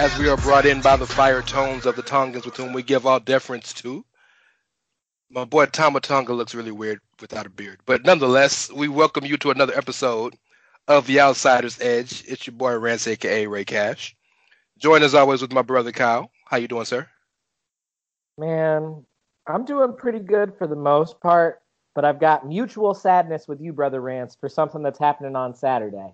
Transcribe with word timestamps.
As 0.00 0.18
we 0.18 0.28
are 0.28 0.36
brought 0.38 0.64
in 0.64 0.80
by 0.80 0.96
the 0.96 1.06
fire 1.06 1.42
tones 1.42 1.84
of 1.86 1.94
the 1.94 2.02
Tongans 2.02 2.46
with 2.46 2.56
whom 2.56 2.72
we 2.72 2.82
give 2.82 3.06
all 3.06 3.20
deference 3.20 3.72
to. 3.74 4.02
My 5.32 5.44
boy 5.44 5.66
Tama 5.66 6.00
Tonga 6.00 6.32
looks 6.32 6.56
really 6.56 6.72
weird 6.72 7.00
without 7.20 7.46
a 7.46 7.50
beard. 7.50 7.78
But 7.86 8.04
nonetheless, 8.04 8.68
we 8.72 8.88
welcome 8.88 9.24
you 9.24 9.36
to 9.36 9.52
another 9.52 9.76
episode 9.76 10.34
of 10.88 11.06
The 11.06 11.20
Outsider's 11.20 11.80
Edge. 11.80 12.24
It's 12.26 12.48
your 12.48 12.54
boy 12.54 12.76
Rance, 12.76 13.06
aka 13.06 13.46
Ray 13.46 13.64
Cash. 13.64 14.16
Join 14.78 15.04
as 15.04 15.14
always 15.14 15.40
with 15.40 15.52
my 15.52 15.62
brother 15.62 15.92
Kyle. 15.92 16.32
How 16.46 16.56
you 16.56 16.66
doing, 16.66 16.84
sir? 16.84 17.06
Man, 18.38 19.06
I'm 19.46 19.64
doing 19.64 19.94
pretty 19.96 20.18
good 20.18 20.52
for 20.58 20.66
the 20.66 20.74
most 20.74 21.20
part, 21.20 21.62
but 21.94 22.04
I've 22.04 22.18
got 22.18 22.48
mutual 22.48 22.92
sadness 22.92 23.46
with 23.46 23.60
you, 23.60 23.72
Brother 23.72 24.00
Rance, 24.00 24.34
for 24.34 24.48
something 24.48 24.82
that's 24.82 24.98
happening 24.98 25.36
on 25.36 25.54
Saturday. 25.54 26.12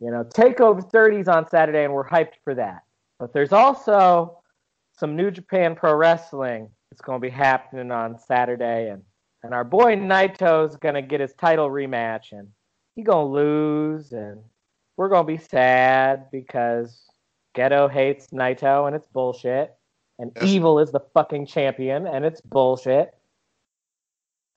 You 0.00 0.12
know, 0.12 0.22
Takeover 0.22 0.88
30s 0.88 1.26
on 1.26 1.48
Saturday, 1.48 1.82
and 1.82 1.92
we're 1.92 2.08
hyped 2.08 2.34
for 2.44 2.54
that. 2.54 2.84
But 3.18 3.32
there's 3.32 3.52
also 3.52 4.38
some 4.96 5.16
New 5.16 5.32
Japan 5.32 5.74
Pro 5.74 5.92
Wrestling 5.96 6.70
that's 6.98 7.06
going 7.06 7.20
to 7.20 7.24
be 7.24 7.30
happening 7.30 7.92
on 7.92 8.18
Saturday, 8.18 8.90
and, 8.90 9.02
and 9.44 9.54
our 9.54 9.62
boy 9.62 9.94
Naito's 9.94 10.76
going 10.76 10.96
to 10.96 11.02
get 11.02 11.20
his 11.20 11.32
title 11.34 11.70
rematch, 11.70 12.32
and 12.32 12.48
he 12.96 13.02
going 13.04 13.28
to 13.28 13.32
lose, 13.32 14.12
and 14.12 14.40
we're 14.96 15.08
going 15.08 15.24
to 15.24 15.32
be 15.32 15.38
sad 15.38 16.26
because 16.32 17.04
Gedo 17.56 17.88
hates 17.88 18.28
Naito, 18.28 18.88
and 18.88 18.96
it's 18.96 19.06
bullshit. 19.06 19.74
And 20.18 20.32
Yes. 20.34 20.46
Evil 20.46 20.80
is 20.80 20.90
the 20.90 20.98
fucking 21.14 21.46
champion, 21.46 22.08
and 22.08 22.24
it's 22.24 22.40
bullshit. 22.40 23.14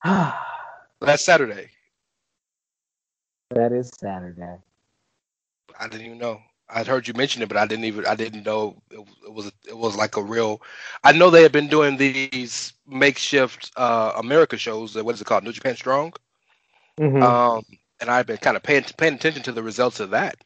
that 0.02 0.36
Last 1.00 1.24
Saturday. 1.24 1.68
That 3.50 3.70
is 3.70 3.88
Saturday. 4.00 4.56
I 5.78 5.86
didn't 5.86 6.06
even 6.06 6.18
know. 6.18 6.40
I'd 6.70 6.86
heard 6.86 7.06
you 7.08 7.14
mention 7.14 7.42
it, 7.42 7.48
but 7.48 7.56
I 7.58 7.66
didn't 7.66 7.84
even 7.84 8.06
I 8.06 8.14
didn't 8.14 8.44
know 8.44 8.82
it, 8.90 9.00
it 9.26 9.32
was 9.32 9.52
it 9.68 9.76
was 9.76 9.96
like 9.96 10.16
a 10.16 10.22
real. 10.22 10.62
I 11.04 11.12
know 11.12 11.30
they 11.30 11.42
had 11.42 11.52
been 11.52 11.68
doing 11.68 11.96
these 11.96 12.72
makeshift 12.86 13.72
uh 13.76 14.12
America 14.16 14.56
shows. 14.56 14.94
What 14.96 15.14
is 15.14 15.20
it 15.20 15.26
called? 15.26 15.44
New 15.44 15.52
Japan 15.52 15.76
Strong. 15.76 16.14
Mhm. 17.00 17.22
Um, 17.22 17.64
and 18.00 18.10
I've 18.10 18.26
been 18.26 18.38
kind 18.38 18.56
of 18.56 18.62
paying 18.62 18.84
paying 18.96 19.14
attention 19.14 19.42
to 19.44 19.52
the 19.52 19.62
results 19.62 20.00
of 20.00 20.10
that. 20.10 20.36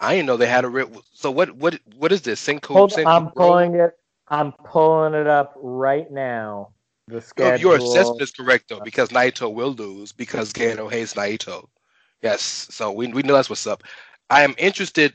I 0.00 0.14
didn't 0.14 0.26
know 0.26 0.36
they 0.36 0.46
had 0.46 0.64
a 0.64 0.68
real. 0.68 1.02
So 1.12 1.30
what 1.30 1.52
what 1.52 1.78
what 1.96 2.12
is 2.12 2.22
this? 2.22 2.46
Senku. 2.46 2.68
Hold, 2.74 2.92
Senku 2.92 3.06
I'm 3.06 3.30
pulling 3.32 3.74
it. 3.74 3.92
I'm 4.28 4.52
pulling 4.52 5.14
it 5.14 5.26
up 5.26 5.54
right 5.56 6.10
now. 6.10 6.70
The 7.08 7.20
Your- 7.36 7.56
schedule. 7.56 7.60
Your 7.60 7.76
assessment 7.76 8.22
is 8.22 8.30
correct 8.32 8.68
though, 8.68 8.80
because 8.80 9.08
Naito 9.10 9.52
will 9.52 9.72
lose 9.72 10.12
because 10.12 10.52
Gedo 10.52 10.90
hates 10.90 11.14
Naito. 11.14 11.68
Yes, 12.22 12.42
so 12.70 12.92
we 12.92 13.08
we 13.08 13.22
know 13.22 13.34
that's 13.34 13.50
what's 13.50 13.66
up. 13.66 13.82
I 14.30 14.42
am 14.42 14.54
interested. 14.58 15.14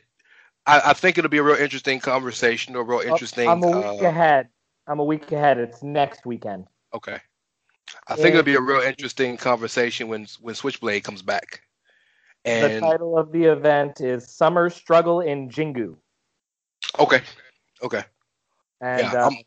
I, 0.67 0.81
I 0.87 0.93
think 0.93 1.17
it'll 1.17 1.29
be 1.29 1.37
a 1.37 1.43
real 1.43 1.55
interesting 1.55 1.99
conversation, 1.99 2.75
or 2.75 2.83
real 2.83 2.99
interesting. 2.99 3.47
I'm 3.47 3.63
a 3.63 3.67
week 3.67 4.01
uh, 4.01 4.05
ahead. 4.05 4.49
I'm 4.85 4.99
a 4.99 5.03
week 5.03 5.31
ahead. 5.31 5.57
It's 5.57 5.81
next 5.81 6.25
weekend. 6.25 6.67
Okay. 6.93 7.17
I 8.07 8.15
think 8.15 8.33
it'll 8.33 8.43
be 8.43 8.55
a 8.55 8.61
real 8.61 8.81
interesting 8.81 9.37
conversation 9.37 10.09
when 10.09 10.27
when 10.41 10.55
Switchblade 10.55 11.03
comes 11.03 11.21
back. 11.21 11.61
And 12.43 12.83
the 12.83 12.87
title 12.87 13.17
of 13.17 13.31
the 13.31 13.45
event 13.45 14.01
is 14.01 14.29
Summer 14.29 14.69
Struggle 14.69 15.21
in 15.21 15.49
Jingu. 15.49 15.95
okay, 16.99 17.21
okay, 17.81 18.03
And 18.81 19.01
yeah, 19.01 19.23
um, 19.23 19.37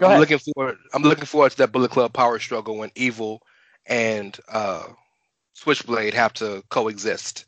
I'm, 0.00 0.10
I'm 0.10 0.20
looking 0.20 0.38
forward. 0.38 0.78
I'm 0.94 1.02
looking 1.02 1.26
forward 1.26 1.52
to 1.52 1.58
that 1.58 1.72
Bullet 1.72 1.90
Club 1.90 2.12
power 2.12 2.38
struggle 2.38 2.76
when 2.78 2.90
Evil 2.94 3.42
and 3.86 4.38
uh, 4.50 4.84
Switchblade 5.54 6.14
have 6.14 6.32
to 6.34 6.62
coexist. 6.68 7.46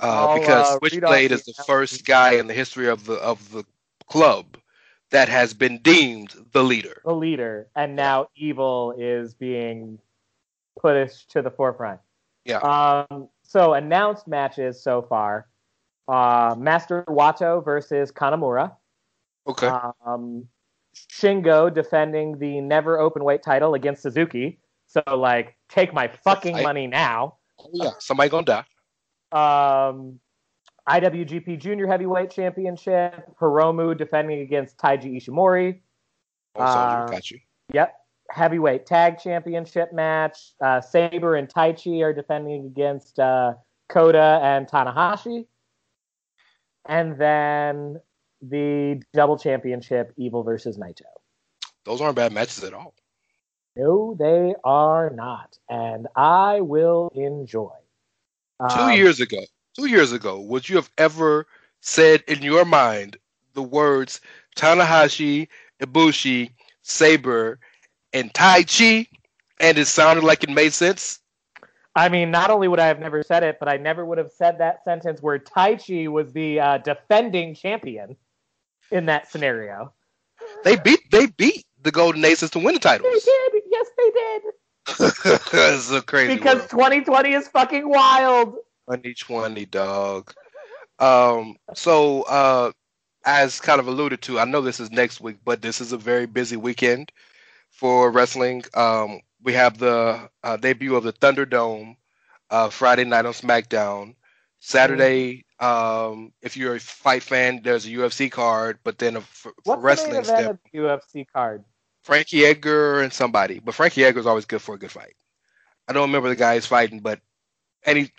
Uh, 0.00 0.38
because 0.38 0.66
uh, 0.66 0.78
Switchblade 0.78 1.32
is 1.32 1.44
the 1.44 1.54
first 1.64 2.04
guy 2.04 2.32
in 2.32 2.46
the 2.46 2.54
history 2.54 2.88
of 2.88 3.04
the 3.04 3.14
of 3.14 3.50
the 3.50 3.64
club 4.06 4.56
that 5.10 5.28
has 5.28 5.54
been 5.54 5.78
deemed 5.78 6.34
the 6.52 6.62
leader. 6.62 7.00
the 7.04 7.14
leader, 7.14 7.68
and 7.74 7.96
now 7.96 8.28
Evil 8.36 8.94
is 8.96 9.34
being 9.34 9.98
pushed 10.78 11.30
to 11.32 11.42
the 11.42 11.50
forefront. 11.50 12.00
Yeah. 12.44 12.58
Um, 12.58 13.28
so 13.42 13.74
announced 13.74 14.28
matches 14.28 14.80
so 14.80 15.02
far: 15.02 15.48
uh, 16.06 16.54
Master 16.56 17.04
Wato 17.08 17.64
versus 17.64 18.12
Kanamura. 18.12 18.72
Okay. 19.48 19.68
Um, 20.06 20.46
Shingo 20.94 21.72
defending 21.72 22.38
the 22.38 22.60
never 22.60 22.98
open 22.98 23.24
weight 23.24 23.42
title 23.42 23.74
against 23.74 24.02
Suzuki. 24.02 24.60
So 24.86 25.02
like, 25.14 25.56
take 25.68 25.92
my 25.92 26.08
fucking 26.08 26.56
I- 26.56 26.62
money 26.62 26.86
now. 26.86 27.36
Oh, 27.58 27.70
yeah. 27.72 27.90
Somebody 27.98 28.30
gonna 28.30 28.44
die. 28.44 28.64
Um, 29.32 30.20
IWGP 30.88 31.58
Junior 31.58 31.86
Heavyweight 31.86 32.30
Championship. 32.30 33.24
Hiromu 33.40 33.96
defending 33.96 34.40
against 34.40 34.78
Taiji 34.78 35.16
Ishimori. 35.16 35.80
Oh, 36.56 36.66
soldier, 36.66 37.04
Uh, 37.04 37.06
got 37.08 37.30
you. 37.30 37.40
Yep. 37.72 37.94
Heavyweight 38.30 38.86
tag 38.86 39.18
championship 39.18 39.92
match. 39.92 40.52
Uh, 40.62 40.80
Sabre 40.80 41.36
and 41.36 41.48
Taichi 41.48 42.02
are 42.02 42.12
defending 42.12 42.66
against 42.66 43.18
uh, 43.18 43.54
Kota 43.88 44.40
and 44.42 44.66
Tanahashi. 44.66 45.46
And 46.86 47.18
then 47.18 48.00
the 48.40 49.02
double 49.12 49.38
championship, 49.38 50.12
Evil 50.16 50.42
versus 50.42 50.78
Naito. 50.78 51.02
Those 51.84 52.00
aren't 52.00 52.16
bad 52.16 52.32
matches 52.32 52.64
at 52.64 52.72
all. 52.74 52.94
No, 53.76 54.16
they 54.18 54.54
are 54.64 55.10
not. 55.10 55.58
And 55.70 56.06
I 56.16 56.60
will 56.60 57.10
enjoy. 57.14 57.70
Two 58.66 58.88
Um, 58.90 58.90
years 58.90 59.20
ago, 59.20 59.38
two 59.76 59.86
years 59.86 60.12
ago, 60.12 60.40
would 60.40 60.68
you 60.68 60.76
have 60.76 60.90
ever 60.98 61.46
said 61.80 62.24
in 62.26 62.42
your 62.42 62.64
mind 62.64 63.16
the 63.54 63.62
words 63.62 64.20
Tanahashi, 64.56 65.48
Ibushi, 65.80 66.52
Sabre, 66.82 67.58
and 68.12 68.32
Taichi, 68.32 69.08
and 69.60 69.78
it 69.78 69.86
sounded 69.86 70.24
like 70.24 70.42
it 70.42 70.50
made 70.50 70.72
sense? 70.72 71.20
I 71.94 72.08
mean, 72.08 72.30
not 72.30 72.50
only 72.50 72.68
would 72.68 72.80
I 72.80 72.86
have 72.86 73.00
never 73.00 73.22
said 73.22 73.42
it, 73.42 73.58
but 73.58 73.68
I 73.68 73.76
never 73.76 74.04
would 74.04 74.18
have 74.18 74.30
said 74.30 74.58
that 74.58 74.84
sentence 74.84 75.20
where 75.22 75.38
Taichi 75.38 76.08
was 76.08 76.32
the 76.32 76.60
uh, 76.60 76.78
defending 76.78 77.54
champion 77.54 78.16
in 78.90 79.06
that 79.06 79.30
scenario. 79.30 79.92
They 80.64 80.76
beat 80.76 81.00
they 81.10 81.26
beat 81.26 81.64
the 81.82 81.90
Golden 81.90 82.24
Aces 82.24 82.50
to 82.50 82.58
win 82.58 82.74
the 82.74 82.80
titles. 82.80 83.12
They 83.12 83.20
did. 83.20 83.62
Yes, 83.70 83.86
they 83.96 84.10
did. 84.10 84.42
it's 85.00 85.90
a 85.90 86.02
crazy 86.02 86.36
Because 86.36 86.58
world. 86.58 86.70
2020 86.70 87.32
is 87.32 87.48
fucking 87.48 87.88
wild. 87.88 88.54
2020, 88.88 89.66
dog. 89.66 90.32
Um, 90.98 91.56
so 91.74 92.22
uh, 92.22 92.72
as 93.24 93.60
kind 93.60 93.80
of 93.80 93.86
alluded 93.86 94.22
to, 94.22 94.38
I 94.38 94.44
know 94.44 94.60
this 94.60 94.80
is 94.80 94.90
next 94.90 95.20
week, 95.20 95.36
but 95.44 95.62
this 95.62 95.80
is 95.80 95.92
a 95.92 95.98
very 95.98 96.26
busy 96.26 96.56
weekend 96.56 97.12
for 97.70 98.10
wrestling. 98.10 98.64
Um, 98.74 99.20
we 99.42 99.52
have 99.52 99.78
the 99.78 100.28
uh, 100.42 100.56
debut 100.56 100.96
of 100.96 101.04
the 101.04 101.12
Thunderdome 101.12 101.96
uh, 102.50 102.70
Friday 102.70 103.04
night 103.04 103.26
on 103.26 103.32
SmackDown. 103.32 104.14
Saturday, 104.60 105.44
um, 105.60 106.32
if 106.42 106.56
you're 106.56 106.76
a 106.76 106.80
fight 106.80 107.22
fan, 107.22 107.60
there's 107.62 107.86
a 107.86 107.90
UFC 107.90 108.30
card, 108.30 108.78
but 108.82 108.98
then 108.98 109.16
a, 109.16 109.20
for, 109.20 109.52
for 109.64 109.78
wrestling 109.78 110.14
the 110.14 110.22
main 110.22 110.24
event 110.24 110.38
step, 110.38 110.50
of 110.50 110.58
the 110.72 110.78
UFC 110.78 111.26
card? 111.32 111.64
Frankie 112.08 112.46
Edgar 112.46 113.02
and 113.02 113.12
somebody. 113.14 113.60
But 113.60 113.76
Frankie 113.76 114.04
Edgar 114.04 114.20
is 114.20 114.26
always 114.26 114.46
good 114.46 114.62
for 114.62 114.76
a 114.76 114.80
good 114.80 114.92
fight. 114.92 115.14
I 115.88 115.94
don't 115.94 116.08
remember 116.08 116.28
the 116.30 116.36
guy 116.36 116.54
he's 116.54 116.66
fighting, 116.66 117.00
but 117.00 117.20
any 117.86 118.10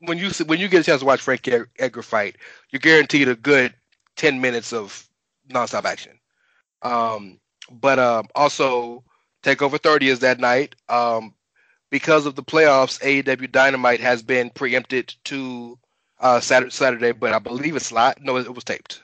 when 0.00 0.18
you 0.18 0.30
when 0.46 0.60
you 0.60 0.68
get 0.68 0.82
a 0.82 0.84
chance 0.84 1.00
to 1.00 1.06
watch 1.06 1.20
Frankie 1.22 1.52
Ed- 1.52 1.66
Edgar 1.78 2.02
fight, 2.02 2.36
you're 2.72 2.80
guaranteed 2.80 3.28
a 3.28 3.36
good 3.36 3.74
ten 4.16 4.40
minutes 4.40 4.72
of 4.72 5.06
nonstop 5.50 5.84
action. 5.84 6.18
Um, 6.82 7.40
but 7.70 7.98
um, 7.98 8.28
also 8.34 9.04
Takeover 9.44 9.80
30 9.82 10.08
is 10.08 10.20
that 10.20 10.40
night. 10.40 10.76
Um, 10.88 11.34
because 11.90 12.26
of 12.26 12.36
the 12.36 12.44
playoffs, 12.44 13.00
AEW 13.02 13.52
Dynamite 13.52 14.00
has 14.00 14.22
been 14.22 14.50
preempted 14.50 15.14
to 15.26 15.78
uh, 16.20 16.40
Saturday, 16.40 16.70
Saturday, 16.72 17.12
but 17.12 17.32
I 17.34 17.40
believe 17.40 17.76
it's 17.76 17.92
live. 17.92 18.16
No, 18.20 18.36
it, 18.38 18.46
it 18.46 18.54
was 18.54 18.64
taped. 18.64 19.02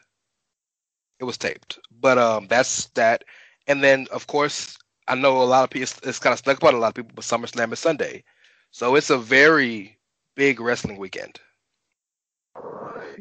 It 1.20 1.24
was 1.24 1.38
taped. 1.38 1.78
But 2.00 2.18
um, 2.18 2.48
that's 2.48 2.86
that. 2.94 3.24
And 3.66 3.82
then, 3.82 4.06
of 4.12 4.26
course, 4.26 4.78
I 5.08 5.14
know 5.14 5.42
a 5.42 5.44
lot 5.44 5.64
of 5.64 5.70
people. 5.70 5.88
It's, 6.02 6.18
kind 6.18 6.32
of 6.32 6.38
snuck 6.38 6.56
up 6.58 6.64
on 6.64 6.74
a 6.74 6.78
lot 6.78 6.88
of 6.88 6.94
people, 6.94 7.12
but 7.14 7.24
SummerSlam 7.24 7.72
is 7.72 7.78
Sunday, 7.78 8.24
so 8.70 8.94
it's 8.94 9.10
a 9.10 9.18
very 9.18 9.98
big 10.34 10.60
wrestling 10.60 10.98
weekend. 10.98 11.40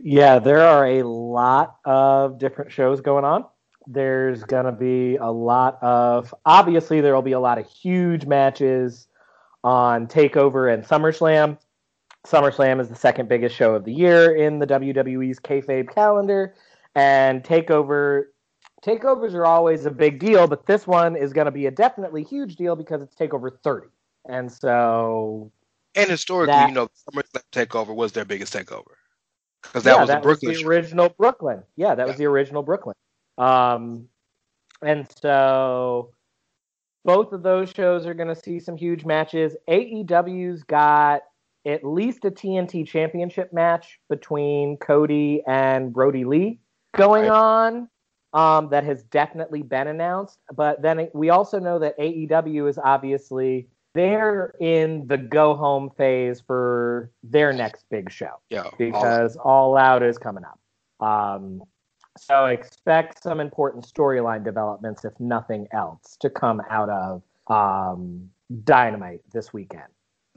Yeah, 0.01 0.39
there 0.39 0.61
are 0.61 0.85
a 0.87 1.03
lot 1.03 1.77
of 1.85 2.37
different 2.37 2.71
shows 2.71 3.01
going 3.01 3.25
on. 3.25 3.45
There's 3.87 4.43
going 4.43 4.65
to 4.65 4.71
be 4.71 5.15
a 5.17 5.31
lot 5.31 5.77
of, 5.81 6.33
obviously, 6.45 7.01
there 7.01 7.13
will 7.13 7.21
be 7.21 7.33
a 7.33 7.39
lot 7.39 7.57
of 7.57 7.67
huge 7.67 8.25
matches 8.25 9.07
on 9.63 10.07
TakeOver 10.07 10.73
and 10.73 10.83
SummerSlam. 10.83 11.57
SummerSlam 12.25 12.81
is 12.81 12.89
the 12.89 12.95
second 12.95 13.29
biggest 13.29 13.55
show 13.55 13.75
of 13.75 13.85
the 13.85 13.93
year 13.93 14.35
in 14.35 14.57
the 14.59 14.65
WWE's 14.67 15.39
kayfabe 15.39 15.93
calendar, 15.93 16.55
and 16.95 17.43
TakeOver. 17.43 18.25
Takeovers 18.85 19.33
are 19.33 19.45
always 19.45 19.85
a 19.85 19.91
big 19.91 20.19
deal, 20.19 20.47
but 20.47 20.65
this 20.67 20.85
one 20.85 21.15
is 21.15 21.33
going 21.33 21.45
to 21.45 21.51
be 21.51 21.65
a 21.65 21.71
definitely 21.71 22.23
huge 22.23 22.55
deal 22.55 22.75
because 22.75 23.01
it's 23.01 23.15
Takeover 23.15 23.49
30. 23.63 23.87
And 24.29 24.51
so 24.51 25.51
And 25.95 26.09
historically, 26.09 26.53
That- 26.53 26.69
you 26.69 26.75
know, 26.75 26.87
SummerSlam 27.09 27.41
Takeover 27.51 27.95
was 27.95 28.11
their 28.11 28.25
biggest 28.25 28.53
takeover 28.53 28.83
because 29.63 29.83
that 29.85 29.95
yeah, 29.95 29.99
was 30.01 30.09
that 30.09 30.19
a 30.19 30.21
Brooklyn 30.21 30.49
was 30.49 30.57
the 30.57 30.63
show. 30.63 30.67
original 30.69 31.09
Brooklyn. 31.17 31.63
Yeah, 31.75 31.95
that 31.95 32.05
was 32.07 32.17
the 32.17 32.25
original 32.25 32.61
Brooklyn. 32.63 32.95
Um, 33.37 34.07
and 34.83 35.07
so 35.19 36.11
both 37.05 37.33
of 37.33 37.41
those 37.43 37.71
shows 37.71 38.05
are 38.05 38.13
going 38.13 38.27
to 38.29 38.35
see 38.35 38.59
some 38.59 38.77
huge 38.77 39.03
matches. 39.05 39.55
AEW's 39.67 40.63
got 40.63 41.21
at 41.65 41.83
least 41.83 42.25
a 42.25 42.29
TNT 42.31 42.85
Championship 42.87 43.51
match 43.51 43.99
between 44.09 44.77
Cody 44.77 45.41
and 45.47 45.91
Brodie 45.91 46.25
Lee 46.25 46.59
going 46.95 47.23
Right. 47.23 47.31
on. 47.31 47.89
Um, 48.35 48.67
that 48.69 48.83
has 48.83 49.03
definitely 49.03 49.61
been 49.61 49.87
announced, 49.87 50.39
but 50.53 50.81
then 50.81 51.07
we 51.13 51.29
also 51.29 51.57
know 51.57 51.79
that 51.79 51.97
AEW 51.97 52.67
is 52.67 52.77
obviously 52.77 53.69
they're 53.95 54.53
in 54.59 55.07
the 55.07 55.17
go 55.17 55.55
home 55.55 55.89
phase 55.97 56.41
for 56.45 57.09
their 57.23 57.53
next 57.53 57.85
big 57.89 58.11
show 58.11 58.41
Yeah, 58.49 58.69
because 58.77 59.37
All 59.37 59.77
Out 59.77 60.03
is 60.03 60.17
coming 60.17 60.43
up. 60.43 60.59
Um, 61.07 61.63
so 62.17 62.47
expect 62.47 63.23
some 63.23 63.39
important 63.39 63.87
storyline 63.87 64.43
developments, 64.43 65.05
if 65.05 65.17
nothing 65.19 65.67
else, 65.71 66.17
to 66.19 66.29
come 66.29 66.61
out 66.69 66.89
of 66.89 67.23
um, 67.47 68.29
Dynamite 68.65 69.21
this 69.31 69.53
weekend. 69.53 69.87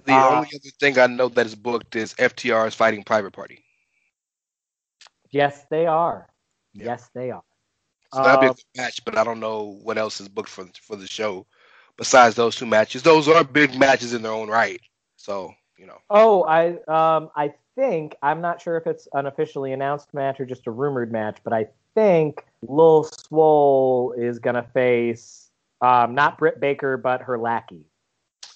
the 0.05 0.13
uh, 0.13 0.37
only 0.37 0.49
other 0.55 0.71
thing 0.79 0.99
I 0.99 1.09
know 1.09 1.29
that 1.29 1.47
is 1.47 1.57
booked 1.57 1.97
is 1.97 2.15
FTR's 2.15 2.75
fighting 2.75 3.03
Private 3.03 3.33
Party. 3.33 3.65
Yes, 5.31 5.67
they 5.69 5.87
are. 5.87 6.29
Yes, 6.75 7.11
they 7.13 7.33
are. 7.33 7.43
So 8.11 8.23
that'll 8.23 8.39
be 8.39 8.47
a 8.47 8.51
Um, 8.51 8.55
good 8.55 8.65
match, 8.77 9.05
but 9.05 9.17
I 9.17 9.25
don't 9.25 9.41
know 9.41 9.79
what 9.83 9.99
else 9.99 10.21
is 10.21 10.29
booked 10.29 10.49
for 10.51 10.67
for 10.83 10.97
the 10.97 11.07
show 11.07 11.47
besides 11.97 12.35
those 12.37 12.57
two 12.57 12.67
matches. 12.67 13.03
Those 13.03 13.29
are 13.29 13.45
big 13.45 13.79
matches 13.79 14.15
in 14.15 14.23
their 14.23 14.33
own 14.33 14.49
right. 14.49 14.81
So 15.17 15.55
you 15.79 15.87
know, 15.87 15.99
Oh, 16.11 16.45
I 16.45 16.69
um, 16.89 17.31
I 17.37 17.55
think 17.77 18.17
I'm 18.23 18.41
not 18.41 18.61
sure 18.61 18.77
if 18.77 18.87
it's 18.87 19.09
an 19.13 19.27
officially 19.27 19.73
announced 19.73 20.13
match 20.15 20.41
or 20.41 20.47
just 20.47 20.67
a 20.67 20.71
rumored 20.71 21.13
match, 21.13 21.39
but 21.45 21.53
I 21.53 21.69
think 21.95 22.45
Lil 22.63 23.05
Swole 23.05 24.13
is 24.17 24.39
gonna 24.39 24.67
face 24.75 25.51
um, 25.81 26.15
not 26.15 26.39
Britt 26.39 26.61
Baker, 26.61 26.97
but 26.97 27.23
her 27.23 27.39
lackey. 27.39 27.85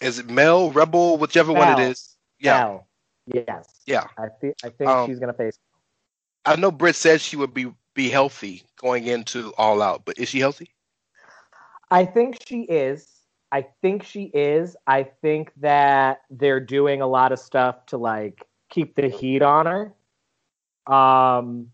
is 0.00 0.18
it 0.18 0.28
Mel 0.30 0.71
Rebel, 0.71 1.18
whichever 1.18 1.52
one 1.52 1.68
it 1.68 1.78
is? 1.78 2.16
Mel. 2.40 2.40
Yeah, 2.40 2.64
Mel. 2.64 2.87
Yes. 3.26 3.68
yeah. 3.87 4.06
I 4.18 4.28
think 4.40 4.56
I 4.64 4.68
think 4.71 4.88
Um, 4.88 5.06
she's 5.06 5.18
gonna 5.18 5.32
face. 5.35 5.59
I 6.44 6.56
know 6.56 6.71
Britt 6.71 6.97
said 6.97 7.21
she 7.21 7.37
would 7.37 7.54
be 7.54 7.73
be 7.94 8.08
healthy 8.08 8.62
going 8.76 9.06
into 9.06 9.52
All 9.58 9.82
Out, 9.82 10.02
but 10.04 10.18
is 10.18 10.28
she 10.28 10.40
healthy? 10.40 10.70
I 11.90 12.04
think 12.04 12.38
she 12.46 12.62
is. 12.62 13.06
I 13.52 13.66
think 13.82 14.02
she 14.02 14.25
is. 14.32 14.76
I 14.87 15.02
think 15.02 15.52
that 15.58 16.22
they're 16.30 16.61
doing 16.61 17.02
a 17.02 17.06
lot 17.06 17.32
of 17.32 17.38
stuff 17.38 17.84
to 17.87 17.99
like 17.99 18.46
keep 18.70 18.94
the 18.94 19.08
heat 19.08 19.42
on 19.42 19.66
her. 19.66 19.92
Um 20.92 21.68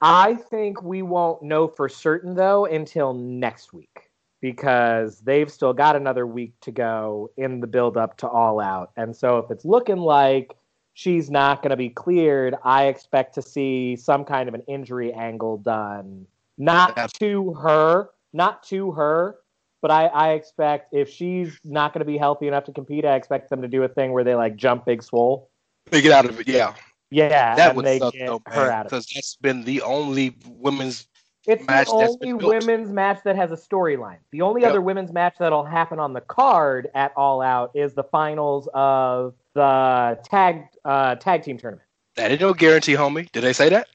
I 0.00 0.34
think 0.34 0.82
we 0.82 1.02
won't 1.02 1.42
know 1.42 1.66
for 1.66 1.88
certain 1.88 2.34
though 2.34 2.66
until 2.66 3.14
next 3.14 3.72
week 3.72 4.10
because 4.40 5.20
they've 5.20 5.50
still 5.50 5.72
got 5.72 5.96
another 5.96 6.26
week 6.26 6.52
to 6.60 6.70
go 6.70 7.30
in 7.38 7.60
the 7.60 7.66
build 7.66 7.96
up 7.96 8.18
to 8.18 8.28
all 8.28 8.60
out. 8.60 8.92
And 8.96 9.16
so 9.16 9.38
if 9.38 9.50
it's 9.50 9.64
looking 9.64 9.96
like 9.96 10.54
she's 10.94 11.30
not 11.30 11.62
going 11.62 11.70
to 11.70 11.76
be 11.76 11.90
cleared, 11.90 12.54
I 12.64 12.84
expect 12.86 13.34
to 13.34 13.42
see 13.42 13.96
some 13.96 14.24
kind 14.24 14.48
of 14.48 14.54
an 14.54 14.62
injury 14.62 15.12
angle 15.12 15.58
done. 15.58 16.26
Not 16.56 16.94
That's- 16.96 17.12
to 17.18 17.52
her, 17.54 18.10
not 18.32 18.62
to 18.64 18.92
her, 18.92 19.36
but 19.82 19.90
I, 19.90 20.06
I 20.06 20.30
expect 20.30 20.94
if 20.94 21.10
she's 21.10 21.58
not 21.64 21.92
going 21.92 21.98
to 22.00 22.04
be 22.06 22.16
healthy 22.16 22.48
enough 22.48 22.64
to 22.64 22.72
compete, 22.72 23.04
I 23.04 23.16
expect 23.16 23.50
them 23.50 23.60
to 23.60 23.68
do 23.68 23.82
a 23.82 23.88
thing 23.88 24.12
where 24.12 24.24
they 24.24 24.34
like 24.34 24.56
jump 24.56 24.86
Big 24.86 25.02
Swole. 25.02 25.50
They 25.90 26.00
get 26.00 26.12
out 26.12 26.24
of 26.24 26.40
it, 26.40 26.48
yeah. 26.48 26.74
Yeah, 27.10 27.54
That 27.54 27.76
would 27.76 27.84
they 27.84 27.98
suck 27.98 28.14
get 28.14 28.26
though, 28.26 28.40
her 28.46 28.62
man, 28.66 28.70
out 28.70 28.80
of 28.80 28.86
it. 28.86 28.90
because 28.90 29.06
that's 29.14 29.36
been 29.36 29.62
the 29.64 29.82
only 29.82 30.36
women's. 30.48 31.06
It's 31.46 31.66
the 31.66 31.84
only 31.88 32.32
women's 32.32 32.90
match 32.90 33.20
that 33.24 33.36
has 33.36 33.52
a 33.52 33.56
storyline. 33.56 34.18
The 34.30 34.42
only 34.42 34.62
Yep. 34.62 34.70
other 34.70 34.80
women's 34.80 35.12
match 35.12 35.36
that'll 35.38 35.64
happen 35.64 35.98
on 35.98 36.12
the 36.14 36.22
card 36.22 36.90
at 36.94 37.12
All 37.16 37.42
Out 37.42 37.70
is 37.74 37.92
the 37.94 38.04
finals 38.04 38.68
of 38.72 39.34
the 39.54 40.18
tag 40.24 40.64
uh, 40.84 41.16
tag 41.16 41.42
team 41.42 41.58
tournament. 41.58 41.86
That 42.16 42.30
ain't 42.30 42.40
no 42.40 42.54
guarantee, 42.54 42.94
homie. 42.94 43.30
Did 43.32 43.42
they 43.42 43.52
say 43.52 43.68
that? 43.70 43.88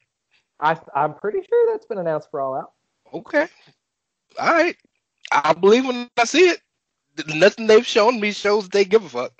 I, 0.60 0.78
I'm 0.94 1.14
pretty 1.14 1.40
sure 1.48 1.72
that's 1.72 1.86
been 1.86 1.98
announced 1.98 2.30
for 2.30 2.40
All 2.40 2.54
Out. 2.54 2.72
Okay. 3.12 3.48
All 4.38 4.52
right. 4.52 4.76
I 5.32 5.52
believe 5.54 5.86
when 5.86 6.08
I 6.16 6.24
see 6.24 6.48
it. 6.48 6.60
Nothing 7.34 7.66
they've 7.66 7.86
shown 7.86 8.20
me 8.20 8.32
shows 8.32 8.68
they 8.68 8.84
give 8.84 9.04
a 9.04 9.08
fuck. 9.08 9.32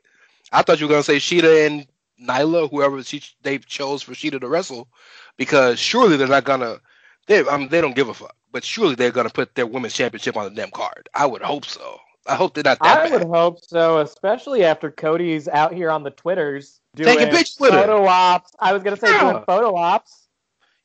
I 0.52 0.62
thought 0.62 0.80
you 0.80 0.86
were 0.86 0.90
gonna 0.92 1.02
say 1.04 1.16
Shida 1.16 1.66
and 1.66 1.86
Nyla, 2.20 2.68
whoever 2.70 3.02
she 3.02 3.22
they 3.42 3.58
chose 3.58 4.02
for 4.02 4.12
Shida 4.12 4.40
to 4.40 4.48
wrestle, 4.48 4.88
because 5.36 5.78
surely 5.78 6.16
they're 6.16 6.26
not 6.26 6.44
gonna 6.44 6.80
They, 7.30 7.46
I 7.46 7.56
mean, 7.58 7.68
they 7.68 7.80
don't 7.80 7.94
give 7.94 8.08
a 8.08 8.14
fuck. 8.14 8.34
But 8.50 8.64
surely 8.64 8.96
they're 8.96 9.12
gonna 9.12 9.30
put 9.30 9.54
their 9.54 9.64
women's 9.66 9.94
championship 9.94 10.36
on 10.36 10.44
the 10.44 10.50
damn 10.50 10.72
card. 10.72 11.08
I 11.14 11.26
would 11.26 11.42
hope 11.42 11.64
so. 11.64 11.98
I 12.26 12.34
hope 12.34 12.54
they're 12.54 12.64
not 12.64 12.80
that 12.80 12.98
I 12.98 13.08
bad. 13.08 13.20
would 13.20 13.28
hope 13.28 13.64
so, 13.64 14.00
especially 14.00 14.64
after 14.64 14.90
Cody's 14.90 15.46
out 15.46 15.72
here 15.72 15.92
on 15.92 16.02
the 16.02 16.10
Twitters 16.10 16.80
doing 16.96 17.16
Taking 17.16 17.32
with 17.32 17.72
her. 17.72 17.82
photo 17.82 18.04
ops. 18.04 18.52
I 18.58 18.72
was 18.72 18.82
gonna 18.82 18.96
say 18.96 19.12
Yeah. 19.12 19.30
doing 19.32 19.44
photo 19.46 19.76
ops. 19.76 20.26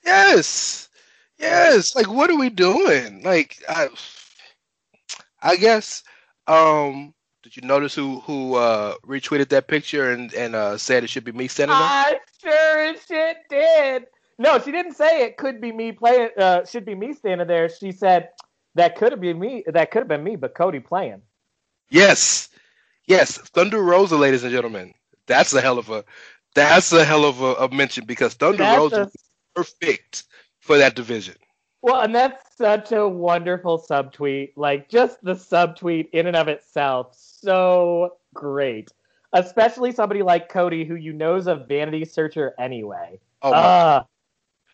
Yes, 0.06 0.88
yes. 1.40 1.96
Like, 1.96 2.08
what 2.08 2.30
are 2.30 2.38
we 2.38 2.52
doing? 2.52 3.24
Like, 3.24 3.58
I, 3.68 3.88
I 5.42 5.56
guess. 5.56 6.04
Um, 6.46 7.16
did 7.42 7.56
you 7.58 7.64
notice 7.64 7.96
who 7.96 8.20
who 8.20 8.54
uh 8.54 8.94
retweeted 9.04 9.50
that 9.50 9.68
picture 9.68 10.12
and 10.12 10.32
and 10.36 10.56
uh 10.56 10.78
said 10.78 11.04
it 11.04 11.10
should 11.10 11.24
be 11.24 11.32
me 11.32 11.48
sending 11.48 11.76
there? 11.76 11.88
I 11.88 12.20
sure 12.40 12.80
as 12.86 13.04
shit 13.08 13.38
did. 13.50 14.06
No, 14.38 14.60
she 14.60 14.72
didn't 14.72 14.94
say 14.94 15.24
it 15.24 15.38
could 15.38 15.62
be 15.62 15.72
me 15.72 15.92
playing. 15.92 16.30
Uh, 16.38 16.66
should 16.66 16.86
be 16.86 16.96
me 16.96 17.14
standing 17.14 17.48
there. 17.48 17.70
She 17.70 17.92
said 17.92 18.30
that 18.76 18.96
could 18.98 19.12
have 19.12 19.22
been 19.22 19.40
me. 19.40 19.64
That 19.68 19.92
could 19.92 20.00
have 20.00 20.08
been 20.08 20.24
me, 20.24 20.36
but 20.36 20.56
Cody 20.56 20.80
playing. 20.80 21.22
Yes, 21.90 22.50
yes. 23.06 23.38
Thunder 23.38 23.82
Rosa, 23.82 24.18
ladies 24.18 24.44
and 24.44 24.52
gentlemen. 24.52 24.94
That's 25.28 25.54
a 25.54 25.62
hell 25.62 25.80
of 25.80 25.90
a 25.90 26.04
that's 26.54 26.92
a 26.94 27.04
hell 27.04 27.26
of 27.26 27.42
a, 27.42 27.54
a 27.56 27.74
mention 27.74 28.06
because 28.06 28.34
Thunder 28.34 28.64
That's 28.64 28.78
Rosa 28.78 29.02
a- 29.02 29.06
is 29.06 29.14
perfect 29.56 30.24
for 30.60 30.78
that 30.78 30.96
division. 30.96 31.36
Well, 31.82 32.02
and 32.02 32.16
that's 32.16 32.56
such 32.56 32.92
a 32.92 33.08
wonderful 33.08 33.80
subtweet. 33.80 34.54
Like 34.56 34.90
just 34.90 35.24
the 35.24 35.34
subtweet 35.34 36.10
in 36.12 36.28
and 36.28 36.36
of 36.36 36.48
itself, 36.48 37.16
so 37.16 38.18
great. 38.34 38.92
Especially 39.34 39.92
somebody 39.92 40.24
like 40.24 40.50
Cody, 40.50 40.84
who 40.84 40.96
you 40.96 41.14
know 41.14 41.36
is 41.36 41.48
a 41.48 41.56
vanity 41.56 42.04
searcher 42.06 42.56
anyway. 42.58 43.20
Oh 43.42 43.52
my 43.52 44.06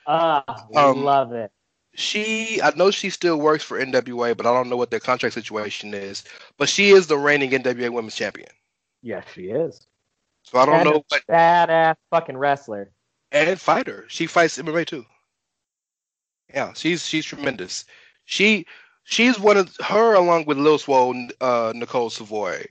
Ah, 0.05 0.67
Um, 0.75 1.09
love 1.09 1.31
it. 1.33 1.51
she 1.93 2.61
I 2.61 2.71
know 2.75 2.91
she 2.91 3.09
still 3.09 3.39
works 3.39 3.63
for 3.63 3.79
NWA, 3.79 4.33
but 4.33 4.45
I 4.45 4.53
don't 4.53 4.69
know 4.69 4.77
what 4.77 4.91
their 4.91 4.99
contract 4.99 5.33
situation 5.35 5.93
is. 5.93 6.23
But 6.57 6.69
she 6.69 6.89
is 6.91 7.07
the 7.07 7.17
reigning 7.17 7.51
NWA 7.51 7.89
Women's 7.91 8.15
Champion. 8.15 8.49
Yes, 9.01 9.27
she 9.33 9.49
is. 9.49 9.87
So 10.43 10.59
I 10.59 10.65
don't 10.65 10.83
And 10.83 10.83
know 10.83 11.01
a 11.01 11.01
what 11.09 11.23
badass 11.31 11.95
fucking 12.11 12.37
wrestler. 12.37 12.91
and 13.31 13.59
fighter. 13.59 14.05
She 14.09 14.27
fights 14.27 14.57
MMA 14.57 14.85
too. 14.85 15.05
Yeah, 16.53 16.73
she's 16.73 17.05
she's 17.07 17.25
tremendous. 17.25 17.85
She 18.25 18.65
she's 19.03 19.39
one 19.39 19.57
of 19.57 19.75
her 19.85 20.13
along 20.15 20.45
with 20.45 20.57
Lil 20.57 20.77
Swole, 20.77 21.15
uh, 21.41 21.73
Nicole 21.75 22.09
Savoy, 22.09 22.65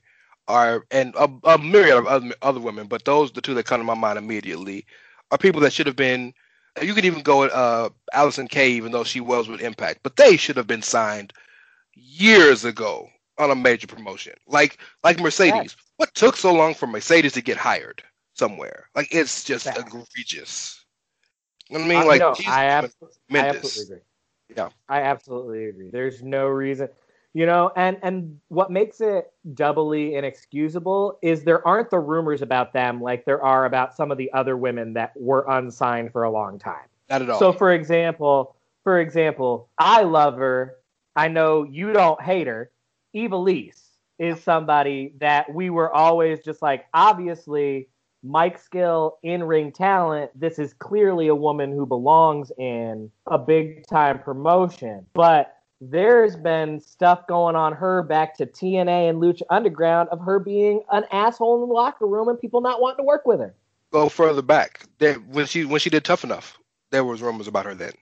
are 0.49 0.85
and 0.91 1.15
a, 1.17 1.29
a 1.45 1.59
myriad 1.59 1.97
of 1.99 2.07
other, 2.07 2.33
other 2.43 2.61
women, 2.61 2.87
but 2.87 3.05
those 3.05 3.33
the 3.33 3.41
two 3.41 3.55
that 3.55 3.65
come 3.67 3.81
to 3.81 3.85
my 3.85 3.95
mind 3.95 4.19
immediately 4.19 4.87
are 5.31 5.39
people 5.39 5.61
that 5.63 5.73
should 5.73 5.87
have 5.87 5.97
been. 5.97 6.35
You 6.81 6.95
could 6.95 7.05
even 7.05 7.23
go 7.23 7.41
with 7.41 7.53
uh, 7.53 7.91
Allysin 8.15 8.49
Kay, 8.49 8.71
even 8.73 8.93
though 8.93 9.05
she 9.05 9.21
was 9.21 9.49
with 9.49 9.61
Impact, 9.61 10.01
but 10.03 10.17
they 10.17 10.37
should 10.37 10.57
have 10.57 10.67
been 10.67 10.83
signed 10.83 11.33
years 11.95 12.65
ago 12.65 13.09
on 13.39 13.51
a 13.51 13.55
major 13.55 13.87
promotion, 13.87 14.35
like 14.47 14.79
like 15.03 15.21
Mercedes. 15.21 15.77
What 15.97 16.15
took 16.15 16.37
so 16.37 16.53
long 16.53 16.75
for 16.75 16.87
Mercedes 16.87 17.33
to 17.35 17.43
get 17.43 17.57
hired 17.59 18.03
somewhere? 18.35 18.89
Like 18.95 19.09
it's 19.13 19.45
just 19.45 19.67
Facts. 19.67 19.79
egregious. 19.79 20.85
You 21.69 21.79
know 21.79 21.85
what 21.85 21.87
I 21.87 21.89
mean? 21.89 22.05
Uh, 22.05 22.07
like 22.07 22.21
no, 22.21 22.37
I, 22.47 22.65
abs- 22.65 22.97
I 23.35 23.49
absolutely 23.49 23.83
agree. 23.85 24.01
Yeah. 24.57 24.71
I 24.89 25.01
absolutely 25.03 25.67
agree. 25.67 25.91
There's 25.91 26.23
no 26.23 26.47
reason, 26.47 26.89
you 27.33 27.47
know, 27.47 27.71
and 27.77 27.97
and 28.03 28.39
what 28.49 28.71
makes 28.71 29.01
it 29.01 29.33
doubly 29.55 30.17
inexcusable 30.17 31.19
is 31.23 31.45
there 31.45 31.67
aren't 31.67 31.91
the 31.91 31.99
rumors 31.99 32.43
about 32.43 32.73
them 32.73 33.01
like 33.01 33.25
there 33.25 33.43
are 33.43 33.67
about 33.67 33.95
some 33.95 34.11
of 34.11 34.19
the 34.19 34.33
other 34.33 34.57
women 34.57 34.95
that 34.95 35.13
were 35.17 35.45
unsigned 35.49 36.13
for 36.13 36.25
a 36.25 36.31
long 36.31 36.59
time. 36.59 36.87
Not 37.09 37.23
at 37.23 37.31
all. 37.31 37.39
So, 37.39 37.53
for 37.53 37.73
example, 37.73 38.57
for 38.83 39.01
example, 39.01 39.69
I 39.79 40.03
love 40.03 40.37
her. 40.37 40.77
I 41.15 41.29
know 41.29 41.65
you 41.65 41.93
don't 41.93 42.21
hate 42.21 42.47
her. 42.47 42.71
Ivelisse 43.15 43.91
is 44.19 44.43
somebody 44.43 45.15
that 45.19 45.53
we 45.53 45.71
were 45.71 45.93
always 45.93 46.41
just 46.41 46.63
like, 46.63 46.87
obviously, 46.95 47.89
Mike 48.23 48.59
Skill, 48.59 49.19
in 49.23 49.43
ring 49.43 49.73
talent. 49.73 50.31
This 50.39 50.59
is 50.59 50.73
clearly 50.75 51.29
a 51.29 51.35
woman 51.35 51.73
who 51.73 51.87
belongs 51.87 52.53
in 52.59 53.11
a 53.27 53.39
big 53.39 53.87
time 53.87 54.19
promotion. 54.19 55.07
But 55.15 55.57
there's 55.81 56.37
been 56.37 56.81
stuff 56.81 57.27
going 57.27 57.57
on 57.57 57.73
her 57.73 58.03
back 58.03 58.37
to 58.37 58.47
TNA 58.47 59.09
and 59.11 59.21
Lucha 59.21 59.43
Underground 59.49 60.09
of 60.11 60.21
her 60.21 60.39
being 60.39 60.83
an 60.93 61.05
asshole 61.11 61.63
in 61.63 61.69
the 61.69 61.75
locker 61.75 62.07
room 62.07 62.29
and 62.29 62.39
people 62.39 62.61
not 62.61 62.81
wanting 62.81 62.99
to 62.99 63.05
work 63.05 63.27
with 63.27 63.41
her. 63.41 63.55
go 63.91 64.09
further 64.09 64.43
back. 64.43 64.85
There, 64.99 65.15
when 65.15 65.47
she 65.47 65.65
when 65.65 65.81
she 65.81 65.91
did 65.91 66.05
Tough 66.05 66.25
Enough, 66.25 66.59
there 66.91 67.05
was 67.05 67.23
rumors 67.23 67.49
about 67.49 67.67
her 67.67 67.75
then. 67.75 67.93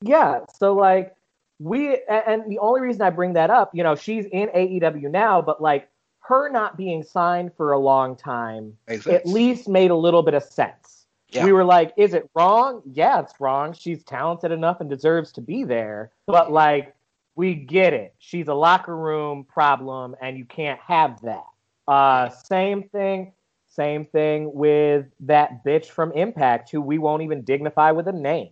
Yeah. 0.00 0.40
So 0.58 0.74
like 0.74 1.14
we 1.58 1.98
and 2.08 2.50
the 2.50 2.58
only 2.58 2.80
reason 2.80 3.02
I 3.02 3.10
bring 3.10 3.34
that 3.34 3.50
up, 3.50 3.74
you 3.74 3.82
know, 3.82 3.94
she's 3.94 4.26
in 4.26 4.48
AEW 4.48 5.10
now, 5.10 5.40
but 5.40 5.62
like 5.62 5.88
her 6.20 6.48
not 6.50 6.76
being 6.76 7.02
signed 7.02 7.52
for 7.56 7.72
a 7.72 7.78
long 7.78 8.16
time 8.16 8.76
at 8.88 9.26
least 9.26 9.68
made 9.68 9.90
a 9.90 9.96
little 9.96 10.22
bit 10.22 10.34
of 10.34 10.42
sense. 10.42 11.06
Yeah. 11.28 11.44
We 11.44 11.52
were 11.52 11.64
like, 11.64 11.92
is 11.96 12.14
it 12.14 12.30
wrong? 12.34 12.80
Yeah, 12.92 13.20
it's 13.20 13.34
wrong. 13.40 13.72
She's 13.72 14.04
talented 14.04 14.52
enough 14.52 14.80
and 14.80 14.88
deserves 14.88 15.32
to 15.32 15.40
be 15.40 15.64
there. 15.64 16.12
But 16.26 16.52
like 16.52 16.93
we 17.36 17.54
get 17.54 17.92
it. 17.92 18.14
She's 18.18 18.48
a 18.48 18.54
locker 18.54 18.96
room 18.96 19.44
problem 19.44 20.14
and 20.20 20.36
you 20.38 20.44
can't 20.44 20.80
have 20.80 21.20
that. 21.22 21.44
Uh 21.86 22.28
same 22.30 22.84
thing 22.88 23.32
same 23.66 24.04
thing 24.04 24.52
with 24.54 25.06
that 25.20 25.64
bitch 25.64 25.86
from 25.86 26.12
Impact 26.12 26.70
who 26.70 26.80
we 26.80 26.98
won't 26.98 27.22
even 27.22 27.42
dignify 27.42 27.90
with 27.90 28.06
a 28.08 28.12
name. 28.12 28.50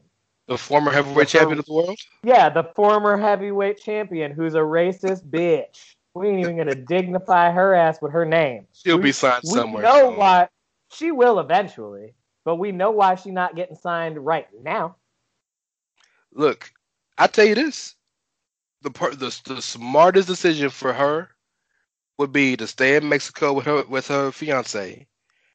the 0.48 0.58
former 0.58 0.90
heavyweight 0.90 1.28
champion 1.28 1.58
of 1.60 1.64
the 1.66 1.72
world. 1.72 1.98
Yeah, 2.24 2.48
the 2.48 2.64
former 2.74 3.16
heavyweight 3.16 3.80
champion 3.80 4.32
who's 4.32 4.54
a 4.54 4.58
racist 4.58 5.24
bitch. 5.30 5.94
We 6.14 6.28
ain't 6.28 6.40
even 6.40 6.56
gonna 6.58 6.74
dignify 6.74 7.52
her 7.52 7.74
ass 7.74 8.02
with 8.02 8.12
her 8.12 8.24
name. 8.24 8.66
She'll 8.72 8.96
We- 8.96 9.04
be 9.04 9.12
signed 9.12 9.44
We 9.44 9.58
somewhere. 9.58 9.82
We 9.82 9.88
know 9.88 10.08
soon. 10.10 10.18
why 10.18 10.48
she 10.90 11.10
will 11.12 11.38
eventually, 11.38 12.14
but 12.44 12.56
we 12.56 12.70
know 12.72 12.90
why 12.90 13.14
she's 13.14 13.32
not 13.32 13.56
getting 13.56 13.76
signed 13.76 14.18
right 14.18 14.46
now. 14.62 14.96
Look, 16.34 16.70
I 17.16 17.28
tell 17.28 17.44
you 17.46 17.54
this: 17.54 17.94
the, 18.82 18.90
per- 18.90 19.14
the 19.14 19.36
the 19.46 19.62
smartest 19.62 20.28
decision 20.28 20.70
for 20.70 20.92
her 20.92 21.28
would 22.18 22.32
be 22.32 22.56
to 22.56 22.66
stay 22.66 22.96
in 22.96 23.08
Mexico 23.08 23.52
with 23.52 23.66
her 23.66 23.84
with 23.88 24.08
her 24.08 24.30
fiance, 24.30 25.06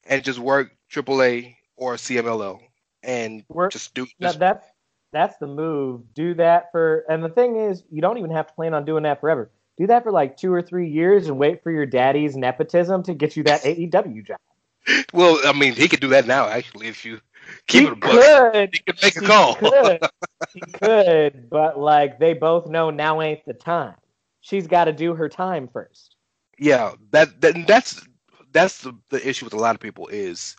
and 0.06 0.24
just 0.24 0.38
work 0.38 0.72
AAA 0.92 1.56
or 1.76 1.94
CMLL, 1.94 2.60
and 3.02 3.44
Work- 3.48 3.72
just 3.72 3.94
do. 3.94 4.06
Just, 4.20 4.38
that's 4.38 4.64
that's 5.12 5.36
the 5.38 5.46
move. 5.46 6.02
Do 6.14 6.34
that 6.34 6.70
for, 6.72 7.04
and 7.08 7.24
the 7.24 7.28
thing 7.28 7.56
is, 7.56 7.82
you 7.90 8.02
don't 8.02 8.18
even 8.18 8.30
have 8.30 8.48
to 8.48 8.54
plan 8.54 8.74
on 8.74 8.84
doing 8.84 9.04
that 9.04 9.20
forever. 9.20 9.50
Do 9.78 9.86
that 9.86 10.02
for 10.02 10.10
like 10.10 10.36
two 10.36 10.52
or 10.52 10.60
three 10.60 10.90
years 10.90 11.28
and 11.28 11.38
wait 11.38 11.62
for 11.62 11.70
your 11.70 11.86
daddy's 11.86 12.36
nepotism 12.36 13.04
to 13.04 13.14
get 13.14 13.36
you 13.36 13.44
that 13.44 13.62
AEW 13.62 14.26
job. 14.26 14.38
well, 15.12 15.38
I 15.44 15.52
mean, 15.52 15.74
he 15.74 15.88
could 15.88 16.00
do 16.00 16.08
that 16.08 16.26
now. 16.26 16.48
Actually, 16.48 16.88
if 16.88 17.04
you 17.04 17.20
keep 17.68 17.84
he 17.84 17.88
it 17.88 17.94
could. 18.00 18.72
he 18.72 18.80
could 18.80 19.02
make 19.02 19.16
a 19.16 19.22
He 19.22 19.22
call. 19.22 19.56
could. 19.56 20.02
he 20.54 20.62
could, 20.62 21.50
but 21.50 21.78
like 21.78 22.18
they 22.20 22.34
both 22.34 22.68
know 22.68 22.90
now 22.90 23.22
ain't 23.22 23.44
the 23.46 23.54
time. 23.54 23.96
She's 24.40 24.66
got 24.68 24.84
to 24.86 24.92
do 24.92 25.14
her 25.14 25.28
time 25.28 25.68
first. 25.72 26.16
yeah, 26.58 26.92
that, 27.12 27.40
that 27.42 27.66
that's 27.66 28.06
that's 28.52 28.82
the, 28.82 28.94
the 29.10 29.26
issue 29.28 29.46
with 29.46 29.54
a 29.54 29.58
lot 29.58 29.74
of 29.74 29.80
people 29.80 30.08
is 30.08 30.56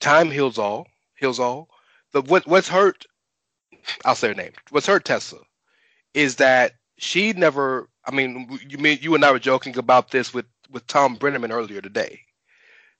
time 0.00 0.30
heals 0.30 0.58
all, 0.58 0.86
heals 1.18 1.40
all. 1.40 1.68
The 2.12 2.22
what 2.22 2.46
what's 2.46 2.68
hurt, 2.68 3.06
I'll 4.04 4.14
say 4.16 4.28
her 4.28 4.34
name. 4.34 4.52
What's 4.70 4.86
hurt 4.86 5.04
Tessa 5.04 5.38
is 6.14 6.36
that 6.36 6.72
she 6.98 7.32
never. 7.34 7.88
I 8.06 8.12
mean, 8.12 8.58
you 8.68 8.78
mean 8.78 8.98
you 9.02 9.14
and 9.14 9.24
I 9.24 9.32
were 9.32 9.38
joking 9.40 9.78
about 9.78 10.10
this 10.10 10.34
with 10.34 10.46
with 10.70 10.86
Tom 10.86 11.16
Brenneman 11.18 11.52
earlier 11.52 11.80
today. 11.82 12.20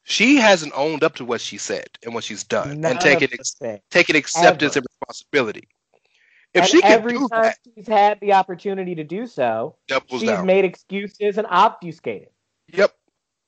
She 0.09 0.37
hasn't 0.37 0.73
owned 0.75 1.05
up 1.05 1.17
to 1.17 1.25
what 1.27 1.43
she 1.43 1.59
said 1.59 1.87
and 2.03 2.15
what 2.15 2.25
she's 2.25 2.43
done, 2.43 2.83
and 2.83 2.99
taken 2.99 3.29
ex- 3.31 3.57
taken 3.91 4.17
acceptance 4.17 4.75
Ever. 4.75 4.79
and 4.79 4.87
responsibility. 5.01 5.69
If 6.55 6.63
and 6.63 6.71
she 6.71 6.81
can 6.81 6.93
every 6.93 7.13
do 7.13 7.29
time 7.29 7.43
that, 7.43 7.59
she's 7.75 7.87
had 7.87 8.19
the 8.21 8.33
opportunity 8.33 8.95
to 8.95 9.05
do 9.05 9.27
so, 9.27 9.77
she's 10.09 10.23
down. 10.23 10.47
made 10.47 10.65
excuses 10.65 11.37
and 11.37 11.47
obfuscated. 11.51 12.29
Yep. 12.73 12.95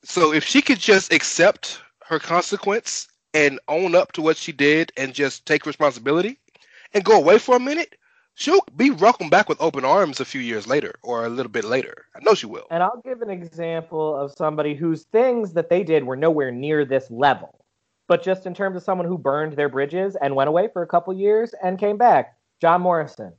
So 0.05 0.35
if 0.35 0.45
she 0.45 0.61
could 0.61 0.79
just 0.79 1.15
accept 1.15 1.81
her 2.05 2.19
consequence 2.19 3.09
and 3.33 3.59
own 3.69 3.95
up 3.95 4.13
to 4.13 4.23
what 4.23 4.37
she 4.37 4.53
did 4.53 4.93
and 4.99 5.15
just 5.15 5.47
take 5.47 5.65
responsibility 5.65 6.39
and 6.93 7.03
go 7.03 7.17
away 7.17 7.39
for 7.39 7.57
a 7.57 7.61
minute, 7.61 7.97
she'll 8.41 8.65
be 8.75 8.91
welcomed 8.91 9.31
back 9.31 9.49
with 9.49 9.61
open 9.61 9.85
arms 9.85 10.19
a 10.19 10.25
few 10.25 10.41
years 10.41 10.67
later 10.67 10.95
or 11.03 11.27
a 11.27 11.29
little 11.29 11.53
bit 11.53 11.65
later. 11.65 12.07
I 12.17 12.21
know 12.23 12.35
she 12.35 12.47
will. 12.47 12.67
And 12.71 12.83
I'll 12.83 13.03
give 13.05 13.21
an 13.21 13.29
example 13.29 14.17
of 14.17 14.33
somebody 14.33 14.75
whose 14.75 15.05
things 15.05 15.53
that 15.53 15.69
they 15.69 15.85
did 15.85 16.05
were 16.05 16.17
nowhere 16.17 16.51
near 16.51 16.87
this 16.87 17.11
level. 17.11 17.63
But 18.09 18.23
just 18.23 18.47
in 18.47 18.55
terms 18.55 18.77
of 18.77 18.83
someone 18.83 19.07
who 19.07 19.19
burned 19.19 19.53
their 19.53 19.69
bridges 19.69 20.17
and 20.17 20.35
went 20.35 20.49
away 20.49 20.69
for 20.73 20.83
a 20.83 20.87
couple 20.87 21.13
years 21.13 21.55
and 21.63 21.79
came 21.79 21.99
back, 21.99 22.37
John 22.61 22.81
Morrison. 22.81 23.35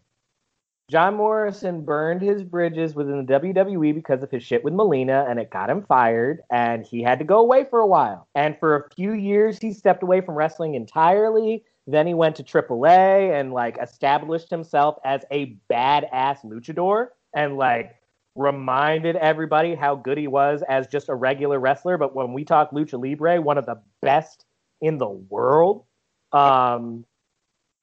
John 0.90 1.16
Morrison 1.16 1.84
burned 1.84 2.22
his 2.22 2.44
bridges 2.44 2.94
within 2.94 3.26
the 3.26 3.34
WWE 3.40 3.96
because 3.96 4.22
of 4.22 4.30
his 4.30 4.44
shit 4.44 4.64
with 4.64 4.74
Melina, 4.74 5.26
and 5.28 5.40
it 5.40 5.50
got 5.50 5.70
him 5.70 5.84
fired, 5.84 6.42
and 6.52 6.86
he 6.86 7.02
had 7.02 7.18
to 7.20 7.26
go 7.26 7.40
away 7.40 7.66
for 7.70 7.80
a 7.80 7.88
while. 7.88 8.28
And 8.36 8.58
for 8.60 8.76
a 8.76 8.90
few 8.96 9.14
years, 9.14 9.58
he 9.58 9.74
stepped 9.74 10.04
away 10.04 10.22
from 10.22 10.36
wrestling 10.36 10.76
entirely 10.76 11.64
Then 11.88 12.08
he 12.08 12.14
went 12.14 12.36
to 12.38 12.44
AAA 12.44 13.40
and 13.40 13.54
like 13.54 13.78
established 13.82 14.50
himself 14.50 14.98
as 15.04 15.26
a 15.32 15.58
badass 15.70 16.46
luchador 16.46 17.08
and 17.36 17.58
like 17.58 17.96
reminded 18.36 19.16
everybody 19.18 19.76
how 19.76 19.96
good 19.96 20.18
he 20.18 20.28
was 20.28 20.64
as 20.70 20.88
just 20.88 21.10
a 21.10 21.16
regular 21.16 21.60
wrestler. 21.60 21.98
But 21.98 22.16
when 22.16 22.34
we 22.34 22.46
talk 22.46 22.72
lucha 22.72 23.02
libre, 23.02 23.42
one 23.42 23.58
of 23.58 23.66
the 23.66 23.82
best 24.02 24.46
in 24.82 24.98
the 24.98 25.10
world. 25.10 25.86
Um, 26.32 27.06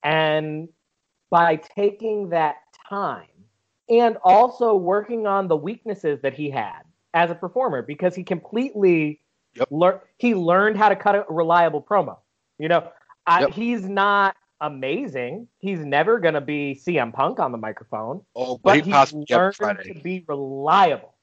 and 0.02 0.68
by 1.30 1.56
taking 1.56 2.30
that 2.30 2.56
time 2.88 3.26
and 3.90 4.16
also 4.24 4.74
working 4.74 5.26
on 5.26 5.48
the 5.48 5.56
weaknesses 5.56 6.20
that 6.22 6.34
he 6.34 6.50
had 6.50 6.82
as 7.14 7.30
a 7.30 7.34
performer, 7.34 7.82
because 7.82 8.14
he 8.14 8.22
completely 8.22 9.20
Yep. 9.54 9.68
lear- 9.70 10.02
he 10.18 10.34
learned 10.34 10.76
how 10.76 10.88
to 10.88 10.96
cut 10.96 11.14
a 11.14 11.24
reliable 11.28 11.82
promo. 11.82 12.18
You 12.58 12.68
know, 12.68 12.90
I, 13.28 13.42
Yep. 13.42 13.50
he's 13.52 13.88
not 13.88 14.36
amazing. 14.60 15.48
He's 15.58 15.84
never 15.84 16.18
going 16.18 16.34
to 16.34 16.40
be 16.40 16.74
CM 16.74 17.12
Punk 17.12 17.38
on 17.38 17.52
the 17.52 17.58
microphone, 17.58 18.22
Oh, 18.34 18.58
but, 18.58 18.78
but 18.78 18.84
he 18.84 18.90
he's 18.90 19.30
learned 19.30 19.54
to 19.84 19.94
be 20.02 20.24
reliable. 20.26 21.14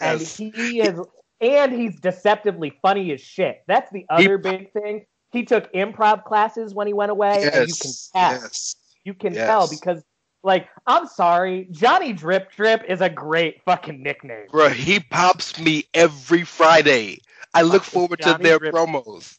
And 0.00 0.20
he 0.20 0.80
is, 0.80 0.98
and 1.40 1.72
he's 1.72 2.00
deceptively 2.00 2.78
funny 2.80 3.12
as 3.12 3.20
shit. 3.20 3.62
That's 3.66 3.90
the 3.90 4.06
other 4.08 4.38
big 4.38 4.72
thing. 4.72 5.06
He 5.32 5.44
took 5.44 5.72
improv 5.72 6.24
classes 6.24 6.72
when 6.74 6.86
he 6.86 6.92
went 6.92 7.10
away, 7.10 7.50
and 7.52 7.66
you 7.68 7.74
can 7.74 7.90
Yes, 7.90 8.10
tell. 8.14 8.30
yes. 8.42 8.76
You 9.04 9.14
can 9.14 9.34
Yes. 9.34 9.46
tell 9.46 9.66
because, 9.68 10.02
like, 10.42 10.68
I'm 10.86 11.06
sorry, 11.06 11.68
Johnny 11.70 12.12
Drip 12.12 12.50
Drip 12.52 12.84
is 12.88 13.00
a 13.00 13.10
great 13.10 13.62
fucking 13.64 14.02
nickname. 14.02 14.46
Bro, 14.50 14.70
he 14.70 15.00
pops 15.00 15.58
me 15.58 15.84
every 15.94 16.44
Friday. 16.44 17.18
I 17.54 17.62
look 17.62 17.82
forward 17.82 18.20
to 18.22 18.34
their 18.34 18.58
Drip. 18.58 18.74
promos. 18.74 19.38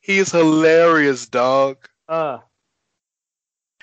He 0.00 0.18
is 0.18 0.32
hilarious, 0.32 1.26
dog. 1.26 1.88
Uh, 2.08 2.38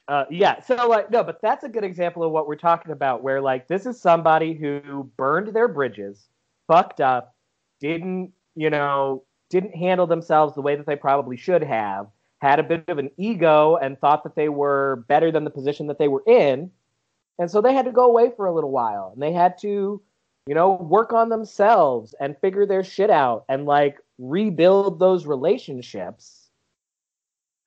uh, 0.07 0.25
yeah. 0.29 0.61
So 0.61 0.87
like, 0.87 1.11
no, 1.11 1.23
but 1.23 1.41
that's 1.41 1.63
a 1.63 1.69
good 1.69 1.83
example 1.83 2.23
of 2.23 2.31
what 2.31 2.47
we're 2.47 2.55
talking 2.55 2.91
about. 2.91 3.23
Where 3.23 3.41
like, 3.41 3.67
this 3.67 3.85
is 3.85 3.99
somebody 3.99 4.53
who 4.53 5.09
burned 5.17 5.55
their 5.55 5.67
bridges, 5.67 6.27
fucked 6.67 7.01
up, 7.01 7.35
didn't 7.79 8.33
you 8.57 8.71
know, 8.71 9.23
didn't 9.49 9.75
handle 9.75 10.07
themselves 10.07 10.55
the 10.55 10.61
way 10.61 10.75
that 10.75 10.87
they 10.87 10.95
probably 10.95 11.37
should 11.37 11.63
have, 11.63 12.07
had 12.41 12.59
a 12.59 12.63
bit 12.63 12.83
of 12.87 12.97
an 12.97 13.11
ego, 13.15 13.77
and 13.77 13.99
thought 13.99 14.23
that 14.23 14.35
they 14.35 14.49
were 14.49 15.05
better 15.07 15.31
than 15.31 15.43
the 15.43 15.49
position 15.51 15.87
that 15.87 15.99
they 15.99 16.07
were 16.07 16.23
in, 16.25 16.71
and 17.37 17.49
so 17.49 17.61
they 17.61 17.73
had 17.73 17.85
to 17.85 17.91
go 17.91 18.05
away 18.05 18.31
for 18.35 18.47
a 18.47 18.53
little 18.53 18.71
while, 18.71 19.11
and 19.13 19.21
they 19.21 19.31
had 19.31 19.57
to, 19.59 20.01
you 20.47 20.55
know, 20.55 20.73
work 20.73 21.13
on 21.13 21.29
themselves 21.29 22.15
and 22.19 22.35
figure 22.39 22.65
their 22.65 22.83
shit 22.83 23.11
out, 23.11 23.45
and 23.47 23.65
like 23.65 23.99
rebuild 24.17 24.99
those 24.99 25.25
relationships. 25.25 26.49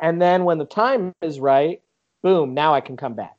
And 0.01 0.21
then 0.21 0.45
when 0.45 0.59
the 0.59 0.65
time 0.65 1.13
is 1.21 1.41
right, 1.41 1.83
boom, 2.23 2.55
now 2.55 2.75
I 2.75 2.81
can 2.81 2.97
come 2.97 3.15
back. 3.15 3.37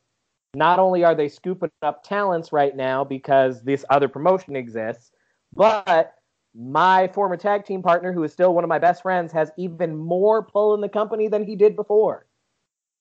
Not 0.53 0.79
only 0.79 1.03
are 1.03 1.15
they 1.15 1.29
scooping 1.29 1.71
up 1.81 2.03
talents 2.03 2.51
right 2.51 2.75
now 2.75 3.03
because 3.03 3.63
this 3.63 3.85
other 3.89 4.07
promotion 4.07 4.55
exists, 4.55 5.11
but 5.53 6.15
my 6.53 7.07
former 7.09 7.37
tag 7.37 7.65
team 7.65 7.81
partner, 7.81 8.11
who 8.11 8.23
is 8.23 8.33
still 8.33 8.53
one 8.53 8.63
of 8.63 8.67
my 8.67 8.79
best 8.79 9.01
friends, 9.01 9.31
has 9.31 9.51
even 9.57 9.95
more 9.95 10.43
pull 10.43 10.73
in 10.73 10.81
the 10.81 10.89
company 10.89 11.27
than 11.29 11.45
he 11.45 11.55
did 11.55 11.75
before. 11.75 12.25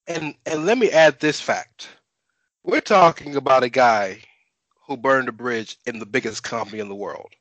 And 0.06 0.34
and 0.46 0.64
let 0.64 0.78
me 0.78 0.90
add 0.90 1.20
this 1.20 1.40
fact. 1.40 1.88
We're 2.62 2.80
talking 2.80 3.36
about 3.36 3.62
a 3.62 3.68
guy 3.68 4.20
who 4.86 4.96
burned 4.96 5.28
a 5.28 5.32
bridge 5.32 5.78
in 5.86 5.98
the 5.98 6.06
biggest 6.06 6.42
company 6.42 6.78
in 6.78 6.88
the 6.88 6.94
world. 6.94 7.34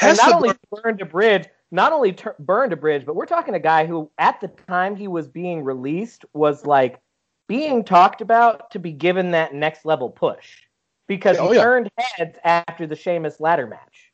And 0.00 0.16
not 0.18 0.32
only 0.34 0.52
burned- 0.70 1.00
a 1.00 1.04
bridge, 1.04 1.48
not 1.70 1.92
only 1.92 2.12
tur 2.12 2.34
burned 2.38 2.72
a 2.72 2.76
bridge, 2.76 3.04
but 3.04 3.14
we're 3.14 3.26
talking 3.26 3.54
a 3.54 3.58
guy 3.60 3.86
who, 3.86 4.10
at 4.18 4.40
the 4.40 4.48
time 4.48 4.96
he 4.96 5.08
was 5.08 5.28
being 5.28 5.62
released, 5.64 6.24
was 6.32 6.64
like 6.66 7.00
being 7.48 7.84
talked 7.84 8.20
about 8.20 8.70
to 8.70 8.78
be 8.78 8.92
given 8.92 9.32
that 9.32 9.52
next 9.54 9.84
level 9.84 10.08
push 10.08 10.62
because 11.08 11.36
Oh, 11.38 11.50
he 11.50 11.56
yeah. 11.56 11.62
turned 11.64 11.90
heads 11.98 12.38
after 12.44 12.86
the 12.86 12.96
Sheamus 12.96 13.40
ladder 13.40 13.66
match. 13.66 14.12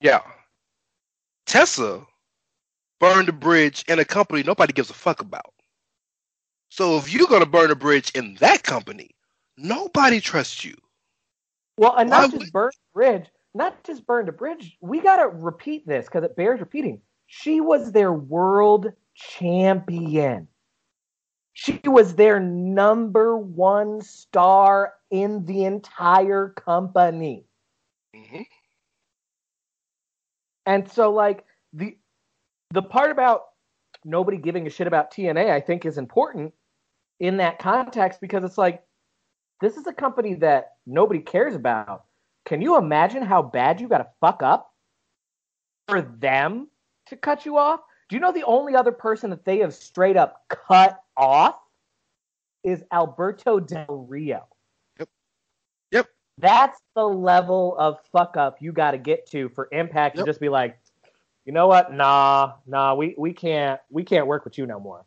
yeah. 0.00 0.20
Tessa 1.46 2.04
burned 3.00 3.28
a 3.28 3.32
bridge 3.32 3.84
in 3.86 3.98
a 3.98 4.04
company 4.04 4.42
nobody 4.42 4.72
gives 4.72 4.90
a 4.90 4.94
fuck 4.94 5.20
about. 5.20 5.52
So 6.70 6.96
if 6.96 7.12
you're 7.12 7.28
gonna 7.28 7.46
burn 7.46 7.70
a 7.70 7.74
bridge 7.76 8.10
in 8.12 8.34
that 8.36 8.62
company, 8.64 9.10
nobody 9.56 10.20
trusts 10.20 10.64
you. 10.64 10.74
Well, 11.76 11.94
and 11.96 12.10
Why 12.10 12.22
not 12.22 12.32
would- 12.32 12.40
just 12.40 12.52
burned 12.52 12.72
a 12.74 12.92
bridge, 12.98 13.26
not 13.54 13.82
just 13.84 14.06
burned 14.06 14.28
a 14.28 14.32
bridge. 14.32 14.76
We 14.80 15.00
got 15.00 15.16
to 15.16 15.28
repeat 15.28 15.86
this 15.86 16.06
because 16.06 16.24
it 16.24 16.36
bears 16.36 16.60
repeating. 16.60 17.00
She 17.26 17.60
was 17.60 17.92
their 17.92 18.12
world 18.12 18.92
champion. 19.14 20.48
She 21.52 21.80
was 21.84 22.16
their 22.16 22.40
number 22.40 23.38
one 23.38 24.02
star 24.02 24.94
in 25.10 25.44
the 25.46 25.64
entire 25.64 26.48
company. 26.48 27.46
hmm 28.14 28.42
And 30.66 30.90
so 30.90 31.12
like 31.12 31.44
the 31.72 31.96
the 32.70 32.82
part 32.82 33.10
about 33.10 33.42
nobody 34.04 34.36
giving 34.36 34.66
a 34.66 34.70
shit 34.70 34.86
about 34.86 35.12
TNA 35.12 35.50
I 35.50 35.60
think 35.60 35.84
is 35.86 35.96
important 35.96 36.52
in 37.20 37.36
that 37.36 37.58
context 37.58 38.20
because 38.20 38.42
it's 38.42 38.58
like 38.58 38.82
this 39.60 39.76
is 39.76 39.86
a 39.86 39.92
company 39.92 40.34
that 40.34 40.72
nobody 40.86 41.20
cares 41.20 41.54
about. 41.54 42.04
Can 42.44 42.60
you 42.60 42.76
imagine 42.76 43.22
how 43.22 43.42
bad 43.42 43.80
you 43.80 43.88
got 43.88 43.98
to 43.98 44.08
fuck 44.20 44.42
up 44.42 44.72
for 45.88 46.02
them 46.02 46.68
to 47.06 47.16
cut 47.16 47.46
you 47.46 47.56
off? 47.56 47.80
Do 48.08 48.16
you 48.16 48.20
know 48.20 48.32
the 48.32 48.44
only 48.44 48.74
other 48.74 48.92
person 48.92 49.30
that 49.30 49.44
they 49.44 49.58
have 49.58 49.74
straight 49.74 50.16
up 50.16 50.44
cut 50.48 51.02
off 51.16 51.56
is 52.62 52.84
Alberto 52.92 53.60
Del 53.60 54.06
Rio? 54.08 54.46
Yep. 54.98 55.08
Yep. 55.92 56.08
That's 56.38 56.80
the 56.94 57.06
level 57.06 57.76
of 57.78 57.98
fuck 58.12 58.36
up 58.36 58.60
you 58.60 58.72
got 58.72 58.90
to 58.90 58.98
get 58.98 59.26
to 59.30 59.48
for 59.48 59.68
Impact 59.72 60.16
Yep. 60.16 60.24
to 60.24 60.28
just 60.30 60.40
be 60.40 60.50
like, 60.50 60.78
you 61.46 61.52
know 61.52 61.66
what? 61.66 61.92
Nah, 61.92 62.54
nah, 62.66 62.94
we, 62.94 63.14
we 63.16 63.32
can't 63.32 63.80
we 63.90 64.02
can't 64.04 64.26
work 64.26 64.44
with 64.44 64.58
you 64.58 64.66
no 64.66 64.80
more. 64.80 65.04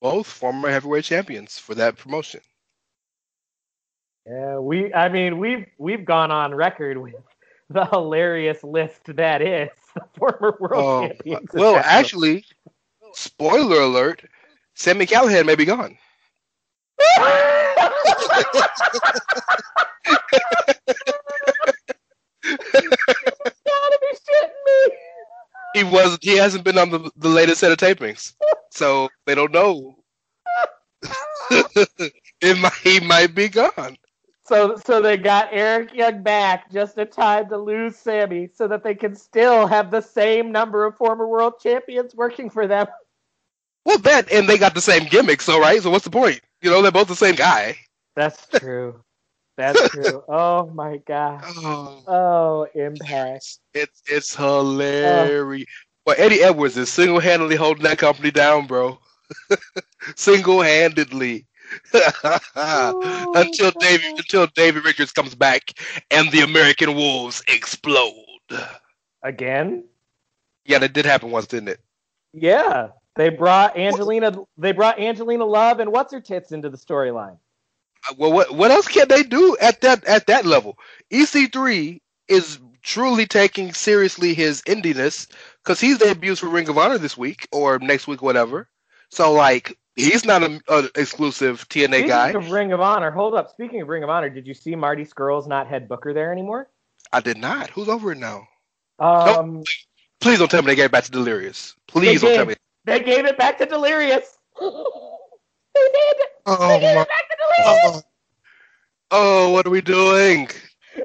Both 0.00 0.26
former 0.28 0.70
heavyweight 0.70 1.04
champions 1.04 1.58
for 1.58 1.74
that 1.74 1.96
promotion. 1.96 2.40
Yeah, 4.28 4.58
we 4.58 4.92
I 4.92 5.08
mean 5.08 5.38
we've 5.38 5.66
we've 5.78 6.04
gone 6.04 6.30
on 6.30 6.54
record 6.54 6.98
with 6.98 7.14
the 7.70 7.86
hilarious 7.86 8.62
list 8.62 9.16
that 9.16 9.42
is 9.42 9.70
the 9.94 10.02
former 10.18 10.56
world 10.60 10.84
Oh, 10.84 11.08
champions. 11.08 11.48
well, 11.54 11.76
actually, 11.76 12.44
spoiler 13.14 13.80
alert: 13.82 14.24
Sami 14.74 15.06
Callihan 15.06 15.46
may 15.46 15.54
be 15.54 15.64
gone. 15.64 15.96
gotta 23.66 23.98
be 24.00 24.08
shitting 24.16 24.64
me. 24.66 24.96
He 25.74 25.84
was. 25.84 26.18
He 26.22 26.36
hasn't 26.36 26.64
been 26.64 26.78
on 26.78 26.90
the, 26.90 27.10
the 27.16 27.28
latest 27.28 27.60
set 27.60 27.72
of 27.72 27.78
tapings, 27.78 28.34
so 28.70 29.08
they 29.26 29.34
don't 29.34 29.52
know. 29.52 29.96
it 31.50 32.58
might, 32.58 32.72
he 32.82 33.00
might 33.00 33.34
be 33.34 33.48
gone. 33.48 33.96
So 34.48 34.76
so 34.76 35.00
they 35.00 35.16
got 35.16 35.48
Eric 35.52 35.94
Young 35.94 36.22
back 36.22 36.70
just 36.70 36.98
in 36.98 37.08
time 37.08 37.48
to 37.50 37.58
lose 37.58 37.96
Sammy 37.96 38.48
so 38.52 38.66
that 38.68 38.82
they 38.84 38.94
can 38.94 39.14
still 39.14 39.66
have 39.66 39.90
the 39.90 40.00
same 40.02 40.52
number 40.52 40.84
of 40.84 40.96
former 40.96 41.26
world 41.28 41.60
champions 41.60 42.14
working 42.14 42.50
for 42.50 42.66
them. 42.66 42.88
Well, 43.84 43.98
that 43.98 44.30
and 44.32 44.48
they 44.48 44.58
got 44.58 44.74
the 44.74 44.80
same 44.80 45.04
gimmick, 45.06 45.40
so 45.42 45.58
right. 45.60 45.82
So 45.82 45.90
what's 45.90 46.04
the 46.04 46.10
point? 46.10 46.40
You 46.62 46.70
know, 46.70 46.82
they're 46.82 46.92
both 46.92 47.08
the 47.08 47.16
same 47.16 47.36
guy. 47.36 47.76
That's 48.16 48.48
true. 48.58 49.04
That's 49.56 49.88
true. 49.88 50.24
Oh 50.28 50.66
my 50.70 50.98
god. 50.98 51.46
Oh, 51.46 52.04
Oh, 52.06 52.66
impact. 52.74 53.44
it's 53.74 54.02
it's 54.06 54.36
hilarious. 54.36 54.94
Uh. 55.02 55.28
But 56.04 56.18
Eddie 56.20 56.42
Edwards 56.42 56.76
is 56.76 56.90
single 56.90 57.20
handedly 57.20 57.56
holding 57.56 57.84
that 57.84 57.98
company 57.98 58.30
down, 58.30 58.66
bro. 58.66 58.98
single 60.16 60.62
handedly. 60.62 61.47
until 62.54 63.70
David 63.78 64.18
until 64.18 64.46
David 64.48 64.84
Richards 64.84 65.12
comes 65.12 65.34
back 65.34 65.72
and 66.10 66.30
the 66.30 66.40
American 66.40 66.94
Wolves 66.94 67.42
explode. 67.48 68.14
Again? 69.22 69.84
Yeah, 70.64 70.78
that 70.78 70.92
did 70.92 71.06
happen 71.06 71.30
once, 71.30 71.46
didn't 71.46 71.68
it? 71.68 71.80
Yeah. 72.32 72.88
They 73.16 73.30
brought 73.30 73.76
Angelina 73.76 74.32
they 74.56 74.72
brought 74.72 75.00
Angelina 75.00 75.44
Love 75.44 75.80
and 75.80 75.90
what's 75.92 76.12
her 76.12 76.20
tits 76.20 76.52
into 76.52 76.70
the 76.70 76.76
storyline. 76.78 77.38
Uh, 78.08 78.14
Well, 78.16 78.32
what 78.32 78.54
what 78.54 78.70
else 78.70 78.86
can 78.86 79.08
they 79.08 79.24
do 79.24 79.56
at 79.60 79.80
that 79.80 80.04
at 80.04 80.26
that 80.28 80.46
level? 80.46 80.78
EC3 81.10 82.00
is 82.28 82.60
truly 82.82 83.26
taking 83.26 83.72
seriously 83.72 84.34
his 84.34 84.62
indiness 84.62 85.26
because 85.64 85.80
he's 85.80 85.98
debuts 85.98 86.40
for 86.40 86.48
Ring 86.48 86.68
of 86.68 86.78
Honor 86.78 86.98
this 86.98 87.18
week 87.18 87.48
or 87.50 87.78
next 87.80 88.06
week, 88.06 88.22
whatever. 88.22 88.68
So 89.10 89.32
like 89.32 89.76
he's 89.98 90.24
not 90.24 90.42
an 90.42 90.60
exclusive 90.94 91.68
TNA 91.68 92.06
guy. 92.08 92.28
Speaking 92.30 92.40
guy. 92.40 92.46
of 92.46 92.50
Ring 92.52 92.72
of 92.72 92.80
Honor, 92.80 93.10
hold 93.10 93.34
up. 93.34 93.50
Speaking 93.50 93.80
of 93.82 93.88
Ring 93.88 94.02
of 94.04 94.10
Honor, 94.10 94.30
did 94.30 94.46
you 94.46 94.54
see 94.54 94.74
Marty 94.74 95.04
Scurll's 95.04 95.46
not 95.46 95.66
head 95.66 95.88
booker 95.88 96.12
there 96.14 96.32
anymore? 96.32 96.68
I 97.12 97.20
did 97.20 97.38
not. 97.38 97.70
Who's 97.70 97.88
over 97.88 98.12
it 98.12 98.18
now? 98.18 98.46
Um, 98.98 99.62
Please 100.20 100.38
don't 100.38 100.50
tell 100.50 100.62
me 100.62 100.66
they 100.66 100.74
gave 100.76 100.86
it 100.86 100.92
back 100.92 101.04
to 101.04 101.10
Delirious. 101.10 101.74
Please 101.86 102.20
don't 102.22 102.34
tell 102.34 102.46
me. 102.46 102.54
they 102.84 103.00
gave 103.00 103.24
it 103.26 103.38
back 103.38 103.58
to 103.58 103.66
Delirious. 103.66 104.36
They 105.74 105.80
did. 105.92 106.16
Oh, 106.46 106.68
they 106.68 106.80
gave 106.80 106.96
my- 106.96 107.02
it 107.02 107.08
back 107.08 107.28
to 107.28 107.36
Delirious. 107.36 108.02
oh, 109.12 109.46
oh, 109.46 109.50
what 109.50 109.64
are 109.66 109.70
we 109.70 109.80
doing? 109.80 110.48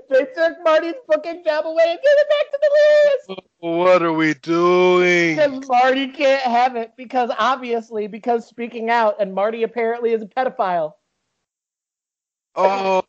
They 0.10 0.26
took 0.36 0.58
Marty's 0.64 0.94
fucking 1.12 1.44
job 1.44 1.66
away 1.66 1.84
and 1.88 2.00
gave 2.00 2.04
it 2.04 2.30
back 2.30 2.52
to 2.52 2.60
the 2.62 2.70
Delirious. 2.70 3.44
What 3.60 4.04
are 4.04 4.14
we 4.14 4.34
doing? 4.36 5.36
Because 5.36 5.68
Marty 5.68 6.08
can't 6.08 6.42
have 6.42 6.76
it 6.76 6.94
because 6.98 7.32
obviously 7.38 8.08
because 8.08 8.48
speaking 8.48 8.90
out 8.90 9.22
and 9.22 9.34
Marty 9.34 9.64
apparently 9.64 10.12
is 10.12 10.22
a 10.22 10.26
pedophile. 10.26 10.94
Oh 12.56 13.04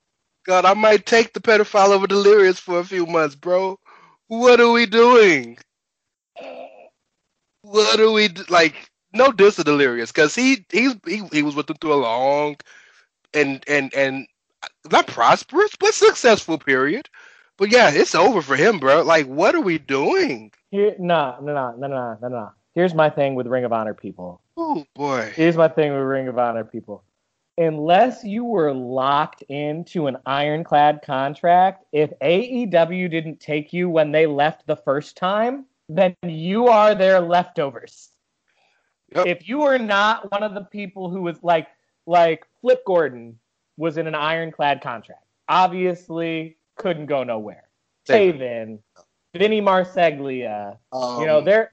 God, 0.46 0.64
I 0.64 0.74
might 0.74 1.06
take 1.06 1.32
the 1.32 1.40
pedophile 1.40 1.90
over 1.90 2.06
delirious 2.06 2.58
for 2.58 2.78
a 2.78 2.84
few 2.84 3.06
months, 3.06 3.34
bro. 3.34 3.78
What 4.28 4.60
are 4.60 4.70
we 4.70 4.86
doing? 4.86 5.58
What 7.62 7.98
are 8.00 8.10
we 8.10 8.28
do? 8.28 8.44
like? 8.48 8.90
No 9.12 9.30
diss 9.30 9.56
to 9.56 9.64
delirious 9.64 10.10
because 10.10 10.34
he 10.34 10.64
he's 10.70 10.96
he, 11.06 11.22
he 11.32 11.42
was 11.42 11.54
with 11.54 11.66
them 11.66 11.76
through 11.80 11.94
a 11.94 11.96
long 11.96 12.56
and 13.32 13.64
and 13.68 13.94
and 13.94 14.26
not 14.90 15.06
prosperous 15.06 15.74
but 15.78 15.94
successful 15.94 16.58
period. 16.58 17.08
But 17.56 17.70
yeah, 17.70 17.90
it's 17.92 18.14
over 18.14 18.42
for 18.42 18.56
him, 18.56 18.78
bro. 18.78 19.02
Like, 19.02 19.26
what 19.26 19.54
are 19.54 19.60
we 19.60 19.78
doing? 19.78 20.52
Here, 20.70 20.96
no, 20.98 21.36
no, 21.40 21.54
no, 21.54 21.74
no, 21.76 21.86
no, 21.88 22.18
no, 22.20 22.28
no. 22.28 22.50
Here's 22.74 22.94
my 22.94 23.08
thing 23.08 23.36
with 23.36 23.46
Ring 23.46 23.64
of 23.64 23.72
Honor 23.72 23.94
people. 23.94 24.40
Oh 24.56 24.84
boy. 24.94 25.32
Here's 25.36 25.56
my 25.56 25.68
thing 25.68 25.92
with 25.92 26.02
Ring 26.02 26.26
of 26.26 26.38
Honor 26.38 26.64
people. 26.64 27.04
Unless 27.56 28.24
you 28.24 28.44
were 28.44 28.72
locked 28.72 29.42
into 29.42 30.08
an 30.08 30.16
ironclad 30.26 31.02
contract, 31.04 31.84
if 31.92 32.10
AEW 32.20 33.08
didn't 33.08 33.38
take 33.38 33.72
you 33.72 33.88
when 33.88 34.10
they 34.10 34.26
left 34.26 34.66
the 34.66 34.74
first 34.74 35.16
time, 35.16 35.66
then 35.88 36.16
you 36.24 36.66
are 36.66 36.96
their 36.96 37.20
leftovers. 37.20 38.08
Yep. 39.14 39.26
If 39.26 39.48
you 39.48 39.62
are 39.62 39.78
not 39.78 40.32
one 40.32 40.42
of 40.42 40.54
the 40.54 40.64
people 40.64 41.10
who 41.10 41.22
was 41.22 41.40
like 41.44 41.68
like 42.06 42.44
Flip 42.60 42.82
Gordon 42.84 43.38
was 43.76 43.96
in 43.96 44.06
an 44.06 44.14
ironclad 44.14 44.80
contract, 44.80 45.24
obviously 45.48 46.56
couldn't 46.76 47.06
go 47.06 47.22
nowhere. 47.24 47.64
Taven. 48.08 48.78
Vinny 49.36 49.60
Marseglia, 49.60 50.78
Um, 50.92 51.20
you 51.20 51.26
know, 51.26 51.40
they're 51.40 51.72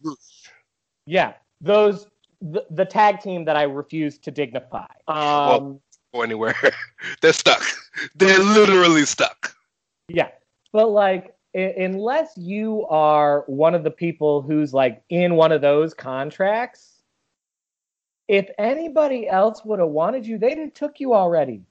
yeah, 1.06 1.34
those 1.60 2.08
the, 2.42 2.66
the 2.72 2.86
tag 2.86 3.20
team 3.20 3.46
that 3.46 3.56
I 3.56 3.64
refuse 3.64 4.18
to 4.20 4.32
dignify. 4.32 4.88
Um, 5.08 5.80
go 6.14 6.22
anywhere. 6.24 6.56
They're 7.22 7.34
stuck. 7.34 7.62
They're 8.16 8.40
literally 8.40 9.06
stuck. 9.06 9.56
yeah, 10.08 10.30
but 10.74 10.90
like 10.90 11.36
I- 11.56 11.76
unless 11.78 12.36
you 12.36 12.88
are 12.88 13.44
one 13.46 13.76
of 13.76 13.84
the 13.84 13.92
people 13.92 14.42
who's 14.42 14.74
like 14.74 15.04
in 15.10 15.36
one 15.36 15.52
of 15.52 15.62
those 15.62 15.94
contracts, 15.94 17.04
if 18.28 18.50
anybody 18.58 19.28
else 19.28 19.64
would 19.66 19.80
have 19.80 19.90
wanted 19.90 20.26
you, 20.26 20.40
they'd 20.40 20.58
have 20.58 20.74
took 20.74 21.00
you 21.00 21.14
already. 21.14 21.62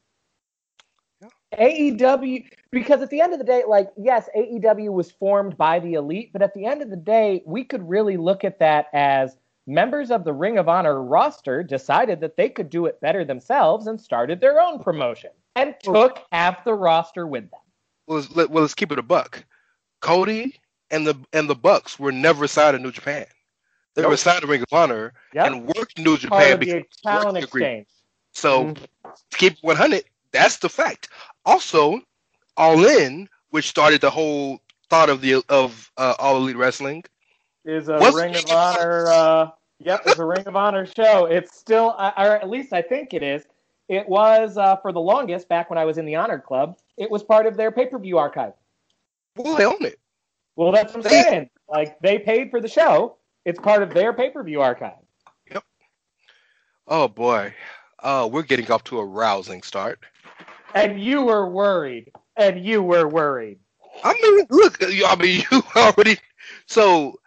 AEW, 1.59 2.45
because 2.71 3.03
at 3.03 3.11
the 3.11 3.21
end 3.21 3.33
of 3.33 3.39
the 3.39 3.45
day, 3.45 3.65
like, 3.67 3.91
yes, 3.97 4.29
AEW 4.37 4.93
was 4.93 5.11
formed 5.11 5.57
by 5.57 5.81
the 5.81 5.95
elite, 5.95 6.33
but 6.33 6.43
at 6.43 6.55
the 6.55 6.65
end 6.65 6.83
of 6.83 6.91
the 6.91 6.97
day, 6.97 7.43
we 7.45 7.65
could 7.65 7.89
really 7.89 8.17
look 8.17 8.45
at 8.45 8.59
that 8.61 8.87
as 8.93 9.37
members 9.67 10.11
of 10.11 10.25
the 10.25 10.33
Ring 10.33 10.59
of 10.59 10.69
Honor 10.69 11.03
roster 11.03 11.63
decided 11.63 12.21
that 12.21 12.37
they 12.37 12.49
could 12.49 12.71
do 12.71 12.87
it 12.87 13.01
better 13.01 13.25
themselves 13.25 13.87
and 13.87 14.01
started 14.01 14.41
their 14.41 14.61
own 14.61 14.79
promotion 14.79 15.31
and 15.57 15.75
took 15.83 16.25
half 16.33 16.65
the 16.65 16.75
roster 16.75 17.27
with 17.27 17.51
them. 17.51 17.61
Well, 18.07 18.19
let's, 18.35 18.51
well, 18.51 18.63
let's 18.63 18.75
keep 18.75 18.93
it 18.93 18.99
a 18.99 19.03
buck. 19.03 19.45
Cody 20.01 20.57
and 20.91 21.07
the 21.07 21.15
and 21.33 21.49
the 21.49 21.55
Bucks 21.55 21.99
were 21.99 22.11
never 22.13 22.47
signed 22.47 22.77
to 22.77 22.83
New 22.83 22.91
Japan. 22.91 23.27
They 23.95 24.03
were 24.03 24.11
Nope. 24.11 24.19
signed 24.19 24.41
to 24.41 24.47
Ring 24.47 24.63
of 24.63 24.73
Honor 24.73 25.13
Yep. 25.35 25.47
and 25.47 25.67
worked 25.67 25.99
in 25.99 26.05
New 26.05 26.17
Japan 26.17 26.55
of 26.55 26.61
because 26.61 26.83
the 27.03 27.09
talent 27.09 27.39
exchange. 27.39 27.87
So 28.33 28.67
Mhm. 28.67 28.87
keep 29.33 29.59
100, 29.63 30.05
that's 30.33 30.57
the 30.59 30.69
fact. 30.69 31.09
Also, 31.45 32.01
All 32.57 32.85
In, 32.85 33.29
which 33.51 33.69
started 33.69 34.01
the 34.01 34.11
whole 34.11 34.61
thought 34.89 35.09
of 35.09 35.21
the 35.21 35.43
of 35.49 35.91
uh, 35.97 36.15
All 36.19 36.37
Elite 36.37 36.57
Wrestling, 36.57 37.05
is 37.65 37.89
a 37.89 37.99
What's 37.99 38.17
Ring 38.17 38.37
of 38.37 38.51
Honor? 38.51 39.07
Uh, 39.09 39.51
yep, 39.79 40.03
it's 40.07 40.19
a 40.19 40.25
Ring 40.25 40.47
of 40.47 40.57
Honor 40.57 40.87
show. 40.87 41.27
It's 41.27 41.57
still, 41.59 41.95
uh, 41.99 42.13
or 42.17 42.37
at 42.37 42.49
least 42.49 42.73
I 42.73 42.83
think 42.83 43.15
it 43.15 43.23
is. 43.23 43.45
It 43.89 44.09
was 44.09 44.57
uh, 44.57 44.77
for 44.77 44.93
the 44.93 45.01
longest 45.01 45.49
back 45.49 45.69
when 45.71 45.79
I 45.79 45.85
was 45.85 45.99
in 45.99 46.05
the 46.07 46.15
Honor 46.17 46.39
Club. 46.39 46.79
It 46.97 47.11
was 47.11 47.23
part 47.23 47.47
of 47.47 47.57
their 47.57 47.71
pay 47.73 47.87
per 47.87 47.99
view 47.99 48.19
archive. 48.19 48.53
well, 49.37 49.57
they 49.57 49.65
own 49.65 49.85
it. 49.85 49.99
Well, 50.57 50.73
that's 50.73 50.95
what 50.95 51.07
I'm 51.07 51.11
They- 51.11 51.23
saying. 51.23 51.51
Like 51.69 52.01
they 52.01 52.19
paid 52.19 52.51
for 52.51 52.61
the 52.61 52.69
show. 52.69 53.17
It's 53.45 53.59
part 53.61 53.83
of 53.83 53.95
their 53.95 54.13
pay 54.13 54.31
per 54.31 54.43
view 54.43 54.61
archive. 54.61 54.99
Yep. 55.51 55.65
Oh 56.89 57.07
boy, 57.09 57.55
oh, 58.03 58.27
we're 58.27 58.43
getting 58.43 58.71
off 58.73 58.83
to 58.85 58.99
a 58.99 59.05
rousing 59.05 59.63
start. 59.63 60.01
And 60.75 61.01
you 61.01 61.23
were 61.25 61.49
worried. 61.49 62.13
And 62.37 62.65
you 62.65 62.83
were 62.83 63.09
worried. 63.09 63.61
I 64.05 64.15
mean, 64.15 64.47
look, 64.51 64.79
I 64.83 65.17
mean, 65.17 65.45
you 65.53 65.63
already. 65.77 66.19
So, 66.67 67.21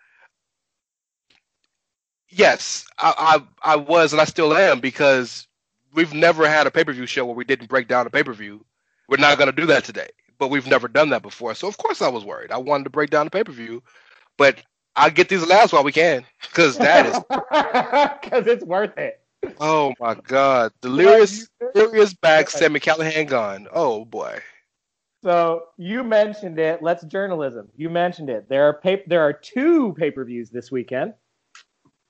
yes, 2.30 2.86
I, 3.00 3.42
I, 3.64 3.74
I 3.74 3.78
was, 3.78 4.14
and 4.14 4.22
I 4.22 4.26
still 4.26 4.56
am, 4.56 4.82
because 4.82 5.48
we've 5.94 6.14
never 6.14 6.48
had 6.50 6.68
a 6.68 6.72
pay 6.72 6.86
per 6.86 6.94
view 6.94 7.08
show 7.08 7.26
where 7.26 7.36
we 7.36 7.46
didn't 7.46 7.70
break 7.70 7.90
down 7.90 8.08
a 8.08 8.12
pay 8.12 8.24
per 8.24 8.34
view. 8.34 8.66
We're 9.10 9.18
not 9.18 9.38
going 9.40 9.52
to 9.52 9.56
do 9.56 9.68
that 9.68 9.86
today, 9.86 10.10
but 10.40 10.50
we've 10.50 10.68
never 10.68 10.90
done 10.90 11.10
that 11.12 11.24
before. 11.24 11.56
So, 11.56 11.68
of 11.70 11.78
course, 11.78 12.02
I 12.02 12.10
was 12.10 12.26
worried. 12.26 12.52
I 12.52 12.58
wanted 12.60 12.86
to 12.86 12.92
break 12.92 13.12
down 13.12 13.28
the 13.28 13.32
pay 13.32 13.46
per 13.46 13.54
view, 13.54 13.84
but 14.38 14.62
I'll 14.96 15.12
get 15.12 15.30
these 15.30 15.48
laughs 15.48 15.74
while 15.74 15.86
we 15.86 15.94
can, 15.94 16.26
because 16.44 16.80
that 16.80 17.08
is, 17.08 17.20
because 17.30 18.48
it's 18.48 18.66
worth 18.66 18.98
it. 19.00 19.23
Oh 19.60 19.94
my 20.00 20.16
God, 20.16 20.72
delirious, 20.82 21.48
delirious 21.74 22.14
back, 22.14 22.50
Sami 22.50 22.80
Callihan 22.80 23.28
gone. 23.28 23.68
Oh 23.74 24.06
boy. 24.06 24.40
So 25.24 25.64
you 25.78 26.04
mentioned 26.04 26.60
it. 26.60 26.84
Let's 26.84 27.04
journalism. 27.06 27.70
You 27.78 27.90
mentioned 27.90 28.30
it. 28.30 28.50
There 28.50 28.68
are 28.68 28.74
pay- 28.74 29.04
there 29.08 29.22
are 29.22 29.34
two 29.34 29.94
pay 29.94 30.12
per 30.12 30.26
views 30.26 30.50
this 30.50 30.72
weekend. 30.72 31.14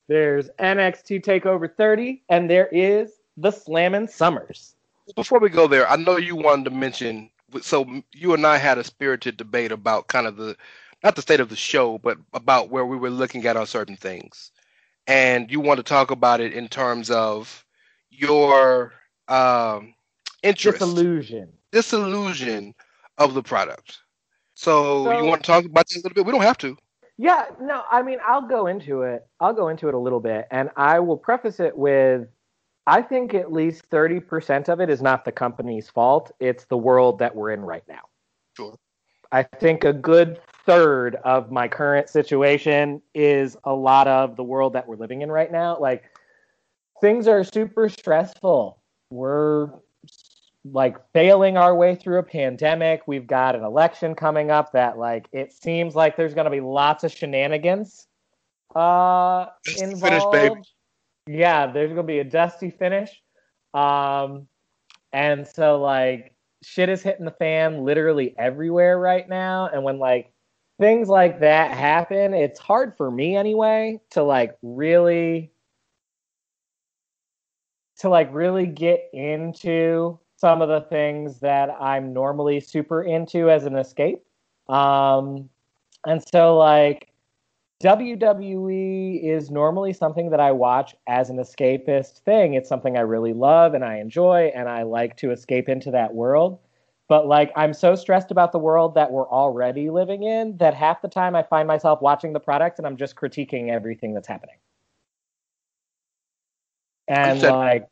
There's 0.08 0.50
NXT 0.60 1.24
Takeover 1.24 1.74
30, 1.74 2.24
and 2.30 2.50
there 2.50 2.68
is 2.68 3.14
the 3.38 3.52
Slammin' 3.52 4.08
Summers. 4.08 4.76
Before 5.16 5.40
we 5.40 5.50
go 5.50 5.68
there, 5.68 5.90
I 5.90 5.96
know 5.96 6.18
you 6.18 6.36
wanted 6.36 6.66
to 6.66 6.72
mention. 6.72 7.30
So 7.62 7.86
you 8.14 8.34
and 8.34 8.46
I 8.46 8.58
had 8.58 8.78
a 8.78 8.84
spirited 8.84 9.38
debate 9.38 9.72
about 9.72 10.08
kind 10.08 10.28
of 10.28 10.38
the, 10.38 10.58
not 11.04 11.16
the 11.16 11.22
state 11.22 11.40
of 11.40 11.50
the 11.50 11.56
show, 11.56 12.00
but 12.00 12.18
about 12.34 12.70
where 12.70 12.86
we 12.86 12.98
were 12.98 13.10
looking 13.10 13.46
at 13.46 13.56
on 13.56 13.66
certain 13.66 13.96
things, 13.96 14.52
and 15.08 15.52
you 15.52 15.60
want 15.60 15.78
to 15.78 15.84
talk 15.84 16.12
about 16.12 16.40
it 16.42 16.54
in 16.54 16.68
terms 16.68 17.10
of 17.10 17.66
your 18.10 18.94
um, 19.28 19.94
interest, 20.44 20.80
Disillusion. 20.80 21.50
disillusion 21.72 22.74
of 23.18 23.34
the 23.34 23.44
product. 23.44 24.00
So, 24.54 25.06
So- 25.06 25.18
you 25.20 25.26
want 25.26 25.44
to 25.44 25.48
talk 25.48 25.66
about 25.66 25.88
this 25.88 25.98
a 25.98 26.00
little 26.08 26.16
bit? 26.16 26.26
We 26.26 26.32
don't 26.32 26.42
have 26.42 26.58
to. 26.60 26.78
Yeah, 27.18 27.46
no, 27.62 27.84
I 27.92 28.02
mean, 28.02 28.18
I'll 28.26 28.48
go 28.48 28.66
into 28.66 29.04
it. 29.04 29.26
I'll 29.40 29.54
go 29.54 29.68
into 29.68 29.88
it 29.88 29.94
a 29.94 29.98
little 30.00 30.20
bit, 30.20 30.48
and 30.50 30.72
I 30.76 31.00
will 31.00 31.18
preface 31.18 31.60
it 31.60 31.78
with 31.78 32.28
I 32.86 33.02
think 33.02 33.34
at 33.34 33.54
least 33.54 33.90
30% 33.92 34.68
of 34.68 34.82
it 34.82 34.90
is 34.90 35.02
not 35.02 35.24
the 35.24 35.32
company's 35.32 35.90
fault. 35.90 36.32
It's 36.42 36.66
the 36.66 36.76
world 36.76 37.20
that 37.20 37.34
we're 37.34 37.52
in 37.52 37.62
right 37.62 37.84
now. 37.88 38.02
Sure. 38.58 38.78
I 39.32 39.44
think 39.44 39.86
a 39.86 39.94
good 39.94 40.42
third 40.66 41.16
of 41.24 41.52
my 41.52 41.68
current 41.68 42.10
situation 42.10 43.02
is 43.14 43.58
a 43.64 43.74
lot 43.74 44.08
of 44.08 44.36
the 44.36 44.44
world 44.44 44.74
that 44.74 44.88
we're 44.88 44.96
living 44.96 45.22
in 45.22 45.32
right 45.32 45.52
now. 45.52 45.78
Like, 45.80 46.04
things 47.02 47.28
are 47.28 47.44
super 47.44 47.90
stressful. 47.90 48.80
We're 49.10 49.70
like 50.66 50.98
failing 51.12 51.58
our 51.58 51.76
way 51.76 51.96
through 51.96 52.20
a 52.20 52.24
pandemic. 52.24 53.02
We've 53.06 53.28
got 53.28 53.56
an 53.56 53.64
election 53.64 54.16
coming 54.16 54.52
up 54.52 54.72
that 54.74 54.98
like 54.98 55.28
it 55.32 55.52
seems 55.52 55.96
like 55.96 56.16
there's 56.16 56.34
going 56.34 56.46
to 56.46 56.52
be 56.52 56.62
lots 56.62 57.04
of 57.04 57.12
shenanigans 57.12 58.08
uh 58.76 59.48
Dusty 59.66 59.84
involved. 59.84 60.36
finish, 60.36 60.54
baby. 60.54 60.62
Yeah, 61.40 61.72
there's 61.72 61.90
going 61.90 61.98
to 61.98 62.04
be 62.04 62.20
a 62.20 62.24
dusty 62.24 62.70
finish. 62.70 63.22
Um 63.74 64.48
and 65.12 65.48
so 65.48 65.82
like 65.82 66.34
shit 66.64 66.90
is 66.90 67.04
hitting 67.04 67.26
the 67.26 67.32
fan 67.32 67.84
literally 67.84 68.34
everywhere 68.38 68.98
right 68.98 69.28
now 69.28 69.70
and 69.72 69.84
when 69.84 70.00
like 70.00 70.33
things 70.84 71.08
like 71.08 71.40
that 71.40 71.72
happen, 71.72 72.34
it's 72.34 72.60
hard 72.60 72.98
for 72.98 73.10
me 73.10 73.38
anyway 73.38 74.02
to 74.10 74.22
like 74.22 74.58
really 74.62 75.50
to 78.00 78.10
like 78.10 78.28
really 78.34 78.66
get 78.66 79.10
into 79.14 80.20
some 80.36 80.62
of 80.62 80.68
the 80.68 80.82
things 80.90 81.40
that 81.40 81.70
I'm 81.80 82.12
normally 82.12 82.60
super 82.60 83.02
into 83.02 83.50
as 83.50 83.64
an 83.64 83.78
escape. 83.78 84.24
Um, 84.68 85.48
and 86.06 86.22
so 86.34 86.58
like 86.58 87.14
WWE 87.82 89.24
is 89.24 89.50
normally 89.50 89.94
something 89.94 90.32
that 90.32 90.42
I 90.42 90.52
watch 90.52 90.96
as 91.08 91.30
an 91.30 91.38
escapist 91.38 92.20
thing. 92.26 92.56
It's 92.56 92.68
something 92.68 92.98
I 92.98 93.02
really 93.02 93.32
love 93.32 93.74
and 93.74 93.86
I 93.86 94.00
enjoy 94.00 94.52
and 94.54 94.68
I 94.68 94.84
like 94.84 95.16
to 95.18 95.32
escape 95.32 95.70
into 95.70 95.92
that 95.92 96.14
world. 96.14 96.60
But 97.14 97.28
like 97.28 97.52
I'm 97.56 97.76
so 97.76 97.94
stressed 97.94 98.32
about 98.32 98.52
the 98.52 98.58
world 98.58 98.96
that 98.96 99.12
we're 99.12 99.30
already 99.30 99.92
living 99.92 100.24
in 100.24 100.58
that 100.58 100.74
half 100.74 101.00
the 101.00 101.08
time 101.08 101.36
I 101.36 101.44
find 101.44 101.68
myself 101.68 102.02
watching 102.02 102.34
the 102.34 102.40
product 102.40 102.80
and 102.80 102.88
I'm 102.88 102.98
just 102.98 103.16
critiquing 103.16 103.70
everything 103.70 104.16
that's 104.16 104.28
happening. 104.28 104.56
And 107.08 107.40
like 107.40 107.88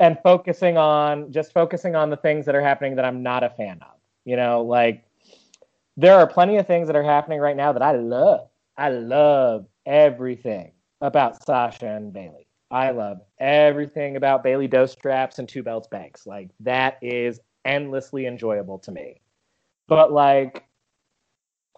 and 0.00 0.18
focusing 0.24 0.76
on 0.76 1.30
just 1.30 1.52
focusing 1.52 1.94
on 1.94 2.10
the 2.10 2.16
things 2.16 2.44
that 2.46 2.56
are 2.56 2.60
happening 2.60 2.96
that 2.96 3.04
I'm 3.04 3.22
not 3.22 3.44
a 3.44 3.50
fan 3.50 3.78
of. 3.82 3.94
You 4.24 4.34
know, 4.34 4.62
like 4.62 5.04
there 5.96 6.16
are 6.16 6.26
plenty 6.26 6.56
of 6.56 6.66
things 6.66 6.88
that 6.88 6.96
are 6.96 7.04
happening 7.04 7.38
right 7.38 7.56
now 7.56 7.72
that 7.72 7.82
I 7.82 7.92
love. 7.92 8.48
I 8.76 8.88
love 8.88 9.66
everything 9.86 10.72
about 11.00 11.40
Sasha 11.46 11.86
and 11.86 12.12
Bayley. 12.12 12.48
I 12.72 12.90
love 12.90 13.20
everything 13.38 14.16
about 14.16 14.42
Bayley 14.42 14.66
Dos 14.66 14.90
Straps 14.90 15.38
and 15.38 15.48
Two 15.48 15.62
Belts 15.62 15.86
Banks. 15.86 16.26
Like 16.26 16.50
that 16.58 16.98
is 17.00 17.38
endlessly 17.64 18.26
enjoyable 18.26 18.78
to 18.80 18.92
me. 18.92 19.20
But 19.88 20.12
like 20.12 20.64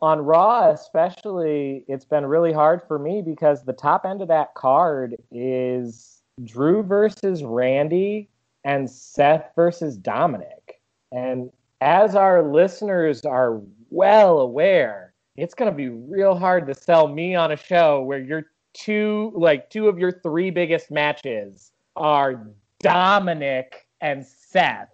on 0.03 0.21
Raw, 0.21 0.71
especially, 0.71 1.85
it's 1.87 2.05
been 2.05 2.27
really 2.27 2.53
hard 2.53 2.83
for 2.87 2.99
me 2.99 3.23
because 3.23 3.65
the 3.65 3.73
top 3.73 4.05
end 4.05 4.21
of 4.21 4.29
that 4.29 4.55
card 4.55 5.17
is 5.31 6.23
Drew 6.43 6.83
versus 6.83 7.45
Randy 7.45 8.29
and 8.65 8.91
Seth 8.91 9.51
versus 9.55 9.97
Dominic. 9.97 10.81
And 11.13 11.51
as 11.81 12.17
our 12.17 12.43
listeners 12.43 13.25
are 13.25 13.61
well 13.91 14.41
aware, 14.41 15.15
it's 15.37 15.55
going 15.55 15.71
to 15.71 15.77
be 15.77 15.89
real 15.89 16.35
hard 16.35 16.67
to 16.67 16.75
sell 16.75 17.09
me 17.09 17.35
on 17.35 17.53
a 17.53 17.57
show 17.57 18.03
where 18.03 18.21
your 18.21 18.47
two, 18.75 19.33
like 19.35 19.71
two 19.71 19.89
of 19.89 19.99
your 19.99 20.13
three 20.13 20.51
biggest 20.51 20.91
matches 20.91 21.73
are 21.97 22.49
Dominic 22.81 23.87
and 24.01 24.27
Seth 24.27 24.89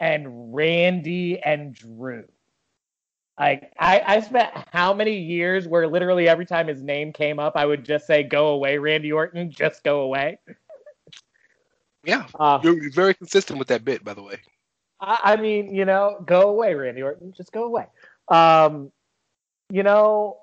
and 0.00 0.54
Randy 0.54 1.40
and 1.40 1.74
Drew. 1.74 2.24
Like 3.38 3.72
I, 3.78 4.02
I 4.06 4.20
spent 4.20 4.50
how 4.72 4.94
many 4.94 5.18
years 5.18 5.66
where 5.66 5.88
literally 5.88 6.28
every 6.28 6.46
time 6.46 6.68
his 6.68 6.82
name 6.82 7.12
came 7.12 7.40
up, 7.40 7.56
I 7.56 7.66
would 7.66 7.84
just 7.84 8.06
say, 8.06 8.22
"Go 8.22 8.48
away, 8.48 8.78
Randy 8.78 9.10
Orton, 9.10 9.50
just 9.50 9.82
go 9.82 10.02
away." 10.02 10.38
Yeah, 12.04 12.26
Uh, 12.38 12.60
you're 12.62 12.92
very 12.92 13.14
consistent 13.14 13.58
with 13.58 13.68
that 13.68 13.84
bit, 13.84 14.04
by 14.04 14.14
the 14.14 14.22
way. 14.22 14.36
I, 15.00 15.18
I 15.24 15.36
mean, 15.36 15.74
you 15.74 15.84
know, 15.84 16.22
go 16.26 16.50
away, 16.50 16.74
Randy 16.74 17.02
Orton, 17.02 17.32
just 17.36 17.50
go 17.50 17.64
away. 17.64 17.86
Um, 18.28 18.92
you 19.70 19.82
know, 19.82 20.38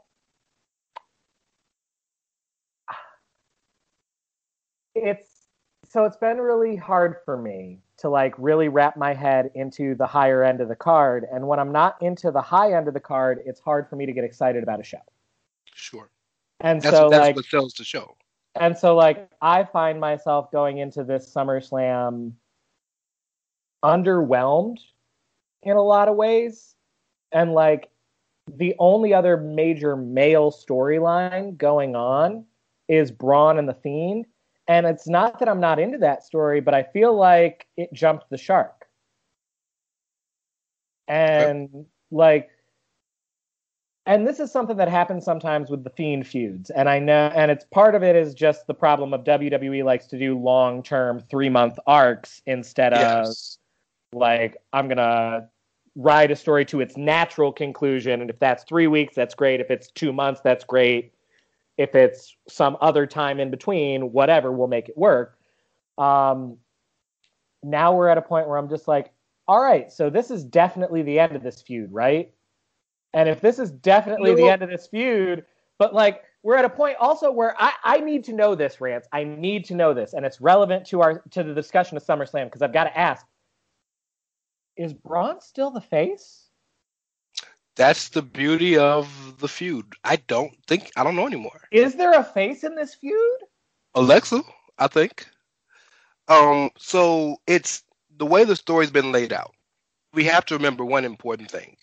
it's 4.95 5.29
so 5.87 6.05
it's 6.05 6.17
been 6.17 6.37
really 6.37 6.75
hard 6.75 7.17
for 7.25 7.37
me 7.37 7.79
to 8.01 8.09
like 8.09 8.33
really 8.37 8.67
wrap 8.67 8.97
my 8.97 9.13
head 9.13 9.51
into 9.55 9.95
the 9.95 10.05
higher 10.05 10.43
end 10.43 10.61
of 10.61 10.67
the 10.67 10.75
card, 10.75 11.25
and 11.31 11.47
when 11.47 11.59
I'm 11.59 11.71
not 11.71 11.95
into 12.01 12.31
the 12.31 12.41
high 12.41 12.73
end 12.73 12.87
of 12.87 12.93
the 12.93 12.99
card, 12.99 13.39
it's 13.45 13.59
hard 13.59 13.89
for 13.89 13.95
me 13.95 14.05
to 14.05 14.13
get 14.13 14.23
excited 14.23 14.61
about 14.63 14.79
a 14.79 14.83
show. 14.83 15.01
Sure. 15.73 16.09
And 16.59 16.81
That's, 16.81 16.95
so, 16.95 17.09
that's 17.09 17.21
like, 17.21 17.35
what 17.35 17.45
sells 17.45 17.73
the 17.73 17.83
show. 17.83 18.15
and 18.59 18.77
so 18.77 18.95
like 18.95 19.29
I 19.41 19.63
find 19.63 19.99
myself 19.99 20.51
going 20.51 20.77
into 20.77 21.03
this 21.03 21.33
SummerSlam 21.33 22.33
underwhelmed 23.83 24.77
in 25.63 25.75
a 25.75 25.81
lot 25.81 26.07
of 26.07 26.15
ways. 26.15 26.75
And 27.31 27.53
like 27.53 27.89
the 28.47 28.75
only 28.77 29.13
other 29.13 29.37
major 29.37 29.95
male 29.95 30.51
storyline 30.51 31.57
going 31.57 31.95
on 31.95 32.45
is 32.87 33.11
Braun 33.11 33.57
and 33.57 33.69
the 33.69 33.73
Fiend. 33.73 34.25
And 34.71 34.85
it's 34.85 35.05
not 35.05 35.37
that 35.39 35.49
I'm 35.49 35.59
not 35.59 35.79
into 35.79 35.97
that 35.97 36.23
story, 36.23 36.61
but 36.61 36.73
I 36.73 36.83
feel 36.83 37.13
like 37.13 37.67
it 37.75 37.91
jumped 37.91 38.29
the 38.29 38.37
shark. 38.37 38.85
And 41.09 41.87
like 42.09 42.51
and 44.05 44.25
this 44.25 44.39
is 44.39 44.49
something 44.49 44.77
that 44.77 44.87
happens 44.87 45.25
sometimes 45.25 45.69
with 45.69 45.83
the 45.83 45.89
fiend 45.89 46.25
feuds. 46.25 46.69
And 46.69 46.87
i 46.87 46.99
know 46.99 47.29
and 47.35 47.51
it's 47.51 47.65
part 47.65 47.95
of 47.95 48.03
it 48.03 48.15
is 48.15 48.33
just 48.33 48.65
the 48.65 48.73
problem 48.73 49.13
of 49.13 49.25
wwe 49.25 49.83
likes 49.83 50.07
to 50.07 50.17
do 50.17 50.39
long 50.39 50.83
term 50.83 51.19
three 51.29 51.49
month 51.49 51.77
arcs 51.85 52.41
instead 52.45 52.93
of 52.93 53.27
Yes. 53.27 53.57
like 54.13 54.55
i'm 54.71 54.87
gonna 54.87 55.49
ride 55.95 56.31
a 56.31 56.35
story 56.37 56.63
to 56.63 56.79
its 56.79 56.95
natural 56.95 57.51
conclusion. 57.51 58.21
And 58.21 58.29
if 58.29 58.39
that's 58.39 58.63
three 58.63 58.87
weeks 58.87 59.15
that's 59.15 59.35
great. 59.35 59.59
If 59.59 59.69
it's 59.69 59.91
two 59.91 60.13
months 60.13 60.39
that's 60.41 60.63
great 60.63 61.13
if 61.81 61.95
it's 61.95 62.35
some 62.47 62.77
other 62.81 63.05
time 63.05 63.39
in 63.39 63.51
between 63.51 64.11
whatever 64.11 64.51
we'll 64.51 64.67
make 64.67 64.89
it 64.89 64.97
work 64.97 65.37
um 65.97 66.57
now 67.63 67.93
we're 67.93 68.07
at 68.07 68.17
a 68.17 68.21
point 68.21 68.47
where 68.47 68.57
i'm 68.57 68.69
just 68.69 68.87
like 68.87 69.11
all 69.47 69.61
right 69.61 69.91
so 69.91 70.09
this 70.09 70.31
is 70.31 70.43
definitely 70.43 71.01
the 71.01 71.19
end 71.19 71.35
of 71.35 71.43
this 71.43 71.61
feud 71.61 71.91
right 71.91 72.33
and 73.13 73.27
if 73.27 73.41
this 73.41 73.59
is 73.59 73.71
definitely 73.71 74.35
the 74.35 74.47
end 74.47 74.61
of 74.61 74.69
this 74.69 74.87
feud, 74.87 75.45
but 75.77 75.93
like 75.93 76.23
we're 76.43 76.55
at 76.55 76.65
a 76.65 76.69
point 76.69 76.97
also 76.99 77.31
where 77.31 77.55
I, 77.61 77.73
I 77.83 77.99
need 77.99 78.23
to 78.25 78.33
know 78.33 78.55
this, 78.55 78.79
Rance. 78.79 79.07
I 79.11 79.23
need 79.23 79.65
to 79.65 79.75
know 79.75 79.93
this, 79.93 80.13
and 80.13 80.25
it's 80.25 80.39
relevant 80.39 80.85
to 80.87 81.01
our 81.01 81.19
to 81.31 81.43
the 81.43 81.53
discussion 81.53 81.97
of 81.97 82.03
SummerSlam 82.03 82.45
because 82.45 82.61
I've 82.61 82.73
got 82.73 82.85
to 82.85 82.97
ask: 82.97 83.25
Is 84.77 84.93
Braun 84.93 85.41
still 85.41 85.71
the 85.71 85.81
face? 85.81 86.50
That's 87.75 88.09
the 88.09 88.21
beauty 88.21 88.77
of 88.77 89.39
the 89.39 89.47
feud. 89.47 89.93
I 90.03 90.17
don't 90.17 90.53
think 90.67 90.91
I 90.95 91.03
don't 91.03 91.15
know 91.15 91.27
anymore. 91.27 91.61
Is 91.71 91.95
there 91.95 92.13
a 92.13 92.23
face 92.23 92.63
in 92.63 92.75
this 92.75 92.95
feud? 92.95 93.39
Alexa, 93.95 94.41
I 94.77 94.87
think. 94.87 95.27
Um, 96.27 96.69
so 96.77 97.37
it's 97.47 97.83
the 98.17 98.25
way 98.25 98.43
the 98.43 98.55
story's 98.55 98.91
been 98.91 99.11
laid 99.11 99.33
out. 99.33 99.53
We 100.13 100.25
have 100.25 100.45
to 100.45 100.55
remember 100.55 100.83
one 100.85 101.05
important 101.05 101.49
thing 101.49 101.77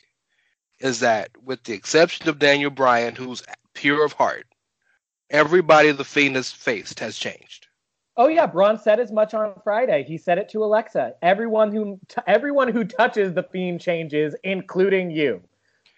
is 0.80 1.00
that 1.00 1.30
with 1.42 1.64
the 1.64 1.72
exception 1.72 2.28
of 2.28 2.38
Daniel 2.38 2.70
Bryan, 2.70 3.14
who's 3.14 3.42
pure 3.74 4.04
of 4.04 4.12
heart, 4.12 4.46
everybody 5.30 5.90
the 5.92 6.04
Fiend 6.04 6.36
has 6.36 6.50
faced 6.50 7.00
has 7.00 7.18
changed. 7.18 7.66
Oh 8.16 8.28
yeah, 8.28 8.46
Braun 8.46 8.78
said 8.78 8.98
as 8.98 9.12
much 9.12 9.32
on 9.32 9.54
Friday. 9.62 10.02
He 10.02 10.18
said 10.18 10.38
it 10.38 10.48
to 10.50 10.64
Alexa. 10.64 11.14
Everyone 11.22 11.70
who 11.72 12.00
t- 12.08 12.20
everyone 12.26 12.68
who 12.68 12.84
touches 12.84 13.32
the 13.32 13.44
fiend 13.44 13.80
changes, 13.80 14.34
including 14.42 15.10
you, 15.10 15.40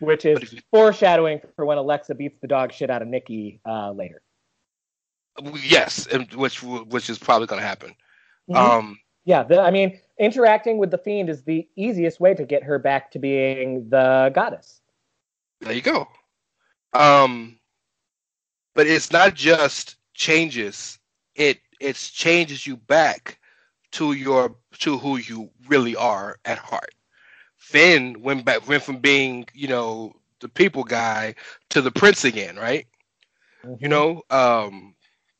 which 0.01 0.25
is 0.25 0.55
foreshadowing 0.71 1.41
for 1.55 1.65
when 1.65 1.79
Alexa 1.79 2.15
beats 2.15 2.39
the 2.41 2.49
dog 2.49 2.73
shit 2.73 2.91
out 2.91 3.03
of 3.03 3.09
Nikki 3.09 3.61
uh, 3.67 3.93
later. 3.93 4.23
Yes, 5.63 6.07
and 6.07 6.33
which 6.35 6.63
which 6.63 7.09
is 7.09 7.19
probably 7.19 7.47
going 7.47 7.61
to 7.61 7.67
happen. 7.67 7.95
Mhm. 8.51 8.57
Um, 8.57 8.99
Yeah, 9.25 9.43
the, 9.43 9.61
I 9.61 9.71
mean, 9.71 10.01
interacting 10.19 10.79
with 10.79 10.91
the 10.91 10.99
fiend 10.99 11.31
is 11.31 11.45
the 11.45 11.69
easiest 11.77 12.21
way 12.21 12.35
to 12.35 12.45
get 12.45 12.63
her 12.65 12.79
back 12.79 13.11
to 13.13 13.19
being 13.19 13.89
the 13.89 14.33
goddess. 14.35 14.81
There 15.61 15.73
you 15.73 15.83
go. 15.83 16.09
Um, 16.93 17.59
but 18.75 18.87
it's 18.87 19.13
not 19.13 19.35
just 19.35 19.97
changes. 20.15 20.99
It 21.35 21.61
it's 21.81 22.11
changes 22.11 22.67
you 22.67 22.77
back 22.77 23.39
to 23.93 24.13
your 24.13 24.57
to 24.79 24.99
who 24.99 25.19
you 25.19 25.51
really 25.69 25.97
are 25.97 26.39
at 26.45 26.59
heart. 26.59 26.95
Finn 27.71 28.23
went 28.23 28.45
back 28.45 28.67
went 28.69 28.83
from 28.83 28.99
being 28.99 29.47
you 29.55 29.69
know 29.69 30.15
the 30.41 30.49
people 30.49 30.85
guy 30.85 31.35
to 31.71 31.81
the 31.81 31.91
prince 31.93 32.25
again, 32.25 32.57
right? 32.57 32.87
You 33.79 33.89
know, 33.89 34.23
um, 34.31 34.95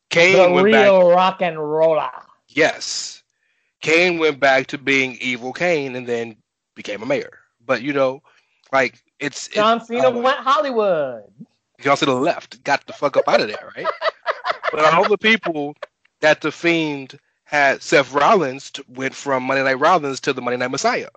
Kane 0.09 0.33
Mm-hmm. 0.33 0.55
the 0.55 0.55
went 0.55 0.71
back. 0.71 0.93
real 0.93 1.09
rock 1.11 1.41
and 1.41 1.57
roller. 1.59 2.11
Yes, 2.47 3.23
Kane 3.81 4.19
went 4.19 4.39
back 4.39 4.67
to 4.67 4.77
being 4.77 5.17
evil 5.21 5.53
Kane 5.53 5.95
and 5.95 6.07
then 6.07 6.37
became 6.75 7.01
a 7.03 7.05
mayor. 7.05 7.39
But 7.65 7.81
you 7.81 7.93
know, 7.93 8.21
like 8.71 9.01
it's 9.19 9.47
it- 9.49 9.55
John 9.55 9.83
Cena 9.83 10.09
uh, 10.09 10.11
went 10.11 10.37
Hollywood. 10.39 11.23
John 11.81 11.97
Cena 11.97 12.13
left, 12.13 12.63
got 12.63 12.85
the 12.87 12.93
fuck 12.93 13.17
up 13.17 13.27
out 13.27 13.41
of 13.41 13.47
there, 13.47 13.71
right? 13.75 13.87
but 14.71 14.93
all 14.93 15.07
the 15.09 15.17
people 15.17 15.75
that 16.21 16.41
the 16.41 16.51
Fiend 16.51 17.19
had, 17.43 17.81
Seth 17.81 18.13
Rollins 18.13 18.71
t- 18.71 18.83
went 18.87 19.15
from 19.15 19.43
Monday 19.43 19.63
Night 19.63 19.79
Rollins 19.79 20.19
to 20.21 20.33
the 20.33 20.41
Monday 20.41 20.57
Night 20.57 20.71
Messiah, 20.71 21.09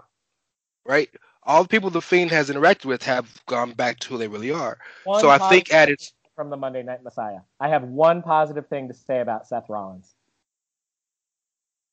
right? 0.86 1.10
All 1.44 1.62
the 1.62 1.68
people 1.68 1.90
the 1.90 2.02
Fiend 2.02 2.30
has 2.30 2.50
interacted 2.50 2.86
with 2.86 3.02
have 3.04 3.44
gone 3.46 3.72
back 3.72 3.98
to 4.00 4.08
who 4.10 4.18
they 4.18 4.28
really 4.28 4.50
are. 4.52 4.78
One 5.04 5.20
so 5.20 5.30
I 5.30 5.38
think 5.38 5.72
at 5.72 5.88
its 5.90 6.12
from 6.36 6.50
the 6.50 6.56
Monday 6.56 6.82
Night 6.82 7.02
Messiah, 7.04 7.40
I 7.60 7.68
have 7.68 7.84
one 7.84 8.22
positive 8.22 8.66
thing 8.68 8.88
to 8.88 8.94
say 8.94 9.20
about 9.20 9.46
Seth 9.46 9.68
Rollins: 9.68 10.14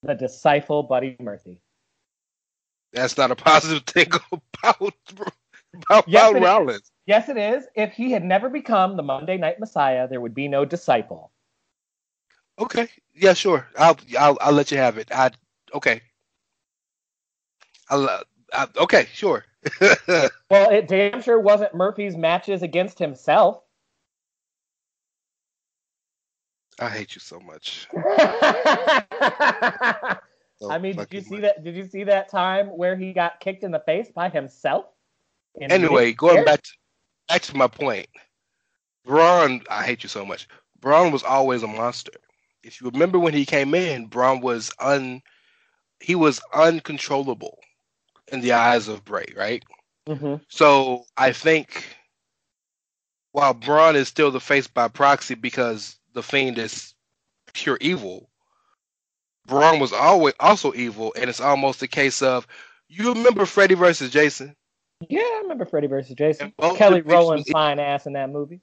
the 0.03 0.15
disciple 0.15 0.83
Buddy 0.83 1.15
Murphy. 1.19 1.61
that's 2.93 3.17
not 3.17 3.31
a 3.31 3.35
positive 3.35 3.83
thing 3.85 4.07
about 4.63 4.93
about, 5.73 6.07
Yes, 6.07 6.33
about 6.33 6.35
it 6.35 6.43
is. 6.43 6.43
Rollins. 6.43 6.91
Yes, 7.07 7.29
it 7.29 7.37
is. 7.37 7.65
If 7.75 7.93
he 7.93 8.11
had 8.11 8.23
never 8.23 8.49
become 8.49 8.97
the 8.97 9.03
Monday 9.03 9.37
Night 9.37 9.59
Messiah, 9.59 10.07
there 10.07 10.21
would 10.21 10.35
be 10.35 10.47
no 10.47 10.65
disciple. 10.65 11.31
Okay, 12.59 12.89
yeah, 13.15 13.33
sure. 13.33 13.67
I'll 13.77 13.97
I'll 14.19 14.37
I'll 14.41 14.53
let 14.53 14.71
you 14.71 14.77
have 14.77 14.97
it. 14.97 15.11
I 15.11 15.31
okay. 15.73 16.01
I'll, 17.89 18.23
uh, 18.51 18.67
okay, 18.77 19.07
sure. 19.13 19.45
Well, 20.51 20.69
it 20.69 20.89
damn 20.89 21.21
sure 21.21 21.39
wasn't 21.39 21.73
Murphy's 21.73 22.17
matches 22.17 22.61
against 22.61 22.99
himself. 22.99 23.63
I 26.77 26.89
hate 26.89 27.15
you 27.15 27.21
so 27.21 27.39
much. 27.39 27.87
I 30.69 30.77
mean, 30.81 30.97
did 30.97 31.07
you 31.13 31.21
see 31.21 31.35
much. 31.35 31.41
that? 31.43 31.63
Did 31.63 31.75
you 31.75 31.87
see 31.87 32.03
that 32.03 32.29
time 32.29 32.67
where 32.67 32.97
he 32.97 33.13
got 33.13 33.39
kicked 33.39 33.63
in 33.63 33.71
the 33.71 33.79
face 33.79 34.09
by 34.13 34.27
himself? 34.27 34.87
Anyway, 35.61 36.11
going 36.11 36.43
back 36.43 36.61
to 36.63 36.71
back 37.29 37.43
to 37.43 37.55
my 37.55 37.67
point, 37.67 38.07
Braun, 39.05 39.61
I 39.69 39.83
hate 39.83 40.03
you 40.03 40.09
so 40.09 40.25
much. 40.25 40.49
Braun 40.81 41.13
was 41.13 41.23
always 41.23 41.63
a 41.63 41.67
monster. 41.67 42.11
If 42.61 42.81
you 42.81 42.89
remember 42.89 43.19
when 43.19 43.33
he 43.33 43.45
came 43.45 43.73
in, 43.73 44.07
Braun 44.07 44.41
was 44.41 44.69
un 44.79 45.21
he 46.01 46.15
was 46.15 46.41
uncontrollable 46.53 47.57
in 48.31 48.41
the 48.41 48.53
eyes 48.53 48.87
of 48.87 49.03
Bray, 49.05 49.25
right? 49.35 49.63
Mm-hmm. 50.07 50.35
So 50.47 51.05
I 51.17 51.31
think 51.31 51.85
while 53.31 53.53
Braun 53.53 53.95
is 53.95 54.07
still 54.07 54.31
the 54.31 54.39
face 54.39 54.67
by 54.67 54.87
proxy 54.87 55.35
because 55.35 55.97
the 56.13 56.23
Fiend 56.23 56.57
is 56.57 56.93
pure 57.53 57.77
evil, 57.81 58.29
Braun 59.47 59.79
was 59.79 59.93
always 59.93 60.33
also 60.39 60.73
evil, 60.73 61.13
and 61.17 61.29
it's 61.29 61.41
almost 61.41 61.81
a 61.81 61.87
case 61.87 62.21
of 62.21 62.47
you 62.87 63.13
remember 63.13 63.45
Freddy 63.45 63.75
versus 63.75 64.11
Jason? 64.11 64.55
Yeah, 65.09 65.21
I 65.21 65.39
remember 65.43 65.65
Freddy 65.65 65.87
versus 65.87 66.13
Jason. 66.15 66.53
Kelly 66.75 67.01
the 67.01 67.07
bitches 67.07 67.11
Rowland 67.11 67.45
fine 67.51 67.79
ass 67.79 68.05
in 68.05 68.13
that 68.13 68.29
movie. 68.29 68.61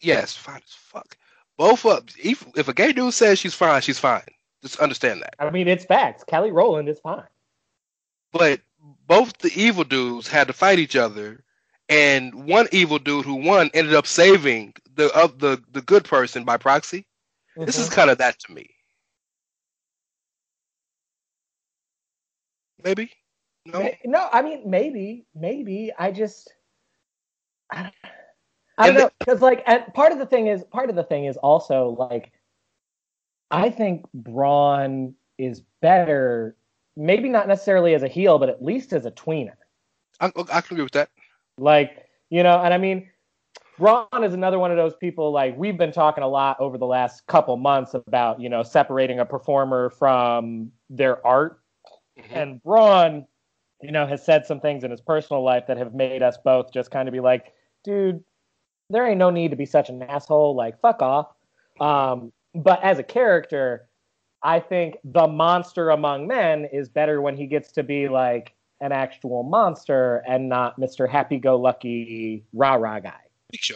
Yes, 0.00 0.34
fine 0.34 0.56
as 0.56 0.72
fuck. 0.72 1.16
Both 1.56 1.86
of 1.86 2.04
if, 2.22 2.46
if 2.56 2.68
a 2.68 2.74
gay 2.74 2.92
dude 2.92 3.14
says 3.14 3.38
she's 3.38 3.54
fine, 3.54 3.82
she's 3.82 3.98
fine. 3.98 4.24
Just 4.62 4.80
understand 4.80 5.22
that. 5.22 5.34
I 5.38 5.50
mean, 5.50 5.68
it's 5.68 5.84
facts. 5.84 6.24
Kelly 6.24 6.50
Rowland 6.50 6.88
is 6.88 6.98
fine. 6.98 7.26
But 8.32 8.60
both 9.06 9.38
the 9.38 9.52
evil 9.54 9.84
dudes 9.84 10.28
had 10.28 10.48
to 10.48 10.52
fight 10.52 10.78
each 10.78 10.96
other, 10.96 11.44
and 11.88 12.46
one 12.46 12.68
evil 12.72 12.98
dude 12.98 13.24
who 13.24 13.34
won 13.36 13.70
ended 13.74 13.94
up 13.94 14.06
saving 14.06 14.74
the 14.94 15.12
of 15.14 15.38
the 15.38 15.62
the 15.72 15.82
good 15.82 16.04
person 16.04 16.44
by 16.44 16.56
proxy. 16.56 17.06
This 17.64 17.78
is 17.78 17.88
Mhm. 17.88 17.90
kind 17.90 18.10
of 18.10 18.18
that 18.18 18.38
to 18.40 18.52
me. 18.52 18.70
Maybe 22.82 23.12
no. 23.64 23.92
No, 24.04 24.28
I 24.32 24.42
mean 24.42 24.68
maybe, 24.68 25.26
maybe. 25.34 25.92
I 25.98 26.12
just, 26.12 26.52
I 27.70 27.82
don't, 27.84 27.94
I 28.78 28.86
don't 28.86 28.98
know, 28.98 29.10
because 29.20 29.40
like, 29.42 29.62
and 29.66 29.84
part 29.94 30.12
of 30.12 30.18
the 30.18 30.26
thing 30.26 30.46
is, 30.48 30.64
part 30.64 30.90
of 30.90 30.96
the 30.96 31.04
thing 31.04 31.26
is 31.26 31.36
also 31.36 31.96
like, 31.98 32.32
I 33.50 33.70
think 33.70 34.06
Braun 34.12 35.14
is 35.38 35.62
better, 35.80 36.56
maybe 36.96 37.28
not 37.28 37.48
necessarily 37.48 37.94
as 37.94 38.02
a 38.02 38.08
heel, 38.08 38.38
but 38.38 38.48
at 38.48 38.62
least 38.62 38.92
as 38.92 39.06
a 39.06 39.10
tweener. 39.10 39.56
I, 40.20 40.32
I 40.52 40.60
can 40.60 40.76
agree 40.76 40.82
with 40.82 40.92
that. 40.92 41.10
Like, 41.58 42.06
you 42.30 42.42
know, 42.42 42.60
and 42.60 42.72
I 42.72 42.78
mean, 42.78 43.08
Braun 43.78 44.24
is 44.24 44.32
another 44.32 44.58
one 44.58 44.70
of 44.70 44.76
those 44.76 44.94
people. 44.96 45.30
Like, 45.32 45.56
we've 45.56 45.76
been 45.76 45.92
talking 45.92 46.24
a 46.24 46.28
lot 46.28 46.58
over 46.60 46.78
the 46.78 46.86
last 46.86 47.26
couple 47.26 47.56
months 47.56 47.92
about, 47.94 48.40
you 48.40 48.48
know, 48.48 48.62
separating 48.62 49.20
a 49.20 49.26
performer 49.26 49.90
from 49.90 50.72
their 50.88 51.24
art. 51.26 51.60
And 52.30 52.62
Braun, 52.62 53.26
you 53.82 53.92
know, 53.92 54.06
has 54.06 54.24
said 54.24 54.46
some 54.46 54.60
things 54.60 54.84
in 54.84 54.90
his 54.90 55.02
personal 55.02 55.42
life 55.42 55.66
that 55.68 55.76
have 55.76 55.92
made 55.92 56.22
us 56.22 56.38
both 56.42 56.72
just 56.72 56.90
kind 56.90 57.08
of 57.08 57.12
be 57.12 57.20
like, 57.20 57.52
dude, 57.84 58.24
there 58.88 59.06
ain't 59.06 59.18
no 59.18 59.28
need 59.28 59.50
to 59.50 59.56
be 59.56 59.66
such 59.66 59.90
an 59.90 60.02
asshole. 60.02 60.56
Like, 60.56 60.80
fuck 60.80 61.02
off. 61.02 61.34
Um, 61.78 62.32
but 62.54 62.82
as 62.82 62.98
a 62.98 63.02
character, 63.02 63.85
I 64.46 64.60
think 64.60 64.96
the 65.02 65.26
monster 65.26 65.90
among 65.90 66.28
men 66.28 66.66
is 66.72 66.88
better 66.88 67.20
when 67.20 67.36
he 67.36 67.48
gets 67.48 67.72
to 67.72 67.82
be 67.82 68.08
like 68.08 68.54
an 68.80 68.92
actual 68.92 69.42
monster 69.42 70.22
and 70.28 70.48
not 70.48 70.78
Mr. 70.78 71.08
Happy 71.10 71.38
Go 71.38 71.56
Lucky 71.56 72.44
rah 72.52 72.74
rah 72.74 73.00
guy. 73.00 73.18
Big 73.50 73.60
Show. 73.60 73.74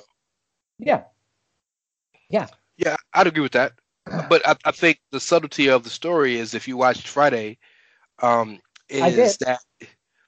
Yeah. 0.78 1.02
Yeah, 2.28 2.46
Yeah, 2.76 2.94
I'd 3.12 3.26
agree 3.26 3.42
with 3.42 3.52
that. 3.52 3.72
But 4.28 4.46
I, 4.46 4.54
I 4.64 4.70
think 4.70 5.00
the 5.10 5.18
subtlety 5.18 5.68
of 5.68 5.82
the 5.82 5.90
story 5.90 6.36
is 6.36 6.54
if 6.54 6.68
you 6.68 6.76
watched 6.76 7.08
Friday, 7.08 7.58
um, 8.22 8.60
I 8.92 9.08
is 9.08 9.38
that 9.38 9.58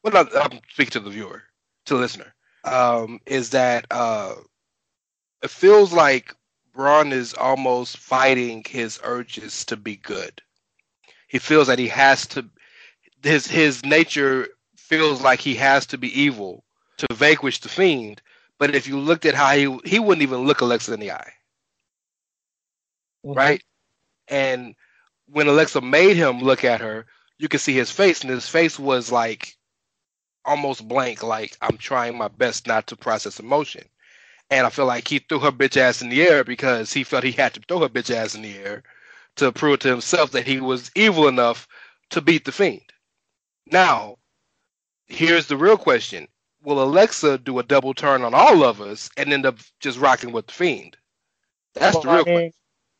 well, 0.02 0.12
not, 0.12 0.36
I'm 0.36 0.58
speaking 0.70 0.90
to 0.90 1.00
the 1.00 1.10
viewer, 1.10 1.44
to 1.86 1.94
the 1.94 2.00
listener, 2.00 2.34
um, 2.64 3.20
is 3.26 3.50
that 3.50 3.86
uh, 3.92 4.34
it 5.40 5.50
feels 5.50 5.92
like 5.92 6.34
Braun 6.74 7.12
is 7.12 7.34
almost 7.34 7.98
fighting 7.98 8.64
his 8.66 8.98
urges 9.02 9.64
to 9.66 9.76
be 9.76 9.96
good. 9.96 10.42
He 11.28 11.38
feels 11.38 11.66
that 11.66 11.78
he 11.78 11.88
has 11.88 12.26
to 12.28 12.48
his 13.22 13.46
his 13.46 13.84
nature 13.84 14.48
feels 14.76 15.22
like 15.22 15.40
he 15.40 15.54
has 15.54 15.86
to 15.86 15.98
be 15.98 16.20
evil 16.20 16.64
to 16.98 17.06
vanquish 17.14 17.60
the 17.60 17.68
fiend. 17.68 18.20
But 18.58 18.74
if 18.74 18.86
you 18.86 18.98
looked 18.98 19.26
at 19.26 19.34
how 19.34 19.52
he 19.54 19.78
he 19.84 19.98
wouldn't 19.98 20.22
even 20.22 20.46
look 20.46 20.60
Alexa 20.60 20.92
in 20.92 21.00
the 21.00 21.12
eye, 21.12 21.32
mm-hmm. 23.24 23.36
right? 23.36 23.62
And 24.28 24.74
when 25.26 25.48
Alexa 25.48 25.80
made 25.80 26.16
him 26.16 26.40
look 26.40 26.64
at 26.64 26.80
her, 26.80 27.06
you 27.38 27.48
could 27.48 27.60
see 27.60 27.74
his 27.74 27.90
face, 27.90 28.22
and 28.22 28.30
his 28.30 28.48
face 28.48 28.78
was 28.78 29.10
like 29.10 29.56
almost 30.44 30.86
blank, 30.86 31.22
like 31.22 31.56
I'm 31.60 31.76
trying 31.76 32.16
my 32.16 32.28
best 32.28 32.66
not 32.66 32.86
to 32.88 32.96
process 32.96 33.40
emotion. 33.40 33.84
And 34.52 34.66
I 34.66 34.70
feel 34.70 34.84
like 34.84 35.08
he 35.08 35.18
threw 35.18 35.38
her 35.38 35.50
bitch 35.50 35.78
ass 35.78 36.02
in 36.02 36.10
the 36.10 36.22
air 36.22 36.44
because 36.44 36.92
he 36.92 37.04
felt 37.04 37.24
he 37.24 37.32
had 37.32 37.54
to 37.54 37.60
throw 37.66 37.80
her 37.80 37.88
bitch 37.88 38.14
ass 38.14 38.34
in 38.34 38.42
the 38.42 38.54
air 38.58 38.82
to 39.36 39.50
prove 39.50 39.78
to 39.78 39.88
himself 39.88 40.32
that 40.32 40.46
he 40.46 40.60
was 40.60 40.90
evil 40.94 41.26
enough 41.26 41.66
to 42.10 42.20
beat 42.20 42.44
the 42.44 42.52
fiend. 42.52 42.82
Now, 43.66 44.18
here's 45.06 45.46
the 45.46 45.56
real 45.56 45.78
question. 45.78 46.28
Will 46.62 46.82
Alexa 46.82 47.38
do 47.38 47.58
a 47.60 47.62
double 47.62 47.94
turn 47.94 48.22
on 48.22 48.34
all 48.34 48.62
of 48.62 48.82
us 48.82 49.08
and 49.16 49.32
end 49.32 49.46
up 49.46 49.56
just 49.80 49.98
rocking 49.98 50.32
with 50.32 50.48
the 50.48 50.52
fiend? 50.52 50.98
That's 51.72 51.98
the 51.98 52.08
real 52.08 52.24
I 52.26 52.30
mean, 52.30 52.52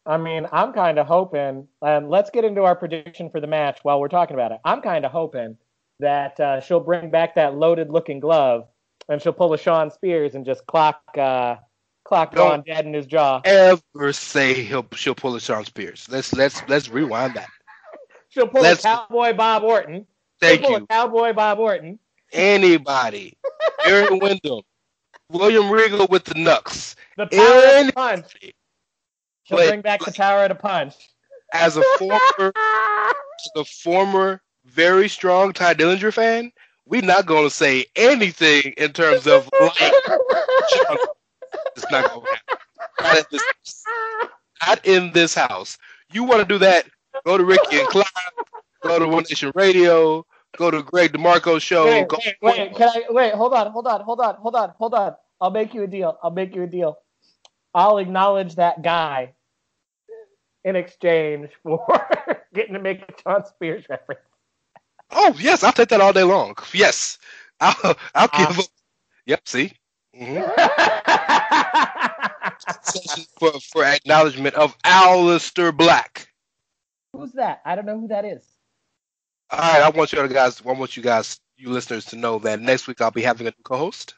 I 0.06 0.16
mean, 0.16 0.48
I'm 0.52 0.72
kind 0.72 0.98
of 0.98 1.06
hoping, 1.06 1.68
and 1.82 2.08
let's 2.08 2.30
get 2.30 2.46
into 2.46 2.62
our 2.62 2.74
prediction 2.74 3.28
for 3.28 3.40
the 3.40 3.46
match 3.46 3.80
while 3.82 4.00
we're 4.00 4.08
talking 4.08 4.34
about 4.34 4.52
it. 4.52 4.60
I'm 4.64 4.80
kind 4.80 5.04
of 5.04 5.12
hoping 5.12 5.58
that 6.00 6.40
uh, 6.40 6.60
she'll 6.60 6.80
bring 6.80 7.10
back 7.10 7.34
that 7.34 7.54
loaded-looking 7.54 8.20
glove, 8.20 8.68
and 9.08 9.20
she'll 9.20 9.32
pull 9.32 9.52
a 9.52 9.58
Shawn 9.58 9.90
Spears 9.90 10.34
and 10.34 10.44
just 10.44 10.66
clock 10.66 11.00
uh, 11.16 11.56
clock 12.04 12.34
Don't- 12.34 12.48
Braun 12.48 12.62
dead 12.66 12.86
in 12.86 12.92
his 12.94 13.06
jaw. 13.06 13.40
ever 13.44 14.12
say 14.12 14.62
he'll 14.62 14.86
she'll 14.94 15.14
pull 15.14 15.34
a 15.34 15.40
Shawn 15.40 15.64
Spears. 15.64 16.06
Let's 16.10 16.32
let's 16.32 16.62
let's 16.68 16.88
rewind 16.88 17.34
that. 17.34 17.48
She'll 18.28 18.48
pull 18.48 18.62
let's- 18.62 18.80
a 18.84 18.88
Cowboy 18.88 19.34
Bob 19.34 19.62
Orton. 19.62 20.06
She'll 20.42 20.48
Thank 20.48 20.62
pull 20.62 20.70
you. 20.70 20.76
a 20.78 20.86
Cowboy 20.86 21.32
Bob 21.34 21.58
Orton. 21.58 21.98
Anybody. 22.32 23.36
Aaron 23.86 24.18
Wyndham. 24.18 24.62
William 25.30 25.70
Regal 25.70 26.06
with 26.08 26.24
the 26.24 26.34
Nux. 26.38 26.94
The 27.16 27.26
power 27.26 27.44
of 27.46 27.64
Any- 27.64 27.86
the 27.88 27.92
punch. 27.92 28.36
She'll 29.44 29.58
bring 29.58 29.80
back 29.82 30.00
the 30.04 30.12
power 30.12 30.44
of 30.44 30.48
the 30.48 30.54
punch. 30.54 30.94
As 31.52 31.76
a 31.76 31.82
former 31.98 32.52
a 33.56 33.64
former 33.64 34.40
very 34.64 35.08
strong 35.08 35.52
Tye 35.52 35.74
Dillinger 35.74 36.12
fan, 36.12 36.52
we're 36.86 37.02
not 37.02 37.26
gonna 37.26 37.50
say 37.50 37.86
anything 37.96 38.74
in 38.76 38.92
terms 38.92 39.26
of 39.26 39.48
like 39.60 39.92
It's 41.76 41.90
not 41.90 42.08
gonna 42.10 42.26
happen. 42.30 42.58
Not 43.00 43.18
in 43.18 43.24
this 43.32 43.42
house. 43.44 43.84
Not 44.66 44.86
in 44.86 45.12
this 45.12 45.34
house. 45.34 45.78
You 46.12 46.24
wanna 46.24 46.44
do 46.44 46.58
that, 46.58 46.86
go 47.24 47.38
to 47.38 47.44
Ricky 47.44 47.80
and 47.80 47.88
Clive, 47.88 48.06
go 48.82 48.98
to 48.98 49.08
One 49.08 49.24
Nation 49.28 49.52
Radio, 49.54 50.26
go 50.56 50.70
to 50.70 50.82
Greg 50.82 51.12
DeMarco 51.12 51.60
show, 51.60 51.86
wait, 51.86 52.08
go 52.08 52.18
wait, 52.24 52.36
wait, 52.42 52.76
can 52.76 52.88
I 52.88 53.04
wait? 53.10 53.34
Hold 53.34 53.54
on, 53.54 53.70
hold 53.72 53.86
on, 53.86 54.00
hold 54.02 54.20
on, 54.20 54.34
hold 54.36 54.56
on, 54.56 54.74
hold 54.78 54.94
on. 54.94 55.14
I'll 55.40 55.50
make 55.50 55.74
you 55.74 55.82
a 55.82 55.86
deal. 55.86 56.18
I'll 56.22 56.30
make 56.30 56.54
you 56.54 56.62
a 56.62 56.66
deal. 56.66 56.98
I'll 57.74 57.98
acknowledge 57.98 58.56
that 58.56 58.82
guy 58.82 59.34
in 60.64 60.76
exchange 60.76 61.50
for 61.62 61.84
getting 62.54 62.74
to 62.74 62.80
make 62.80 63.02
a 63.02 63.14
John 63.22 63.44
Spears 63.46 63.84
reference. 63.88 64.20
Oh 65.12 65.34
yes, 65.38 65.62
I'll 65.64 65.72
take 65.72 65.88
that 65.90 66.00
all 66.00 66.12
day 66.12 66.24
long. 66.24 66.56
Yes, 66.72 67.18
I'll 67.60 67.96
I'll 68.14 68.28
Ah. 68.28 68.28
give. 68.28 68.58
up. 68.58 68.66
Yep. 69.26 69.48
See. 69.48 69.72
hmm 70.16 70.40
for 73.38 73.52
for 73.60 73.84
acknowledgement 73.84 74.54
of 74.56 74.76
Aleister 74.82 75.76
Black. 75.76 76.28
Who's 77.12 77.32
that? 77.32 77.60
I 77.64 77.76
don't 77.76 77.86
know 77.86 78.00
who 78.00 78.08
that 78.08 78.24
is. 78.24 78.58
All 79.50 79.58
right, 79.58 79.82
I 79.82 79.90
want 79.90 80.12
you 80.12 80.26
guys. 80.28 80.60
I 80.64 80.72
want 80.72 80.96
you 80.96 81.02
guys, 81.02 81.40
you 81.56 81.70
listeners, 81.70 82.06
to 82.06 82.16
know 82.16 82.38
that 82.40 82.60
next 82.60 82.86
week 82.88 83.00
I'll 83.00 83.10
be 83.10 83.22
having 83.22 83.46
a 83.46 83.50
new 83.50 83.62
co-host. 83.64 84.14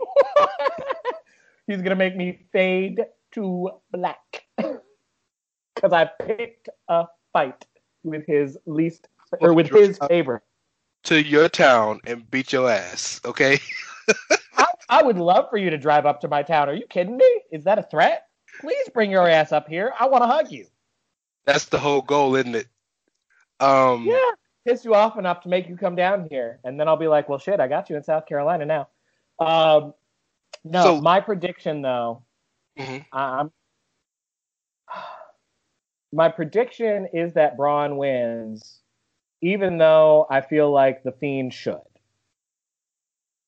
He's 1.66 1.82
gonna 1.82 1.96
make 1.96 2.16
me 2.16 2.46
fade 2.52 3.00
to 3.32 3.70
black 3.90 4.44
because 4.56 5.92
I 5.92 6.06
picked 6.22 6.68
a 6.88 7.06
fight 7.32 7.66
with 8.04 8.26
his 8.26 8.58
least 8.66 9.08
or 9.40 9.52
with 9.54 9.70
his 9.70 9.98
favor 10.08 10.42
to 11.04 11.22
your 11.22 11.48
town 11.48 12.00
and 12.06 12.28
beat 12.30 12.52
your 12.52 12.70
ass. 12.70 13.20
Okay. 13.24 13.58
I, 14.56 14.66
I 14.88 15.02
would 15.02 15.18
love 15.18 15.46
for 15.50 15.58
you 15.58 15.70
to 15.70 15.78
drive 15.78 16.06
up 16.06 16.20
to 16.22 16.28
my 16.28 16.42
town. 16.42 16.68
Are 16.68 16.74
you 16.74 16.86
kidding 16.86 17.16
me? 17.16 17.40
Is 17.52 17.64
that 17.64 17.78
a 17.78 17.82
threat? 17.82 18.26
Please 18.60 18.88
bring 18.92 19.10
your 19.10 19.28
ass 19.28 19.52
up 19.52 19.68
here. 19.68 19.92
I 19.98 20.06
want 20.08 20.22
to 20.22 20.26
hug 20.26 20.50
you. 20.50 20.66
That's 21.44 21.66
the 21.66 21.78
whole 21.78 22.02
goal, 22.02 22.34
isn't 22.36 22.54
it? 22.54 22.66
Um, 23.60 24.04
Yeah. 24.06 24.18
Piss 24.66 24.84
you 24.84 24.94
off 24.94 25.16
enough 25.16 25.42
to 25.42 25.48
make 25.48 25.68
you 25.68 25.76
come 25.76 25.94
down 25.94 26.26
here. 26.30 26.58
And 26.64 26.78
then 26.78 26.88
I'll 26.88 26.96
be 26.96 27.08
like, 27.08 27.28
well, 27.28 27.38
shit, 27.38 27.58
I 27.60 27.68
got 27.68 27.88
you 27.88 27.96
in 27.96 28.02
South 28.02 28.26
Carolina 28.26 28.66
now. 28.66 28.88
Um, 29.38 29.94
no, 30.64 30.82
So- 30.82 31.00
my 31.00 31.20
prediction, 31.20 31.80
though, 31.80 32.22
mhm. 32.78 33.04
I'm, 33.12 33.50
my 36.12 36.28
prediction 36.28 37.08
is 37.14 37.34
that 37.34 37.56
Braun 37.56 37.96
wins, 37.96 38.80
even 39.40 39.78
though 39.78 40.26
I 40.30 40.40
feel 40.40 40.70
like 40.70 41.02
the 41.02 41.12
Fiend 41.12 41.54
should. 41.54 41.80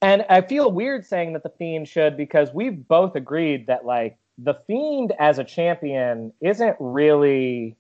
And 0.02 0.24
I 0.30 0.40
feel 0.40 0.70
weird 0.72 1.04
saying 1.04 1.34
that 1.34 1.42
the 1.42 1.52
Fiend 1.58 1.88
should 1.88 2.16
because 2.16 2.52
we've 2.54 2.86
both 2.88 3.16
agreed 3.16 3.66
that 3.66 3.84
like 3.84 4.16
the 4.38 4.54
Fiend 4.66 5.12
as 5.18 5.38
a 5.38 5.44
champion 5.44 6.32
isn't 6.40 6.76
really 6.80 7.76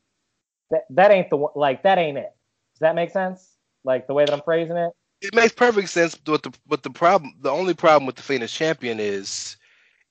that 0.70 0.84
that 0.90 1.10
ain't 1.10 1.30
the 1.30 1.36
one 1.36 1.52
like 1.54 1.82
that 1.82 1.98
ain't 1.98 2.18
it. 2.18 2.32
Does 2.74 2.80
that 2.80 2.94
make 2.94 3.10
sense? 3.10 3.56
Like 3.84 4.06
the 4.06 4.14
way 4.14 4.24
that 4.24 4.32
I'm 4.32 4.42
phrasing 4.42 4.76
it. 4.76 4.92
It 5.22 5.34
makes 5.34 5.52
perfect 5.52 5.88
sense. 5.88 6.14
But 6.14 6.42
the 6.42 6.52
but 6.66 6.82
the 6.82 6.90
problem, 6.90 7.34
the 7.40 7.50
only 7.50 7.74
problem 7.74 8.06
with 8.06 8.16
the 8.16 8.22
Fiend 8.22 8.42
as 8.42 8.52
champion 8.52 9.00
is 9.00 9.56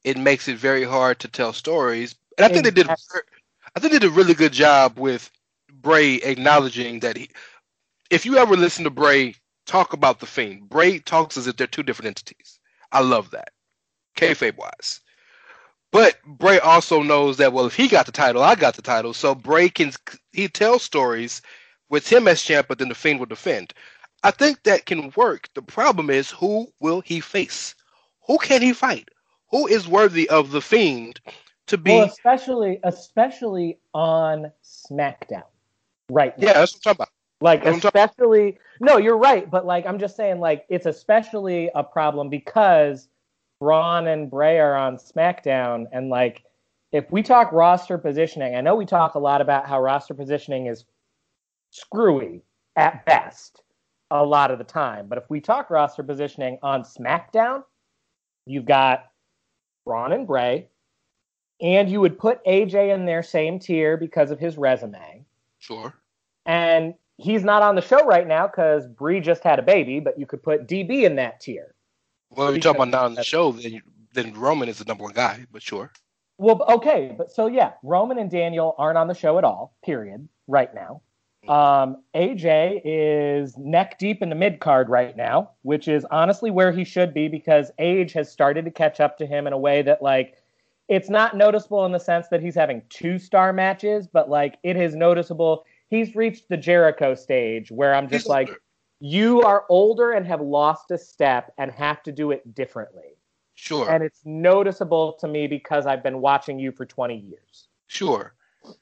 it 0.04 0.18
makes 0.18 0.47
it 0.47 0.58
very 0.58 0.84
hard 0.84 1.20
to 1.20 1.28
tell 1.28 1.54
stories. 1.54 2.16
And 2.38 2.45
I 2.45 2.50
think 2.50 2.64
they 2.64 2.72
did. 2.72 2.89
I 2.89 3.80
think 3.80 3.93
they 3.93 4.00
did 4.00 4.12
a 4.12 4.14
really 4.14 4.34
good 4.34 4.54
job 4.54 4.97
with 4.97 5.30
Bray 5.72 6.16
acknowledging 6.16 7.02
that 7.02 7.18
he. 7.18 7.30
If 8.10 8.26
you 8.26 8.38
ever 8.38 8.55
listen 8.57 8.84
to 8.86 8.89
Bray 8.89 9.36
talk 9.66 9.93
about 9.93 10.20
the 10.20 10.26
Fiend, 10.26 10.70
Bray 10.70 10.99
talks 10.99 11.38
as 11.38 11.47
if 11.47 11.57
they're 11.57 11.68
two 11.68 11.84
different 11.84 12.07
entities. 12.07 12.60
I 12.91 13.01
love 13.01 13.32
that, 13.32 13.51
kayfabe 14.18 14.57
wise. 14.57 15.01
But 15.91 16.18
Bray 16.26 16.60
also 16.60 17.01
knows 17.03 17.38
that 17.38 17.53
well, 17.53 17.66
if 17.66 17.76
he 17.76 17.88
got 17.88 18.05
the 18.05 18.12
title, 18.12 18.43
I 18.43 18.55
got 18.55 18.76
the 18.76 18.82
title. 18.82 19.14
So 19.14 19.36
Bray 19.36 19.70
can 19.70 19.91
he 20.32 20.47
tells 20.47 20.84
stories 20.84 21.41
with 21.89 22.12
him 22.12 22.28
as 22.28 22.41
champ, 22.43 22.68
but 22.68 22.80
then 22.80 22.89
the 22.89 22.95
Fiend 22.95 23.20
will 23.20 23.26
defend. 23.26 23.74
I 24.24 24.32
think 24.32 24.64
that 24.64 24.86
can 24.86 25.12
work. 25.16 25.49
The 25.53 25.62
problem 25.62 26.10
is 26.10 26.30
who 26.32 26.68
will 26.80 27.01
he 27.01 27.20
face? 27.20 27.76
Who 28.28 28.38
can 28.38 28.62
he 28.62 28.74
fight? 28.74 29.10
Who 29.51 29.68
is 29.68 29.88
worthy 29.88 30.30
of 30.30 30.51
the 30.51 30.62
Fiend 30.62 31.20
to 31.68 31.78
be? 31.78 31.91
Well, 31.91 32.05
especially 32.05 32.80
especially 32.84 33.80
on 33.93 34.51
SmackDown, 34.64 35.43
right? 36.10 36.38
Now. 36.38 36.47
Yeah, 36.47 36.53
that's 36.53 36.74
what 36.74 36.82
I'm 36.86 36.95
talking 36.95 37.03
about. 37.03 37.10
Like 37.42 37.66
especially, 37.66 38.58
no, 38.82 38.98
you're 38.98 39.18
right, 39.18 39.50
but 39.50 39.66
like 39.66 39.86
I'm 39.86 39.98
just 39.98 40.18
saying, 40.18 40.40
like 40.40 40.66
it's 40.68 40.86
especially 40.86 41.72
a 41.74 41.84
problem 41.84 42.30
because 42.30 43.08
Braun 43.62 44.08
and 44.08 44.30
Bray 44.30 44.60
are 44.60 44.76
on 44.76 44.98
SmackDown, 44.98 45.86
and 45.94 46.10
like 46.10 46.44
if 46.92 47.10
we 47.12 47.24
talk 47.24 47.52
roster 47.54 47.98
positioning, 47.98 48.56
I 48.56 48.62
know 48.62 48.76
we 48.76 48.86
talk 48.86 49.16
a 49.16 49.20
lot 49.20 49.40
about 49.40 49.68
how 49.68 49.82
roster 49.82 50.14
positioning 50.14 50.68
is 50.68 50.84
screwy 51.72 52.42
at 52.76 53.06
best 53.06 53.62
a 54.12 54.26
lot 54.26 54.52
of 54.52 54.58
the 54.58 54.64
time, 54.66 55.08
but 55.08 55.18
if 55.18 55.30
we 55.30 55.40
talk 55.40 55.70
roster 55.70 56.04
positioning 56.04 56.58
on 56.62 56.84
SmackDown, 56.84 57.64
you've 58.48 58.66
got 58.66 59.12
Braun 59.86 60.12
and 60.12 60.28
Bray, 60.28 60.68
and 61.62 61.90
you 61.90 62.02
would 62.02 62.18
put 62.18 62.44
AJ 62.46 62.94
in 62.94 63.06
their 63.06 63.24
same 63.24 63.60
tier 63.60 63.96
because 63.96 64.30
of 64.30 64.40
his 64.40 64.58
resume. 64.58 65.24
Sure. 65.60 65.94
And 66.46 66.96
he's 67.20 67.44
not 67.44 67.62
on 67.62 67.76
the 67.76 67.82
show 67.82 68.06
right 68.06 68.28
now 68.28 68.48
because 68.48 68.88
Brie 68.88 69.20
just 69.20 69.44
had 69.44 69.60
a 69.60 69.62
baby, 69.62 70.00
but 70.00 70.18
you 70.18 70.26
could 70.26 70.42
put 70.42 70.68
DB 70.68 71.04
in 71.04 71.16
that 71.18 71.40
tier. 71.40 71.76
Well, 72.32 72.48
if 72.48 72.54
you're 72.54 72.62
talking 72.62 72.82
about 72.82 72.92
not 72.92 73.06
on 73.06 73.16
the 73.16 73.24
show, 73.24 73.52
then 73.52 73.82
then 74.14 74.34
Roman 74.34 74.70
is 74.70 74.80
the 74.80 74.86
number 74.86 75.04
one 75.04 75.14
guy. 75.14 75.46
But 75.52 75.62
sure. 75.62 75.92
Well, 76.38 76.64
okay, 76.70 77.14
but 77.18 77.32
so 77.32 77.48
yeah, 77.48 77.74
Roman 77.84 78.18
and 78.18 78.32
Daniel 78.32 78.76
aren't 78.78 78.98
on 78.98 79.08
the 79.08 79.14
show 79.14 79.38
at 79.38 79.44
all. 79.44 79.76
Period. 79.84 80.28
Right 80.48 80.74
now. 80.74 81.02
Um, 81.48 82.04
AJ 82.16 82.82
is 82.84 83.58
neck 83.58 83.98
deep 83.98 84.22
in 84.22 84.30
the 84.30 84.36
mid 84.36 84.60
card 84.60 84.90
right 84.90 85.16
now, 85.16 85.52
which 85.62 85.88
is 85.88 86.06
honestly 86.12 86.52
where 86.52 86.72
he 86.72 86.84
should 86.84 87.14
be 87.14 87.28
because 87.28 87.72
age 87.80 88.12
has 88.14 88.32
started 88.32 88.66
to 88.66 88.72
catch 88.72 89.00
up 89.00 89.18
to 89.18 89.26
him 89.26 89.48
in 89.48 89.54
a 89.54 89.58
way 89.58 89.82
that 89.82 90.02
like 90.02 90.38
it's 90.90 91.10
not 91.10 91.38
noticeable 91.38 91.86
in 91.86 91.92
the 91.92 92.00
sense 92.00 92.28
that 92.28 92.42
he's 92.42 92.56
having 92.56 92.82
two 92.90 93.18
star 93.18 93.54
matches, 93.54 94.08
but 94.08 94.30
like 94.30 94.58
it 94.64 94.76
is 94.76 94.96
noticeable. 94.96 95.66
He's 95.90 96.16
reached 96.16 96.50
the 96.50 96.58
Jericho 96.58 97.16
stage 97.16 97.72
where 97.72 97.96
I'm 97.96 98.08
just 98.08 98.28
like, 98.28 98.50
you 99.00 99.42
are 99.42 99.66
older 99.70 100.12
and 100.12 100.26
have 100.28 100.42
lost 100.42 100.92
a 100.92 100.98
step 100.98 101.54
and 101.58 101.72
have 101.72 102.04
to 102.04 102.12
do 102.12 102.32
it 102.32 102.54
differently. 102.54 103.18
Sure. 103.56 103.90
And 103.90 104.04
it's 104.04 104.22
noticeable 104.26 105.14
to 105.20 105.28
me 105.28 105.48
because 105.48 105.86
I've 105.86 106.04
been 106.04 106.22
watching 106.22 106.60
you 106.60 106.72
for 106.72 106.86
20 106.86 107.18
years. 107.18 107.68
Sure. 107.88 108.34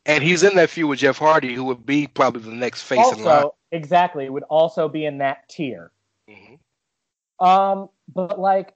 And 0.06 0.24
he's 0.24 0.44
in 0.44 0.56
that 0.56 0.70
feud 0.70 0.90
with 0.90 1.00
Jeff 1.00 1.18
Hardy, 1.18 1.54
who 1.54 1.64
would 1.66 1.86
be 1.86 2.08
probably 2.08 2.42
the 2.42 2.52
next 2.52 2.84
face 2.84 3.00
also, 3.00 3.18
in 3.18 3.26
line. 3.26 3.46
Exactly, 3.72 4.30
would 4.30 4.44
also 4.44 4.90
be 4.90 5.06
in 5.06 5.20
that 5.20 5.48
tier. 5.50 5.92
Mm-hmm. 6.30 7.46
Um, 7.46 7.90
but 8.14 8.40
like 8.40 8.74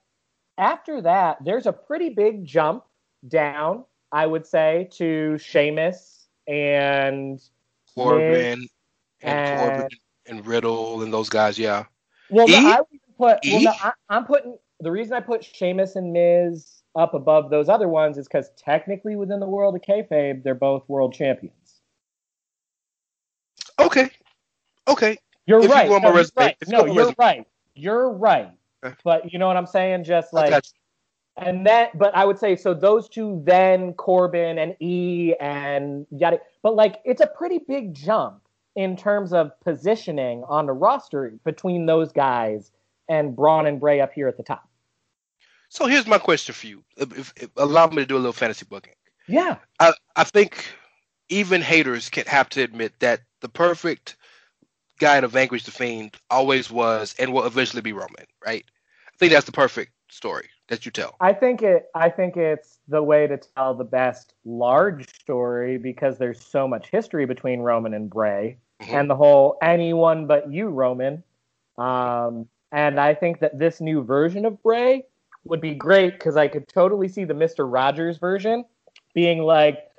after 0.58 1.00
that, 1.02 1.38
there's 1.44 1.66
a 1.66 1.72
pretty 1.72 2.10
big 2.10 2.44
jump 2.44 2.84
down, 3.26 3.84
I 4.10 4.26
would 4.26 4.46
say, 4.46 4.88
to 4.92 5.38
Sheamus 5.38 6.26
and 6.46 7.42
Corbin 7.94 8.68
and, 9.22 9.38
and- 9.38 9.60
Corbin 9.60 9.88
and 10.26 10.46
Riddle 10.46 11.02
and 11.02 11.12
those 11.12 11.28
guys. 11.28 11.58
Yeah. 11.58 11.84
Well, 12.30 12.48
no, 12.48 12.54
E? 12.54 12.66
I 12.66 12.78
would 12.78 13.00
put. 13.18 13.38
Well, 13.44 13.60
E? 13.60 13.64
no, 13.64 13.72
I, 13.82 13.92
I'm 14.08 14.24
putting 14.24 14.56
the 14.80 14.90
reason 14.90 15.14
I 15.14 15.20
put 15.20 15.44
Sheamus 15.44 15.96
and 15.96 16.12
Miz 16.12 16.82
up 16.94 17.14
above 17.14 17.50
those 17.50 17.68
other 17.68 17.88
ones 17.88 18.18
is 18.18 18.26
because 18.28 18.50
technically 18.56 19.16
within 19.16 19.40
the 19.40 19.46
world 19.48 19.74
of 19.74 19.82
kayfabe, 19.82 20.42
they're 20.42 20.54
both 20.54 20.88
world 20.88 21.14
champions. 21.14 21.80
Okay. 23.78 24.10
Okay. 24.88 25.18
You're 25.46 25.64
If 25.64 25.70
right. 25.70 25.90
on 25.90 26.02
no, 26.02 26.14
you're 26.14 26.24
right. 26.36 26.56
you 26.66 26.72
No, 26.72 26.84
go 26.84 26.90
on 26.90 26.96
my 26.96 27.02
you're 27.02 27.14
right. 27.18 27.46
You're 27.74 28.10
right. 28.10 28.50
But 29.04 29.32
you 29.32 29.38
know 29.38 29.46
what 29.46 29.56
I'm 29.56 29.66
saying? 29.66 30.04
Just 30.04 30.34
I 30.34 30.48
like 30.48 30.64
and 31.36 31.66
that 31.66 31.96
but 31.98 32.14
I 32.14 32.24
would 32.24 32.38
say 32.38 32.56
so 32.56 32.74
those 32.74 33.08
two 33.08 33.42
then 33.44 33.94
Corbin 33.94 34.58
and 34.58 34.76
E 34.80 35.34
and 35.40 36.06
yada 36.10 36.40
but 36.62 36.74
like 36.74 37.00
it's 37.04 37.20
a 37.20 37.26
pretty 37.26 37.58
big 37.66 37.94
jump 37.94 38.42
in 38.76 38.96
terms 38.96 39.32
of 39.32 39.58
positioning 39.60 40.44
on 40.48 40.66
the 40.66 40.72
roster 40.72 41.34
between 41.44 41.86
those 41.86 42.12
guys 42.12 42.70
and 43.08 43.36
Braun 43.36 43.66
and 43.66 43.78
Bray 43.78 44.00
up 44.00 44.12
here 44.12 44.28
at 44.28 44.36
the 44.36 44.42
top. 44.42 44.66
So 45.68 45.86
here's 45.86 46.06
my 46.06 46.18
question 46.18 46.54
for 46.54 46.66
you. 46.66 46.82
If, 46.96 47.18
if, 47.18 47.32
if- 47.36 47.50
allow 47.56 47.86
me 47.88 47.96
to 47.96 48.06
do 48.06 48.16
a 48.16 48.18
little 48.18 48.32
fantasy 48.32 48.66
booking. 48.68 48.94
Yeah. 49.28 49.56
I, 49.78 49.92
I 50.16 50.24
think 50.24 50.66
even 51.28 51.60
haters 51.60 52.08
can 52.08 52.24
have 52.26 52.48
to 52.50 52.62
admit 52.62 52.92
that 53.00 53.20
the 53.40 53.48
perfect 53.48 54.16
guy 54.98 55.20
to 55.20 55.28
vanquish 55.28 55.64
the 55.64 55.70
Fiend 55.70 56.16
always 56.30 56.70
was 56.70 57.14
and 57.18 57.32
will 57.32 57.44
eventually 57.44 57.82
be 57.82 57.92
Roman, 57.92 58.26
right? 58.44 58.64
I 59.08 59.16
think 59.18 59.32
that's 59.32 59.46
the 59.46 59.52
perfect 59.52 59.92
story 60.10 60.48
that 60.72 60.86
you 60.86 60.90
tell. 60.90 61.16
I 61.20 61.34
think 61.34 61.62
it 61.62 61.90
I 61.94 62.08
think 62.08 62.38
it's 62.38 62.78
the 62.88 63.02
way 63.02 63.26
to 63.26 63.36
tell 63.36 63.74
the 63.74 63.84
best 63.84 64.32
large 64.46 65.06
story 65.20 65.76
because 65.76 66.16
there's 66.16 66.40
so 66.42 66.66
much 66.66 66.88
history 66.88 67.26
between 67.26 67.60
Roman 67.60 67.92
and 67.92 68.08
Bray 68.08 68.56
Mhm. 68.80 68.94
and 68.94 69.10
the 69.10 69.14
whole 69.14 69.58
anyone 69.60 70.26
but 70.26 70.50
you 70.50 70.68
Roman. 70.68 71.22
Um, 71.76 72.48
and 72.72 72.98
I 72.98 73.12
think 73.12 73.40
that 73.40 73.58
this 73.58 73.82
new 73.82 74.02
version 74.02 74.46
of 74.46 74.62
Bray 74.62 75.04
would 75.44 75.60
be 75.60 75.74
great 75.74 76.14
because 76.14 76.38
I 76.38 76.48
could 76.48 76.66
totally 76.68 77.08
see 77.08 77.24
the 77.24 77.34
Mr. 77.34 77.70
Rogers 77.70 78.16
version 78.16 78.64
being 79.12 79.42
like, 79.42 79.90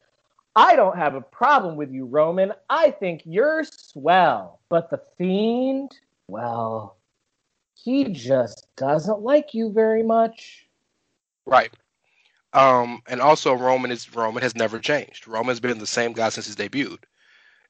I 0.55 0.75
don't 0.75 0.97
have 0.97 1.13
a 1.13 1.21
problem 1.21 1.75
with 1.75 1.91
you, 1.91 2.05
Roman. 2.05 2.51
I 2.67 2.89
think 2.89 3.21
you're 3.25 3.63
swell. 3.63 4.59
But 4.69 4.89
the 4.89 5.01
Fiend, 5.17 5.99
well, 6.27 6.97
he 7.75 8.05
just 8.05 8.67
doesn't 8.75 9.21
like 9.21 9.53
you 9.53 9.71
very 9.71 10.01
much. 10.03 10.62
Right. 11.45 11.71
Um, 12.53 13.01
and 13.07 13.19
also 13.21 13.53
Roman 13.53 13.91
is 13.91 14.13
Roman 14.15 14.43
has 14.43 14.55
never 14.55 14.79
changed. 14.79 15.27
Roman's 15.27 15.59
been 15.59 15.79
the 15.79 15.87
same 15.87 16.13
guy 16.13 16.29
since 16.29 16.45
his 16.45 16.55
debuted. 16.55 17.03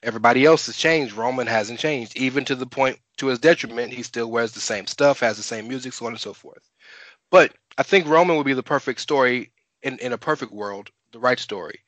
Everybody 0.03 0.45
else 0.45 0.65
has 0.65 0.75
changed. 0.75 1.13
Roman 1.13 1.47
hasn't 1.47 1.79
changed, 1.79 2.17
even 2.17 2.43
to 2.45 2.55
the 2.55 2.65
point 2.65 2.99
to 3.17 3.27
his 3.27 3.39
detriment. 3.39 3.93
He 3.93 4.03
still 4.03 4.29
wears 4.29 4.51
the 4.51 4.59
same 4.59 4.85
stuff, 4.87 5.21
has 5.21 5.37
the 5.37 5.43
same 5.43 5.67
music, 5.69 5.93
so 5.93 6.05
on 6.05 6.11
and 6.11 6.19
so 6.19 6.33
forth. 6.33 6.69
But 7.31 7.53
I 7.77 7.83
think 7.83 8.07
Roman 8.07 8.35
would 8.35 8.45
be 8.45 8.53
the 8.53 8.63
perfect 8.63 8.99
story 8.99 9.51
in, 9.81 9.97
in 9.99 10.11
a 10.11 10.17
perfect 10.17 10.51
world, 10.51 10.91
the 11.13 11.19
right 11.19 11.39
story. 11.39 11.79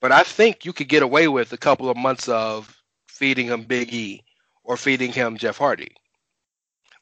But 0.00 0.12
I 0.12 0.22
think 0.22 0.64
you 0.64 0.72
could 0.72 0.88
get 0.88 1.02
away 1.02 1.26
with 1.26 1.52
a 1.52 1.58
couple 1.58 1.90
of 1.90 1.96
months 1.96 2.28
of 2.28 2.80
feeding 3.08 3.46
him 3.48 3.64
Big 3.64 3.92
E 3.92 4.22
or 4.62 4.76
feeding 4.76 5.12
him 5.12 5.36
Jeff 5.36 5.58
Hardy. 5.58 5.92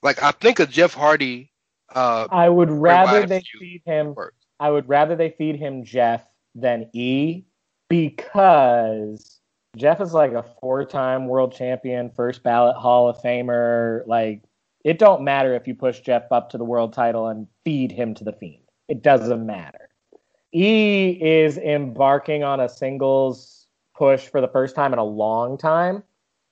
Like 0.03 0.23
I 0.23 0.31
think 0.33 0.61
a 0.61 0.67
Jeff 0.67 0.95
Hardy 0.95 1.51
uh 1.95 2.27
I 2.31 2.49
would 2.49 2.71
rather 2.71 3.27
they 3.27 3.43
feed 3.59 3.83
him. 3.85 4.15
I 4.61 4.71
would 4.71 4.89
rather 4.89 5.17
they 5.17 5.31
feed 5.31 5.57
him 5.57 5.85
Jeff 5.85 6.23
than 6.55 6.89
E 6.93 7.45
because 7.89 9.41
Jeff 9.77 10.01
is 10.01 10.13
like 10.13 10.33
a 10.33 10.45
four-time 10.61 11.27
world 11.27 11.55
champion, 11.55 12.11
first 12.11 12.43
ballot 12.43 12.77
Hall 12.77 13.09
of 13.09 13.19
Famer. 13.19 14.07
Like 14.07 14.43
it 14.85 14.99
don't 14.99 15.23
matter 15.23 15.55
if 15.55 15.67
you 15.67 15.75
push 15.75 16.01
Jeff 16.01 16.31
up 16.31 16.51
to 16.51 16.59
the 16.59 16.65
world 16.65 16.93
title 16.93 17.29
and 17.29 17.47
feed 17.65 17.91
him 17.91 18.15
to 18.15 18.25
the 18.25 18.33
Fiend. 18.33 18.63
It 18.89 19.03
doesn't 19.03 19.45
matter. 19.45 19.89
E 20.53 21.19
is 21.21 21.59
embarking 21.59 22.45
on 22.45 22.61
a 22.61 22.69
singles 22.69 23.67
push 23.97 24.27
for 24.29 24.41
the 24.41 24.49
first 24.49 24.75
time 24.77 24.93
in 24.93 24.99
a 24.99 25.05
long 25.05 25.57
time 25.57 26.03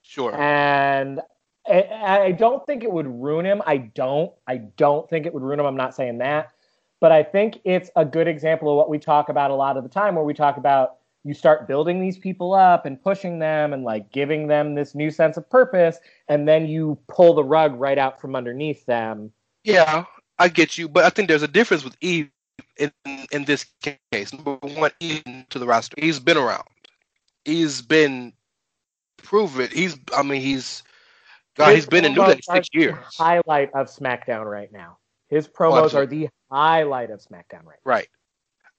Sure. 0.03 0.35
and 0.35 1.21
I, 1.67 2.19
I 2.25 2.33
don't 2.33 2.65
think 2.67 2.83
it 2.83 2.91
would 2.91 3.07
ruin 3.07 3.47
him. 3.47 3.63
I 3.67 3.79
don't. 3.79 4.33
I 4.47 4.59
don't 4.59 5.09
think 5.09 5.27
it 5.27 5.35
would 5.35 5.43
ruin 5.43 5.61
him. 5.61 5.67
I'm 5.67 5.77
not 5.77 5.95
saying 5.95 6.19
that, 6.19 6.53
but 7.01 7.13
I 7.13 7.23
think 7.23 7.61
it's 7.65 7.91
a 7.97 8.05
good 8.05 8.29
example 8.29 8.71
of 8.71 8.77
what 8.77 8.91
we 8.91 8.99
talk 8.99 9.29
about 9.29 9.51
a 9.51 9.55
lot 9.55 9.77
of 9.77 9.83
the 9.83 9.89
time, 9.89 10.15
where 10.15 10.25
we 10.25 10.35
talk 10.35 10.57
about 10.57 10.97
you 11.25 11.35
start 11.35 11.69
building 11.69 12.01
these 12.01 12.19
people 12.19 12.53
up 12.53 12.85
and 12.85 13.01
pushing 13.01 13.39
them 13.39 13.73
and 13.73 13.85
like 13.85 14.11
giving 14.11 14.49
them 14.49 14.75
this 14.75 14.95
new 14.95 15.11
sense 15.11 15.37
of 15.37 15.49
purpose, 15.49 15.99
and 16.29 16.49
then 16.49 16.67
you 16.67 16.99
pull 17.09 17.35
the 17.35 17.45
rug 17.45 17.79
right 17.79 17.99
out 17.99 18.21
from 18.21 18.35
underneath 18.35 18.85
them. 18.87 19.33
Yeah, 19.63 20.05
I 20.39 20.49
get 20.49 20.77
you, 20.77 20.89
but 20.89 21.05
I 21.05 21.11
think 21.11 21.29
there's 21.29 21.45
a 21.45 21.49
difference 21.49 21.85
with 21.85 21.97
Eve 22.01 22.29
in 22.77 22.91
in 23.31 23.45
this 23.45 23.67
case. 24.11 24.33
Number 24.33 24.57
one, 24.57 24.91
Eve 24.99 25.23
to 25.51 25.59
the 25.59 25.67
roster. 25.67 25.95
He's 25.99 26.19
been 26.19 26.37
around. 26.37 26.67
He's 27.45 27.83
been 27.83 28.33
proven. 29.19 29.69
He's. 29.73 29.97
I 30.17 30.23
mean, 30.23 30.41
he's 30.41 30.83
God, 31.57 31.75
he's 31.75 31.87
been 31.87 32.05
in 32.05 32.15
New 32.15 32.25
Day 32.25 32.41
six 32.43 32.69
years. 32.73 32.97
Highlight 33.17 33.73
of 33.75 33.89
SmackDown 33.89 34.45
right 34.45 34.73
now. 34.73 34.99
His 35.29 35.49
promos 35.49 35.95
are 35.95 36.07
the 36.07 36.29
highlight 36.51 37.11
of 37.11 37.21
SmackDown 37.21 37.65
right 37.65 37.79
Now. 37.85 37.93
Right. 37.93 38.09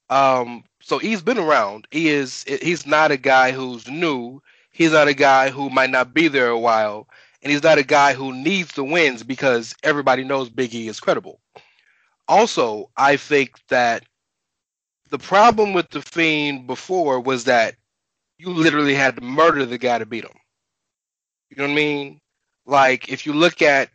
Um, 0.09 0.63
so 0.81 0.97
he's 0.97 1.21
been 1.21 1.37
around. 1.37 1.87
He 1.91 2.09
is 2.09 2.43
he's 2.43 2.85
not 2.85 3.11
a 3.11 3.17
guy 3.17 3.51
who's 3.51 3.87
new. 3.87 4.41
He's 4.71 4.91
not 4.91 5.07
a 5.07 5.13
guy 5.13 5.49
who 5.49 5.69
might 5.69 5.89
not 5.89 6.13
be 6.13 6.27
there 6.27 6.49
a 6.49 6.59
while, 6.59 7.07
and 7.41 7.51
he's 7.51 7.63
not 7.63 7.77
a 7.77 7.83
guy 7.83 8.13
who 8.13 8.33
needs 8.33 8.73
the 8.73 8.83
wins 8.83 9.23
because 9.23 9.75
everybody 9.83 10.23
knows 10.23 10.49
Big 10.49 10.73
E 10.73 10.87
is 10.87 10.99
credible. 10.99 11.39
Also, 12.27 12.89
I 12.97 13.17
think 13.17 13.59
that 13.67 14.03
the 15.09 15.19
problem 15.19 15.73
with 15.73 15.89
the 15.89 16.01
Fiend 16.01 16.67
before 16.67 17.19
was 17.19 17.43
that 17.45 17.75
you 18.37 18.49
literally 18.49 18.95
had 18.95 19.15
to 19.15 19.21
murder 19.21 19.65
the 19.65 19.77
guy 19.77 19.99
to 19.99 20.05
beat 20.05 20.23
him. 20.23 20.37
You 21.49 21.57
know 21.57 21.63
what 21.65 21.71
I 21.71 21.75
mean? 21.75 22.19
Like 22.65 23.09
if 23.09 23.25
you 23.25 23.33
look 23.33 23.61
at 23.61 23.89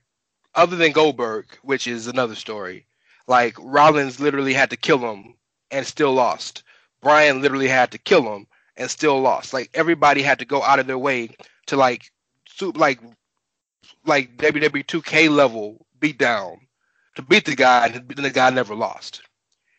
other 0.54 0.76
than 0.76 0.92
Goldberg, 0.92 1.46
which 1.62 1.86
is 1.86 2.06
another 2.06 2.34
story, 2.34 2.86
like 3.26 3.54
Rollins 3.58 4.20
literally 4.20 4.54
had 4.54 4.70
to 4.70 4.76
kill 4.76 4.98
him 4.98 5.34
and 5.70 5.86
still 5.86 6.12
lost. 6.12 6.62
Bryan 7.00 7.40
literally 7.40 7.68
had 7.68 7.92
to 7.92 7.98
kill 7.98 8.34
him 8.34 8.46
and 8.76 8.90
still 8.90 9.20
lost. 9.20 9.52
Like 9.52 9.70
everybody 9.74 10.22
had 10.22 10.38
to 10.40 10.44
go 10.44 10.62
out 10.62 10.78
of 10.78 10.86
their 10.86 10.98
way 10.98 11.30
to 11.66 11.76
like 11.76 12.10
like 12.74 13.00
like 14.04 14.36
WWE 14.36 14.84
2K 14.84 15.30
level 15.30 15.86
beat 16.00 16.18
down 16.18 16.58
to 17.14 17.22
beat 17.22 17.44
the 17.44 17.56
guy 17.56 17.86
and 17.86 18.08
the 18.08 18.30
guy 18.30 18.50
never 18.50 18.74
lost. 18.74 19.22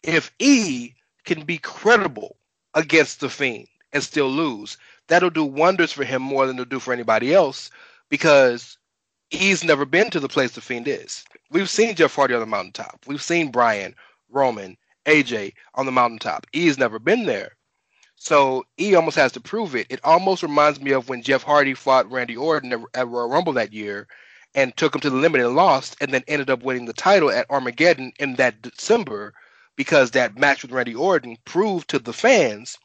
If 0.03 0.31
E 0.39 0.93
can 1.25 1.43
be 1.45 1.57
credible 1.57 2.37
against 2.73 3.19
the 3.19 3.29
Fiend 3.29 3.67
and 3.93 4.01
still 4.03 4.29
lose, 4.29 4.77
that'll 5.07 5.29
do 5.29 5.43
wonders 5.43 5.91
for 5.91 6.03
him 6.03 6.21
more 6.21 6.47
than 6.47 6.55
it'll 6.55 6.65
do 6.65 6.79
for 6.79 6.93
anybody 6.93 7.33
else 7.33 7.69
because 8.09 8.77
he's 9.29 9.63
never 9.63 9.85
been 9.85 10.09
to 10.09 10.19
the 10.19 10.27
place 10.27 10.51
the 10.51 10.61
Fiend 10.61 10.87
is. 10.87 11.23
We've 11.51 11.69
seen 11.69 11.95
Jeff 11.95 12.15
Hardy 12.15 12.33
on 12.33 12.39
the 12.39 12.45
mountaintop. 12.45 13.05
We've 13.07 13.21
seen 13.21 13.51
Bryan, 13.51 13.95
Roman, 14.29 14.77
AJ 15.05 15.53
on 15.75 15.85
the 15.85 15.91
mountaintop. 15.91 16.45
He's 16.51 16.77
never 16.77 16.99
been 16.99 17.25
there. 17.25 17.55
So 18.15 18.65
E 18.79 18.95
almost 18.95 19.15
has 19.15 19.31
to 19.33 19.39
prove 19.39 19.75
it. 19.75 19.87
It 19.89 20.01
almost 20.03 20.43
reminds 20.43 20.81
me 20.81 20.91
of 20.91 21.07
when 21.07 21.21
Jeff 21.21 21.43
Hardy 21.43 21.73
fought 21.73 22.11
Randy 22.11 22.35
Orton 22.35 22.85
at 22.93 23.07
Royal 23.07 23.29
Rumble 23.29 23.53
that 23.53 23.73
year 23.73 24.07
and 24.53 24.75
took 24.75 24.93
him 24.93 25.01
to 25.01 25.09
the 25.09 25.15
limit 25.15 25.41
and 25.41 25.55
lost, 25.55 25.95
and 26.01 26.11
then 26.11 26.23
ended 26.27 26.49
up 26.49 26.63
winning 26.63 26.85
the 26.85 26.93
title 26.93 27.29
at 27.29 27.49
Armageddon 27.49 28.11
in 28.19 28.35
that 28.35 28.61
December 28.61 29.33
because 29.75 30.11
that 30.11 30.37
match 30.37 30.63
with 30.63 30.71
Randy 30.71 30.95
Orton 30.95 31.37
proved 31.45 31.89
to 31.89 31.99
the 31.99 32.11
fans 32.11 32.77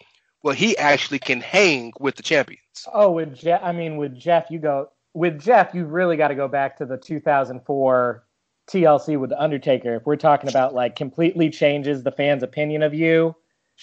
well 0.44 0.54
he 0.54 0.76
actually 0.76 1.18
can 1.18 1.40
hang 1.40 1.92
with 1.98 2.14
the 2.14 2.22
champions. 2.22 2.60
Oh, 2.92 3.10
with 3.10 3.36
Jeff, 3.36 3.60
I 3.64 3.72
mean, 3.72 3.96
with 3.96 4.16
Jeff, 4.16 4.50
you 4.50 4.60
go 4.60 4.90
with 5.14 5.40
Jeff. 5.40 5.74
You've 5.74 5.92
really 5.92 6.16
got 6.16 6.28
to 6.28 6.34
go 6.34 6.48
back 6.48 6.76
to 6.78 6.84
the 6.86 6.98
2004 6.98 8.24
TLC 8.68 9.18
with 9.18 9.30
the 9.30 9.40
Undertaker. 9.40 9.94
If 9.94 10.06
we're 10.06 10.16
talking 10.16 10.50
about 10.50 10.74
like 10.74 10.96
completely 10.96 11.50
changes 11.50 12.02
the 12.02 12.12
fans' 12.12 12.42
opinion 12.42 12.82
of 12.82 12.92
you 12.92 13.34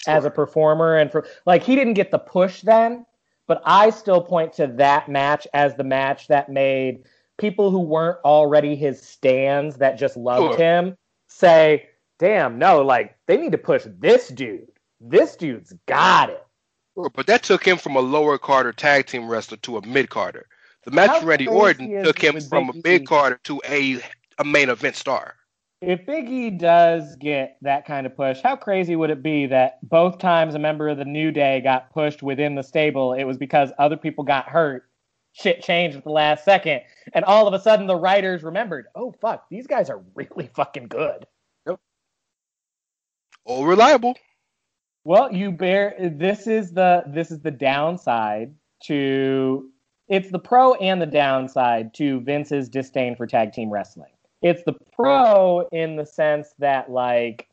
as 0.06 0.24
a 0.24 0.30
performer, 0.30 0.96
and 0.96 1.10
for 1.10 1.26
like 1.46 1.62
he 1.62 1.74
didn't 1.74 1.94
get 1.94 2.10
the 2.10 2.18
push 2.18 2.60
then, 2.62 3.04
but 3.46 3.62
I 3.64 3.90
still 3.90 4.20
point 4.22 4.52
to 4.54 4.66
that 4.66 5.08
match 5.08 5.46
as 5.54 5.74
the 5.76 5.84
match 5.84 6.28
that 6.28 6.50
made 6.50 7.04
people 7.38 7.70
who 7.70 7.80
weren't 7.80 8.18
already 8.24 8.76
his 8.76 9.02
stands 9.02 9.76
that 9.76 9.98
just 9.98 10.16
loved 10.16 10.54
Sure. 10.54 10.56
him 10.56 10.96
say, 11.28 11.88
"Damn, 12.18 12.58
no, 12.58 12.82
like 12.82 13.16
they 13.26 13.36
need 13.36 13.52
to 13.52 13.58
push 13.58 13.84
this 13.98 14.28
dude. 14.28 14.68
This 15.00 15.36
dude's 15.36 15.72
got 15.86 16.30
it." 16.30 16.44
But 17.14 17.26
that 17.26 17.42
took 17.42 17.66
him 17.66 17.78
from 17.78 17.96
a 17.96 18.00
lower 18.00 18.36
carder 18.36 18.72
tag 18.72 19.06
team 19.06 19.28
wrestler 19.28 19.56
to 19.58 19.76
a 19.78 19.86
mid 19.86 20.10
carder. 20.10 20.46
The 20.84 20.90
match 20.90 21.10
How 21.10 21.18
with 21.18 21.24
Randy 21.24 21.46
Orton 21.46 22.04
took 22.04 22.20
him 22.20 22.40
from 22.40 22.70
a 22.70 22.72
Big 22.72 23.02
E? 23.02 23.04
carder 23.04 23.38
to 23.44 23.60
a 23.68 24.00
a 24.38 24.44
main 24.44 24.68
event 24.68 24.96
star. 24.96 25.36
If 25.80 26.06
Big 26.06 26.28
E 26.28 26.50
does 26.50 27.16
get 27.16 27.56
that 27.62 27.86
kind 27.86 28.06
of 28.06 28.16
push, 28.16 28.40
how 28.40 28.56
crazy 28.56 28.94
would 28.94 29.10
it 29.10 29.22
be 29.22 29.46
that 29.46 29.78
both 29.88 30.18
times 30.18 30.54
a 30.54 30.58
member 30.58 30.88
of 30.88 30.98
the 30.98 31.04
New 31.04 31.32
Day 31.32 31.60
got 31.60 31.92
pushed 31.92 32.22
within 32.22 32.54
the 32.54 32.62
stable, 32.62 33.12
it 33.12 33.24
was 33.24 33.36
because 33.36 33.72
other 33.78 33.96
people 33.96 34.22
got 34.22 34.48
hurt, 34.48 34.88
shit 35.32 35.60
changed 35.62 35.96
at 35.96 36.04
the 36.04 36.10
last 36.10 36.44
second, 36.44 36.82
and 37.14 37.24
all 37.24 37.48
of 37.48 37.54
a 37.54 37.60
sudden 37.60 37.86
the 37.86 37.96
writers 37.96 38.42
remembered, 38.44 38.86
oh 38.94 39.12
fuck, 39.20 39.48
these 39.50 39.66
guys 39.66 39.90
are 39.90 40.02
really 40.14 40.50
fucking 40.54 40.88
good. 40.88 41.26
Oh, 43.44 43.64
reliable. 43.64 44.16
Well, 45.04 45.32
you 45.32 45.50
bear 45.50 45.96
this 45.98 46.46
is 46.46 46.72
the 46.72 47.02
this 47.08 47.32
is 47.32 47.40
the 47.40 47.50
downside 47.50 48.54
to 48.84 49.71
it's 50.12 50.30
the 50.30 50.38
pro 50.38 50.74
and 50.74 51.00
the 51.00 51.06
downside 51.06 51.94
to 51.94 52.20
Vince's 52.20 52.68
disdain 52.68 53.16
for 53.16 53.26
tag 53.26 53.54
team 53.54 53.70
wrestling. 53.72 54.12
It's 54.42 54.62
the 54.62 54.74
pro 54.92 55.66
in 55.72 55.96
the 55.96 56.04
sense 56.04 56.52
that 56.58 56.90
like 56.90 57.48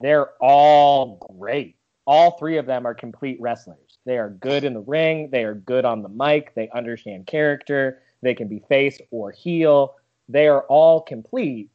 they're 0.00 0.32
all 0.38 1.16
great. 1.38 1.76
All 2.06 2.32
three 2.32 2.58
of 2.58 2.66
them 2.66 2.86
are 2.86 2.92
complete 2.92 3.40
wrestlers. 3.40 3.96
They 4.04 4.18
are 4.18 4.28
good 4.28 4.64
in 4.64 4.74
the 4.74 4.82
ring, 4.82 5.30
they 5.30 5.44
are 5.44 5.54
good 5.54 5.86
on 5.86 6.02
the 6.02 6.10
mic, 6.10 6.54
they 6.54 6.68
understand 6.74 7.26
character, 7.26 8.02
they 8.20 8.34
can 8.34 8.48
be 8.48 8.62
face 8.68 8.98
or 9.10 9.30
heel. 9.30 9.94
They 10.28 10.46
are 10.46 10.64
all 10.64 11.00
complete. 11.00 11.70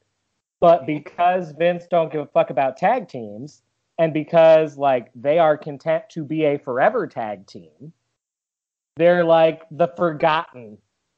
But 0.60 0.86
because 0.86 1.54
Vince 1.54 1.88
don't 1.90 2.12
give 2.12 2.22
a 2.22 2.28
fuck 2.28 2.52
about 2.52 2.78
tag 2.78 3.08
teams, 3.08 3.64
and 3.98 4.14
because 4.14 4.78
like 4.78 5.10
they 5.16 5.40
are 5.40 5.58
content 5.58 6.04
to 6.10 6.24
be 6.24 6.46
a 6.46 6.60
forever 6.60 7.08
tag 7.08 7.48
team 7.48 7.94
they're 9.00 9.26
like 9.26 9.64
the 9.72 9.90
forgotten 9.98 10.78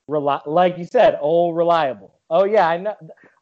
reli- 0.09 0.47
like 0.47 0.77
you 0.79 0.85
said 0.85 1.19
old 1.21 1.57
reliable 1.57 2.15
oh 2.31 2.45
yeah 2.45 2.69
i 2.69 2.77
know 2.77 2.95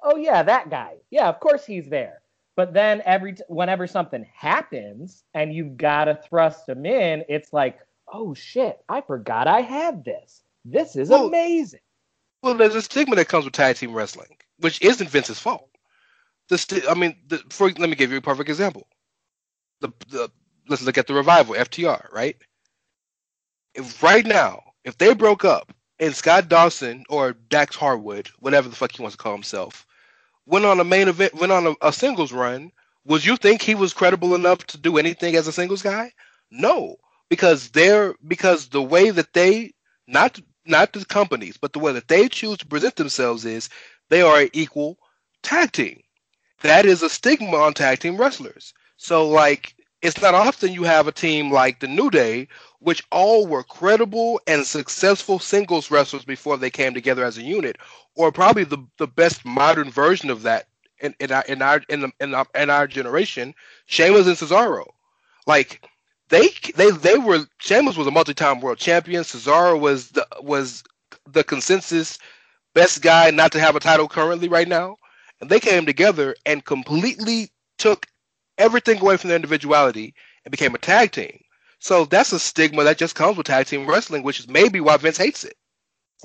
oh 0.03 0.17
yeah 0.17 0.43
that 0.43 0.71
guy 0.71 0.95
yeah 1.11 1.29
of 1.29 1.39
course 1.41 1.65
he's 1.65 1.89
there 1.89 2.21
but 2.57 2.73
then 2.73 3.03
every 3.05 3.33
t- 3.35 3.43
whenever 3.49 3.87
something 3.87 4.25
happens 4.35 5.23
and 5.35 5.53
you've 5.53 5.77
got 5.77 6.05
to 6.05 6.15
thrust 6.15 6.67
them 6.67 6.85
in 6.87 7.25
it's 7.29 7.53
like 7.53 7.79
oh 8.13 8.33
shit 8.35 8.79
i 8.89 9.01
forgot 9.01 9.47
i 9.47 9.61
had 9.61 10.05
this 10.05 10.43
this 10.65 10.95
is 10.97 11.09
Well- 11.09 11.27
amazing 11.27 11.81
Well, 12.43 12.55
there's 12.55 12.75
a 12.75 12.81
stigma 12.81 13.17
that 13.17 13.27
comes 13.29 13.45
with 13.45 13.53
tag 13.53 13.77
team 13.77 13.93
wrestling, 13.93 14.37
which 14.59 14.81
isn't 14.81 15.09
Vince's 15.09 15.39
fault. 15.39 15.69
The 16.49 16.57
sti- 16.57 16.87
I 16.89 16.95
mean, 16.95 17.17
the, 17.27 17.39
for 17.49 17.69
let 17.71 17.89
me 17.89 17.95
give 17.95 18.11
you 18.11 18.17
a 18.19 18.21
perfect 18.21 18.49
example. 18.49 18.87
The, 19.81 19.89
the 20.09 20.31
let's 20.69 20.81
look 20.83 20.97
at 20.97 21.07
the 21.07 21.13
revival 21.15 21.55
FTR, 21.55 22.11
right? 22.13 22.37
If 23.75 24.01
right 24.03 24.25
now, 24.25 24.63
if 24.83 24.97
they 24.97 25.13
broke 25.13 25.45
up 25.45 25.73
and 25.99 26.15
Scott 26.15 26.49
Dawson 26.49 27.05
or 27.09 27.33
Dax 27.33 27.75
Harwood, 27.75 28.29
whatever 28.39 28.69
the 28.69 28.75
fuck 28.75 28.91
he 28.91 29.01
wants 29.01 29.17
to 29.17 29.23
call 29.23 29.33
himself, 29.33 29.85
went 30.45 30.65
on 30.65 30.79
a 30.79 30.83
main 30.83 31.07
event, 31.07 31.35
went 31.35 31.51
on 31.51 31.67
a, 31.67 31.75
a 31.81 31.93
singles 31.93 32.31
run, 32.31 32.71
would 33.05 33.25
you 33.25 33.37
think 33.37 33.61
he 33.61 33.75
was 33.75 33.93
credible 33.93 34.35
enough 34.35 34.65
to 34.67 34.77
do 34.77 34.97
anything 34.97 35.35
as 35.35 35.47
a 35.47 35.51
singles 35.51 35.81
guy? 35.81 36.11
No, 36.51 36.97
because 37.29 37.69
they're 37.69 38.15
because 38.27 38.69
the 38.69 38.81
way 38.81 39.11
that 39.11 39.33
they 39.33 39.73
not 40.07 40.39
not 40.65 40.93
the 40.93 41.05
companies, 41.05 41.57
but 41.57 41.73
the 41.73 41.79
way 41.79 41.91
that 41.93 42.07
they 42.07 42.27
choose 42.27 42.57
to 42.59 42.65
present 42.67 42.95
themselves 42.95 43.45
is 43.45 43.69
they 44.09 44.21
are 44.21 44.47
equal 44.53 44.97
tag 45.43 45.71
team. 45.71 46.01
That 46.61 46.85
is 46.85 47.01
a 47.03 47.09
stigma 47.09 47.57
on 47.57 47.73
tag 47.73 47.99
team 47.99 48.17
wrestlers. 48.17 48.73
So 48.97 49.27
like 49.29 49.75
it's 50.01 50.21
not 50.21 50.33
often 50.33 50.71
you 50.71 50.83
have 50.83 51.07
a 51.07 51.11
team 51.11 51.51
like 51.51 51.79
the 51.79 51.87
New 51.87 52.09
Day, 52.09 52.47
which 52.79 53.03
all 53.11 53.45
were 53.47 53.63
credible 53.63 54.39
and 54.47 54.65
successful 54.65 55.39
singles 55.39 55.91
wrestlers 55.91 56.25
before 56.25 56.57
they 56.57 56.69
came 56.69 56.93
together 56.93 57.23
as 57.25 57.37
a 57.37 57.43
unit, 57.43 57.77
or 58.15 58.31
probably 58.31 58.63
the, 58.63 58.77
the 58.97 59.07
best 59.07 59.45
modern 59.45 59.91
version 59.91 60.29
of 60.29 60.43
that 60.43 60.67
in, 61.01 61.13
in 61.19 61.31
our 61.31 61.43
in 61.47 61.61
our 61.61 61.81
in, 61.89 62.01
the, 62.01 62.11
in 62.21 62.33
our 62.33 62.45
in 62.55 62.69
our 62.69 62.87
generation, 62.87 63.53
Sheamus 63.87 64.27
and 64.27 64.37
Cesaro. 64.37 64.85
Like 65.47 65.85
they 66.29 66.49
they 66.75 66.91
they 66.91 67.17
were 67.17 67.45
Sheamus 67.59 67.97
was 67.97 68.07
a 68.07 68.11
multi-time 68.11 68.61
world 68.61 68.77
champion. 68.77 69.23
Cesaro 69.23 69.79
was 69.79 70.09
the 70.11 70.25
was 70.41 70.83
the 71.27 71.43
consensus 71.43 72.19
best 72.73 73.01
guy 73.01 73.31
not 73.31 73.51
to 73.51 73.59
have 73.59 73.75
a 73.75 73.79
title 73.81 74.07
currently 74.07 74.47
right 74.47 74.67
now, 74.67 74.95
and 75.41 75.49
they 75.49 75.59
came 75.59 75.85
together 75.85 76.35
and 76.45 76.63
completely 76.65 77.49
took 77.77 78.05
everything 78.59 78.99
away 78.99 79.17
from 79.17 79.29
their 79.29 79.35
individuality 79.35 80.13
and 80.45 80.51
became 80.51 80.75
a 80.75 80.77
tag 80.77 81.11
team. 81.11 81.39
So 81.79 82.05
that's 82.05 82.33
a 82.33 82.39
stigma 82.39 82.83
that 82.83 82.97
just 82.97 83.15
comes 83.15 83.37
with 83.37 83.47
tag 83.47 83.65
team 83.65 83.87
wrestling, 83.87 84.21
which 84.23 84.39
is 84.39 84.47
maybe 84.47 84.81
why 84.81 84.97
Vince 84.97 85.17
hates 85.17 85.43
it. 85.43 85.55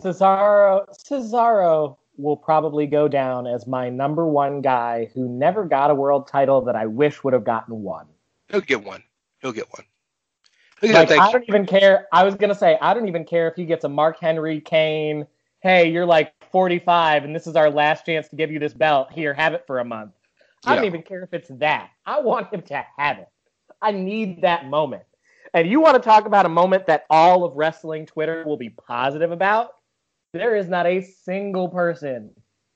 Cesaro 0.00 0.84
Cesaro 1.08 1.96
will 2.16 2.36
probably 2.36 2.86
go 2.86 3.08
down 3.08 3.46
as 3.46 3.66
my 3.66 3.88
number 3.88 4.26
one 4.26 4.60
guy 4.60 5.10
who 5.14 5.28
never 5.28 5.64
got 5.64 5.90
a 5.90 5.94
world 5.94 6.26
title 6.28 6.62
that 6.62 6.76
I 6.76 6.86
wish 6.86 7.22
would 7.24 7.32
have 7.32 7.44
gotten 7.44 7.82
one. 7.82 8.06
He'll 8.48 8.60
get 8.60 8.84
one. 8.84 9.02
He'll 9.40 9.52
get 9.52 9.70
one. 9.72 9.84
He'll 10.80 10.92
Like, 10.92 11.10
I 11.12 11.30
don't 11.30 11.44
even 11.48 11.66
care. 11.66 12.08
I 12.12 12.24
was 12.24 12.34
gonna 12.34 12.54
say 12.54 12.76
I 12.80 12.94
don't 12.94 13.08
even 13.08 13.24
care 13.24 13.48
if 13.48 13.54
he 13.54 13.64
gets 13.64 13.84
a 13.84 13.88
Mark 13.88 14.18
Henry 14.20 14.60
Kane. 14.60 15.26
Hey, 15.60 15.90
you're 15.90 16.04
like 16.04 16.34
45, 16.50 17.24
and 17.24 17.34
this 17.34 17.46
is 17.46 17.56
our 17.56 17.70
last 17.70 18.04
chance 18.04 18.28
to 18.28 18.36
give 18.36 18.50
you 18.50 18.58
this 18.58 18.74
belt. 18.74 19.10
Here, 19.12 19.32
have 19.32 19.54
it 19.54 19.64
for 19.66 19.78
a 19.78 19.84
month. 19.84 20.12
I 20.66 20.74
don't 20.74 20.84
even 20.84 21.02
care 21.02 21.22
if 21.22 21.32
it's 21.32 21.48
that. 21.58 21.90
I 22.06 22.20
want 22.20 22.52
him 22.52 22.62
to 22.62 22.84
have 22.98 23.18
it. 23.18 23.28
I 23.82 23.92
need 23.92 24.42
that 24.42 24.66
moment. 24.66 25.02
And 25.52 25.68
you 25.68 25.80
want 25.80 25.94
to 25.96 26.02
talk 26.02 26.26
about 26.26 26.46
a 26.46 26.48
moment 26.48 26.86
that 26.86 27.04
all 27.10 27.44
of 27.44 27.54
wrestling 27.54 28.06
Twitter 28.06 28.44
will 28.44 28.56
be 28.56 28.70
positive 28.70 29.30
about? 29.30 29.70
there 30.34 30.56
is 30.56 30.68
not 30.68 30.84
a 30.84 31.00
single 31.00 31.68
person 31.68 32.30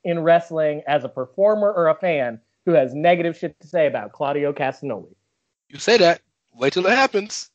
in 0.05 0.21
wrestling 0.21 0.81
as 0.87 1.05
a 1.05 1.09
performer 1.09 1.71
or 1.71 1.89
a 1.89 1.95
fan 1.95 2.41
who 2.65 2.73
has 2.73 2.95
negative 2.95 3.37
shit 3.37 3.59
to 3.61 3.67
say 3.67 3.87
about 3.87 4.13
Claudio 4.13 4.53
Castagnoli. 4.53 5.15
You 5.69 5.79
say 5.79 5.99
that. 5.99 6.23
Wait 6.55 6.73
till 6.73 6.87
it 6.87 6.97
happens. 6.97 7.51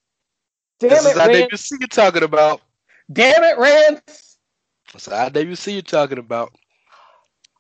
Damn 0.80 0.90
this 0.90 1.06
it, 1.06 1.10
is 1.10 1.18
how 1.18 1.28
Rance. 1.28 1.52
WC 1.52 1.80
you're 1.80 1.88
talking 1.88 2.24
about. 2.24 2.62
Damn 3.12 3.44
it, 3.44 3.58
Rance. 3.58 4.38
That's 4.92 5.06
how 5.08 5.30
WC 5.30 5.74
you're 5.74 5.82
talking 5.82 6.18
about. 6.18 6.54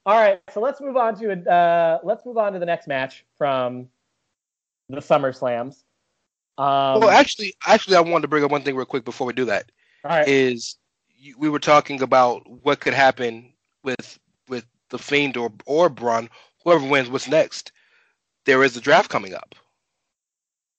All 0.05 0.19
right, 0.19 0.41
so 0.53 0.59
let's 0.59 0.81
move 0.81 0.97
on 0.97 1.17
to 1.19 1.49
uh, 1.49 1.99
let's 2.03 2.25
move 2.25 2.37
on 2.37 2.53
to 2.53 2.59
the 2.59 2.65
next 2.65 2.87
match 2.87 3.25
from 3.37 3.87
the 4.89 5.01
Summer 5.01 5.31
Slams. 5.31 5.85
Um, 6.57 6.99
well, 6.99 7.09
actually, 7.09 7.53
actually, 7.65 7.95
I 7.95 8.01
wanted 8.01 8.23
to 8.23 8.27
bring 8.27 8.43
up 8.43 8.51
one 8.51 8.63
thing 8.63 8.75
real 8.75 8.85
quick 8.85 9.05
before 9.05 9.25
we 9.25 9.33
do 9.33 9.45
that. 9.45 9.71
all 10.03 10.11
right. 10.11 10.27
Is 10.27 10.77
you, 11.17 11.35
we 11.37 11.49
were 11.49 11.59
talking 11.59 12.01
about 12.01 12.43
what 12.63 12.81
could 12.81 12.93
happen 12.93 13.53
with 13.83 14.19
with 14.49 14.65
the 14.89 14.99
Fiend 14.99 15.37
or 15.37 15.51
or 15.65 15.87
Braun, 15.89 16.29
whoever 16.63 16.85
wins, 16.85 17.09
what's 17.09 17.27
next? 17.27 17.71
There 18.45 18.63
is 18.63 18.75
a 18.75 18.81
draft 18.81 19.09
coming 19.09 19.33
up. 19.33 19.55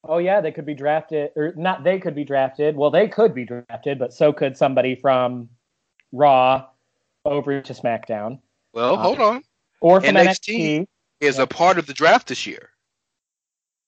Oh 0.06 0.18
yeah, 0.18 0.42
they 0.42 0.52
could 0.52 0.66
be 0.66 0.74
drafted, 0.74 1.30
or 1.34 1.54
not? 1.56 1.82
They 1.82 1.98
could 1.98 2.14
be 2.14 2.24
drafted. 2.24 2.76
Well, 2.76 2.90
they 2.90 3.08
could 3.08 3.34
be 3.34 3.46
drafted, 3.46 3.98
but 3.98 4.12
so 4.12 4.34
could 4.34 4.56
somebody 4.56 4.96
from 4.96 5.48
Raw 6.12 6.66
over 7.24 7.62
to 7.62 7.72
SmackDown, 7.72 8.38
Well, 8.74 8.96
hold 8.96 9.20
on. 9.20 9.42
or 9.80 10.00
from 10.00 10.16
NXT 10.16 10.80
NXT. 10.80 10.86
Is 11.20 11.38
a 11.38 11.46
part 11.46 11.78
of 11.78 11.86
the 11.86 11.94
draft 11.94 12.28
this 12.28 12.46
year. 12.46 12.70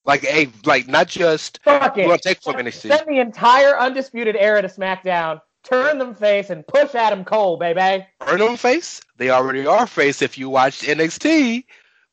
Like 0.04 0.24
a 0.24 0.48
like 0.64 0.86
not 0.86 1.08
just 1.08 1.58
Fuck 1.64 1.98
it. 1.98 2.22
take 2.22 2.40
from 2.40 2.54
NXT. 2.54 2.88
Send 2.88 3.08
the 3.08 3.18
entire 3.18 3.76
undisputed 3.78 4.36
era 4.36 4.62
to 4.62 4.68
SmackDown. 4.68 5.40
Turn 5.64 5.98
them 5.98 6.14
face 6.14 6.48
and 6.48 6.64
push 6.66 6.94
Adam 6.94 7.24
Cole, 7.24 7.56
baby. 7.56 8.06
Burn 8.20 8.38
them 8.38 8.56
face. 8.56 9.00
They 9.16 9.30
already 9.30 9.66
are 9.66 9.86
face. 9.88 10.22
If 10.22 10.38
you 10.38 10.48
watched 10.48 10.84
NXT, 10.84 11.64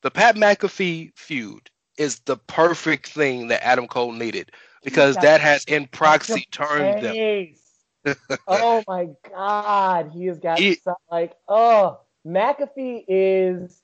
the 0.01 0.09
Pat 0.11 0.36
McAfee 0.36 1.11
feud 1.15 1.69
is 1.99 2.19
the 2.21 2.38
perfect 2.38 3.07
thing 3.09 3.47
that 3.49 3.63
Adam 3.63 3.88
Cole 3.88 4.11
needed 4.11 4.51
because 4.84 5.15
that 5.17 5.39
has 5.39 5.63
in 5.65 5.88
proxy 5.88 6.47
turned 6.51 7.03
them. 7.03 7.53
Oh 8.47 8.84
my 8.88 9.07
god, 9.30 10.11
he 10.13 10.26
has 10.26 10.39
got 10.39 10.59
He- 10.59 10.76
some, 10.76 10.95
like 11.09 11.34
oh 11.47 11.99
McAfee 12.26 13.05
is 13.07 13.82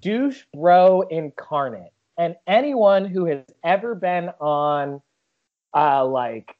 douche 0.00 0.42
bro 0.54 1.02
incarnate, 1.02 1.92
and 2.18 2.36
anyone 2.46 3.04
who 3.04 3.26
has 3.26 3.44
ever 3.64 3.94
been 3.94 4.30
on 4.40 5.00
uh 5.74 6.04
like 6.04 6.56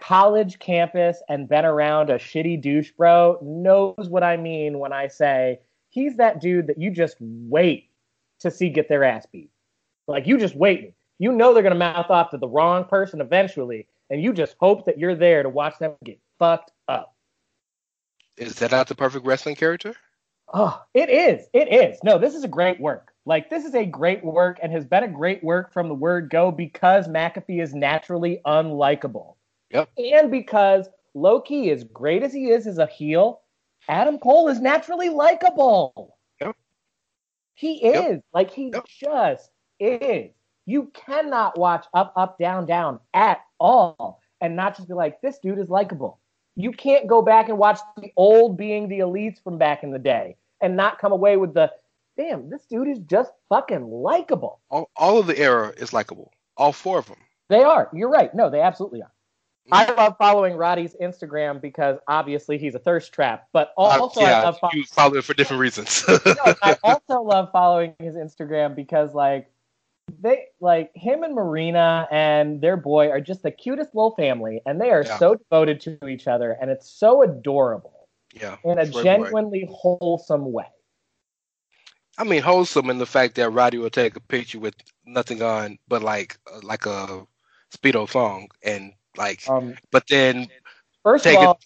college 0.00 0.58
campus 0.58 1.22
and 1.28 1.48
been 1.48 1.64
around 1.64 2.10
a 2.10 2.16
shitty 2.16 2.60
douche 2.60 2.90
bro 2.92 3.38
knows 3.40 4.08
what 4.08 4.24
I 4.24 4.36
mean 4.36 4.78
when 4.78 4.92
I 4.92 5.06
say 5.06 5.60
he's 5.90 6.16
that 6.16 6.40
dude 6.40 6.66
that 6.66 6.78
you 6.78 6.90
just 6.90 7.16
wait 7.20 7.90
to 8.40 8.50
see 8.50 8.68
get 8.68 8.88
their 8.88 9.04
ass 9.04 9.26
beat. 9.30 9.50
Like 10.08 10.26
you 10.26 10.38
just 10.38 10.56
wait. 10.56 10.94
You 11.18 11.30
know 11.30 11.54
they're 11.54 11.62
gonna 11.62 11.76
mouth 11.76 12.10
off 12.10 12.30
to 12.30 12.38
the 12.38 12.48
wrong 12.48 12.84
person 12.84 13.20
eventually, 13.20 13.86
and 14.10 14.20
you 14.20 14.32
just 14.32 14.56
hope 14.58 14.86
that 14.86 14.98
you're 14.98 15.14
there 15.14 15.42
to 15.42 15.48
watch 15.48 15.78
them 15.78 15.92
get 16.04 16.18
fucked 16.38 16.72
up. 16.88 17.14
Is 18.36 18.56
that 18.56 18.72
not 18.72 18.88
the 18.88 18.94
perfect 18.94 19.24
wrestling 19.24 19.54
character? 19.54 19.94
Oh, 20.52 20.82
it 20.94 21.08
is. 21.08 21.48
It 21.52 21.72
is. 21.72 21.98
No, 22.04 22.18
this 22.18 22.34
is 22.34 22.44
a 22.44 22.48
great 22.48 22.78
work. 22.80 23.12
Like 23.24 23.48
this 23.48 23.64
is 23.64 23.74
a 23.74 23.86
great 23.86 24.24
work 24.24 24.58
and 24.62 24.72
has 24.72 24.84
been 24.84 25.04
a 25.04 25.08
great 25.08 25.42
work 25.42 25.72
from 25.72 25.88
the 25.88 25.94
word 25.94 26.28
go 26.28 26.50
because 26.50 27.08
McAfee 27.08 27.62
is 27.62 27.74
naturally 27.74 28.40
unlikable. 28.46 29.36
Yep. 29.70 29.88
And 29.96 30.30
because 30.30 30.88
Loki, 31.14 31.70
as 31.70 31.84
great 31.84 32.22
as 32.22 32.32
he 32.32 32.50
is 32.50 32.66
as 32.66 32.78
a 32.78 32.86
heel, 32.86 33.40
Adam 33.88 34.18
Cole 34.18 34.48
is 34.48 34.60
naturally 34.60 35.08
likable. 35.08 36.18
Yep. 36.40 36.56
He 37.54 37.84
is. 37.86 38.16
Yep. 38.16 38.24
Like 38.34 38.50
he 38.50 38.70
Yep. 38.74 38.84
just 38.86 39.50
is. 39.80 40.32
You 40.66 40.92
cannot 40.94 41.58
watch 41.58 41.86
up, 41.94 42.12
up, 42.16 42.38
down, 42.38 42.66
down 42.66 43.00
at 43.14 43.40
all 43.58 44.20
and 44.40 44.56
not 44.56 44.76
just 44.76 44.88
be 44.88 44.94
like, 44.94 45.20
this 45.20 45.38
dude 45.38 45.58
is 45.58 45.68
likable. 45.68 46.20
You 46.56 46.72
can't 46.72 47.06
go 47.06 47.22
back 47.22 47.48
and 47.48 47.58
watch 47.58 47.80
the 47.96 48.10
old 48.16 48.56
being 48.56 48.88
the 48.88 49.00
elites 49.00 49.42
from 49.42 49.58
back 49.58 49.82
in 49.82 49.90
the 49.90 49.98
day 49.98 50.36
and 50.60 50.76
not 50.76 50.98
come 50.98 51.12
away 51.12 51.36
with 51.36 51.54
the 51.54 51.72
damn, 52.16 52.50
this 52.50 52.64
dude 52.66 52.88
is 52.88 52.98
just 53.00 53.32
fucking 53.48 53.90
likable. 53.90 54.60
All, 54.70 54.90
all 54.96 55.18
of 55.18 55.26
the 55.26 55.38
era 55.38 55.72
is 55.76 55.92
likable. 55.92 56.30
All 56.56 56.72
four 56.72 56.98
of 56.98 57.06
them. 57.06 57.16
They 57.48 57.62
are. 57.62 57.88
You're 57.94 58.10
right. 58.10 58.34
No, 58.34 58.50
they 58.50 58.60
absolutely 58.60 59.02
are. 59.02 59.10
I 59.70 59.90
love 59.92 60.16
following 60.18 60.56
Roddy's 60.56 60.94
Instagram 61.00 61.60
because 61.60 61.96
obviously 62.08 62.58
he's 62.58 62.74
a 62.74 62.80
thirst 62.80 63.12
trap, 63.12 63.46
but 63.52 63.72
also 63.76 64.20
Uh, 64.20 64.24
I 64.24 64.42
love 64.42 64.58
fo- 64.58 64.70
you 64.72 64.84
follow 64.84 65.16
it 65.16 65.24
for 65.24 65.34
different 65.34 65.60
reasons. 65.60 66.04
no, 66.08 66.18
I 66.62 66.76
also 66.84 67.22
love 67.22 67.50
following 67.52 67.94
his 68.00 68.16
Instagram 68.16 68.74
because 68.74 69.14
like 69.14 69.48
they 70.20 70.46
like 70.60 70.90
him 70.94 71.22
and 71.22 71.34
Marina 71.34 72.06
and 72.10 72.60
their 72.60 72.76
boy 72.76 73.08
are 73.10 73.20
just 73.20 73.42
the 73.42 73.50
cutest 73.50 73.94
little 73.94 74.14
family 74.14 74.60
and 74.66 74.80
they 74.80 74.90
are 74.90 75.04
Yeah. 75.04 75.18
so 75.18 75.34
devoted 75.36 75.80
to 75.82 76.06
each 76.06 76.26
other 76.26 76.52
and 76.60 76.70
it's 76.70 76.90
so 76.90 77.22
adorable 77.22 78.08
yeah. 78.34 78.56
in 78.64 78.78
a 78.78 78.86
genuinely 78.86 79.68
wholesome 79.70 80.50
way. 80.52 80.66
I 82.18 82.24
mean, 82.24 82.42
wholesome 82.42 82.90
in 82.90 82.98
the 82.98 83.06
fact 83.06 83.36
that 83.36 83.50
Roddy 83.50 83.78
will 83.78 83.90
take 83.90 84.16
a 84.16 84.20
picture 84.20 84.58
with 84.60 84.74
nothing 85.06 85.40
on, 85.42 85.78
but 85.88 86.02
like 86.02 86.36
uh, 86.52 86.60
like 86.62 86.84
a 86.84 87.26
speedo 87.74 88.06
thong, 88.08 88.48
and 88.62 88.92
like, 89.16 89.48
Um 89.48 89.74
but 89.90 90.04
then 90.08 90.48
first 91.02 91.24
Take 91.24 91.38
of 91.38 91.42
it- 91.42 91.46
all, 91.46 91.60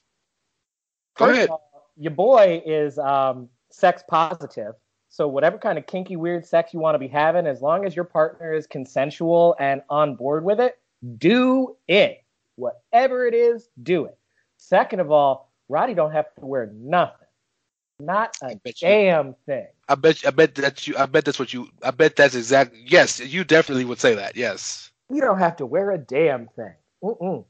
go 1.16 1.30
ahead. 1.30 1.44
of 1.44 1.50
all, 1.50 1.90
your 1.96 2.12
boy 2.12 2.62
is 2.64 2.96
um 2.98 3.48
sex 3.70 4.04
positive. 4.08 4.74
So 5.16 5.26
whatever 5.26 5.56
kind 5.56 5.78
of 5.78 5.86
kinky 5.86 6.16
weird 6.16 6.44
sex 6.44 6.74
you 6.74 6.78
want 6.78 6.94
to 6.94 6.98
be 6.98 7.08
having 7.08 7.46
as 7.46 7.62
long 7.62 7.86
as 7.86 7.96
your 7.96 8.04
partner 8.04 8.52
is 8.52 8.66
consensual 8.66 9.56
and 9.58 9.80
on 9.88 10.14
board 10.14 10.44
with 10.44 10.60
it, 10.60 10.78
do 11.16 11.74
it. 11.88 12.22
Whatever 12.56 13.26
it 13.26 13.32
is, 13.32 13.70
do 13.82 14.04
it. 14.04 14.18
Second 14.58 15.00
of 15.00 15.10
all, 15.10 15.50
Roddy 15.70 15.94
don't 15.94 16.12
have 16.12 16.26
to 16.38 16.44
wear 16.44 16.70
nothing. 16.74 17.26
Not 17.98 18.36
a 18.42 18.56
bet 18.56 18.82
you- 18.82 18.88
damn 18.88 19.34
thing. 19.46 19.66
I 19.88 19.94
bet 19.94 20.26
I 20.26 20.30
bet 20.32 20.54
that 20.56 20.86
you 20.86 20.94
I 20.98 21.06
bet 21.06 21.24
that's 21.24 21.38
what 21.38 21.54
you 21.54 21.70
I 21.82 21.92
bet 21.92 22.16
that's 22.16 22.34
exactly 22.34 22.84
yes 22.86 23.18
you 23.18 23.42
definitely 23.42 23.86
would 23.86 23.98
say 23.98 24.14
that 24.16 24.36
yes 24.36 24.90
You 25.08 25.22
don't 25.22 25.38
have 25.38 25.56
to 25.56 25.64
wear 25.64 25.92
a 25.92 25.98
damn 25.98 26.48
thing. 26.48 26.74
Mm-mm. 27.02 27.46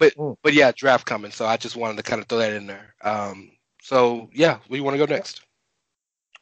But- 0.00 0.14
but 0.42 0.52
yeah 0.52 0.72
draft 0.74 1.06
coming 1.06 1.30
so 1.30 1.46
I 1.46 1.58
just 1.58 1.76
wanted 1.76 1.98
to 1.98 2.02
kind 2.02 2.20
of 2.20 2.26
throw 2.26 2.38
that 2.38 2.54
in 2.54 2.66
there 2.66 2.92
um 3.02 3.52
so 3.82 4.28
yeah 4.32 4.58
where 4.66 4.78
you 4.78 4.82
want 4.82 4.98
to 4.98 5.06
go 5.06 5.12
next 5.14 5.42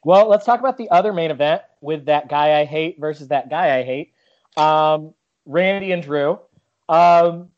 Well, 0.06 0.28
let's 0.28 0.46
talk 0.46 0.60
about 0.60 0.78
the 0.78 0.88
other 0.90 1.12
main 1.12 1.32
event 1.32 1.62
with 1.80 2.04
that 2.04 2.28
guy 2.28 2.60
I 2.60 2.64
hate 2.64 3.00
versus 3.00 3.26
that 3.28 3.50
guy 3.50 3.76
I 3.76 3.82
hate. 3.82 4.12
Um, 4.56 5.14
Randy 5.44 5.90
and 5.90 6.00
Drew. 6.00 6.38
Um, 6.88 7.48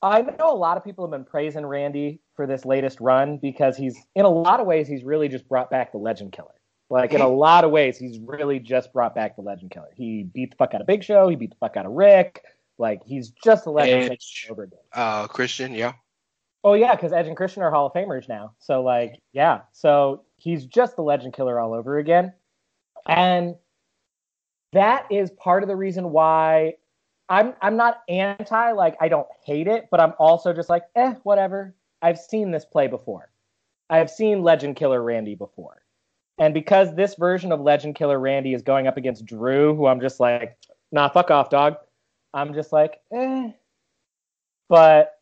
I 0.00 0.22
know 0.22 0.50
a 0.50 0.56
lot 0.56 0.78
of 0.78 0.84
people 0.84 1.04
have 1.04 1.10
been 1.10 1.26
praising 1.26 1.66
Randy 1.66 2.20
for 2.34 2.46
this 2.46 2.64
latest 2.64 2.98
run 3.02 3.36
because 3.36 3.76
he's, 3.76 3.94
in 4.14 4.24
a 4.24 4.30
lot 4.30 4.58
of 4.58 4.66
ways, 4.66 4.88
he's 4.88 5.04
really 5.04 5.28
just 5.28 5.46
brought 5.50 5.68
back 5.68 5.92
the 5.92 5.98
Legend 5.98 6.32
Killer. 6.32 6.48
Like 6.88 7.12
in 7.12 7.20
a 7.20 7.28
lot 7.28 7.64
of 7.64 7.70
ways, 7.70 7.98
he's 7.98 8.18
really 8.18 8.58
just 8.58 8.90
brought 8.90 9.14
back 9.14 9.36
the 9.36 9.42
Legend 9.42 9.70
Killer. 9.70 9.90
He 9.94 10.22
beat 10.22 10.52
the 10.52 10.56
fuck 10.56 10.72
out 10.72 10.80
of 10.80 10.86
Big 10.86 11.04
Show. 11.04 11.28
He 11.28 11.36
beat 11.36 11.50
the 11.50 11.56
fuck 11.60 11.76
out 11.76 11.84
of 11.84 11.92
Rick. 11.92 12.42
Like 12.78 13.02
he's 13.04 13.28
just 13.44 13.64
the 13.64 13.70
Legend 13.70 14.12
Edge. 14.12 14.44
Killer 14.46 14.52
over 14.52 14.62
again. 14.62 14.78
uh 14.94 15.26
Christian 15.26 15.74
yeah 15.74 15.92
Oh 16.64 16.72
yeah, 16.72 16.96
because 16.96 17.12
Edge 17.12 17.26
and 17.26 17.36
Christian 17.36 17.62
are 17.62 17.70
Hall 17.70 17.86
of 17.86 17.92
Famers 17.92 18.26
now. 18.26 18.54
So 18.58 18.82
like, 18.82 19.20
yeah. 19.34 19.60
So 19.72 20.22
he's 20.44 20.66
just 20.66 20.94
the 20.94 21.02
legend 21.02 21.32
killer 21.32 21.58
all 21.58 21.72
over 21.72 21.96
again. 21.96 22.32
And 23.08 23.56
that 24.72 25.06
is 25.10 25.30
part 25.30 25.62
of 25.62 25.68
the 25.68 25.76
reason 25.76 26.10
why 26.10 26.74
I'm 27.28 27.54
I'm 27.62 27.76
not 27.76 28.02
anti, 28.08 28.72
like 28.72 28.96
I 29.00 29.08
don't 29.08 29.26
hate 29.44 29.66
it, 29.66 29.88
but 29.90 30.00
I'm 30.00 30.12
also 30.18 30.52
just 30.52 30.68
like, 30.68 30.84
eh, 30.94 31.14
whatever. 31.22 31.74
I've 32.02 32.18
seen 32.18 32.50
this 32.50 32.66
play 32.66 32.86
before. 32.86 33.30
I've 33.88 34.10
seen 34.10 34.42
Legend 34.42 34.76
Killer 34.76 35.02
Randy 35.02 35.34
before. 35.34 35.82
And 36.38 36.52
because 36.52 36.94
this 36.94 37.14
version 37.14 37.50
of 37.50 37.60
Legend 37.60 37.94
Killer 37.94 38.18
Randy 38.18 38.52
is 38.52 38.62
going 38.62 38.86
up 38.86 38.96
against 38.96 39.24
Drew, 39.24 39.74
who 39.74 39.86
I'm 39.86 40.00
just 40.00 40.20
like, 40.20 40.58
nah, 40.92 41.08
fuck 41.08 41.30
off, 41.30 41.48
dog. 41.48 41.76
I'm 42.34 42.52
just 42.52 42.72
like, 42.72 43.00
eh. 43.12 43.50
But 44.68 45.13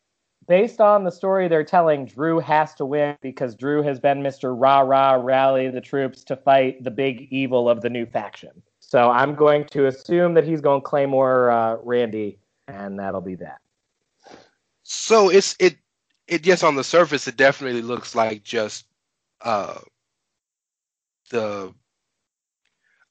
based 0.49 0.81
on 0.81 1.05
the 1.05 1.11
story 1.13 1.49
they're 1.49 1.65
telling, 1.65 2.07
Drew 2.07 2.41
has 2.41 2.75
to 2.75 2.85
win 2.87 3.17
because 3.23 3.55
Drew 3.55 3.83
has 3.83 4.01
been 4.01 4.23
Mr. 4.23 4.55
Rah 4.59 4.81
Rah 4.81 5.13
rally 5.15 5.69
the 5.71 5.81
troops 5.81 6.25
to 6.25 6.37
fight 6.37 6.83
the 6.85 6.91
big 6.91 7.29
evil 7.31 7.69
of 7.69 7.81
the 7.83 7.91
new 7.91 8.07
faction. 8.07 8.63
So 8.81 9.11
I'm 9.11 9.35
going 9.35 9.67
to 9.67 9.87
assume 9.87 10.35
that 10.35 10.45
he's 10.45 10.61
going 10.61 10.83
to 10.83 10.87
Claymore 10.89 11.51
uh, 11.51 11.77
Randy, 11.83 12.39
and 12.69 12.99
that'll 12.99 13.21
be 13.23 13.37
that. 13.37 13.61
so 14.83 15.29
it's 15.31 15.57
it 15.61 15.77
it 16.29 16.47
yes 16.47 16.63
on 16.63 16.77
the 16.77 16.85
surface 16.85 17.27
it 17.29 17.37
definitely 17.37 17.83
looks 17.83 18.15
like 18.15 18.43
just 18.43 18.87
uh 19.43 19.79
the 21.31 21.73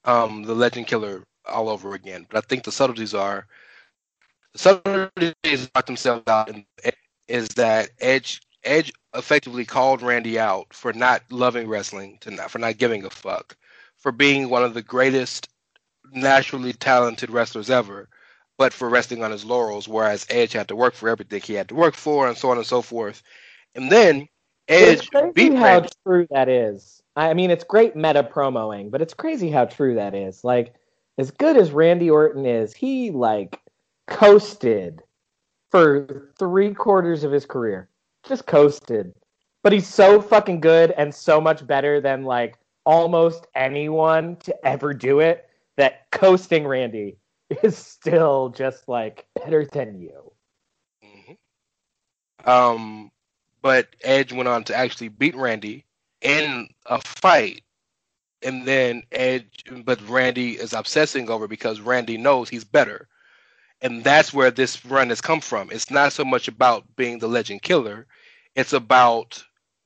um 0.04 0.42
the 0.44 0.54
legend 0.54 0.86
killer 0.86 1.24
all 1.46 1.68
over 1.68 1.94
again 1.94 2.26
but 2.30 2.38
I 2.38 2.46
think 2.48 2.64
the 2.64 2.72
subtleties 2.72 3.14
are 3.14 3.46
the 4.52 4.58
subtleties 4.58 5.66
about 5.66 5.86
themselves 5.86 6.24
out 6.28 6.50
and 6.50 6.64
is 7.32 7.48
that 7.48 7.88
Edge 7.98 8.42
Edge 8.62 8.92
effectively 9.14 9.64
called 9.64 10.02
Randy 10.02 10.38
out 10.38 10.72
for 10.74 10.92
not 10.92 11.22
loving 11.30 11.66
wrestling, 11.66 12.18
to 12.20 12.30
not 12.30 12.50
for 12.50 12.58
not 12.58 12.76
giving 12.76 13.04
a 13.04 13.10
fuck, 13.10 13.56
for 13.96 14.12
being 14.12 14.50
one 14.50 14.62
of 14.62 14.74
the 14.74 14.82
greatest 14.82 15.48
naturally 16.12 16.74
talented 16.74 17.30
wrestlers 17.30 17.70
ever, 17.70 18.08
but 18.58 18.74
for 18.74 18.88
resting 18.88 19.24
on 19.24 19.30
his 19.30 19.46
laurels, 19.46 19.88
whereas 19.88 20.26
Edge 20.28 20.52
had 20.52 20.68
to 20.68 20.76
work 20.76 20.94
for 20.94 21.08
everything 21.08 21.40
he 21.40 21.54
had 21.54 21.70
to 21.70 21.74
work 21.74 21.94
for, 21.94 22.28
and 22.28 22.36
so 22.36 22.50
on 22.50 22.58
and 22.58 22.66
so 22.66 22.82
forth. 22.82 23.22
And 23.74 23.90
then 23.90 24.28
Edge 24.68 25.08
it's 25.12 25.32
beat 25.34 25.54
how 25.54 25.78
Randy. 25.78 25.88
true 26.06 26.26
that 26.30 26.50
is. 26.50 27.02
I 27.16 27.32
mean, 27.32 27.50
it's 27.50 27.64
great 27.64 27.96
meta 27.96 28.22
promoing, 28.22 28.90
but 28.90 29.00
it's 29.00 29.14
crazy 29.14 29.50
how 29.50 29.64
true 29.64 29.94
that 29.94 30.14
is. 30.14 30.44
Like, 30.44 30.74
as 31.16 31.30
good 31.30 31.56
as 31.56 31.70
Randy 31.70 32.10
Orton 32.10 32.44
is, 32.44 32.74
he 32.74 33.10
like 33.10 33.58
coasted 34.06 35.02
for 35.72 36.28
three 36.38 36.74
quarters 36.74 37.24
of 37.24 37.32
his 37.32 37.46
career. 37.46 37.88
Just 38.28 38.46
coasted. 38.46 39.12
But 39.62 39.72
he's 39.72 39.88
so 39.88 40.20
fucking 40.20 40.60
good 40.60 40.92
and 40.92 41.12
so 41.14 41.40
much 41.40 41.66
better 41.66 42.00
than 42.00 42.24
like 42.24 42.56
almost 42.84 43.46
anyone 43.54 44.36
to 44.36 44.66
ever 44.66 44.92
do 44.92 45.20
it 45.20 45.48
that 45.76 46.10
coasting 46.12 46.66
Randy 46.66 47.16
is 47.62 47.76
still 47.76 48.50
just 48.50 48.86
like 48.88 49.26
better 49.34 49.64
than 49.64 49.98
you. 49.98 50.32
Um, 52.44 53.10
but 53.62 53.94
Edge 54.02 54.32
went 54.32 54.48
on 54.48 54.64
to 54.64 54.76
actually 54.76 55.08
beat 55.08 55.36
Randy 55.36 55.86
in 56.20 56.68
a 56.86 57.00
fight. 57.00 57.62
And 58.44 58.66
then 58.66 59.04
Edge, 59.12 59.64
but 59.84 60.06
Randy 60.08 60.52
is 60.54 60.72
obsessing 60.72 61.30
over 61.30 61.46
because 61.46 61.80
Randy 61.80 62.18
knows 62.18 62.48
he's 62.48 62.64
better. 62.64 63.08
And 63.82 64.04
that's 64.04 64.32
where 64.32 64.50
this 64.50 64.84
run 64.86 65.08
has 65.10 65.20
come 65.20 65.40
from. 65.40 65.70
It's 65.70 65.90
not 65.90 66.12
so 66.12 66.24
much 66.24 66.48
about 66.48 66.84
being 66.96 67.18
the 67.18 67.28
legend 67.28 67.62
killer, 67.62 68.06
it's 68.54 68.72
about 68.72 69.44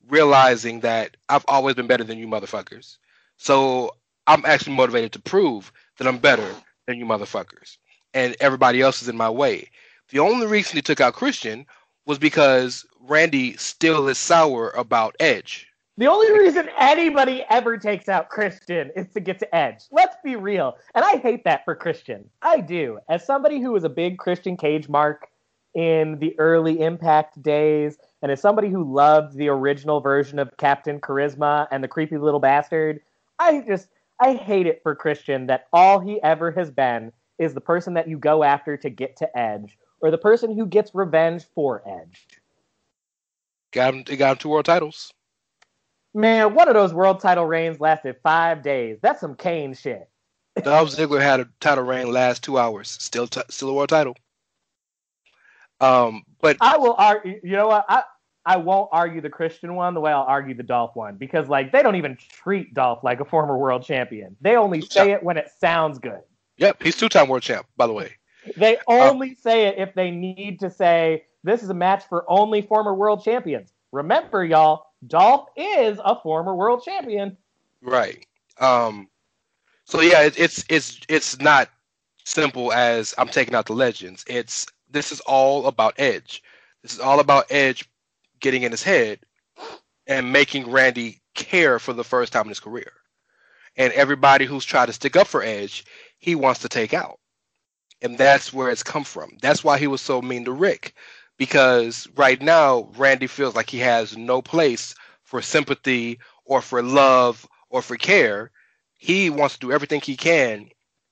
realizing 0.09 0.80
that 0.80 1.16
I've 1.28 1.44
always 1.49 1.74
been 1.74 1.86
better 1.86 2.05
than 2.05 2.18
you 2.18 2.28
motherfuckers. 2.28 2.99
So 3.38 3.92
I'm 4.26 4.44
actually 4.44 4.76
motivated 4.76 5.12
to 5.12 5.20
prove 5.20 5.72
that 5.99 6.07
I'm 6.07 6.18
better 6.18 6.49
than 6.86 6.99
you 6.99 7.07
motherfuckers. 7.07 7.78
And 8.14 8.36
everybody 8.40 8.80
else 8.80 9.03
is 9.03 9.09
in 9.09 9.16
my 9.16 9.30
way. 9.30 9.70
The 10.11 10.20
only 10.20 10.47
reason 10.47 10.76
he 10.76 10.82
took 10.82 11.01
out 11.01 11.14
Christian 11.14 11.66
was 12.07 12.18
because 12.18 12.86
Randy 13.01 13.57
still 13.57 14.09
is 14.09 14.18
sour 14.18 14.70
about 14.70 15.16
Edge. 15.20 15.66
The 15.99 16.09
only 16.09 16.30
reason 16.30 16.68
anybody 16.78 17.42
ever 17.49 17.78
takes 17.78 18.07
out 18.11 18.28
Christian 18.28 18.90
is 18.94 19.09
to 19.14 19.20
get 19.20 19.38
to 19.38 19.55
Edge. 19.55 19.84
Let's 19.90 20.16
be 20.22 20.36
real. 20.36 20.76
And 20.94 21.03
I 21.03 21.16
hate 21.16 21.42
that 21.44 21.64
for 21.64 21.74
Christian. 21.74 22.28
I 22.42 22.61
do. 22.61 22.99
As 23.09 23.24
somebody 23.24 23.62
who 23.62 23.72
was 23.72 23.84
a 23.84 23.88
big 23.88 24.18
Christian 24.18 24.59
Cage 24.59 24.90
mark 24.90 25.26
in 25.74 26.18
the 26.18 26.38
early 26.38 26.80
Impact 26.82 27.42
days, 27.42 27.97
and 28.20 28.30
as 28.30 28.42
somebody 28.42 28.68
who 28.68 28.94
loved 28.94 29.38
the 29.38 29.49
original 29.49 30.01
version 30.01 30.38
of 30.38 30.55
Captain 30.59 31.01
Charisma 31.01 31.66
and 31.70 31.82
the 31.82 31.88
creepy 31.88 32.18
little 32.18 32.40
bastard, 32.40 33.01
I 33.38 33.62
just 33.66 33.88
I 34.20 34.34
hate 34.34 34.66
it 34.66 34.82
for 34.82 34.94
Christian 34.94 35.47
that 35.47 35.66
all 35.72 36.01
he 36.01 36.22
ever 36.22 36.51
has 36.53 36.70
been 36.70 37.11
is 37.38 37.55
the 37.55 37.61
person 37.62 37.94
that 37.94 38.09
you 38.09 38.18
go 38.18 38.44
after 38.44 38.76
to 38.76 38.90
get 38.90 39.16
to 39.16 39.38
Edge, 39.38 39.78
or 40.01 40.11
the 40.11 40.18
person 40.18 40.55
who 40.55 40.66
gets 40.66 40.94
revenge 40.94 41.44
for 41.55 41.82
Edge. 41.86 42.26
Got 43.72 43.94
him, 43.94 44.03
got 44.18 44.32
him 44.32 44.36
two 44.38 44.49
world 44.51 44.66
titles. 44.66 45.12
Man, 46.16 46.54
one 46.54 46.66
of 46.66 46.72
those 46.72 46.94
world 46.94 47.20
title 47.20 47.44
reigns 47.44 47.78
lasted 47.78 48.16
five 48.22 48.62
days. 48.62 48.98
That's 49.02 49.20
some 49.20 49.34
Kane 49.34 49.74
shit. 49.74 50.08
Dolph 50.62 50.88
Ziggler 50.88 51.20
had 51.20 51.40
a 51.40 51.48
title 51.60 51.84
reign 51.84 52.10
last 52.10 52.42
two 52.42 52.56
hours. 52.56 52.88
Still, 52.88 53.26
t- 53.26 53.42
still 53.50 53.68
a 53.68 53.74
world 53.74 53.90
title. 53.90 54.16
Um, 55.78 56.22
but 56.40 56.56
I 56.62 56.78
will 56.78 56.94
argue. 56.96 57.38
You 57.42 57.52
know 57.52 57.66
what? 57.68 57.84
I 57.86 58.04
I 58.46 58.56
won't 58.56 58.88
argue 58.92 59.20
the 59.20 59.28
Christian 59.28 59.74
one 59.74 59.92
the 59.92 60.00
way 60.00 60.10
I'll 60.10 60.22
argue 60.22 60.54
the 60.54 60.62
Dolph 60.62 60.96
one 60.96 61.16
because 61.16 61.50
like 61.50 61.70
they 61.70 61.82
don't 61.82 61.96
even 61.96 62.16
treat 62.16 62.72
Dolph 62.72 63.04
like 63.04 63.20
a 63.20 63.26
former 63.26 63.58
world 63.58 63.82
champion. 63.82 64.38
They 64.40 64.56
only 64.56 64.80
say 64.80 65.10
it 65.10 65.22
when 65.22 65.36
it 65.36 65.50
sounds 65.60 65.98
good. 65.98 66.20
yep, 66.56 66.82
he's 66.82 66.96
two-time 66.96 67.28
world 67.28 67.42
champ, 67.42 67.66
by 67.76 67.86
the 67.86 67.92
way. 67.92 68.12
They 68.56 68.78
only 68.88 69.34
say 69.34 69.66
it 69.66 69.76
if 69.76 69.94
they 69.94 70.10
need 70.10 70.60
to 70.60 70.70
say 70.70 71.24
this 71.44 71.62
is 71.62 71.68
a 71.68 71.74
match 71.74 72.04
for 72.08 72.24
only 72.26 72.62
former 72.62 72.94
world 72.94 73.22
champions. 73.22 73.70
Remember, 73.92 74.44
y'all, 74.44 74.86
Dolph 75.07 75.48
is 75.57 75.98
a 76.04 76.20
former 76.20 76.54
world 76.54 76.82
champion. 76.84 77.36
Right. 77.82 78.26
Um. 78.59 79.09
So 79.84 80.00
yeah, 80.00 80.22
it, 80.22 80.38
it's 80.38 80.64
it's 80.68 81.00
it's 81.09 81.40
not 81.40 81.70
simple 82.24 82.72
as 82.72 83.14
I'm 83.18 83.28
taking 83.28 83.54
out 83.54 83.66
the 83.66 83.72
legends. 83.72 84.24
It's 84.28 84.66
this 84.90 85.12
is 85.12 85.20
all 85.20 85.66
about 85.66 85.94
Edge. 85.98 86.42
This 86.82 86.94
is 86.94 87.00
all 87.00 87.20
about 87.20 87.46
Edge 87.50 87.88
getting 88.40 88.62
in 88.62 88.70
his 88.70 88.82
head 88.82 89.20
and 90.07 90.32
making 90.32 90.70
Randy 90.70 91.20
care 91.34 91.78
for 91.78 91.92
the 91.92 92.04
first 92.04 92.32
time 92.32 92.42
in 92.42 92.48
his 92.50 92.61
career. 92.61 92.92
And 93.76 93.92
everybody 93.92 94.44
who's 94.44 94.64
tried 94.64 94.86
to 94.86 94.92
stick 94.92 95.16
up 95.16 95.26
for 95.26 95.42
Edge, 95.42 95.84
he 96.18 96.34
wants 96.34 96.61
to 96.61 96.68
take 96.68 96.94
out. 96.94 97.18
And 98.02 98.18
that's 98.18 98.52
where 98.52 98.70
it's 98.70 98.82
come 98.82 99.04
from. 99.04 99.36
That's 99.40 99.64
why 99.64 99.78
he 99.78 99.86
was 99.86 100.00
so 100.00 100.22
mean 100.22 100.44
to 100.44 100.52
Rick. 100.52 100.94
Because 101.39 102.09
right 102.16 102.41
now, 102.41 102.89
Randy 102.97 103.26
feels 103.26 103.55
like 103.55 103.68
he 103.68 103.78
has 103.78 104.16
no 104.16 104.41
place 104.41 104.95
for 105.22 105.43
sympathy 105.43 106.18
or 106.45 106.62
for 106.62 106.82
love 106.82 107.47
or 107.68 107.82
for 107.82 107.97
care. 107.97 108.51
He 108.97 109.28
wants 109.28 109.55
to 109.55 109.61
do 109.61 109.72
everything 109.72 110.01
he 110.01 110.16
can 110.16 110.70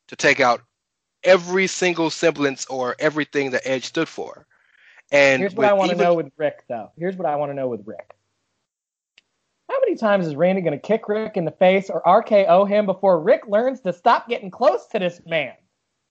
to 0.09 0.17
take 0.17 0.41
out 0.41 0.63
every 1.23 1.67
single 1.67 2.11
semblance 2.11 2.65
or 2.67 2.97
everything 2.99 3.51
that 3.51 3.67
Edge 3.67 3.85
stood 3.85 4.09
for. 4.09 4.47
And 5.13 5.41
Here's 5.41 5.55
what 5.55 5.67
I 5.67 5.75
want 5.75 5.91
to 5.91 5.97
even- 5.97 6.05
know 6.05 6.15
with 6.15 6.33
Rick, 6.37 6.65
though. 6.69 6.91
Here's 6.97 7.17
what 7.17 7.27
I 7.27 7.37
want 7.37 7.51
to 7.51 7.55
know 7.55 7.69
with 7.69 7.87
Rick. 7.87 8.15
How 9.69 9.79
many 9.81 9.97
times 9.97 10.27
is 10.27 10.37
Randy 10.37 10.63
going 10.63 10.79
to 10.79 10.87
kick 10.87 11.09
Rick 11.09 11.37
in 11.37 11.45
the 11.45 11.51
face 11.51 11.89
or 11.91 12.03
RKO 12.07 12.69
him 12.69 12.87
before 12.87 13.19
Rick 13.21 13.47
learns 13.47 13.81
to 13.83 13.93
stop 13.93 14.29
getting 14.29 14.51
close 14.51 14.87
to 14.89 14.99
this 14.99 15.21
man? 15.27 15.55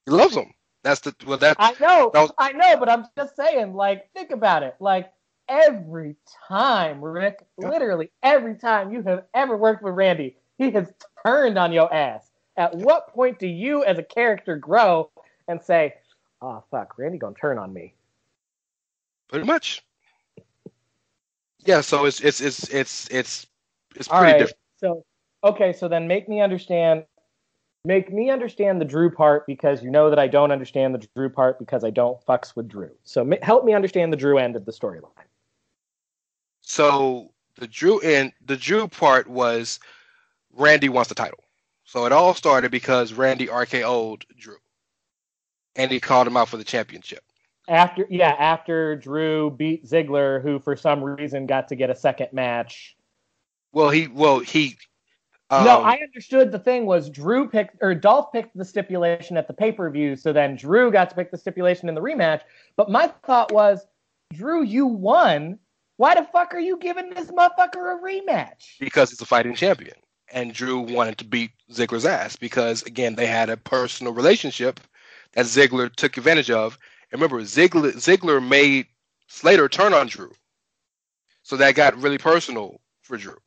He 0.05 0.11
loves 0.11 0.35
him. 0.35 0.53
That's 0.83 0.99
the 1.01 1.15
well. 1.25 1.37
That 1.37 1.57
I 1.59 1.71
know, 1.79 2.11
that 2.13 2.21
was- 2.21 2.31
I 2.37 2.51
know, 2.51 2.77
but 2.77 2.89
I'm 2.89 3.05
just 3.17 3.35
saying, 3.35 3.73
like, 3.73 4.11
think 4.13 4.31
about 4.31 4.63
it. 4.63 4.75
Like, 4.79 5.11
every 5.47 6.15
time, 6.47 7.03
Rick, 7.03 7.45
literally 7.57 8.11
every 8.21 8.55
time 8.55 8.91
you 8.93 9.01
have 9.03 9.25
ever 9.33 9.57
worked 9.57 9.81
with 9.83 9.93
Randy, 9.95 10.37
he 10.57 10.71
has 10.71 10.93
turned 11.25 11.57
on 11.57 11.71
your 11.71 11.93
ass. 11.93 12.29
At 12.57 12.75
what 12.75 13.07
point 13.13 13.39
do 13.39 13.47
you, 13.47 13.83
as 13.83 13.97
a 13.97 14.03
character, 14.03 14.55
grow 14.57 15.09
and 15.47 15.61
say, 15.61 15.95
"Oh 16.41 16.63
fuck, 16.69 16.97
Randy 16.97 17.17
gonna 17.17 17.35
turn 17.35 17.57
on 17.57 17.73
me"? 17.73 17.95
pretty 19.29 19.45
much. 19.47 19.83
Yeah. 21.65 21.81
So 21.81 22.05
it's 22.05 22.19
it's 22.21 22.39
it's 22.41 22.69
it's 22.69 23.07
it's 23.09 23.47
it's 23.95 24.07
All 24.09 24.19
pretty 24.19 24.33
right. 24.33 24.39
different. 24.39 24.59
So, 24.77 25.05
okay, 25.43 25.73
so 25.73 25.87
then 25.87 26.07
make 26.07 26.29
me 26.29 26.41
understand. 26.41 27.05
Make 27.85 28.13
me 28.13 28.29
understand 28.29 28.79
the 28.79 28.85
Drew 28.85 29.11
part 29.11 29.45
because 29.45 29.83
you 29.83 29.91
know 29.91 30.09
that 30.09 30.17
I 30.17 30.27
don't 30.27 30.51
understand 30.51 30.95
the 30.95 31.07
Drew 31.15 31.29
part 31.29 31.59
because 31.59 31.83
I 31.83 31.89
don't 31.89 32.23
fucks 32.25 32.55
with 32.55 32.69
Drew. 32.69 32.91
So 33.03 33.29
help 33.41 33.65
me 33.65 33.73
understand 33.73 34.13
the 34.13 34.17
Drew 34.17 34.37
end 34.37 34.55
of 34.55 34.65
the 34.65 34.71
storyline. 34.71 35.11
So 36.61 37.33
the 37.55 37.67
Drew 37.67 37.99
and 37.99 38.31
the 38.45 38.55
Drew 38.55 38.87
part 38.87 39.27
was 39.27 39.79
Randy 40.53 40.87
wants 40.87 41.09
the 41.09 41.15
title. 41.15 41.43
So 41.83 42.05
it 42.05 42.11
all 42.11 42.33
started 42.33 42.71
because 42.71 43.13
Randy 43.13 43.47
RKO'd 43.47 44.25
Drew, 44.37 44.55
and 45.75 45.91
he 45.91 45.99
called 45.99 46.25
him 46.25 46.37
out 46.37 46.47
for 46.47 46.57
the 46.57 46.63
championship. 46.63 47.23
After 47.67 48.07
yeah, 48.09 48.35
after 48.39 48.95
Drew 48.95 49.51
beat 49.51 49.85
Ziggler, 49.85 50.41
who 50.41 50.59
for 50.59 50.75
some 50.75 51.03
reason 51.03 51.45
got 51.45 51.67
to 51.67 51.75
get 51.75 51.89
a 51.89 51.95
second 51.95 52.31
match. 52.31 52.95
Well, 53.73 53.89
he 53.89 54.07
well 54.07 54.39
he. 54.39 54.77
Um, 55.53 55.65
no, 55.65 55.81
I 55.83 55.97
understood 55.97 56.51
the 56.51 56.59
thing 56.59 56.85
was 56.85 57.09
Drew 57.09 57.47
picked 57.47 57.77
or 57.81 57.93
Dolph 57.93 58.31
picked 58.31 58.57
the 58.57 58.65
stipulation 58.65 59.37
at 59.37 59.47
the 59.47 59.53
pay 59.53 59.71
per 59.71 59.89
view, 59.89 60.15
so 60.15 60.33
then 60.33 60.55
Drew 60.55 60.91
got 60.91 61.09
to 61.11 61.15
pick 61.15 61.29
the 61.29 61.37
stipulation 61.37 61.89
in 61.89 61.95
the 61.95 62.01
rematch. 62.01 62.41
But 62.75 62.89
my 62.89 63.07
thought 63.25 63.51
was, 63.51 63.85
Drew, 64.33 64.63
you 64.63 64.87
won. 64.87 65.59
Why 65.97 66.15
the 66.15 66.27
fuck 66.33 66.55
are 66.55 66.59
you 66.59 66.77
giving 66.77 67.11
this 67.11 67.29
motherfucker 67.29 67.75
a 67.75 68.01
rematch? 68.03 68.79
because 68.79 69.11
he's 69.11 69.21
a 69.21 69.25
fighting 69.25 69.53
champion. 69.53 69.93
And 70.31 70.53
Drew 70.53 70.79
wanted 70.79 71.19
to 71.19 71.25
beat 71.25 71.51
Ziggler's 71.71 72.05
ass 72.05 72.35
because, 72.35 72.81
again, 72.83 73.13
they 73.13 73.27
had 73.27 73.49
a 73.51 73.57
personal 73.57 74.13
relationship 74.13 74.79
that 75.33 75.45
Ziggler 75.45 75.93
took 75.93 76.17
advantage 76.17 76.49
of. 76.49 76.79
And 77.11 77.21
remember, 77.21 77.43
Ziggler, 77.43 77.93
Ziggler 77.93 78.45
made 78.45 78.87
Slater 79.27 79.69
turn 79.69 79.93
on 79.93 80.07
Drew. 80.07 80.31
So 81.43 81.57
that 81.57 81.75
got 81.75 82.01
really 82.01 82.17
personal 82.17 82.81
for 83.01 83.17
Drew. 83.17 83.37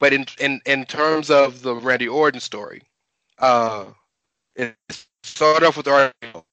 But 0.00 0.12
in 0.14 0.26
in, 0.40 0.60
in 0.66 0.84
terms 0.86 1.30
of 1.30 1.62
the 1.62 1.76
Randy 1.76 2.08
Orton 2.08 2.40
story, 2.40 2.82
uh, 3.38 3.86
it 4.56 4.76
started 5.24 5.66
off 5.66 5.76
with 5.78 5.86
RKO. 5.86 6.44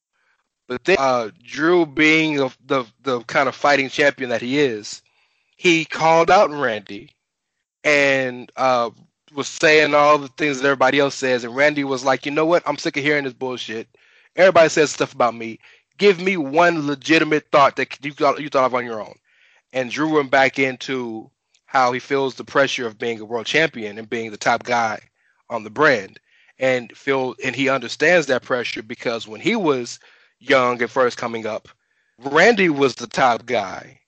But 0.68 0.84
then 0.86 0.98
uh, 1.00 1.32
Drew 1.44 1.86
being 1.86 2.38
the, 2.38 2.56
the 2.66 2.86
the 3.04 3.22
kind 3.24 3.50
of 3.50 3.56
fighting 3.56 3.90
champion 3.90 4.30
that 4.32 4.42
he 4.42 4.60
is, 4.60 5.02
he 5.58 5.86
called 5.86 6.32
out 6.32 6.52
Randy 6.52 7.12
and 7.86 8.52
uh, 8.58 8.92
was 9.36 9.48
saying 9.50 9.96
all 9.96 10.18
the 10.20 10.30
things 10.30 10.60
that 10.62 10.68
everybody 10.68 11.00
else 11.00 11.16
says. 11.16 11.44
And 11.46 11.56
Randy 11.56 11.84
was 11.86 12.06
like, 12.06 12.26
you 12.26 12.32
know 12.34 12.46
what? 12.46 12.64
I'm 12.68 12.78
sick 12.78 12.98
of 12.98 13.04
hearing 13.04 13.26
this 13.26 13.34
bullshit. 13.34 13.88
Everybody 14.38 14.70
says 14.70 14.92
stuff 14.92 15.14
about 15.16 15.36
me. 15.36 15.60
Give 16.00 16.22
me 16.22 16.38
one 16.38 16.88
legitimate 16.88 17.48
thought 17.52 17.78
that 17.78 18.04
you 18.06 18.14
thought 18.14 18.42
you 18.42 18.50
thought 18.50 18.66
of 18.66 18.76
on 18.76 18.86
your 18.86 19.02
own. 19.02 19.16
and 19.74 19.92
Drew 19.92 20.16
went 20.16 20.32
back 20.32 20.60
into 20.60 21.30
how 21.74 21.92
he 21.92 22.00
feels 22.00 22.36
the 22.36 22.44
pressure 22.46 22.86
of 22.88 23.00
being 23.00 23.20
a 23.20 23.26
world 23.26 23.48
champion 23.48 23.98
and 23.98 24.10
being 24.10 24.30
the 24.32 24.38
top 24.38 24.64
guy 24.64 25.00
on 25.50 25.64
the 25.64 25.72
brand, 25.72 26.20
and 26.60 26.96
feel 26.96 27.36
and 27.44 27.56
he 27.56 27.68
understands 27.68 28.28
that 28.28 28.44
pressure 28.44 28.84
because 28.84 29.28
when 29.28 29.42
he 29.42 29.56
was 29.56 30.00
young 30.40 30.80
and 30.82 30.92
first 30.92 31.18
coming 31.18 31.48
up, 31.48 31.68
Randy 32.20 32.70
was 32.70 32.96
the 32.96 33.08
top 33.08 33.48
guy, 33.48 34.00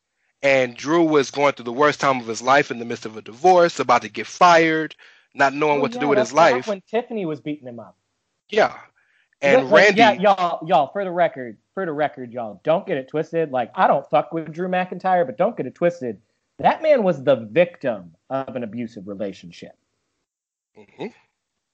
and 0.43 0.77
Drew 0.77 1.03
was 1.03 1.31
going 1.31 1.53
through 1.53 1.65
the 1.65 1.73
worst 1.73 1.99
time 1.99 2.19
of 2.21 2.27
his 2.27 2.41
life 2.41 2.69
in 2.69 2.77
the 2.79 2.85
midst 2.85 3.05
of 3.07 3.17
a 3.17 3.21
divorce, 3.23 3.79
about 3.79 4.03
to 4.03 4.09
get 4.09 4.27
fired, 4.27 4.95
not 5.33 5.53
knowing 5.55 5.79
Oh, 5.79 5.81
what 5.81 5.91
to 5.93 5.99
do 5.99 6.07
with 6.07 6.19
his 6.19 6.33
life. 6.33 6.67
when 6.67 6.81
Tiffany 6.81 7.25
was 7.25 7.41
beating 7.41 7.67
him 7.67 7.79
up. 7.79 7.97
Yeah, 8.49 8.77
and 9.41 9.63
Look, 9.63 9.71
Randy. 9.73 9.99
yeah, 9.99 10.13
y'all, 10.13 10.65
y'all, 10.67 10.91
for 10.91 11.03
the 11.03 11.11
record, 11.11 11.57
for 11.73 11.85
the 11.85 11.91
record, 11.91 12.31
y'all, 12.31 12.61
don't 12.63 12.85
get 12.85 12.97
it 12.97 13.07
twisted. 13.09 13.51
Like, 13.51 13.71
I 13.73 13.87
don't 13.87 14.07
fuck 14.09 14.31
with 14.33 14.51
Drew 14.53 14.67
McIntyre, 14.67 15.25
but 15.25 15.37
don't 15.37 15.57
get 15.57 15.65
it 15.65 15.73
twisted. 15.75 16.21
That 16.59 16.81
man 16.81 17.03
was 17.03 17.23
the 17.23 17.35
victim 17.35 18.15
of 18.29 18.55
an 18.55 18.63
abusive 18.63 19.07
relationship. 19.07 19.77
Mhm. 20.77 21.13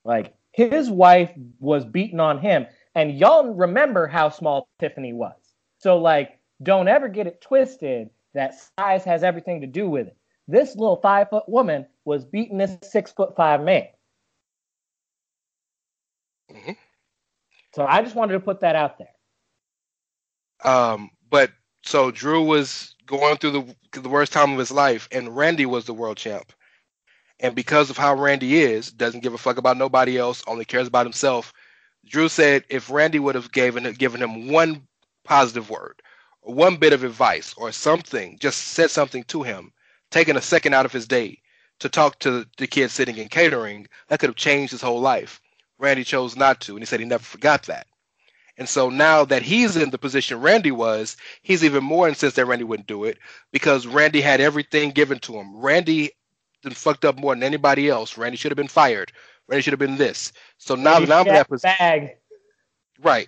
Like, 0.03 0.34
his 0.51 0.89
wife 0.89 1.32
was 1.59 1.86
beating 1.86 2.19
on 2.19 2.39
him, 2.39 2.67
and 2.95 3.17
y'all 3.17 3.53
remember 3.53 4.07
how 4.07 4.29
small 4.29 4.67
Tiffany 4.79 5.13
was. 5.13 5.55
So, 5.77 5.97
like, 5.97 6.39
don't 6.63 6.88
ever 6.88 7.07
get 7.07 7.27
it 7.27 7.41
twisted 7.41 8.09
that 8.34 8.55
size 8.77 9.03
has 9.03 9.23
everything 9.23 9.61
to 9.61 9.67
do 9.67 9.89
with 9.89 10.07
it. 10.07 10.17
This 10.47 10.75
little 10.75 10.97
five 10.97 11.29
foot 11.29 11.47
woman 11.47 11.88
was 12.05 12.25
beating 12.25 12.57
this 12.57 12.77
six 12.82 13.11
foot 13.11 13.36
five 13.36 13.61
man. 13.61 13.88
Mhm. 16.49 16.77
So 17.73 17.86
I 17.86 18.01
just 18.01 18.15
wanted 18.15 18.34
to 18.34 18.39
put 18.39 18.59
that 18.61 18.75
out 18.75 18.97
there. 18.97 19.15
Um, 20.63 21.11
but 21.29 21.51
so 21.84 22.11
Drew 22.11 22.43
was 22.43 22.95
going 23.05 23.38
through 23.38 23.51
the 23.91 24.01
the 24.01 24.09
worst 24.09 24.32
time 24.32 24.53
of 24.53 24.59
his 24.59 24.71
life, 24.71 25.07
and 25.11 25.36
Randy 25.36 25.65
was 25.65 25.86
the 25.86 25.93
world 25.93 26.17
champ. 26.17 26.53
And 27.39 27.55
because 27.55 27.89
of 27.89 27.97
how 27.97 28.13
Randy 28.15 28.61
is, 28.61 28.91
doesn't 28.91 29.23
give 29.23 29.34
a 29.34 29.38
fuck 29.38 29.57
about 29.57 29.77
nobody 29.77 30.17
else, 30.17 30.43
only 30.47 30.63
cares 30.63 30.88
about 30.88 31.05
himself. 31.05 31.51
Drew 32.05 32.29
said 32.29 32.65
if 32.69 32.89
Randy 32.89 33.19
would 33.19 33.36
have 33.36 33.51
given 33.51 33.91
given 33.93 34.21
him 34.21 34.47
one 34.49 34.88
positive 35.23 35.69
word, 35.69 36.01
or 36.41 36.53
one 36.53 36.77
bit 36.77 36.93
of 36.93 37.03
advice, 37.03 37.53
or 37.57 37.71
something, 37.71 38.38
just 38.39 38.59
said 38.59 38.91
something 38.91 39.23
to 39.25 39.43
him, 39.43 39.71
taken 40.11 40.38
a 40.38 40.41
second 40.41 40.73
out 40.73 40.86
of 40.86 40.93
his 40.93 41.07
day 41.07 41.41
to 41.79 41.89
talk 41.89 42.19
to 42.19 42.45
the 42.57 42.67
kid 42.67 42.91
sitting 42.91 43.17
in 43.17 43.27
catering, 43.27 43.88
that 44.07 44.19
could 44.19 44.29
have 44.29 44.36
changed 44.36 44.71
his 44.71 44.82
whole 44.82 45.01
life. 45.01 45.41
Randy 45.79 46.03
chose 46.03 46.36
not 46.36 46.61
to, 46.61 46.73
and 46.73 46.82
he 46.82 46.86
said 46.86 46.99
he 46.99 47.05
never 47.05 47.23
forgot 47.23 47.63
that. 47.63 47.88
And 48.57 48.69
so 48.69 48.89
now 48.89 49.25
that 49.25 49.41
he's 49.41 49.77
in 49.77 49.89
the 49.91 49.97
position 49.97 50.41
Randy 50.41 50.71
was, 50.71 51.17
he's 51.41 51.63
even 51.63 51.83
more 51.83 52.07
incensed 52.07 52.35
that 52.35 52.45
Randy 52.45 52.65
wouldn't 52.65 52.87
do 52.87 53.05
it 53.05 53.17
because 53.51 53.87
Randy 53.87 54.21
had 54.21 54.41
everything 54.41 54.91
given 54.91 55.19
to 55.19 55.35
him. 55.35 55.57
Randy 55.57 56.11
fucked 56.71 57.05
up 57.05 57.17
more 57.17 57.33
than 57.33 57.43
anybody 57.43 57.89
else. 57.89 58.17
Randy 58.17 58.37
should 58.37 58.51
have 58.51 58.57
been 58.57 58.67
fired. 58.67 59.11
Randy 59.47 59.63
should 59.63 59.73
have 59.73 59.79
been 59.79 59.97
this. 59.97 60.31
So 60.57 60.75
now 60.75 60.99
that 60.99 61.11
I'm 61.11 61.27
in 61.27 61.33
that 61.33 61.49
position, 61.49 62.11
right? 63.01 63.27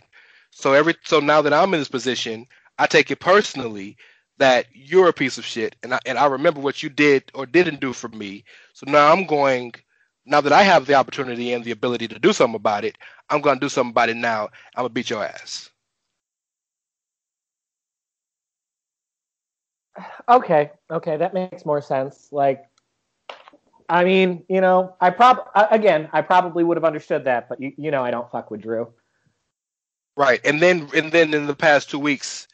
So 0.52 0.74
every 0.74 0.96
so 1.04 1.20
now 1.20 1.42
that 1.42 1.54
I'm 1.54 1.74
in 1.74 1.80
this 1.80 1.90
position, 1.90 2.46
I 2.78 2.88
take 2.88 3.12
it 3.12 3.20
personally 3.20 3.98
that 4.38 4.68
you're 4.74 5.10
a 5.10 5.14
piece 5.14 5.38
of 5.38 5.46
shit, 5.46 5.76
and 5.84 5.94
I 5.96 6.00
and 6.06 6.18
I 6.18 6.26
remember 6.28 6.62
what 6.62 6.84
you 6.84 6.90
did 6.90 7.24
or 7.34 7.46
didn't 7.46 7.80
do 7.80 7.94
for 7.94 8.10
me. 8.10 8.46
So 8.74 8.90
now 8.90 9.12
I'm 9.12 9.26
going. 9.26 9.74
Now 10.26 10.40
that 10.42 10.54
I 10.54 10.64
have 10.64 10.86
the 10.86 10.94
opportunity 10.94 11.52
and 11.52 11.66
the 11.66 11.72
ability 11.72 12.08
to 12.08 12.20
do 12.20 12.32
something 12.32 12.56
about 12.56 12.86
it, 12.86 12.98
I'm 13.30 13.42
going 13.42 13.58
to 13.58 13.66
do 13.66 13.70
something 13.70 13.92
about 13.92 14.10
it 14.10 14.18
now. 14.18 14.50
I'm 14.76 14.84
gonna 14.84 14.90
beat 14.90 15.10
your 15.10 15.24
ass. 15.24 15.70
Okay, 20.28 20.72
okay, 20.90 21.18
that 21.18 21.34
makes 21.34 21.66
more 21.66 21.82
sense. 21.82 22.30
Like, 22.32 22.64
I 23.90 24.04
mean, 24.04 24.44
you 24.50 24.62
know, 24.62 24.96
I 25.00 25.10
prob 25.10 25.40
again, 25.56 26.10
I 26.14 26.22
probably 26.22 26.64
would 26.64 26.78
have 26.78 26.86
understood 26.86 27.26
that, 27.26 27.50
but 27.50 27.62
you, 27.62 27.74
you 27.78 27.92
know, 27.92 28.04
I 28.04 28.12
don't 28.12 28.30
fuck 28.32 28.50
with 28.50 28.62
Drew. 28.62 28.92
Right, 30.16 30.40
and 30.44 30.62
then 30.62 30.90
and 30.96 31.12
then 31.12 31.34
in 31.34 31.48
the 31.48 31.56
past 31.56 31.90
two 31.90 32.00
weeks, 32.00 32.48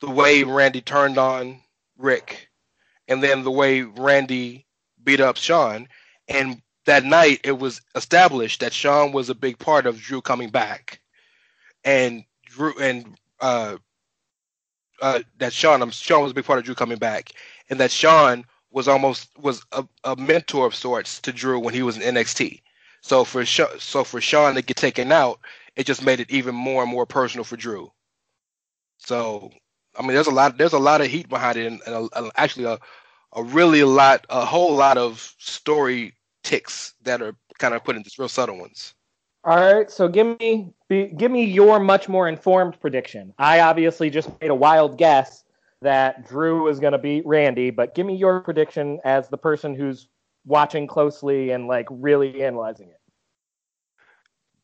the 0.00 0.10
way 0.10 0.44
Randy 0.44 0.80
turned 0.80 1.18
on 1.18 1.60
Rick, 1.96 2.48
and 3.08 3.22
then 3.22 3.42
the 3.44 3.50
way 3.50 3.82
Randy 3.82 4.66
beat 5.02 5.20
up 5.20 5.36
Shawn, 5.36 5.88
and 6.28 6.62
that 6.88 7.04
night 7.04 7.42
it 7.44 7.58
was 7.58 7.82
established 7.96 8.60
that 8.62 8.74
Shawn 8.74 9.12
was 9.12 9.30
a 9.30 9.36
big 9.36 9.58
part 9.60 9.86
of 9.86 10.00
Drew 10.00 10.22
coming 10.22 10.50
back, 10.50 11.00
and 11.84 12.24
Drew 12.46 12.74
and 12.80 13.16
uh, 13.40 13.78
uh, 15.02 15.20
that 15.38 15.54
Shawn, 15.54 15.82
um, 15.82 15.92
Shawn 15.92 16.24
was 16.24 16.32
a 16.32 16.36
big 16.36 16.46
part 16.46 16.60
of 16.60 16.66
Drew 16.66 16.76
coming 16.76 16.98
back, 16.98 17.32
and 17.70 17.80
that 17.80 17.92
Shawn 17.92 18.46
was 18.72 18.88
almost 18.88 19.30
was 19.38 19.64
a, 19.72 19.86
a 20.04 20.16
mentor 20.16 20.66
of 20.66 20.76
sorts 20.76 21.20
to 21.22 21.32
Drew 21.32 21.60
when 21.60 21.74
he 21.74 21.82
was 21.82 21.98
in 21.98 22.16
NXT. 22.16 22.62
So 23.02 23.24
for 23.24 23.46
so 23.46 24.04
for 24.04 24.20
Shawn 24.22 24.56
to 24.56 24.62
get 24.62 24.78
taken 24.78 25.12
out, 25.12 25.40
it 25.76 25.86
just 25.86 26.04
made 26.04 26.20
it 26.20 26.30
even 26.32 26.54
more 26.56 26.82
and 26.84 26.92
more 26.92 27.06
personal 27.06 27.44
for 27.44 27.56
Drew. 27.58 27.92
So 28.98 29.52
I 29.98 30.02
mean, 30.02 30.12
there's 30.14 30.28
a 30.28 30.32
lot 30.32 30.58
there's 30.58 30.74
a 30.74 30.80
lot 30.80 31.02
of 31.02 31.08
heat 31.08 31.28
behind 31.30 31.58
it, 31.58 31.66
and, 31.66 31.82
and 31.86 31.96
a, 32.14 32.24
a- 32.26 32.32
actually 32.36 32.66
a 32.66 32.78
a 33.34 33.44
really 33.44 33.84
lot 33.84 34.26
a 34.30 34.46
whole 34.46 34.74
lot 34.76 34.98
of 34.98 35.34
story 35.38 36.14
ticks 36.48 36.94
that 37.02 37.20
are 37.20 37.34
kind 37.58 37.74
of 37.74 37.84
put 37.84 37.96
into 37.96 38.10
real 38.18 38.28
subtle 38.28 38.58
ones. 38.58 38.94
All 39.44 39.56
right, 39.56 39.90
so 39.90 40.08
give 40.08 40.38
me 40.40 40.72
be, 40.88 41.06
give 41.06 41.30
me 41.30 41.44
your 41.44 41.78
much 41.78 42.08
more 42.08 42.28
informed 42.28 42.80
prediction. 42.80 43.34
I 43.38 43.60
obviously 43.60 44.10
just 44.10 44.28
made 44.40 44.50
a 44.50 44.54
wild 44.54 44.98
guess 44.98 45.44
that 45.82 46.28
Drew 46.28 46.68
is 46.68 46.80
going 46.80 46.92
to 46.92 46.98
beat 46.98 47.24
Randy, 47.26 47.70
but 47.70 47.94
give 47.94 48.06
me 48.06 48.16
your 48.16 48.40
prediction 48.40 48.98
as 49.04 49.28
the 49.28 49.38
person 49.38 49.74
who's 49.74 50.08
watching 50.46 50.86
closely 50.86 51.50
and 51.50 51.68
like 51.68 51.86
really 51.90 52.42
analyzing 52.42 52.88
it. 52.88 53.00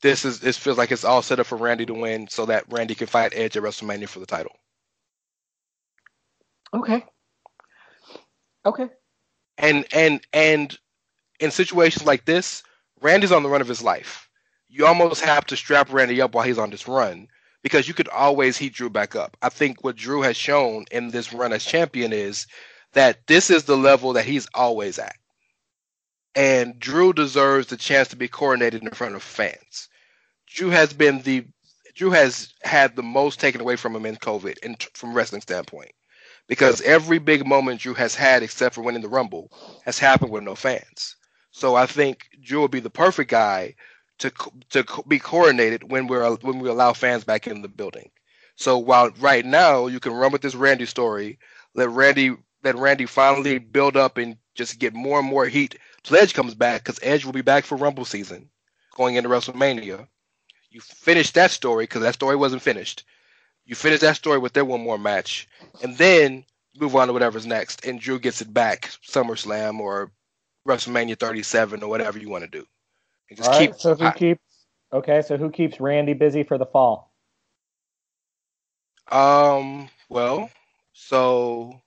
This 0.01 0.25
is 0.25 0.41
this 0.41 0.59
feels 0.59 0.79
like 0.79 0.91
it's 0.91 1.05
all 1.05 1.23
set 1.23 1.39
up 1.41 1.47
for 1.47 1.57
Randy 1.57 1.87
to 1.87 1.95
win, 1.95 2.29
so 2.29 2.47
that 2.47 2.65
Randy 2.71 2.95
can 2.95 3.07
fight 3.07 3.33
Edge 3.35 3.57
at 3.57 3.63
WrestleMania 3.63 4.09
for 4.09 4.21
the 4.21 4.27
title. 4.27 4.57
Okay. 6.75 7.05
Okay. 8.67 8.89
and 9.59 9.87
and 9.93 10.27
and 10.33 10.79
in 11.41 11.51
situations 11.51 12.07
like 12.07 12.25
this, 12.25 12.63
Randy's 13.01 13.33
on 13.33 13.43
the 13.43 13.49
run 13.49 13.61
of 13.61 13.69
his 13.69 13.83
life. 13.83 14.29
You 14.69 14.87
almost 14.87 15.25
have 15.25 15.47
to 15.47 15.57
strap 15.57 15.93
Randy 15.93 16.21
up 16.21 16.35
while 16.35 16.45
he's 16.45 16.59
on 16.59 16.71
this 16.71 16.89
run 16.89 17.29
because 17.63 17.89
you 17.89 17.95
could 17.95 18.09
always 18.09 18.57
heat 18.57 18.75
Drew 18.75 18.91
back 18.91 19.17
up. 19.17 19.37
I 19.43 19.49
think 19.49 19.83
what 19.83 19.97
Drew 19.97 20.23
has 20.23 20.37
shown 20.37 20.85
in 20.91 21.11
this 21.11 21.33
run 21.33 21.53
as 21.53 21.65
champion 21.65 22.13
is 22.13 22.47
that 22.93 23.27
this 23.27 23.51
is 23.51 23.65
the 23.65 23.77
level 23.77 24.13
that 24.13 24.25
he's 24.25 24.47
always 24.55 24.99
at. 24.99 25.17
And 26.35 26.79
Drew 26.79 27.13
deserves 27.13 27.69
the 27.69 27.77
chance 27.77 28.09
to 28.09 28.17
be 28.17 28.29
coronated 28.29 28.83
in 28.83 28.91
front 28.91 29.15
of 29.15 29.23
fans. 29.23 29.89
Drew 30.49 30.71
has 30.71 30.93
been 30.93 31.23
the 31.23 31.47
Drew 31.95 32.11
has 32.11 32.53
had 32.65 32.97
the 32.97 33.03
most 33.05 33.39
taken 33.39 33.61
away 33.61 33.77
from 33.77 33.95
him 33.95 34.05
in 34.05 34.17
COVID 34.17 34.59
in, 34.59 34.77
from 34.95 35.15
wrestling 35.15 35.43
standpoint 35.43 35.93
because 36.49 36.81
every 36.83 37.19
big 37.19 37.47
moment 37.47 37.81
Drew 37.81 37.95
has 37.95 38.15
had, 38.15 38.43
except 38.43 38.75
for 38.75 38.83
winning 38.83 39.03
the 39.03 39.09
Rumble, 39.09 39.51
has 39.85 39.99
happened 39.99 40.33
with 40.33 40.43
no 40.43 40.55
fans. 40.55 41.17
So 41.57 41.77
I 41.77 41.87
think 41.87 42.31
Drew 42.43 42.59
will 42.59 42.69
be 42.69 42.81
the 42.81 42.91
perfect 42.91 43.31
guy 43.31 43.77
to 44.19 44.33
to 44.71 44.85
be 45.07 45.21
coordinated 45.21 45.89
when 45.89 46.09
we're 46.09 46.29
when 46.39 46.59
we 46.59 46.69
allow 46.69 46.93
fans 46.95 47.23
back 47.23 47.47
in 47.47 47.63
the 47.63 47.69
building. 47.69 48.11
So 48.57 48.77
while 48.77 49.11
right 49.21 49.47
now 49.47 49.87
you 49.87 50.01
can 50.01 50.15
run 50.15 50.33
with 50.33 50.43
this 50.43 50.57
Randy 50.57 50.85
story, 50.85 51.39
let 51.75 51.91
Randy 51.91 52.37
let 52.65 52.75
Randy 52.75 53.07
finally 53.07 53.59
build 53.59 53.97
up 53.97 54.19
and 54.19 54.37
just 54.57 54.81
get 54.81 54.95
more 54.95 55.21
and 55.21 55.29
more 55.29 55.47
heat 55.47 55.79
till 56.03 56.17
Edge 56.17 56.35
comes 56.35 56.57
back 56.57 56.83
because 56.83 56.99
Edge 57.05 57.25
will 57.25 57.33
be 57.33 57.41
back 57.41 57.65
for 57.65 57.77
Rumble 57.79 58.05
season, 58.05 58.51
going 58.97 59.15
into 59.15 59.29
WrestleMania. 59.29 60.09
You 60.71 60.81
finish 60.81 61.31
that 61.33 61.53
story 61.53 61.85
because 61.85 62.03
that 62.03 62.15
story 62.15 62.35
wasn't 62.35 62.63
finished. 62.63 63.05
You 63.65 63.77
finish 63.77 64.01
that 64.01 64.17
story 64.17 64.39
with 64.39 64.55
their 64.55 64.65
one 64.65 64.81
more 64.81 64.99
match, 64.99 65.47
and 65.85 65.97
then 65.99 66.47
move 66.77 66.97
on 66.97 67.07
to 67.07 67.13
whatever's 67.13 67.47
next. 67.47 67.85
And 67.87 68.01
Drew 68.01 68.19
gets 68.19 68.41
it 68.41 68.53
back 68.53 68.91
SummerSlam 69.07 69.79
or 69.79 70.11
WrestleMania 70.69 71.19
37 71.19 71.83
or 71.83 71.89
whatever 71.91 72.19
you 72.19 72.29
want 72.31 72.45
to 72.45 72.51
do. 72.51 72.67
And 73.31 73.37
just 73.39 73.51
All 73.51 73.57
right, 73.59 73.71
keep. 73.71 73.81
so 73.81 73.95
who 73.95 74.13
keeps 74.13 74.41
Okay, 74.93 75.23
so 75.23 75.37
who 75.37 75.51
keeps 75.51 75.81
Randy 75.81 76.15
busy 76.15 76.45
for 76.45 76.59
the 76.59 76.67
fall? 76.67 77.13
Um. 79.11 79.89
Well, 80.09 80.51
so 80.93 81.81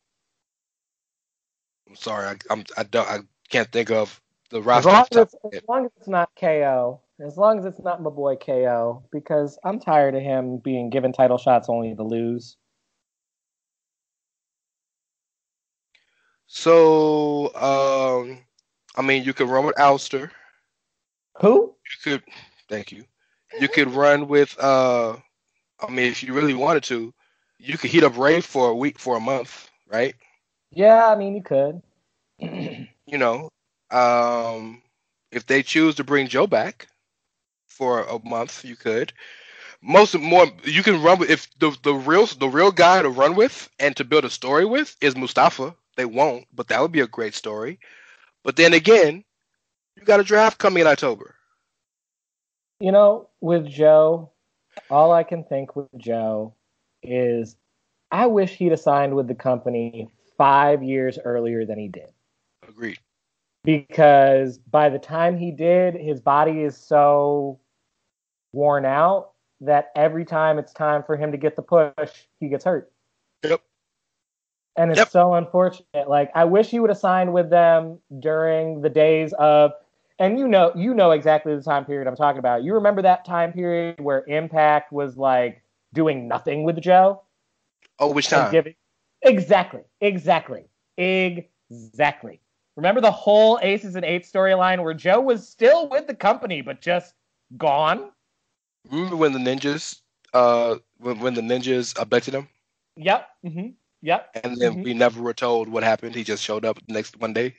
I'm 1.89 1.95
sorry. 1.95 2.27
I, 2.27 2.35
I'm. 2.51 2.63
I 2.77 2.83
don't. 2.83 3.07
I 3.09 3.19
can't 3.49 3.71
think 3.71 3.91
of 3.91 4.21
the 4.51 4.61
As 4.73 4.85
roster. 4.85 4.85
long 4.85 5.07
as, 5.11 5.17
it's, 5.17 5.35
my 5.43 5.51
as 5.53 5.63
long 5.67 5.85
as 5.85 5.91
it's 5.97 6.07
not 6.09 6.29
KO, 6.39 7.01
as 7.25 7.37
long 7.37 7.59
as 7.59 7.65
it's 7.65 7.79
not 7.81 8.01
my 8.01 8.09
boy 8.11 8.35
KO, 8.37 9.03
because 9.11 9.59
I'm 9.63 9.79
tired 9.79 10.15
of 10.15 10.21
him 10.21 10.59
being 10.59 10.89
given 10.89 11.13
title 11.13 11.37
shots 11.39 11.69
only 11.69 11.95
to 11.95 12.03
lose. 12.03 12.57
So, 16.47 17.53
um, 17.55 18.39
I 18.97 19.03
mean, 19.03 19.23
you 19.23 19.33
could 19.33 19.49
run 19.49 19.65
with 19.65 19.77
Aleister. 19.77 20.31
Who? 21.41 21.75
You 21.85 21.97
could. 22.03 22.23
Thank 22.69 22.91
you. 22.91 23.05
You 23.59 23.69
could 23.69 23.91
run 23.91 24.27
with. 24.27 24.57
Uh, 24.59 25.17
I 25.79 25.89
mean, 25.91 26.11
if 26.11 26.23
you 26.23 26.33
really 26.33 26.55
wanted 26.55 26.83
to, 26.85 27.13
you 27.59 27.77
could 27.77 27.91
heat 27.91 28.03
up 28.03 28.17
Ray 28.17 28.41
for 28.41 28.69
a 28.69 28.75
week, 28.75 28.99
for 28.99 29.17
a 29.17 29.21
month, 29.21 29.69
right? 29.87 30.15
Yeah, 30.71 31.07
I 31.07 31.15
mean 31.15 31.35
you 31.35 31.43
could. 31.43 31.81
You 33.07 33.17
know, 33.17 33.49
um, 33.91 34.81
if 35.31 35.45
they 35.47 35.63
choose 35.63 35.95
to 35.95 36.03
bring 36.03 36.27
Joe 36.27 36.47
back 36.47 36.87
for 37.67 38.01
a 38.03 38.19
month, 38.27 38.63
you 38.65 38.75
could. 38.75 39.13
Most 39.81 40.17
more 40.17 40.47
you 40.63 40.83
can 40.83 41.01
run 41.03 41.19
with 41.19 41.29
if 41.29 41.47
the 41.59 41.75
the 41.83 41.93
real 41.93 42.25
the 42.27 42.49
real 42.49 42.71
guy 42.71 43.01
to 43.01 43.09
run 43.09 43.35
with 43.35 43.69
and 43.79 43.95
to 43.97 44.05
build 44.05 44.25
a 44.25 44.29
story 44.29 44.65
with 44.65 44.95
is 45.01 45.15
Mustafa. 45.15 45.75
They 45.97 46.05
won't, 46.05 46.45
but 46.53 46.67
that 46.69 46.81
would 46.81 46.91
be 46.91 47.01
a 47.01 47.07
great 47.07 47.35
story. 47.35 47.79
But 48.47 48.55
then 48.55 48.73
again, 48.73 49.25
you 49.97 50.03
got 50.05 50.21
a 50.21 50.23
draft 50.23 50.57
coming 50.57 50.79
in 50.79 50.87
October. 50.87 51.35
You 52.79 52.93
know, 52.93 53.27
with 53.41 53.67
Joe, 53.67 54.31
all 54.89 55.11
I 55.11 55.25
can 55.25 55.43
think 55.43 55.75
with 55.75 55.89
Joe 55.97 56.55
is 57.03 57.57
I 58.09 58.27
wish 58.27 58.51
he'd 58.51 58.71
have 58.71 58.79
signed 58.79 59.17
with 59.17 59.27
the 59.27 59.35
company 59.35 60.09
five 60.37 60.81
years 60.81 61.19
earlier 61.25 61.65
than 61.65 61.77
he 61.77 61.89
did. 61.89 62.07
Agreed. 62.65 62.99
Because 63.65 64.59
by 64.59 64.87
the 64.87 64.99
time 64.99 65.37
he 65.37 65.51
did, 65.51 65.95
his 65.95 66.21
body 66.21 66.61
is 66.61 66.77
so 66.77 67.59
worn 68.53 68.85
out 68.85 69.31
that 69.59 69.91
every 69.93 70.23
time 70.23 70.57
it's 70.57 70.71
time 70.71 71.03
for 71.03 71.17
him 71.17 71.33
to 71.33 71.37
get 71.37 71.57
the 71.57 71.63
push, 71.63 72.13
he 72.39 72.47
gets 72.47 72.63
hurt. 72.63 72.89
Yep. 73.43 73.61
And 74.77 74.91
it's 74.91 75.05
Yep. 75.05 75.09
so 75.09 75.33
unfortunate. 75.33 76.07
Like 76.07 76.31
I 76.35 76.45
wish 76.45 76.69
he 76.69 76.79
would 76.79 76.89
have 76.89 76.97
signed 76.99 77.33
with 77.33 77.49
them 77.49 77.99
during 78.19 78.81
the 78.81 78.89
days 78.89 79.33
of 79.33 79.73
and 80.19 80.37
you 80.39 80.47
know 80.47 80.71
you 80.75 80.93
know 80.93 81.11
exactly 81.11 81.55
the 81.55 81.61
time 81.63 81.85
period 81.85 82.07
I'm 82.07 82.15
talking 82.15 82.39
about. 82.39 82.63
You 82.63 82.75
remember 82.75 83.01
that 83.03 83.25
time 83.25 83.53
period 83.53 83.99
where 83.99 84.23
Impact 84.27 84.91
was 84.91 85.17
like 85.17 85.63
doing 85.93 86.27
nothing 86.27 86.63
with 86.63 86.79
Joe? 86.81 87.21
Oh, 87.99 88.11
which 88.13 88.29
time? 88.29 88.51
giving- 88.51 88.75
exactly, 89.23 89.81
exactly, 90.01 90.65
exactly. 90.97 92.39
Remember 92.75 93.01
the 93.01 93.11
whole 93.11 93.59
Aces 93.61 93.95
and 93.95 94.05
Eights 94.05 94.31
storyline 94.31 94.83
where 94.83 94.93
Joe 94.93 95.21
was 95.21 95.47
still 95.47 95.89
with 95.89 96.07
the 96.07 96.15
company 96.15 96.61
but 96.61 96.81
just 96.81 97.15
gone? 97.57 98.11
Remember 98.89 99.15
when 99.15 99.33
the 99.33 99.39
ninjas, 99.39 100.01
uh, 100.33 100.77
when, 100.97 101.19
when 101.19 101.33
the 101.33 101.41
ninjas 101.41 101.97
abducted 101.99 102.33
him, 102.35 102.47
Yep. 102.97 103.27
hmm 103.43 103.69
Yep. 104.01 104.33
and 104.33 104.57
then 104.57 104.75
Mhm. 104.75 104.83
we 104.83 104.93
never 104.93 105.21
were 105.21 105.33
told 105.33 105.67
what 105.69 105.83
happened. 105.83 106.15
He 106.15 106.23
just 106.23 106.43
showed 106.43 106.65
up 106.65 106.77
the 106.87 106.93
next 106.93 107.19
Monday. 107.19 107.55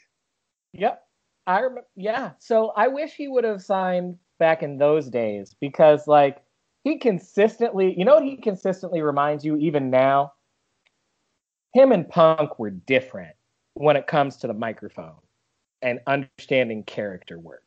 Yep. 0.73 1.05
I 1.47 1.61
remember. 1.61 1.89
Yeah. 1.97 2.33
So 2.39 2.71
I 2.71 2.89
wish 2.89 3.15
he 3.15 3.29
would 3.29 3.45
have 3.45 3.63
signed 3.63 4.19
back 4.39 4.63
in 4.63 4.79
those 4.79 5.09
days 5.09 5.55
because, 5.61 6.07
like, 6.07 6.43
he 6.85 6.99
consistently, 6.99 7.95
you 7.99 8.05
know 8.05 8.15
what 8.15 8.25
he 8.25 8.37
consistently 8.37 9.03
reminds 9.03 9.45
you 9.45 9.57
even 9.57 9.91
now? 9.91 10.33
Him 11.75 11.93
and 11.93 12.09
Punk 12.09 12.59
were 12.59 12.71
different 12.71 13.37
when 13.75 13.97
it 13.97 14.07
comes 14.07 14.37
to 14.39 14.47
the 14.47 14.55
microphone 14.55 15.21
and 15.83 16.01
understanding 16.07 16.85
character 16.85 17.39
work. 17.39 17.65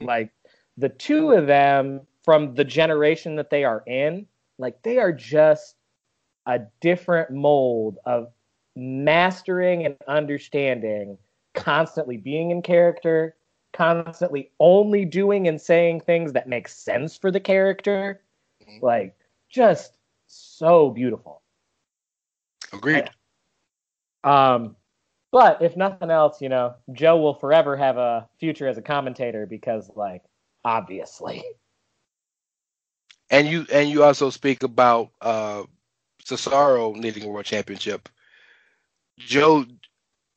Like, 0.00 0.32
the 0.76 0.90
two 0.90 1.32
of 1.32 1.46
them 1.48 2.06
from 2.24 2.54
the 2.54 2.64
generation 2.64 3.36
that 3.36 3.50
they 3.50 3.64
are 3.64 3.82
in, 3.86 4.26
like, 4.58 4.82
they 4.82 4.98
are 4.98 5.12
just 5.12 5.76
a 6.50 6.66
different 6.80 7.30
mold 7.30 7.98
of 8.04 8.32
mastering 8.74 9.86
and 9.86 9.96
understanding 10.08 11.16
constantly 11.54 12.16
being 12.16 12.50
in 12.50 12.60
character, 12.60 13.36
constantly 13.72 14.50
only 14.58 15.04
doing 15.04 15.46
and 15.46 15.60
saying 15.60 16.00
things 16.00 16.32
that 16.32 16.48
make 16.48 16.66
sense 16.66 17.16
for 17.16 17.30
the 17.30 17.38
character. 17.38 18.20
Like, 18.82 19.16
just 19.48 19.96
so 20.26 20.90
beautiful. 20.90 21.42
Agreed. 22.72 23.10
Um, 24.24 24.76
but 25.30 25.62
if 25.62 25.76
nothing 25.76 26.10
else, 26.10 26.42
you 26.42 26.48
know, 26.48 26.74
Joe 26.92 27.16
will 27.18 27.34
forever 27.34 27.76
have 27.76 27.96
a 27.96 28.28
future 28.40 28.66
as 28.66 28.76
a 28.76 28.82
commentator 28.82 29.46
because, 29.46 29.88
like, 29.94 30.22
obviously. 30.64 31.44
And 33.30 33.46
you 33.46 33.64
and 33.72 33.88
you 33.88 34.02
also 34.02 34.30
speak 34.30 34.64
about 34.64 35.10
uh 35.20 35.62
Cesaro 36.24 36.94
needing 36.94 37.24
a 37.24 37.28
world 37.28 37.46
championship. 37.46 38.08
Joe, 39.18 39.64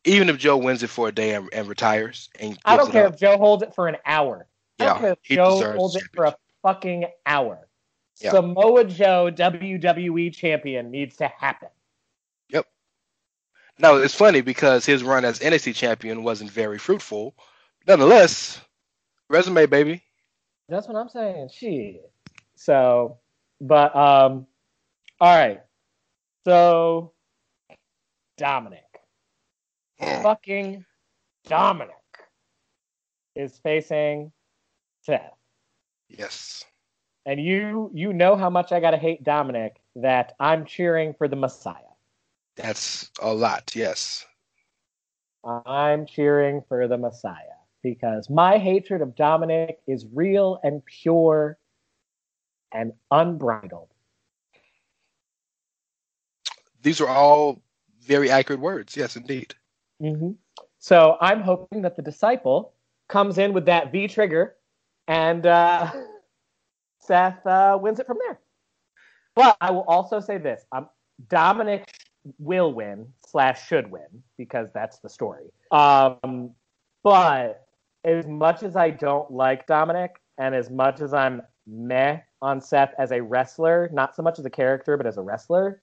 even 0.04 0.30
if 0.30 0.38
Joe 0.38 0.58
wins 0.58 0.84
it 0.84 0.90
for 0.90 1.08
a 1.08 1.12
day 1.12 1.34
and, 1.36 1.50
and 1.54 1.68
retires, 1.68 2.30
and 2.40 2.58
I 2.66 2.78
don't 2.78 2.92
care 2.92 3.08
up, 3.08 3.14
if 3.14 3.20
Joe 3.20 3.38
holds 3.38 3.64
it 3.64 3.74
for 3.74 3.88
an 3.88 3.98
hour. 4.06 4.48
I 4.80 4.84
Yeah, 4.84 4.90
don't 4.90 5.00
care 5.00 5.12
if 5.12 5.22
Joe 5.24 5.74
holds 5.74 5.96
it 5.96 6.04
for 6.14 6.26
a 6.26 6.36
fucking 6.62 7.06
hour. 7.26 7.68
Yeah. 8.22 8.32
Samoa 8.32 8.86
Joe 8.86 9.32
WWE 9.34 10.34
champion 10.34 10.92
needs 10.92 11.18
to 11.18 11.28
happen. 11.28 11.70
Yep. 12.50 12.68
Now 13.80 13.96
it's 13.96 14.14
funny 14.14 14.42
because 14.42 14.86
his 14.86 15.04
run 15.04 15.26
as 15.26 15.40
NXT 15.40 15.76
champion 15.76 16.24
wasn't 16.24 16.52
very 16.52 16.78
fruitful. 16.78 17.36
Nonetheless, 17.88 18.62
resume 19.30 19.66
baby. 19.66 20.04
That's 20.70 20.88
what 20.88 20.96
I'm 20.96 21.10
saying. 21.10 21.50
Shit. 21.54 22.12
So, 22.56 23.18
but 23.60 23.96
um, 23.96 24.48
all 25.20 25.36
right. 25.38 25.62
So, 26.46 27.14
Dominic, 28.38 29.02
fucking 30.22 30.86
Dominic, 31.46 31.96
is 33.36 33.58
facing 33.60 34.32
Seth, 35.02 35.36
Yes. 36.10 36.66
and 37.26 37.40
you 37.42 37.92
you 37.94 38.14
know 38.14 38.36
how 38.36 38.50
much 38.50 38.72
I 38.72 38.80
gotta 38.80 38.98
hate 38.98 39.24
Dominic 39.24 39.82
that 39.96 40.34
I'm 40.40 40.66
cheering 40.66 41.14
for 41.14 41.28
the 41.28 41.36
Messiah. 41.36 41.78
That's 42.56 43.10
a 43.22 43.34
lot. 43.34 43.76
Yes. 43.76 44.26
I'm 45.46 46.06
cheering 46.06 46.62
for 46.68 46.88
the 46.88 46.98
Messiah 46.98 47.60
because 47.84 48.30
my 48.30 48.58
hatred 48.58 49.02
of 49.02 49.16
Dominic 49.16 49.80
is 49.88 50.06
real 50.14 50.60
and 50.64 50.84
pure 50.86 51.58
and 52.74 52.94
unbridled. 53.12 53.93
These 56.84 57.02
are 57.02 57.08
all 57.08 57.62
very 58.02 58.30
accurate 58.30 58.60
words. 58.60 58.96
Yes, 58.96 59.16
indeed. 59.16 59.56
hmm 60.00 60.32
So 60.80 61.18
I'm 61.22 61.42
hoping 61.42 61.82
that 61.82 61.96
the 61.96 62.02
disciple 62.02 62.74
comes 63.08 63.38
in 63.38 63.54
with 63.54 63.66
that 63.66 63.92
V 63.92 64.08
trigger 64.08 64.56
and 65.08 65.46
uh, 65.46 65.92
Seth 67.00 67.46
uh, 67.46 67.78
wins 67.82 68.00
it 68.00 68.06
from 68.06 68.18
there. 68.26 68.40
But 69.36 69.58
I 69.62 69.72
will 69.72 69.86
also 69.88 70.20
say 70.20 70.38
this: 70.38 70.66
um, 70.72 70.90
Dominic 71.30 71.92
will 72.38 72.74
win 72.74 73.08
slash 73.26 73.68
should 73.68 73.90
win 73.90 74.24
because 74.38 74.70
that's 74.74 75.00
the 75.00 75.10
story. 75.10 75.52
Um, 75.72 76.52
but 77.04 77.66
as 78.04 78.28
much 78.28 78.64
as 78.64 78.76
I 78.76 78.90
don't 78.90 79.32
like 79.32 79.66
Dominic, 79.68 80.22
and 80.38 80.54
as 80.56 80.70
much 80.70 81.02
as 81.02 81.14
I'm 81.14 81.42
meh 81.66 82.20
on 82.42 82.62
Seth 82.62 82.94
as 82.98 83.12
a 83.12 83.22
wrestler, 83.22 83.90
not 83.94 84.16
so 84.16 84.22
much 84.22 84.40
as 84.40 84.46
a 84.46 84.50
character, 84.50 84.98
but 84.98 85.06
as 85.06 85.18
a 85.18 85.22
wrestler, 85.22 85.82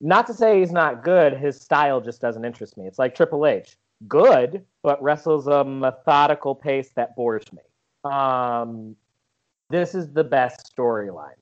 not 0.00 0.26
to 0.28 0.34
say 0.34 0.60
he's 0.60 0.72
not 0.72 1.04
good, 1.04 1.34
his 1.34 1.60
style 1.60 2.00
just 2.00 2.20
doesn't 2.20 2.44
interest 2.44 2.76
me. 2.76 2.86
It's 2.86 2.98
like 2.98 3.14
Triple 3.14 3.46
H. 3.46 3.76
Good, 4.08 4.64
but 4.82 5.02
wrestles 5.02 5.46
a 5.46 5.62
methodical 5.62 6.54
pace 6.54 6.90
that 6.96 7.14
bores 7.16 7.44
me. 7.52 7.62
Um, 8.10 8.96
this 9.68 9.94
is 9.94 10.10
the 10.12 10.24
best 10.24 10.74
storyline 10.74 11.34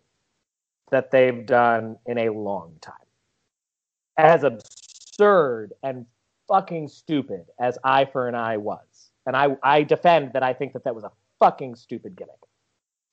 that 0.91 1.11
they've 1.11 1.47
done 1.47 1.97
in 2.07 2.19
a 2.19 2.31
long 2.31 2.75
time. 2.81 2.95
As 4.17 4.43
absurd 4.43 5.73
and 5.85 6.05
fucking 6.49 6.89
stupid 6.89 7.47
as 7.61 7.79
Eye 7.85 8.07
for 8.07 8.27
an 8.27 8.35
Eye 8.35 8.57
was, 8.57 9.11
and 9.27 9.37
I, 9.37 9.57
I 9.63 9.83
defend 9.85 10.33
that 10.33 10.43
I 10.43 10.53
think 10.53 10.73
that 10.73 10.83
that 10.85 10.95
was 10.95 11.05
a 11.05 11.13
fucking 11.39 11.77
stupid 11.77 12.17
gimmick. 12.17 12.35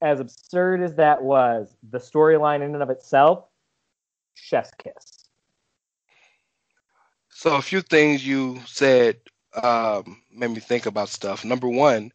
As 0.02 0.20
absurd 0.20 0.82
as 0.82 0.96
that 0.96 1.22
was, 1.22 1.78
the 1.92 2.00
storyline 2.00 2.58
in 2.58 2.74
and 2.74 2.82
of 2.82 2.90
itself, 2.90 3.46
chef's 4.34 4.72
kiss. 4.78 5.15
So 7.38 7.56
a 7.56 7.62
few 7.62 7.82
things 7.82 8.26
you 8.26 8.62
said 8.66 9.18
um, 9.62 10.22
made 10.32 10.52
me 10.52 10.62
think 10.62 10.86
about 10.86 11.10
stuff. 11.10 11.44
Number 11.44 11.68
one, 11.68 12.12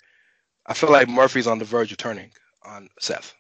I 0.67 0.73
feel 0.73 0.91
like 0.91 1.09
Murphy's 1.11 1.47
on 1.47 1.59
the 1.59 1.65
verge 1.67 1.93
of 1.93 1.99
turning 1.99 2.31
on 2.65 2.89
Seth. 3.01 3.35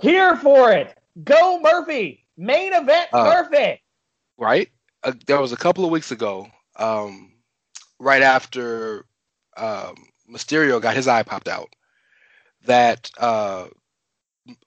Here 0.00 0.36
for 0.36 0.72
it. 0.72 0.98
Go 1.22 1.60
Murphy. 1.60 2.26
Main 2.36 2.72
event 2.72 3.08
Uh, 3.12 3.22
Murphy. 3.24 3.80
right? 4.36 4.68
Uh, 5.04 5.12
there 5.28 5.40
was 5.40 5.52
a 5.52 5.56
couple 5.56 5.84
of 5.84 5.92
weeks 5.92 6.10
ago, 6.10 6.48
um, 6.76 7.32
right 8.00 8.22
after 8.22 9.06
um, 9.56 9.94
Mysterio 10.28 10.82
got 10.82 10.96
his 10.96 11.06
eye 11.06 11.22
popped 11.22 11.46
out, 11.46 11.68
that 12.66 13.12
uh, 13.18 13.66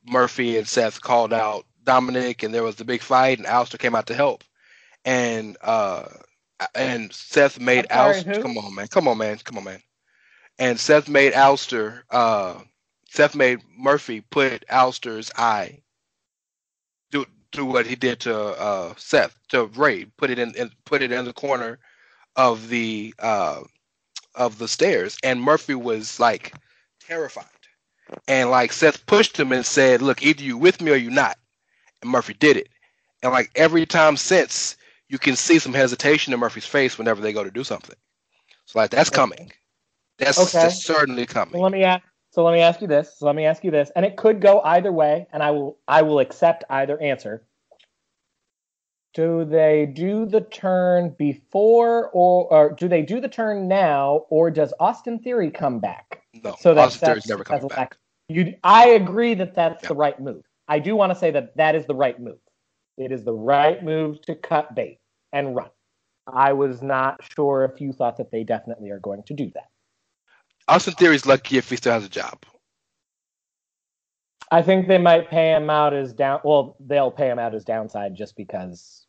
Murphy 0.05 0.57
and 0.57 0.67
Seth 0.67 1.01
called 1.01 1.33
out 1.33 1.65
Dominic, 1.83 2.43
and 2.43 2.53
there 2.53 2.63
was 2.63 2.77
the 2.77 2.85
big 2.85 3.01
fight, 3.01 3.39
and 3.39 3.47
Aleister 3.47 3.77
came 3.77 3.93
out 3.95 4.07
to 4.07 4.13
help, 4.13 4.45
and 5.07 5.57
uh, 5.63 6.05
and 6.75 7.13
Seth 7.13 7.59
made 7.59 7.87
I'm 7.91 7.97
sorry, 8.15 8.23
Aleister. 8.23 8.35
who? 8.37 8.43
Come 8.43 8.59
on, 8.59 8.75
man! 8.75 8.89
Come 8.89 9.09
on, 9.09 9.17
man! 9.17 9.39
Come 9.43 9.57
on, 9.57 9.65
man! 9.65 9.81
And 10.59 10.79
Seth 10.79 11.09
made 11.09 11.33
Aleister. 11.33 12.03
Uh, 12.11 12.61
Seth 13.09 13.35
made 13.35 13.61
Murphy 13.77 14.21
put 14.21 14.67
Aleister's 14.67 15.31
eye 15.37 15.81
do 17.11 17.25
do 17.51 17.65
what 17.65 17.87
he 17.87 17.95
did 17.95 18.19
to 18.21 18.37
uh, 18.37 18.93
Seth 18.97 19.39
to 19.49 19.67
Rey. 19.67 20.05
Put 20.17 20.31
it 20.31 20.39
in, 20.39 20.53
in 20.55 20.71
put 20.85 21.03
it 21.03 21.13
in 21.13 21.25
the 21.25 21.33
corner 21.33 21.79
of 22.35 22.69
the 22.69 23.15
uh, 23.19 23.61
of 24.35 24.59
the 24.59 24.67
stairs, 24.67 25.17
and 25.23 25.41
Murphy 25.41 25.75
was 25.75 26.19
like 26.19 26.53
terrified, 26.99 27.45
and 28.27 28.51
like 28.51 28.73
Seth 28.73 29.05
pushed 29.05 29.37
him 29.39 29.53
and 29.53 29.65
said, 29.65 30.01
"Look, 30.01 30.23
either 30.23 30.43
you 30.43 30.57
with 30.57 30.81
me 30.81 30.91
or 30.91 30.97
you 30.97 31.11
not," 31.11 31.37
and 32.01 32.11
Murphy 32.11 32.33
did 32.33 32.57
it, 32.57 32.69
and 33.23 33.31
like 33.31 33.51
every 33.55 33.85
time 33.85 34.17
since, 34.17 34.75
you 35.09 35.17
can 35.17 35.35
see 35.35 35.59
some 35.59 35.73
hesitation 35.73 36.33
in 36.33 36.39
Murphy's 36.39 36.65
face 36.65 36.97
whenever 36.97 37.21
they 37.21 37.33
go 37.33 37.43
to 37.43 37.51
do 37.51 37.63
something. 37.63 37.95
So 38.65 38.79
like 38.79 38.89
that's 38.91 39.09
coming. 39.09 39.51
That's, 40.17 40.37
Okay. 40.37 40.61
that's 40.61 40.83
certainly 40.83 41.25
So 41.25 41.33
coming. 41.33 41.61
let 41.61 41.71
me 41.71 41.83
ask. 41.83 42.03
So 42.31 42.43
let 42.43 42.53
me 42.53 42.59
ask 42.59 42.81
you 42.81 42.87
this. 42.87 43.17
So 43.17 43.25
let 43.25 43.35
me 43.35 43.45
ask 43.45 43.63
you 43.63 43.71
this, 43.71 43.89
and 43.95 44.05
it 44.05 44.17
could 44.17 44.41
go 44.41 44.61
either 44.61 44.91
way, 44.91 45.27
and 45.31 45.41
I 45.41 45.51
will 45.51 45.77
I 45.87 46.01
will 46.01 46.19
accept 46.19 46.63
either 46.69 47.01
answer. 47.01 47.43
Do 49.13 49.45
they 49.45 49.87
do 49.87 50.27
the 50.27 50.41
turn 50.41 51.15
before, 51.17 52.09
or, 52.13 52.53
or 52.53 52.71
do 52.73 52.87
they 52.87 53.01
do 53.01 53.19
the 53.19 53.29
turn 53.29 53.67
now, 53.67 54.25
or 54.29 54.51
does 54.51 54.73
Austin 54.79 55.17
Theory 55.17 55.49
come 55.49 55.79
back? 55.79 56.21
No, 56.43 56.53
So 56.59 56.75
that 56.75 56.83
Austin 56.85 56.99
Theory's 57.07 57.27
never 57.27 57.43
coming 57.43 57.65
a 57.65 57.69
back. 57.69 57.97
You, 58.29 58.55
I 58.63 58.89
agree 58.89 59.33
that 59.35 59.55
that's 59.55 59.81
Yeah. 59.83 59.89
the 59.89 59.95
right 59.95 60.19
move. 60.19 60.43
I 60.67 60.79
do 60.79 60.95
want 60.95 61.11
to 61.13 61.17
say 61.17 61.31
that 61.31 61.55
that 61.57 61.75
is 61.75 61.85
the 61.87 61.95
right 61.95 62.19
move. 62.19 62.37
It 62.97 63.11
is 63.11 63.23
the 63.23 63.33
right 63.33 63.83
move 63.83 64.21
to 64.23 64.35
cut 64.35 64.73
bait 64.75 64.99
and 65.31 65.55
run. 65.55 65.69
I 66.31 66.53
was 66.53 66.81
not 66.81 67.21
sure 67.35 67.63
if 67.63 67.79
you 67.79 67.93
thought 67.93 68.17
that 68.17 68.31
they 68.31 68.43
definitely 68.43 68.89
are 68.89 68.99
going 68.99 69.23
to 69.23 69.33
do 69.33 69.51
that. 69.53 69.69
Austin 70.67 70.93
Theory's 70.95 71.25
lucky 71.25 71.57
if 71.57 71.69
he 71.69 71.77
still 71.77 71.93
has 71.93 72.03
a 72.03 72.09
job. 72.09 72.43
I 74.51 74.61
think 74.61 74.87
they 74.87 74.97
might 74.97 75.29
pay 75.29 75.53
him 75.53 75.69
out 75.69 75.93
as 75.93 76.13
down. 76.13 76.39
Well, 76.43 76.75
they'll 76.79 77.11
pay 77.11 77.29
him 77.29 77.39
out 77.39 77.53
as 77.53 77.63
downside 77.63 78.15
just 78.15 78.35
because, 78.35 79.05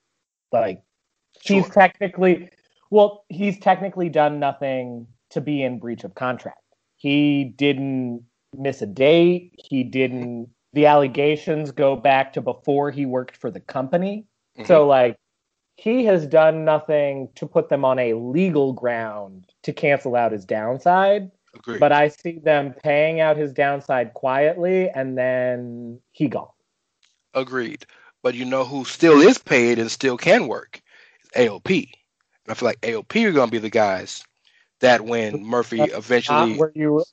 like, 0.53 0.82
he's 1.41 1.68
technically, 1.70 2.51
well, 2.91 3.24
he's 3.28 3.59
technically 3.59 4.09
done 4.09 4.41
nothing 4.41 5.07
to 5.30 5.41
be 5.41 5.62
in 5.62 5.78
breach 5.78 6.05
of 6.05 6.14
contract. 6.14 6.62
He 6.97 7.45
didn't 7.45 8.24
miss 8.57 8.82
a 8.82 8.86
date. 8.86 9.53
He 9.59 9.84
didn't. 9.84 10.49
The 10.73 10.87
allegations 10.87 11.71
go 11.71 11.97
back 11.97 12.35
to 12.35 12.41
before 12.41 12.91
he 12.91 13.07
worked 13.07 13.37
for 13.37 13.51
the 13.51 13.61
company. 13.61 14.27
Mhm. 14.59 14.66
So, 14.66 14.87
like, 14.87 15.16
he 15.77 16.05
has 16.07 16.27
done 16.27 16.64
nothing 16.64 17.29
to 17.37 17.47
put 17.47 17.69
them 17.69 17.85
on 17.85 17.99
a 17.99 18.14
legal 18.14 18.73
ground 18.73 19.47
to 19.62 19.73
cancel 19.73 20.16
out 20.16 20.33
his 20.33 20.45
downside. 20.45 21.31
Agreed. 21.55 21.81
But 21.81 21.93
I 21.93 22.09
see 22.09 22.39
them 22.39 22.75
paying 22.75 23.21
out 23.21 23.37
his 23.37 23.53
downside 23.53 24.12
quietly, 24.14 24.91
and 24.91 25.16
then 25.16 26.01
he 26.12 26.29
gone. 26.29 26.49
Agreed. 27.35 27.87
But 28.23 28.35
you 28.35 28.45
know 28.45 28.64
who 28.64 28.85
still 28.85 29.21
is 29.21 29.39
paid 29.39 29.79
and 29.79 29.91
still 29.91 30.16
can 30.16 30.49
work? 30.49 30.81
AOP. 31.37 31.91
And 32.45 32.51
I 32.51 32.55
feel 32.55 32.66
like 32.66 32.81
AOP 32.81 33.25
are 33.25 33.33
going 33.33 33.49
to 33.49 33.53
be 33.53 33.59
the 33.59 33.71
guys 33.71 34.25
that 34.81 35.03
when 35.03 35.45
Murphy 35.45 35.79
Not 35.79 35.91
eventually. 35.91 36.57
where 36.57 36.73
you. 36.75 37.05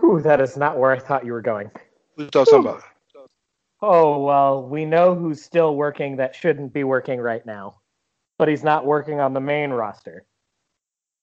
Whew, 0.00 0.20
that 0.22 0.40
is 0.40 0.56
not 0.56 0.78
where 0.78 0.90
I 0.90 0.98
thought 0.98 1.24
you 1.24 1.32
were 1.32 1.42
going. 1.42 1.70
Who 2.18 2.24
you 2.24 2.30
talking 2.30 2.58
about? 2.58 2.82
Oh 3.80 4.24
well, 4.24 4.64
we 4.64 4.84
know 4.84 5.14
who's 5.14 5.40
still 5.40 5.76
working 5.76 6.16
that 6.16 6.34
shouldn't 6.34 6.72
be 6.72 6.82
working 6.82 7.20
right 7.20 7.46
now, 7.46 7.76
but 8.38 8.48
he's 8.48 8.64
not 8.64 8.84
working 8.84 9.20
on 9.20 9.34
the 9.34 9.40
main 9.40 9.70
roster. 9.70 10.26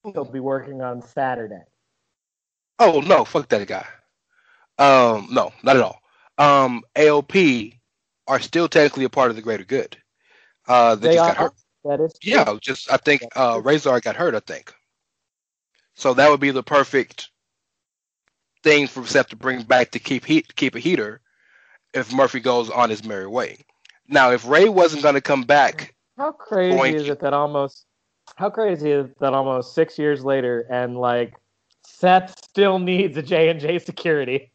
He'll 0.06 0.24
be 0.24 0.40
working 0.40 0.82
on 0.82 1.02
Saturday. 1.02 1.64
Oh 2.80 3.02
no, 3.02 3.26
fuck 3.26 3.50
that 3.50 3.68
guy. 3.68 3.86
Um, 4.78 5.28
no, 5.32 5.52
not 5.64 5.76
at 5.76 5.82
all. 5.82 6.00
Um, 6.38 6.82
AOP 6.96 7.78
are 8.28 8.40
still 8.40 8.70
technically 8.70 9.04
a 9.04 9.10
part 9.10 9.30
of 9.30 9.36
the 9.36 9.42
greater 9.42 9.66
good. 9.66 9.98
Uh, 10.66 10.96
they, 10.96 11.10
They 11.10 11.16
just 11.16 11.30
are. 11.30 11.34
got 11.34 11.38
hurt. 11.38 11.54
That 11.84 12.00
is 12.00 12.18
true. 12.18 12.32
Yeah, 12.32 12.56
just 12.62 12.90
I 12.90 12.96
think 12.96 13.24
uh, 13.36 13.60
Rezar 13.62 14.00
got 14.00 14.16
hurt. 14.16 14.34
I 14.34 14.40
think. 14.40 14.74
So 15.96 16.14
that 16.14 16.30
would 16.30 16.40
be 16.40 16.52
the 16.52 16.64
perfect 16.64 17.32
thing 18.66 18.88
for 18.88 19.06
Seth 19.06 19.30
to 19.30 19.36
bring 19.36 19.62
back 19.62 19.92
to 19.92 20.00
keep 20.00 20.26
heat, 20.26 20.56
keep 20.56 20.76
a 20.76 20.80
heater, 20.80 21.22
if 21.94 22.12
Murphy 22.12 22.40
goes 22.42 22.70
on 22.70 22.90
his 22.90 23.06
merry 23.06 23.28
way. 23.28 23.60
Now, 24.10 24.32
if 24.32 24.46
Rey 24.46 24.68
wasn't 24.68 25.04
going 25.04 25.16
to 25.16 25.22
come 25.22 25.44
back, 25.44 25.96
How 26.18 26.32
crazy 26.32 26.76
Going 26.76 26.96
is 26.96 27.08
it 27.08 27.20
that 27.22 27.34
almost 27.34 27.86
how 28.38 28.50
crazy 28.50 28.92
is 28.92 29.06
it 29.06 29.20
that 29.20 29.34
almost 29.34 29.76
six 29.76 30.00
years 30.00 30.26
later 30.26 30.66
and 30.72 30.98
like 30.98 31.36
Seth 31.86 32.36
still 32.44 32.80
needs 32.80 33.16
a 33.18 33.22
J 33.22 33.50
and 33.50 33.60
J 33.60 33.78
security? 33.80 34.52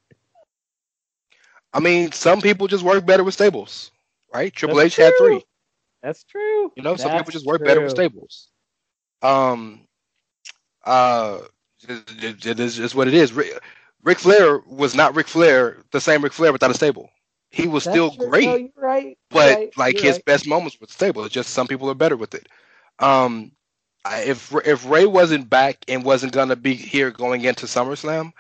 I 1.73 1.79
mean, 1.79 2.11
some 2.11 2.41
people 2.41 2.67
just 2.67 2.83
work 2.83 3.07
better 3.07 3.23
with 3.23 3.35
stables, 3.35 3.93
right? 4.35 4.53
Triple 4.53 4.79
That's 4.79 4.95
H 4.95 4.97
had 4.97 5.13
three. 5.19 5.45
That's 6.03 6.25
true. 6.25 6.73
You 6.75 6.83
know, 6.83 6.97
some 6.97 7.13
That's 7.13 7.21
people 7.21 7.33
just 7.33 7.47
work 7.47 7.65
better 7.65 7.81
with 7.81 7.93
stables. 7.93 8.49
Um, 9.23 9.83
uh, 10.85 11.39
it, 11.89 12.45
it 12.45 12.59
is 12.59 12.77
just 12.77 12.97
what 12.97 13.07
it 13.07 13.15
is. 13.15 13.33
Ric, 14.03 14.19
Flair 14.19 14.61
was 14.67 14.95
not 14.95 15.15
Ric 15.15 15.29
Flair, 15.29 15.79
the 15.93 16.01
same 16.01 16.23
Ric 16.23 16.33
Flair 16.33 16.53
without 16.53 16.71
a 16.71 16.75
stable. 16.75 17.11
He 17.51 17.67
was 17.67 17.85
That's 17.85 17.95
still 17.95 18.11
great. 18.29 18.47
No, 18.47 18.69
right. 18.77 19.19
But 19.31 19.57
right. 19.57 19.77
like 19.77 19.99
his 19.99 20.17
right. 20.17 20.25
best 20.25 20.47
moments 20.47 20.81
with 20.81 20.91
stable. 20.91 21.25
It's 21.25 21.35
just 21.35 21.51
some 21.51 21.67
people 21.67 21.91
are 21.91 21.95
better 21.95 22.17
with 22.17 22.35
it. 22.35 22.49
Um, 23.01 23.53
if 24.09 24.55
if 24.65 24.89
Rey 24.89 25.07
wasn't 25.07 25.51
back 25.51 25.79
and 25.89 26.05
wasn't 26.05 26.33
gonna 26.33 26.57
be 26.57 26.75
here 26.75 27.11
going 27.11 27.45
into 27.45 27.67
SummerSlam, 27.67 28.33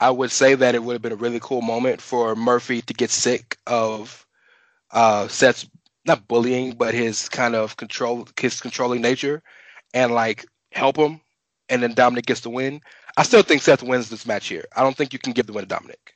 I 0.00 0.10
would 0.10 0.30
say 0.30 0.54
that 0.54 0.74
it 0.74 0.82
would 0.82 0.94
have 0.94 1.02
been 1.02 1.12
a 1.12 1.16
really 1.16 1.40
cool 1.40 1.62
moment 1.62 2.00
for 2.00 2.34
Murphy 2.34 2.82
to 2.82 2.94
get 2.94 3.10
sick 3.10 3.56
of 3.66 4.26
uh, 4.90 5.28
Seth's 5.28 5.68
not 6.04 6.28
bullying, 6.28 6.72
but 6.72 6.94
his 6.94 7.28
kind 7.28 7.54
of 7.54 7.76
control, 7.76 8.26
his 8.38 8.60
controlling 8.60 9.00
nature, 9.02 9.42
and 9.94 10.12
like 10.12 10.46
help 10.72 10.96
him, 10.96 11.20
and 11.68 11.82
then 11.82 11.94
Dominic 11.94 12.26
gets 12.26 12.40
the 12.40 12.50
win. 12.50 12.80
I 13.16 13.22
still 13.22 13.42
think 13.42 13.62
Seth 13.62 13.82
wins 13.82 14.10
this 14.10 14.26
match 14.26 14.48
here. 14.48 14.64
I 14.76 14.82
don't 14.82 14.96
think 14.96 15.12
you 15.12 15.18
can 15.18 15.32
give 15.32 15.46
the 15.46 15.52
win 15.52 15.64
to 15.64 15.68
Dominic. 15.68 16.14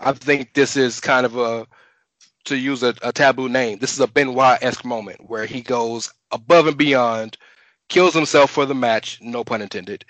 I 0.00 0.12
think 0.12 0.54
this 0.54 0.76
is 0.76 1.00
kind 1.00 1.24
of 1.24 1.36
a 1.36 1.66
to 2.44 2.56
use 2.56 2.82
a, 2.82 2.94
a 3.02 3.12
taboo 3.12 3.48
name, 3.48 3.78
this 3.78 3.92
is 3.92 4.00
a 4.00 4.06
Benoit 4.06 4.58
esque 4.62 4.84
moment 4.84 5.28
where 5.28 5.46
he 5.46 5.62
goes 5.62 6.12
above 6.30 6.66
and 6.66 6.76
beyond, 6.76 7.36
kills 7.88 8.14
himself 8.14 8.50
for 8.50 8.66
the 8.66 8.74
match, 8.74 9.18
no 9.22 9.44
pun 9.44 9.62
intended, 9.62 10.04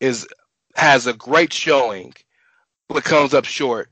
is 0.00 0.26
has 0.76 1.06
a 1.06 1.12
great 1.12 1.52
showing, 1.52 2.12
but 2.88 3.04
comes 3.04 3.34
up 3.34 3.44
short 3.44 3.90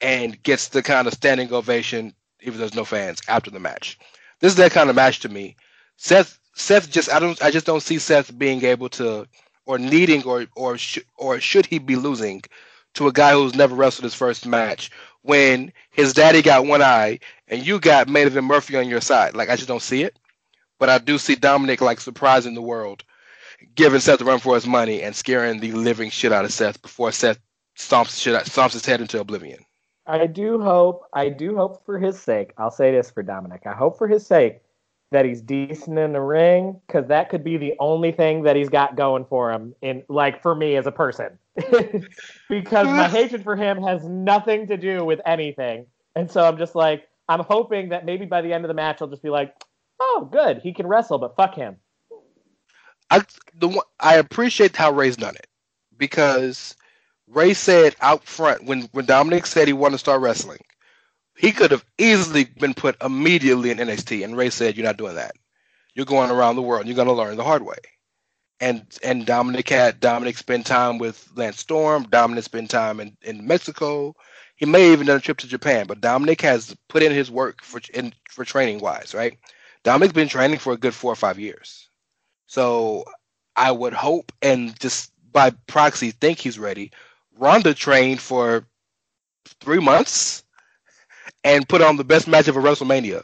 and 0.00 0.40
gets 0.42 0.68
the 0.68 0.82
kind 0.82 1.06
of 1.06 1.14
standing 1.14 1.52
ovation, 1.52 2.14
even 2.40 2.54
though 2.54 2.60
there's 2.60 2.74
no 2.74 2.84
fans 2.84 3.20
after 3.28 3.50
the 3.50 3.60
match. 3.60 3.98
This 4.40 4.52
is 4.52 4.58
that 4.58 4.72
kind 4.72 4.90
of 4.90 4.96
match 4.96 5.20
to 5.20 5.28
me. 5.28 5.56
Seth 5.96 6.38
Seth 6.54 6.90
just 6.90 7.12
I 7.12 7.18
don't 7.18 7.40
I 7.42 7.50
just 7.50 7.66
don't 7.66 7.82
see 7.82 7.98
Seth 7.98 8.36
being 8.38 8.64
able 8.64 8.88
to 8.90 9.26
or 9.66 9.78
needing 9.78 10.22
or 10.24 10.46
or 10.56 10.78
sh- 10.78 11.00
or 11.16 11.40
should 11.40 11.66
he 11.66 11.78
be 11.78 11.96
losing 11.96 12.42
to 12.94 13.08
a 13.08 13.12
guy 13.12 13.32
who's 13.32 13.54
never 13.54 13.74
wrestled 13.74 14.04
his 14.04 14.14
first 14.14 14.46
match 14.46 14.90
when 15.22 15.72
his 15.90 16.12
daddy 16.12 16.42
got 16.42 16.66
one 16.66 16.82
eye 16.82 17.18
and 17.48 17.66
you 17.66 17.80
got 17.80 18.06
Maven 18.06 18.44
Murphy 18.44 18.76
on 18.76 18.88
your 18.88 19.00
side. 19.00 19.34
Like 19.34 19.50
I 19.50 19.56
just 19.56 19.68
don't 19.68 19.82
see 19.82 20.02
it. 20.04 20.18
But 20.78 20.88
I 20.88 20.98
do 20.98 21.18
see 21.18 21.34
Dominic 21.34 21.80
like 21.80 22.00
surprising 22.00 22.54
the 22.54 22.62
world, 22.62 23.04
giving 23.74 24.00
Seth 24.00 24.20
a 24.20 24.24
run 24.24 24.38
for 24.40 24.54
his 24.54 24.66
money 24.66 25.02
and 25.02 25.14
scaring 25.14 25.60
the 25.60 25.72
living 25.72 26.10
shit 26.10 26.32
out 26.32 26.44
of 26.44 26.52
Seth 26.52 26.82
before 26.82 27.12
Seth 27.12 27.38
stomps 27.76 28.20
shit 28.20 28.34
out, 28.34 28.44
stomps 28.44 28.72
his 28.72 28.84
head 28.84 29.00
into 29.00 29.20
oblivion. 29.20 29.64
I 30.06 30.26
do 30.26 30.60
hope, 30.60 31.04
I 31.14 31.30
do 31.30 31.56
hope 31.56 31.84
for 31.86 31.98
his 31.98 32.18
sake. 32.18 32.52
I'll 32.58 32.70
say 32.70 32.92
this 32.92 33.10
for 33.10 33.22
Dominic. 33.22 33.62
I 33.66 33.72
hope 33.72 33.96
for 33.96 34.06
his 34.06 34.26
sake 34.26 34.60
that 35.10 35.24
he's 35.24 35.40
decent 35.40 35.98
in 35.98 36.12
the 36.12 36.20
ring 36.20 36.80
because 36.86 37.06
that 37.08 37.28
could 37.28 37.44
be 37.44 37.56
the 37.56 37.74
only 37.78 38.12
thing 38.12 38.42
that 38.42 38.56
he's 38.56 38.68
got 38.68 38.96
going 38.96 39.24
for 39.24 39.52
him 39.52 39.74
in 39.80 40.02
like 40.08 40.42
for 40.42 40.54
me 40.54 40.76
as 40.76 40.86
a 40.86 40.92
person. 40.92 41.38
because 42.48 42.86
my 42.86 43.08
hatred 43.08 43.44
for 43.44 43.56
him 43.56 43.82
has 43.82 44.04
nothing 44.04 44.66
to 44.66 44.76
do 44.76 45.04
with 45.04 45.20
anything. 45.24 45.86
And 46.16 46.30
so 46.30 46.44
I'm 46.44 46.58
just 46.58 46.74
like, 46.74 47.08
I'm 47.28 47.40
hoping 47.40 47.90
that 47.90 48.04
maybe 48.04 48.26
by 48.26 48.42
the 48.42 48.52
end 48.52 48.64
of 48.64 48.68
the 48.68 48.74
match 48.74 49.00
I'll 49.00 49.08
just 49.08 49.22
be 49.22 49.30
like, 49.30 49.54
oh, 50.00 50.28
good, 50.30 50.58
he 50.58 50.72
can 50.72 50.86
wrestle, 50.86 51.18
but 51.18 51.36
fuck 51.36 51.54
him. 51.54 51.76
I 53.10 53.22
the 53.58 53.68
one, 53.68 53.86
I 54.00 54.16
appreciate 54.16 54.74
how 54.74 54.90
Rey's 54.90 55.16
done 55.16 55.36
it 55.36 55.46
because 55.96 56.76
Rey 57.28 57.54
said 57.54 57.94
out 58.00 58.24
front 58.24 58.64
when 58.64 58.82
when 58.92 59.04
Dominic 59.04 59.46
said 59.46 59.68
he 59.68 59.72
wanted 59.72 59.94
to 59.94 59.98
start 59.98 60.20
wrestling, 60.20 60.60
he 61.36 61.52
could 61.52 61.70
have 61.70 61.84
easily 61.98 62.44
been 62.44 62.74
put 62.74 62.96
immediately 63.02 63.70
in 63.70 63.78
NXT, 63.78 64.24
and 64.24 64.36
Rey 64.36 64.50
said, 64.50 64.76
"You're 64.76 64.86
not 64.86 64.96
doing 64.96 65.16
that. 65.16 65.36
You're 65.94 66.06
going 66.06 66.30
around 66.30 66.56
the 66.56 66.62
world. 66.62 66.86
You're 66.86 66.96
going 66.96 67.08
to 67.08 67.14
learn 67.14 67.36
the 67.36 67.44
hard 67.44 67.62
way." 67.62 67.76
And 68.60 68.86
and 69.02 69.26
Dominic 69.26 69.68
had 69.68 70.00
Dominic 70.00 70.38
spent 70.38 70.66
time 70.66 70.98
with 70.98 71.28
Lance 71.34 71.58
Storm. 71.58 72.04
Dominic 72.04 72.44
spent 72.44 72.70
time 72.70 73.00
in, 73.00 73.16
in 73.22 73.46
Mexico. 73.46 74.14
He 74.56 74.66
may 74.66 74.84
have 74.84 74.92
even 74.92 75.06
done 75.06 75.16
a 75.16 75.20
trip 75.20 75.38
to 75.38 75.48
Japan, 75.48 75.86
but 75.86 76.00
Dominic 76.00 76.40
has 76.42 76.76
put 76.88 77.02
in 77.02 77.12
his 77.12 77.30
work 77.30 77.62
for 77.62 77.80
in, 77.92 78.14
for 78.30 78.44
training 78.44 78.78
wise, 78.78 79.14
right? 79.14 79.36
Dominic's 79.82 80.14
been 80.14 80.28
training 80.28 80.58
for 80.60 80.72
a 80.72 80.78
good 80.78 80.94
four 80.94 81.12
or 81.12 81.16
five 81.16 81.38
years. 81.38 81.88
So 82.46 83.04
I 83.56 83.72
would 83.72 83.92
hope 83.92 84.32
and 84.42 84.78
just 84.80 85.12
by 85.32 85.50
proxy 85.66 86.12
think 86.12 86.38
he's 86.38 86.58
ready. 86.58 86.92
Ronda 87.36 87.74
trained 87.74 88.20
for 88.20 88.66
three 89.60 89.80
months 89.80 90.43
and 91.44 91.68
put 91.68 91.82
on 91.82 91.96
the 91.96 92.04
best 92.04 92.26
match 92.26 92.48
of 92.48 92.56
a 92.56 92.60
WrestleMania, 92.60 93.22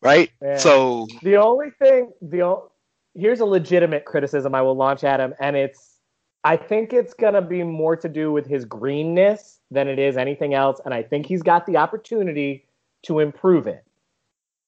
right? 0.00 0.30
Yeah. 0.40 0.56
So 0.58 1.06
The 1.22 1.36
only 1.36 1.70
thing, 1.70 2.12
the 2.22 2.42
o- 2.42 2.70
here's 3.14 3.40
a 3.40 3.44
legitimate 3.44 4.04
criticism 4.04 4.54
I 4.54 4.62
will 4.62 4.76
launch 4.76 5.04
at 5.04 5.20
him, 5.20 5.34
and 5.40 5.56
it's 5.56 5.96
I 6.44 6.56
think 6.56 6.92
it's 6.92 7.14
gonna 7.14 7.42
be 7.42 7.62
more 7.64 7.96
to 7.96 8.08
do 8.08 8.32
with 8.32 8.46
his 8.46 8.64
greenness 8.64 9.58
than 9.70 9.88
it 9.88 9.98
is 9.98 10.16
anything 10.16 10.54
else, 10.54 10.80
and 10.84 10.94
I 10.94 11.02
think 11.02 11.26
he's 11.26 11.42
got 11.42 11.66
the 11.66 11.76
opportunity 11.76 12.64
to 13.02 13.18
improve 13.18 13.66
it. 13.66 13.84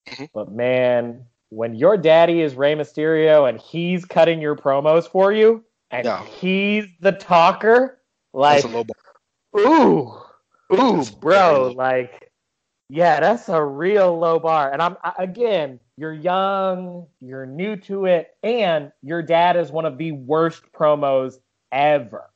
Mhm. 0.08 0.28
But 0.34 0.50
man, 0.50 1.24
when 1.50 1.74
your 1.74 1.96
daddy 1.96 2.40
is 2.40 2.54
Rey 2.54 2.74
Mysterio 2.74 3.48
and 3.48 3.58
he's 3.60 4.04
cutting 4.04 4.40
your 4.40 4.56
promos 4.56 5.08
for 5.08 5.32
you, 5.32 5.64
and 5.90 6.06
he's 6.40 6.86
the 7.00 7.12
talker, 7.12 8.00
like 8.32 8.62
That's 8.62 8.74
a 8.74 8.76
low. 8.76 8.84
Ooh, 9.58 10.14
ooh, 10.72 11.04
bro, 11.20 11.72
like, 11.76 12.29
yeah, 12.92 13.20
that's 13.20 13.48
a 13.48 13.62
real 13.64 14.18
low 14.18 14.40
bar. 14.40 14.72
And 14.72 14.82
I'm 14.82 14.96
again, 15.18 15.78
you're 15.96 16.12
young, 16.12 17.06
you're 17.20 17.46
new 17.46 17.76
to 17.76 18.06
it, 18.06 18.36
and 18.42 18.90
your 19.02 19.22
dad 19.22 19.56
is 19.56 19.70
one 19.70 19.86
of 19.86 19.96
the 19.96 20.12
worst 20.12 20.64
promos 20.72 21.36
ever. 21.70 22.30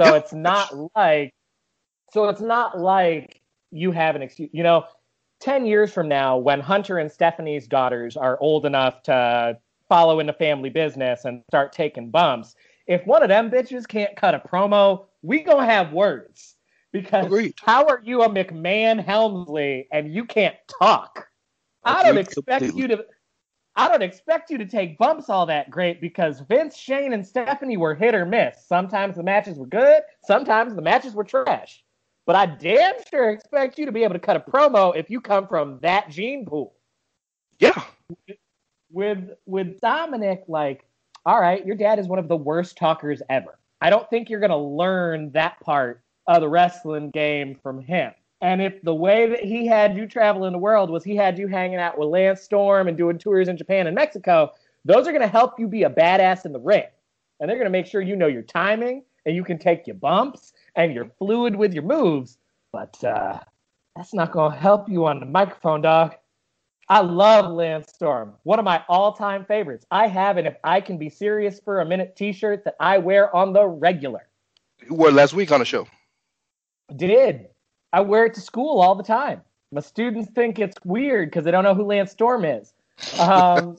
So 0.00 0.12
Yeah. 0.12 0.14
it's 0.14 0.32
not 0.32 0.72
like, 0.94 1.32
so 2.12 2.28
it's 2.28 2.40
not 2.40 2.78
like 2.78 3.40
you 3.72 3.90
have 3.92 4.16
an 4.16 4.22
excuse. 4.22 4.50
You 4.52 4.62
know, 4.62 4.86
ten 5.40 5.66
years 5.66 5.92
from 5.92 6.08
now, 6.08 6.38
when 6.38 6.60
Hunter 6.60 6.98
and 6.98 7.10
Stephanie's 7.10 7.66
daughters 7.66 8.16
are 8.16 8.38
old 8.40 8.66
enough 8.66 9.02
to 9.04 9.58
follow 9.88 10.20
in 10.20 10.28
the 10.28 10.32
family 10.34 10.70
business 10.70 11.24
and 11.24 11.42
start 11.50 11.72
taking 11.72 12.10
bumps, 12.10 12.54
if 12.86 13.04
one 13.06 13.24
of 13.24 13.30
them 13.30 13.50
bitches 13.50 13.88
can't 13.88 14.16
cut 14.16 14.34
a 14.34 14.38
promo, 14.38 15.06
we 15.22 15.42
gonna 15.42 15.66
have 15.66 15.92
words. 15.92 16.56
Because 16.92 17.26
Agreed. 17.26 17.54
how 17.64 17.86
are 17.86 18.00
you 18.02 18.22
a 18.22 18.28
McMahon 18.28 19.04
Helmsley 19.04 19.88
and 19.92 20.12
you 20.12 20.24
can't 20.24 20.56
talk? 20.80 21.26
I 21.84 22.02
don't 22.02 22.18
expect 22.18 22.46
completely. 22.64 22.80
you 22.80 22.88
to. 22.88 23.04
I 23.76 23.88
don't 23.88 24.02
expect 24.02 24.50
you 24.50 24.58
to 24.58 24.66
take 24.66 24.98
bumps 24.98 25.28
all 25.28 25.46
that 25.46 25.70
great 25.70 26.00
because 26.00 26.40
Vince, 26.48 26.76
Shane, 26.76 27.12
and 27.12 27.24
Stephanie 27.24 27.76
were 27.76 27.94
hit 27.94 28.14
or 28.14 28.26
miss. 28.26 28.66
Sometimes 28.66 29.16
the 29.16 29.22
matches 29.22 29.56
were 29.58 29.66
good, 29.66 30.02
sometimes 30.24 30.74
the 30.74 30.82
matches 30.82 31.14
were 31.14 31.24
trash. 31.24 31.84
But 32.26 32.36
I 32.36 32.46
damn 32.46 32.94
sure 33.08 33.30
expect 33.30 33.78
you 33.78 33.86
to 33.86 33.92
be 33.92 34.02
able 34.04 34.14
to 34.14 34.20
cut 34.20 34.36
a 34.36 34.40
promo 34.40 34.94
if 34.96 35.08
you 35.08 35.20
come 35.20 35.46
from 35.46 35.78
that 35.82 36.10
gene 36.10 36.44
pool 36.44 36.74
Yeah. 37.60 37.82
with 38.90 39.30
with 39.46 39.78
Dominic, 39.80 40.42
like, 40.48 40.84
all 41.24 41.40
right, 41.40 41.64
your 41.64 41.76
dad 41.76 41.98
is 41.98 42.08
one 42.08 42.18
of 42.18 42.28
the 42.28 42.36
worst 42.36 42.76
talkers 42.76 43.22
ever. 43.30 43.58
I 43.80 43.90
don't 43.90 44.08
think 44.10 44.28
you're 44.28 44.40
gonna 44.40 44.58
learn 44.58 45.30
that 45.32 45.60
part 45.60 46.02
the 46.28 46.48
wrestling 46.48 47.10
game 47.10 47.58
from 47.62 47.80
him. 47.80 48.12
And 48.40 48.62
if 48.62 48.80
the 48.82 48.94
way 48.94 49.28
that 49.28 49.42
he 49.42 49.66
had 49.66 49.96
you 49.96 50.06
traveling 50.06 50.52
the 50.52 50.58
world 50.58 50.90
was 50.90 51.02
he 51.02 51.16
had 51.16 51.38
you 51.38 51.48
hanging 51.48 51.78
out 51.78 51.98
with 51.98 52.08
Lance 52.08 52.42
Storm 52.42 52.86
and 52.86 52.96
doing 52.96 53.18
tours 53.18 53.48
in 53.48 53.56
Japan 53.56 53.86
and 53.86 53.96
Mexico, 53.96 54.52
those 54.84 55.08
are 55.08 55.12
gonna 55.12 55.26
help 55.26 55.58
you 55.58 55.66
be 55.66 55.82
a 55.82 55.90
badass 55.90 56.44
in 56.44 56.52
the 56.52 56.60
ring. 56.60 56.84
And 57.40 57.48
they're 57.48 57.58
gonna 57.58 57.70
make 57.70 57.86
sure 57.86 58.00
you 58.00 58.14
know 58.14 58.26
your 58.26 58.42
timing 58.42 59.02
and 59.26 59.34
you 59.34 59.42
can 59.42 59.58
take 59.58 59.86
your 59.86 59.96
bumps 59.96 60.52
and 60.76 60.94
you're 60.94 61.10
fluid 61.18 61.56
with 61.56 61.74
your 61.74 61.82
moves. 61.82 62.38
But 62.70 63.02
uh, 63.02 63.40
that's 63.96 64.14
not 64.14 64.30
gonna 64.30 64.54
help 64.54 64.88
you 64.88 65.06
on 65.06 65.18
the 65.18 65.26
microphone, 65.26 65.80
dog. 65.80 66.14
I 66.88 67.00
love 67.00 67.52
Lance 67.52 67.92
Storm. 67.92 68.34
One 68.44 68.58
of 68.58 68.64
my 68.64 68.82
all-time 68.88 69.44
favorites. 69.44 69.84
I 69.90 70.06
have 70.06 70.36
an 70.36 70.46
"If 70.46 70.56
I 70.64 70.80
Can 70.80 70.96
Be 70.96 71.10
Serious 71.10 71.60
for 71.60 71.80
a 71.80 71.84
Minute" 71.84 72.16
T-shirt 72.16 72.64
that 72.64 72.76
I 72.80 72.98
wear 72.98 73.34
on 73.34 73.52
the 73.52 73.66
regular. 73.66 74.28
You 74.88 74.94
wore 74.94 75.10
last 75.10 75.34
week 75.34 75.50
on 75.50 75.58
the 75.58 75.66
show. 75.66 75.86
Did 76.94 77.48
I 77.92 78.00
wear 78.00 78.26
it 78.26 78.34
to 78.34 78.40
school 78.40 78.80
all 78.80 78.94
the 78.94 79.02
time? 79.02 79.42
My 79.70 79.80
students 79.80 80.30
think 80.30 80.58
it's 80.58 80.76
weird 80.84 81.30
because 81.30 81.44
they 81.44 81.50
don't 81.50 81.64
know 81.64 81.74
who 81.74 81.84
Lance 81.84 82.10
Storm 82.10 82.44
is. 82.44 82.72
Um, 83.18 83.76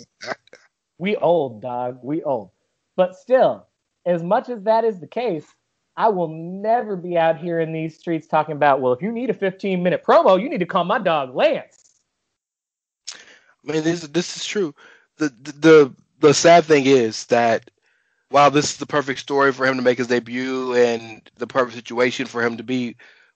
we 0.99 1.15
old 1.15 1.61
dog, 1.61 1.99
we 2.03 2.21
old. 2.23 2.51
But 2.95 3.15
still, 3.15 3.65
as 4.05 4.21
much 4.21 4.49
as 4.49 4.63
that 4.63 4.83
is 4.83 4.99
the 4.99 5.07
case, 5.07 5.45
I 5.97 6.09
will 6.09 6.27
never 6.27 6.95
be 6.95 7.17
out 7.17 7.37
here 7.37 7.59
in 7.59 7.73
these 7.73 7.97
streets 7.97 8.27
talking 8.27 8.55
about, 8.55 8.81
well, 8.81 8.93
if 8.93 9.01
you 9.01 9.11
need 9.11 9.29
a 9.29 9.33
15 9.33 9.81
minute 9.81 10.03
promo, 10.03 10.41
you 10.41 10.49
need 10.49 10.59
to 10.59 10.65
call 10.65 10.83
my 10.83 10.99
dog 10.99 11.35
Lance. 11.35 11.99
I 13.67 13.73
mean, 13.73 13.83
this 13.83 14.01
this 14.07 14.37
is 14.37 14.45
true. 14.45 14.73
The, 15.17 15.29
the 15.41 15.51
the 15.51 15.95
the 16.19 16.33
sad 16.33 16.65
thing 16.65 16.85
is 16.85 17.25
that 17.25 17.69
while 18.29 18.51
this 18.51 18.71
is 18.71 18.77
the 18.77 18.85
perfect 18.85 19.19
story 19.19 19.51
for 19.51 19.65
him 19.65 19.75
to 19.77 19.81
make 19.81 19.97
his 19.97 20.07
debut 20.07 20.73
and 20.75 21.29
the 21.37 21.47
perfect 21.47 21.75
situation 21.75 22.25
for 22.25 22.43
him 22.43 22.57
to 22.57 22.63
be 22.63 22.95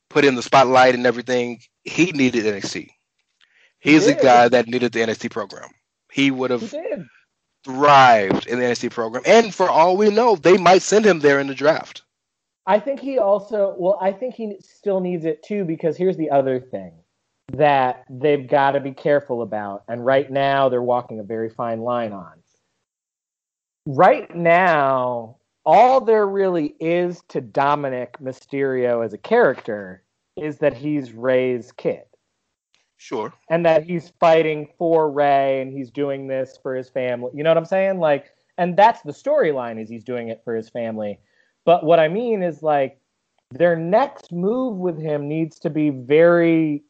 put 0.09 0.25
in 0.25 0.35
the 0.35 0.41
spotlight 0.41 0.95
and 0.95 1.05
everything, 1.05 1.59
he 1.83 2.11
needed 2.11 2.45
NXT. 2.45 2.89
He's 3.79 4.05
the 4.05 4.13
did. 4.13 4.23
guy 4.23 4.47
that 4.47 4.67
needed 4.67 4.93
the 4.93 4.99
NXT 5.01 5.31
program. 5.31 5.69
He 6.11 6.31
would 6.31 6.51
have 6.51 6.73
thrived 7.65 8.47
in 8.47 8.59
the 8.59 8.65
NXT 8.65 8.91
program, 8.91 9.23
and 9.25 9.53
for 9.53 9.69
all 9.69 9.97
we 9.97 10.09
know, 10.09 10.35
they 10.35 10.57
might 10.57 10.83
send 10.83 11.05
him 11.05 11.19
there 11.19 11.39
in 11.39 11.47
the 11.47 11.55
draft. 11.55 12.03
I 12.65 12.79
think 12.79 12.99
he 12.99 13.19
also, 13.19 13.75
well, 13.77 13.97
I 13.99 14.11
think 14.13 14.35
he 14.35 14.55
still 14.61 15.01
needs 15.01 15.25
it 15.25 15.43
too 15.43 15.65
because 15.65 15.97
here's 15.97 16.15
the 16.15 16.29
other 16.29 16.59
thing 16.59 16.93
that 17.51 18.05
they've 18.09 18.47
got 18.47 18.71
to 18.71 18.79
be 18.79 18.93
careful 18.93 19.41
about. 19.41 19.83
And 19.89 20.05
right 20.05 20.31
now, 20.31 20.69
they're 20.69 20.81
walking 20.81 21.19
a 21.19 21.23
very 21.23 21.49
fine 21.49 21.81
line 21.81 22.13
on. 22.13 22.42
Right 23.85 24.33
now, 24.33 25.37
all 25.65 26.01
there 26.01 26.27
really 26.27 26.75
is 26.79 27.21
to 27.29 27.41
Dominic 27.41 28.17
Mysterio 28.21 29.03
as 29.03 29.13
a 29.13 29.17
character 29.17 30.03
is 30.37 30.57
that 30.59 30.73
he's 30.73 31.13
Rey's 31.13 31.71
kid 31.71 32.03
Sure. 32.97 33.33
and 33.49 33.65
that 33.65 33.83
he's 33.83 34.13
fighting 34.19 34.69
for 34.77 35.11
Rey 35.11 35.61
and 35.61 35.71
he's 35.71 35.91
doing 35.91 36.27
this 36.27 36.57
for 36.61 36.75
his 36.75 36.89
family. 36.89 37.31
You 37.35 37.43
know 37.43 37.49
what 37.49 37.57
I'm 37.57 37.65
saying? 37.65 37.99
Like, 37.99 38.31
and 38.57 38.77
that's 38.77 39.01
the 39.01 39.11
storyline 39.11 39.81
is 39.81 39.89
he's 39.89 40.03
doing 40.03 40.29
it 40.29 40.41
for 40.43 40.55
his 40.55 40.69
family. 40.69 41.19
But 41.65 41.85
what 41.85 41.99
I 41.99 42.07
mean 42.07 42.41
is 42.43 42.63
like 42.63 42.99
their 43.51 43.75
next 43.75 44.31
move 44.31 44.77
with 44.77 44.97
him 44.97 45.27
needs 45.27 45.59
to 45.59 45.69
be 45.69 45.89
very 45.89 46.83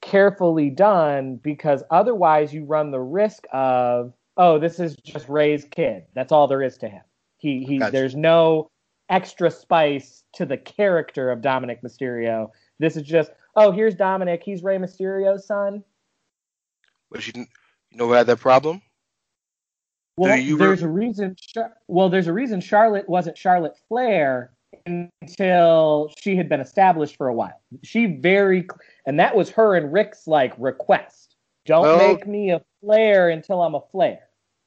carefully 0.00 0.70
done 0.70 1.36
because 1.36 1.82
otherwise 1.90 2.52
you 2.52 2.64
run 2.64 2.90
the 2.90 3.00
risk 3.00 3.44
of 3.52 4.12
oh 4.36 4.58
this 4.58 4.80
is 4.80 4.96
just 4.96 5.28
Rey's 5.28 5.64
kid. 5.64 6.04
That's 6.14 6.32
all 6.32 6.46
there 6.46 6.62
is 6.62 6.78
to 6.78 6.88
him. 6.88 7.02
He 7.38 7.64
he 7.64 7.78
Gotcha. 7.78 7.92
there's 7.92 8.14
no 8.14 8.70
extra 9.08 9.50
spice 9.50 10.24
to 10.34 10.46
the 10.46 10.56
character 10.56 11.30
of 11.30 11.40
Dominic 11.40 11.82
Mysterio. 11.82 12.50
This 12.78 12.96
is 12.96 13.02
just 13.02 13.30
oh 13.56 13.70
here's 13.70 13.94
Dominic, 13.94 14.42
he's 14.44 14.62
Rey 14.62 14.78
Mysterio's 14.78 15.46
son. 15.46 15.84
But 17.10 17.26
you, 17.26 17.46
you 17.90 17.96
know 17.98 18.06
who 18.06 18.12
had 18.12 18.26
that 18.26 18.38
problem? 18.38 18.82
Well, 20.16 20.36
you 20.36 20.58
there's 20.58 20.82
re- 20.82 20.88
a 20.88 20.92
reason. 20.92 21.36
Well, 21.88 22.10
there's 22.10 22.26
a 22.26 22.32
reason 22.32 22.60
Charlotte 22.60 23.08
wasn't 23.08 23.38
Charlotte 23.38 23.76
Flair 23.88 24.52
until 24.86 26.12
she 26.20 26.36
had 26.36 26.48
been 26.48 26.60
established 26.60 27.16
for 27.16 27.28
a 27.28 27.34
while. 27.34 27.60
She 27.82 28.04
very, 28.04 28.68
and 29.06 29.18
that 29.18 29.34
was 29.34 29.50
her 29.50 29.76
and 29.76 29.92
Ric's 29.92 30.26
like 30.26 30.52
request. 30.58 31.29
Don't 31.66 31.82
Well- 31.82 31.98
make 31.98 32.26
me 32.26 32.50
a 32.50 32.62
Flair 32.80 33.28
until 33.28 33.62
I'm 33.62 33.74
a 33.74 33.80
Flair. 33.92 34.20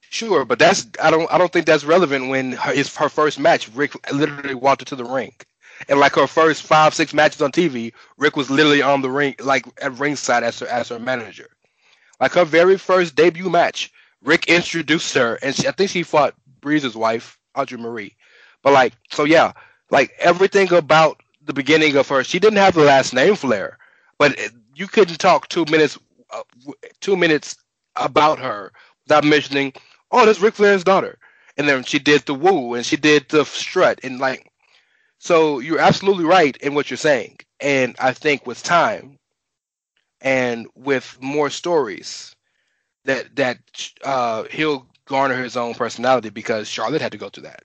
Sure, 0.10 0.46
but 0.46 0.60
that's 0.60 0.86
I 1.02 1.10
don't 1.10 1.32
I 1.34 1.38
don't 1.38 1.52
think 1.52 1.66
that's 1.66 1.84
relevant 1.84 2.30
when 2.30 2.52
her, 2.52 2.74
his 2.74 2.96
her 2.98 3.10
first 3.10 3.40
match, 3.40 3.70
Ric 3.70 3.94
literally 4.12 4.54
walked 4.54 4.84
into 4.84 4.96
the 4.96 5.06
ring, 5.06 5.34
and 5.90 6.00
like 6.00 6.14
her 6.16 6.28
first 6.28 6.62
five 6.64 6.94
six 6.94 7.14
matches 7.14 7.42
on 7.42 7.52
TV, 7.52 7.94
Ric 8.18 8.36
was 8.36 8.50
literally 8.52 8.82
on 8.84 9.02
the 9.02 9.10
ring 9.10 9.36
like 9.40 9.66
at 9.82 9.98
ringside 9.98 10.44
as 10.44 10.60
her 10.60 10.68
as 10.68 10.90
her 10.90 11.00
manager. 11.00 11.50
Like 12.20 12.34
her 12.34 12.46
very 12.46 12.78
first 12.78 13.16
debut 13.16 13.50
match, 13.50 13.92
Ric 14.22 14.48
introduced 14.48 15.16
her, 15.16 15.40
and 15.42 15.56
she, 15.56 15.68
I 15.68 15.72
think 15.72 15.90
she 15.90 16.04
fought 16.04 16.36
Breeze's 16.62 16.96
wife, 16.96 17.40
Audrey 17.56 17.80
Marie. 17.80 18.16
But 18.62 18.74
like 18.74 18.94
so 19.12 19.24
yeah, 19.24 19.54
like 19.90 20.12
everything 20.20 20.72
about 20.74 21.22
the 21.44 21.54
beginning 21.54 21.96
of 21.96 22.08
her, 22.10 22.24
she 22.24 22.40
didn't 22.40 22.60
have 22.60 22.76
the 22.76 22.84
last 22.84 23.14
name 23.14 23.36
Flair, 23.36 23.80
but 24.20 24.38
you 24.76 24.88
couldn't 24.88 25.18
talk 25.18 25.48
two 25.48 25.66
minutes 25.72 25.98
uh, 26.34 26.44
two 27.00 27.16
minutes 27.16 27.56
about 27.96 28.40
her 28.40 28.72
without 29.06 29.24
mentioning 29.24 29.74
oh, 30.14 30.26
that's 30.26 30.40
Ric 30.40 30.54
Flair's 30.54 30.84
daughter. 30.84 31.18
And 31.58 31.68
then 31.68 31.84
she 31.84 32.00
did 32.00 32.22
the 32.22 32.36
woo 32.36 32.76
and 32.76 32.86
she 32.86 32.96
did 32.96 33.28
the 33.30 33.44
strut 33.44 34.00
and 34.04 34.20
like 34.20 34.50
so 35.18 35.60
you're 35.60 35.80
absolutely 35.80 36.26
right 36.26 36.56
in 36.58 36.74
what 36.76 36.90
you're 36.90 36.98
saying. 36.98 37.38
And 37.60 37.96
I 38.00 38.14
think 38.14 38.46
with 38.46 38.64
time 38.64 39.20
and 40.22 40.68
with 40.76 41.18
more 41.22 41.50
stories 41.50 42.36
that 43.06 43.36
that 43.36 43.58
uh 44.04 44.44
he'll 44.52 44.88
garner 45.06 45.42
his 45.42 45.58
own 45.58 45.74
personality 45.74 46.30
because 46.30 46.68
Charlotte 46.68 47.02
had 47.02 47.12
to 47.12 47.18
go 47.18 47.30
through 47.30 47.44
that. 47.44 47.64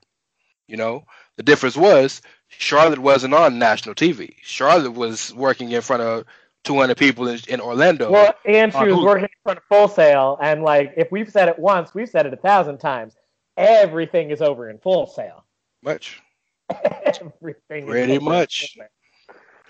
You 0.67 0.77
know? 0.77 1.05
The 1.37 1.43
difference 1.43 1.77
was 1.77 2.21
Charlotte 2.49 2.99
wasn't 2.99 3.33
on 3.33 3.59
national 3.59 3.95
TV. 3.95 4.35
Charlotte 4.41 4.91
was 4.91 5.33
working 5.33 5.71
in 5.71 5.81
front 5.81 6.03
of 6.03 6.25
200 6.69 6.97
people 6.97 7.27
in, 7.27 7.39
in 7.47 7.59
Orlando. 7.59 8.11
Well, 8.11 8.35
and 8.45 8.71
she 8.71 8.77
on 8.77 8.85
was 8.89 8.97
Hulu. 8.97 9.03
working 9.03 9.23
in 9.23 9.29
front 9.41 9.57
of 9.57 9.63
Full 9.63 9.87
Sail, 9.87 10.37
and 10.39 10.61
like 10.61 10.93
if 10.95 11.11
we've 11.11 11.31
said 11.31 11.49
it 11.49 11.57
once, 11.57 11.95
we've 11.95 12.07
said 12.07 12.27
it 12.27 12.33
a 12.33 12.37
thousand 12.37 12.77
times. 12.77 13.15
Everything 13.57 14.29
is 14.29 14.39
over 14.39 14.69
in 14.69 14.77
Full 14.77 15.07
Sail. 15.07 15.43
much. 15.81 16.21
Everything. 16.69 17.87
Pretty 17.87 18.17
over 18.17 18.23
much. 18.23 18.77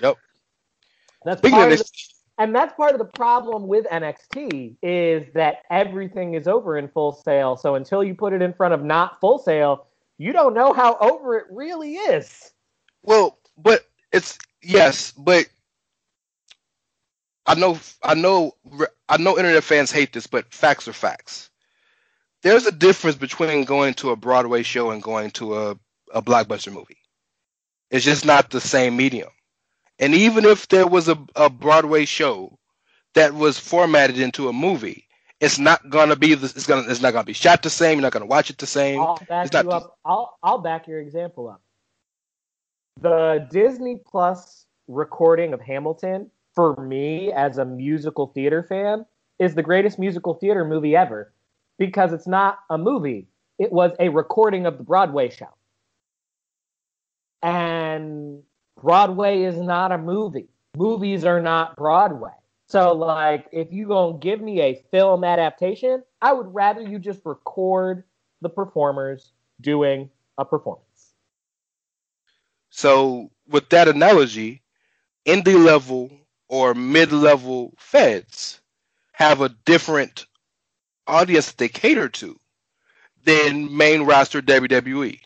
Yep. 0.02 0.18
That's 1.24 1.38
Speaking 1.40 1.56
part 1.56 1.72
of 1.72 1.72
of 1.72 1.78
this, 1.80 2.14
and 2.38 2.54
that's 2.54 2.74
part 2.74 2.92
of 2.92 3.00
the 3.00 3.06
problem 3.06 3.66
with 3.66 3.86
NXT 3.86 4.76
is 4.84 5.26
that 5.36 5.64
everything 5.70 6.34
is 6.34 6.50
over 6.50 6.78
in 6.78 6.90
Full 6.90 7.14
Sail. 7.14 7.56
So 7.56 7.76
until 7.76 8.04
you 8.04 8.14
put 8.14 8.34
it 8.34 8.42
in 8.42 8.52
front 8.52 8.74
of 8.74 8.84
not 8.84 9.22
Full 9.22 9.40
Sail, 9.40 9.88
you 10.18 10.34
don't 10.34 10.54
know 10.54 10.74
how 10.74 10.98
over 11.00 11.38
it 11.38 11.46
really 11.50 11.94
is. 11.94 12.52
Well, 13.04 13.40
but 13.58 13.86
it's 14.12 14.38
yes, 14.62 15.14
but 15.14 15.48
I 17.46 17.56
know, 17.56 17.80
I 18.04 18.14
know, 18.16 18.56
I 19.08 19.18
know. 19.18 19.38
Internet 19.38 19.64
fans 19.64 19.92
hate 19.92 20.14
this, 20.14 20.28
but 20.28 20.54
facts 20.54 20.88
are 20.88 20.94
facts. 20.94 21.50
There's 22.44 22.66
a 22.66 22.72
difference 22.72 23.18
between 23.18 23.66
going 23.66 23.96
to 23.96 24.12
a 24.12 24.16
Broadway 24.16 24.64
show 24.64 24.92
and 24.92 25.02
going 25.04 25.32
to 25.32 25.56
a, 25.58 25.72
a 26.14 26.22
blockbuster 26.22 26.72
movie. 26.72 26.98
It's 27.92 28.06
just 28.06 28.26
not 28.26 28.52
the 28.52 28.62
same 28.62 28.96
medium. 28.96 29.30
And 30.00 30.14
even 30.14 30.46
if 30.46 30.68
there 30.70 30.88
was 30.88 31.10
a, 31.10 31.18
a 31.36 31.50
Broadway 31.50 32.06
show 32.06 32.58
that 33.16 33.34
was 33.34 33.60
formatted 33.60 34.20
into 34.20 34.48
a 34.48 34.54
movie, 34.54 35.08
it's 35.40 35.60
not 35.60 35.90
gonna 35.90 36.16
be 36.16 36.34
the, 36.36 36.46
it's 36.46 36.68
gonna 36.68 36.90
it's 36.90 37.02
not 37.02 37.14
gonna 37.14 37.26
be 37.26 37.34
shot 37.34 37.64
the 37.64 37.70
same. 37.70 37.98
You're 37.98 38.04
not 38.04 38.12
gonna 38.12 38.26
watch 38.26 38.50
it 38.50 38.58
the 38.58 38.68
same. 38.68 39.00
I'll 39.00 39.18
back 39.28 39.54
you 39.54 39.72
up. 39.72 39.98
I'll 40.06 40.38
I'll 40.44 40.60
back 40.60 40.88
your 40.88 41.00
example 41.00 41.50
up. 41.50 41.62
The 43.02 43.48
Disney 43.52 44.00
Plus 44.06 44.66
recording 44.88 45.54
of 45.54 45.62
Hamilton, 45.62 46.30
for 46.60 46.76
me 46.84 47.32
as 47.32 47.58
a 47.58 47.64
musical 47.64 48.28
theater 48.28 48.62
fan, 48.62 49.06
is 49.40 49.56
the 49.56 49.64
greatest 49.64 49.98
musical 49.98 50.34
theater 50.34 50.66
movie 50.66 50.94
ever 50.94 51.34
because 51.78 52.12
it's 52.12 52.28
not 52.28 52.60
a 52.70 52.78
movie. 52.78 53.30
It 53.58 53.72
was 53.72 53.94
a 53.98 54.10
recording 54.10 54.66
of 54.66 54.78
the 54.78 54.84
Broadway 54.84 55.30
show. 55.30 55.54
And 57.42 58.44
Broadway 58.82 59.44
is 59.44 59.56
not 59.56 59.94
a 59.94 59.98
movie. 59.98 60.50
Movies 60.76 61.24
are 61.24 61.42
not 61.42 61.78
Broadway. 61.78 62.34
So, 62.68 62.92
like, 62.94 63.46
if 63.54 63.72
you 63.72 63.88
gonna 63.88 64.18
give 64.18 64.42
me 64.42 64.60
a 64.60 64.84
film 64.92 65.24
adaptation, 65.24 66.04
I 66.22 66.34
would 66.34 66.54
rather 66.54 66.82
you 66.82 67.00
just 67.00 67.22
record 67.24 68.04
the 68.42 68.50
performers 68.50 69.32
doing 69.62 70.10
a 70.38 70.44
performance. 70.44 71.14
So 72.70 73.32
with 73.48 73.70
that 73.70 73.88
analogy, 73.88 74.62
indie 75.26 75.64
level 75.64 76.12
or 76.50 76.76
mid 76.76 77.12
level 77.14 77.74
feds 77.78 78.62
have 79.14 79.42
a 79.42 79.50
different 79.66 80.28
audience 81.08 81.48
that 81.48 81.58
they 81.58 81.70
cater 81.70 82.10
to 82.10 82.40
than 83.26 83.76
main 83.76 84.04
roster 84.04 84.42
WWE. 84.42 85.20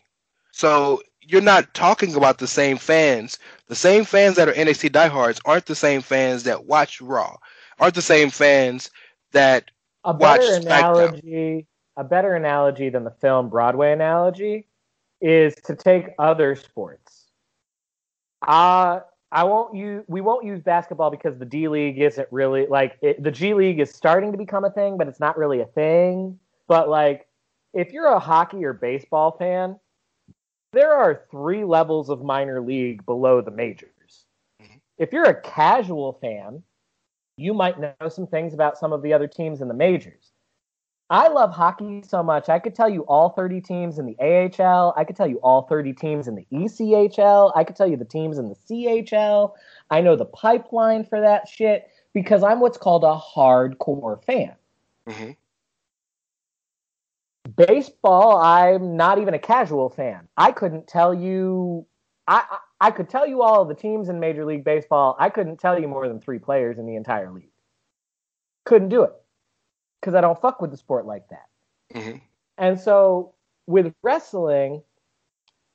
So 0.52 1.02
you're 1.22 1.42
not 1.42 1.74
talking 1.74 2.14
about 2.14 2.38
the 2.38 2.48
same 2.48 2.78
fans. 2.78 3.38
The 3.68 3.76
same 3.76 4.04
fans 4.04 4.36
that 4.36 4.48
are 4.48 4.52
NXT 4.52 4.92
diehards 4.92 5.40
aren't 5.44 5.66
the 5.66 5.76
same 5.76 6.02
fans 6.02 6.44
that 6.44 6.66
watch 6.66 7.00
Raw. 7.00 7.36
Aren't 7.78 7.94
the 7.94 8.02
same 8.02 8.30
fans 8.30 8.90
that 9.32 9.70
A 10.04 10.12
watch 10.12 10.44
better 10.44 10.54
analogy, 10.54 11.66
a 11.96 12.04
better 12.04 12.34
analogy 12.34 12.90
than 12.90 13.04
the 13.04 13.10
film 13.10 13.48
Broadway 13.50 13.92
analogy, 13.92 14.66
is 15.20 15.54
to 15.64 15.74
take 15.76 16.14
other 16.18 16.56
sports. 16.56 17.26
Uh 18.46 19.00
I 19.34 19.42
won't 19.42 19.74
use 19.74 20.04
we 20.06 20.20
won't 20.20 20.44
use 20.44 20.60
basketball 20.60 21.10
because 21.10 21.36
the 21.38 21.44
D 21.44 21.66
League 21.66 21.98
isn't 21.98 22.28
really 22.30 22.66
like 22.68 22.96
it, 23.02 23.20
the 23.20 23.32
G 23.32 23.52
League 23.52 23.80
is 23.80 23.90
starting 23.90 24.30
to 24.30 24.38
become 24.38 24.64
a 24.64 24.70
thing, 24.70 24.96
but 24.96 25.08
it's 25.08 25.18
not 25.18 25.36
really 25.36 25.60
a 25.60 25.66
thing. 25.66 26.38
But 26.68 26.88
like, 26.88 27.26
if 27.74 27.92
you're 27.92 28.06
a 28.06 28.20
hockey 28.20 28.64
or 28.64 28.72
baseball 28.72 29.36
fan, 29.36 29.76
there 30.72 30.92
are 30.92 31.24
three 31.32 31.64
levels 31.64 32.10
of 32.10 32.22
minor 32.22 32.60
league 32.60 33.04
below 33.06 33.40
the 33.40 33.50
majors. 33.50 34.26
Mm-hmm. 34.62 34.76
If 34.98 35.12
you're 35.12 35.24
a 35.24 35.40
casual 35.40 36.12
fan, 36.20 36.62
you 37.36 37.54
might 37.54 37.80
know 37.80 38.08
some 38.08 38.28
things 38.28 38.54
about 38.54 38.78
some 38.78 38.92
of 38.92 39.02
the 39.02 39.12
other 39.12 39.26
teams 39.26 39.60
in 39.60 39.66
the 39.66 39.74
majors. 39.74 40.30
I 41.10 41.28
love 41.28 41.52
hockey 41.52 42.02
so 42.06 42.22
much. 42.22 42.48
I 42.48 42.58
could 42.58 42.74
tell 42.74 42.88
you 42.88 43.02
all 43.02 43.30
30 43.30 43.60
teams 43.60 43.98
in 43.98 44.06
the 44.06 44.16
AHL. 44.18 44.94
I 44.96 45.04
could 45.04 45.16
tell 45.16 45.26
you 45.26 45.36
all 45.42 45.62
30 45.62 45.92
teams 45.92 46.28
in 46.28 46.34
the 46.34 46.46
ECHL. 46.50 47.52
I 47.54 47.62
could 47.62 47.76
tell 47.76 47.86
you 47.86 47.96
the 47.96 48.06
teams 48.06 48.38
in 48.38 48.48
the 48.48 48.54
CHL. 48.54 49.52
I 49.90 50.00
know 50.00 50.16
the 50.16 50.24
pipeline 50.24 51.04
for 51.04 51.20
that 51.20 51.46
shit 51.46 51.88
because 52.14 52.42
I'm 52.42 52.60
what's 52.60 52.78
called 52.78 53.04
a 53.04 53.18
hardcore 53.18 54.24
fan. 54.24 54.56
Mhm. 55.06 55.36
Baseball, 57.54 58.38
I'm 58.38 58.96
not 58.96 59.18
even 59.18 59.34
a 59.34 59.38
casual 59.38 59.90
fan. 59.90 60.26
I 60.38 60.52
couldn't 60.52 60.86
tell 60.86 61.12
you. 61.12 61.86
I 62.26 62.46
I 62.50 62.58
I 62.88 62.90
could 62.90 63.10
tell 63.10 63.26
you 63.26 63.42
all 63.42 63.60
of 63.60 63.68
the 63.68 63.74
teams 63.74 64.08
in 64.08 64.20
Major 64.20 64.46
League 64.46 64.64
Baseball. 64.64 65.16
I 65.18 65.28
couldn't 65.28 65.58
tell 65.58 65.78
you 65.78 65.86
more 65.86 66.08
than 66.08 66.20
three 66.20 66.38
players 66.38 66.78
in 66.78 66.86
the 66.86 66.96
entire 66.96 67.30
league. 67.30 67.52
Couldn't 68.64 68.88
do 68.88 69.02
it 69.02 69.12
because 70.04 70.14
I 70.14 70.20
don't 70.20 70.38
fuck 70.38 70.60
with 70.60 70.70
the 70.70 70.76
sport 70.76 71.06
like 71.06 71.26
that. 71.30 71.48
Mhm. 71.94 72.20
And 72.58 72.78
so 72.78 73.32
with 73.66 73.94
wrestling, 74.02 74.82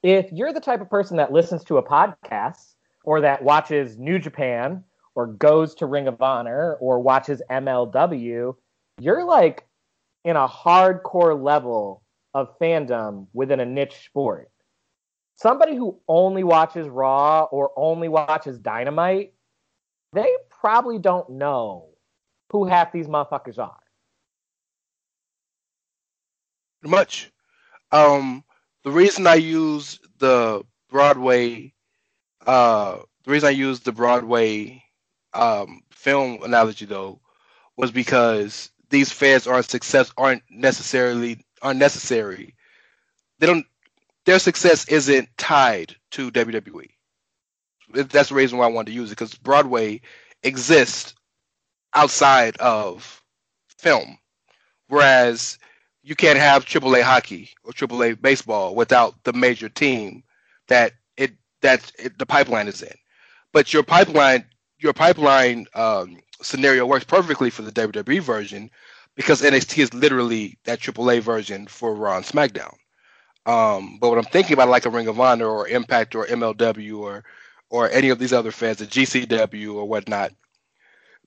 if 0.03 0.31
you're 0.31 0.53
the 0.53 0.59
type 0.59 0.81
of 0.81 0.89
person 0.89 1.17
that 1.17 1.31
listens 1.31 1.63
to 1.63 1.79
a 1.79 1.83
podcast 1.83 2.75
or 3.03 3.21
that 3.21 3.43
watches 3.43 3.97
New 3.97 4.19
Japan 4.19 4.83
or 5.15 5.25
goes 5.25 5.73
to 5.75 5.87
Ring 5.87 6.07
of 6.07 6.21
Honor 6.21 6.75
or 6.79 6.99
watches 6.99 7.41
MLW, 7.49 8.55
you're 8.99 9.23
like 9.23 9.67
in 10.23 10.35
a 10.35 10.47
hardcore 10.47 11.41
level 11.41 12.03
of 12.35 12.55
fandom 12.59 13.25
within 13.33 13.59
a 13.59 13.65
niche 13.65 14.05
sport. 14.05 14.51
Somebody 15.37 15.75
who 15.75 15.99
only 16.07 16.43
watches 16.43 16.87
Raw 16.87 17.45
or 17.45 17.71
only 17.75 18.09
watches 18.09 18.59
Dynamite, 18.59 19.33
they 20.13 20.31
probably 20.51 20.99
don't 20.99 21.31
know 21.31 21.87
who 22.51 22.65
half 22.65 22.91
these 22.91 23.07
motherfuckers 23.07 23.57
are. 23.57 23.79
Much. 26.87 27.31
Um, 27.91 28.43
the 28.83 28.91
reason 28.91 29.27
I 29.27 29.35
use 29.35 29.99
the 30.19 30.63
Broadway, 30.89 31.73
uh, 32.45 32.97
the 33.25 33.31
reason 33.31 33.47
I 33.47 33.51
use 33.51 33.81
the 33.81 33.91
Broadway 33.91 34.83
um, 35.33 35.81
film 35.91 36.43
analogy 36.43 36.85
though, 36.85 37.19
was 37.75 37.91
because 37.91 38.71
these 38.89 39.11
fans 39.11 39.47
aren't 39.47 39.69
success 39.69 40.11
aren't 40.17 40.43
necessarily 40.49 41.45
aren't 41.61 41.79
necessary. 41.79 42.55
They 43.39 43.47
don't. 43.47 43.65
Their 44.25 44.39
success 44.39 44.87
isn't 44.87 45.29
tied 45.37 45.95
to 46.11 46.31
WWE. 46.31 46.89
That's 47.93 48.29
the 48.29 48.35
reason 48.35 48.57
why 48.57 48.65
I 48.65 48.69
wanted 48.69 48.91
to 48.91 48.95
use 48.95 49.09
it 49.11 49.17
because 49.17 49.33
Broadway 49.35 50.01
exists 50.43 51.15
outside 51.93 52.57
of 52.57 53.23
film, 53.79 54.19
whereas 54.87 55.57
you 56.09 56.15
can't 56.15 56.39
have 56.39 56.65
AAA 56.65 57.03
hockey 57.03 57.51
or 57.63 57.71
AAA 57.71 58.19
baseball 58.19 58.73
without 58.73 59.23
the 59.25 59.33
major 59.33 59.69
team 59.69 60.23
that 60.67 60.93
it 61.17 61.33
that 61.61 61.91
it, 61.99 62.17
the 62.17 62.25
pipeline 62.25 62.67
is 62.67 62.81
in. 62.81 62.95
But 63.53 63.71
your 63.71 63.83
pipeline 63.83 64.43
your 64.79 64.91
pipeline 64.93 65.67
um, 65.75 66.17
scenario 66.41 66.87
works 66.87 67.05
perfectly 67.05 67.51
for 67.51 67.61
the 67.61 67.71
WWE 67.71 68.21
version 68.21 68.71
because 69.15 69.43
NXT 69.43 69.83
is 69.83 69.93
literally 69.93 70.57
that 70.63 70.79
AAA 70.79 71.21
version 71.21 71.67
for 71.67 71.93
Raw 71.93 72.17
and 72.17 72.25
SmackDown. 72.25 72.73
Um, 73.45 73.99
but 74.01 74.09
what 74.09 74.17
I'm 74.17 74.23
thinking 74.23 74.53
about 74.53 74.69
like 74.69 74.87
a 74.87 74.89
Ring 74.89 75.07
of 75.07 75.19
Honor 75.19 75.47
or 75.47 75.67
Impact 75.67 76.15
or 76.15 76.25
MLW 76.25 76.97
or 76.97 77.23
or 77.69 77.87
any 77.91 78.09
of 78.09 78.17
these 78.17 78.33
other 78.33 78.51
fans, 78.51 78.77
the 78.77 78.87
GCW 78.87 79.75
or 79.75 79.85
whatnot, 79.87 80.31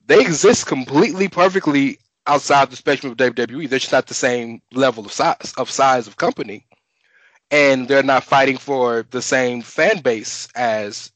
they 0.07 0.19
exist 0.19 0.67
completely 0.67 1.29
perfectly 1.29 1.99
outside 2.27 2.69
the 2.69 2.75
spectrum 2.75 3.11
of 3.11 3.17
WWE. 3.17 3.69
They're 3.69 3.79
just 3.79 3.91
not 3.91 4.07
the 4.07 4.13
same 4.13 4.61
level 4.71 5.05
of 5.05 5.11
size 5.11 5.53
of 5.57 5.69
size 5.69 6.07
of 6.07 6.17
company, 6.17 6.65
and 7.51 7.87
they're 7.87 8.03
not 8.03 8.23
fighting 8.23 8.57
for 8.57 9.05
the 9.11 9.21
same 9.21 9.61
fan 9.61 9.99
base 9.99 10.47
as 10.55 11.11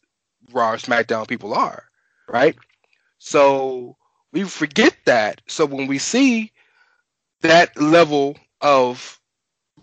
Raw 0.52 0.74
or 0.74 0.78
SmackDown 0.78 1.28
people 1.28 1.54
are, 1.54 1.84
right? 2.28 2.56
So 3.20 3.98
we 4.32 4.44
forget 4.44 4.96
that. 5.06 5.42
So 5.48 5.66
when 5.66 5.88
we 5.88 5.98
see 5.98 6.52
that 7.42 7.80
level 7.80 8.38
of 8.62 9.20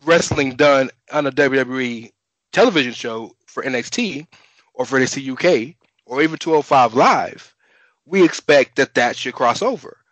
wrestling 0.05 0.57
done 0.57 0.91
on 1.13 1.27
a 1.27 1.33
WWE 1.33 2.13
television 2.53 2.93
show 2.93 3.35
for 3.47 3.63
NXT 3.63 4.27
or 4.75 4.85
for 4.85 4.99
NXT 4.99 5.33
UK 5.33 5.77
or 6.07 6.23
even 6.23 6.39
205 6.39 6.95
Live, 6.95 7.55
we 8.07 8.25
expect 8.25 8.77
that 8.77 8.95
that 8.95 9.17
should 9.17 9.35
cross 9.35 9.63
over. 9.63 10.04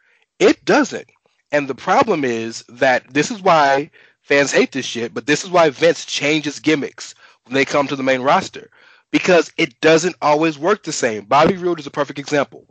It 0.42 0.64
doesn't. 0.64 1.08
And 1.52 1.68
the 1.68 1.74
problem 1.76 2.24
is 2.24 2.64
that 2.68 3.14
this 3.14 3.30
is 3.30 3.40
why 3.40 3.92
fans 4.22 4.50
hate 4.50 4.72
this 4.72 4.84
shit, 4.84 5.14
but 5.14 5.24
this 5.24 5.44
is 5.44 5.50
why 5.50 5.70
Vince 5.70 6.04
changes 6.04 6.58
gimmicks 6.58 7.14
when 7.44 7.54
they 7.54 7.64
come 7.64 7.86
to 7.86 7.94
the 7.94 8.02
main 8.02 8.22
roster 8.22 8.68
because 9.12 9.52
it 9.56 9.80
doesn't 9.80 10.16
always 10.20 10.58
work 10.58 10.82
the 10.82 10.90
same. 10.92 11.26
Bobby 11.26 11.56
Roode 11.56 11.78
is 11.78 11.86
a 11.86 11.92
perfect 11.92 12.18
example. 12.18 12.66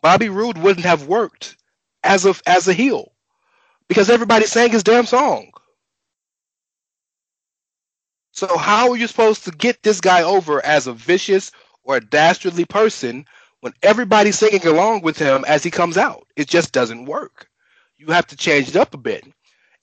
Bobby 0.00 0.28
Roode 0.28 0.58
wouldn't 0.58 0.86
have 0.86 1.08
worked 1.08 1.56
as 2.04 2.24
a 2.24 2.36
as 2.46 2.68
a 2.68 2.72
heel 2.72 3.10
because 3.88 4.08
everybody 4.08 4.46
sang 4.46 4.70
his 4.70 4.84
damn 4.84 5.06
song. 5.06 5.50
So 8.30 8.56
how 8.56 8.90
are 8.90 8.96
you 8.96 9.08
supposed 9.08 9.44
to 9.46 9.50
get 9.50 9.82
this 9.82 10.00
guy 10.00 10.22
over 10.22 10.64
as 10.64 10.86
a 10.86 10.92
vicious 10.92 11.50
or 11.82 11.96
a 11.96 12.00
dastardly 12.00 12.64
person 12.64 13.26
when 13.62 13.72
everybody's 13.84 14.38
singing 14.38 14.66
along 14.66 15.02
with 15.02 15.16
him 15.16 15.44
as 15.46 15.62
he 15.62 15.70
comes 15.70 15.96
out. 15.96 16.26
It 16.34 16.48
just 16.48 16.72
doesn't 16.72 17.06
work. 17.06 17.48
You 17.96 18.08
have 18.08 18.26
to 18.26 18.36
change 18.36 18.68
it 18.68 18.76
up 18.76 18.92
a 18.92 18.98
bit. 18.98 19.24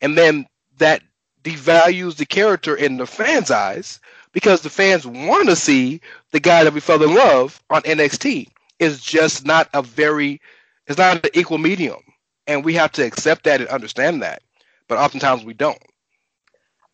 And 0.02 0.18
then 0.18 0.48
that 0.80 1.02
devalues 1.44 2.18
the 2.18 2.26
character 2.26 2.76
in 2.76 2.98
the 2.98 3.08
fans' 3.08 3.50
eyes 3.50 4.02
because 4.34 4.62
the 4.62 4.70
fans 4.70 5.08
want 5.08 5.48
to 5.48 5.56
see 5.56 6.02
the 6.32 6.42
guy 6.42 6.66
that 6.66 6.74
we 6.74 6.82
fell 6.82 7.02
in 7.02 7.16
love 7.16 7.64
on 7.70 7.82
NXT. 7.84 8.50
It's 8.80 9.02
just 9.02 9.46
not 9.46 9.70
a 9.74 9.82
very, 9.82 10.42
it's 10.88 10.98
not 10.98 11.26
an 11.26 11.32
equal 11.34 11.58
medium. 11.58 12.02
And 12.48 12.66
we 12.66 12.74
have 12.74 12.92
to 12.94 13.06
accept 13.06 13.46
that 13.46 13.62
and 13.62 13.70
understand 13.70 14.22
that. 14.22 14.42
But 14.90 14.98
oftentimes 14.98 15.46
we 15.46 15.54
don't. 15.54 15.82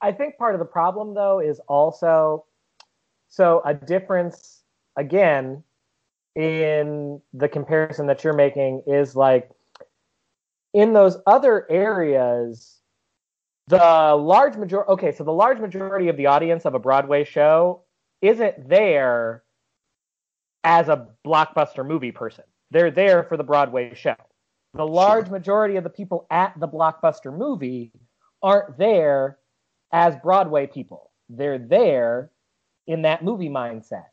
I 0.01 0.11
think 0.11 0.37
part 0.37 0.53
of 0.53 0.59
the 0.59 0.65
problem, 0.65 1.15
though, 1.15 1.39
is 1.39 1.59
also 1.67 2.45
so 3.27 3.63
a 3.65 3.73
difference, 3.73 4.61
again, 4.95 5.63
in 6.35 7.21
the 7.33 7.47
comparison 7.47 8.07
that 8.07 8.23
you're 8.23 8.33
making 8.33 8.83
is 8.87 9.15
like 9.15 9.49
in 10.73 10.93
those 10.93 11.17
other 11.25 11.65
areas, 11.71 12.79
the 13.67 13.77
large 13.77 14.57
majority, 14.57 14.89
okay, 14.91 15.11
so 15.11 15.23
the 15.23 15.31
large 15.31 15.59
majority 15.59 16.09
of 16.09 16.17
the 16.17 16.25
audience 16.25 16.65
of 16.65 16.75
a 16.75 16.79
Broadway 16.79 17.23
show 17.23 17.83
isn't 18.21 18.67
there 18.67 19.43
as 20.63 20.89
a 20.89 21.07
blockbuster 21.25 21.85
movie 21.85 22.11
person. 22.11 22.43
They're 22.71 22.91
there 22.91 23.23
for 23.23 23.37
the 23.37 23.43
Broadway 23.43 23.93
show. 23.95 24.15
The 24.73 24.85
large 24.85 25.29
majority 25.29 25.77
of 25.77 25.85
the 25.85 25.89
people 25.89 26.27
at 26.29 26.59
the 26.59 26.67
blockbuster 26.67 27.35
movie 27.35 27.93
aren't 28.43 28.77
there 28.77 29.37
as 29.93 30.15
Broadway 30.21 30.67
people. 30.67 31.11
They're 31.29 31.57
there 31.57 32.31
in 32.85 33.03
that 33.03 33.23
movie 33.23 33.49
mindset. 33.49 34.07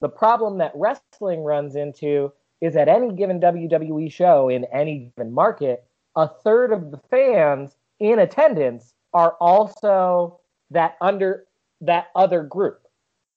The 0.00 0.08
problem 0.08 0.58
that 0.58 0.72
wrestling 0.74 1.42
runs 1.42 1.76
into 1.76 2.32
is 2.60 2.76
at 2.76 2.88
any 2.88 3.12
given 3.12 3.40
WWE 3.40 4.10
show 4.12 4.48
in 4.48 4.64
any 4.66 5.12
given 5.16 5.32
market, 5.32 5.84
a 6.16 6.28
third 6.28 6.72
of 6.72 6.90
the 6.90 7.00
fans 7.10 7.76
in 8.00 8.18
attendance 8.18 8.94
are 9.12 9.36
also 9.40 10.40
that 10.70 10.96
under 11.00 11.44
that 11.80 12.08
other 12.14 12.42
group. 12.42 12.82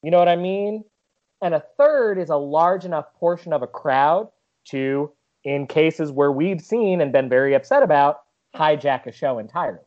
You 0.04 0.12
know 0.12 0.20
what 0.20 0.28
I 0.28 0.36
mean? 0.36 0.84
And 1.42 1.54
a 1.54 1.64
third 1.78 2.18
is 2.18 2.30
a 2.30 2.36
large 2.36 2.86
enough 2.86 3.14
portion 3.16 3.54
of 3.54 3.62
a 3.62 3.68
crowd 3.68 4.30
to, 4.70 5.12
in 5.44 5.68
cases 5.68 6.12
where 6.12 6.32
we've 6.32 6.62
seen 6.62 7.02
and 7.02 7.12
been 7.12 7.30
very 7.30 7.54
upset 7.54 7.84
about, 7.84 8.22
hijack 8.56 9.06
a 9.06 9.12
show 9.12 9.40
entirely. 9.40 9.80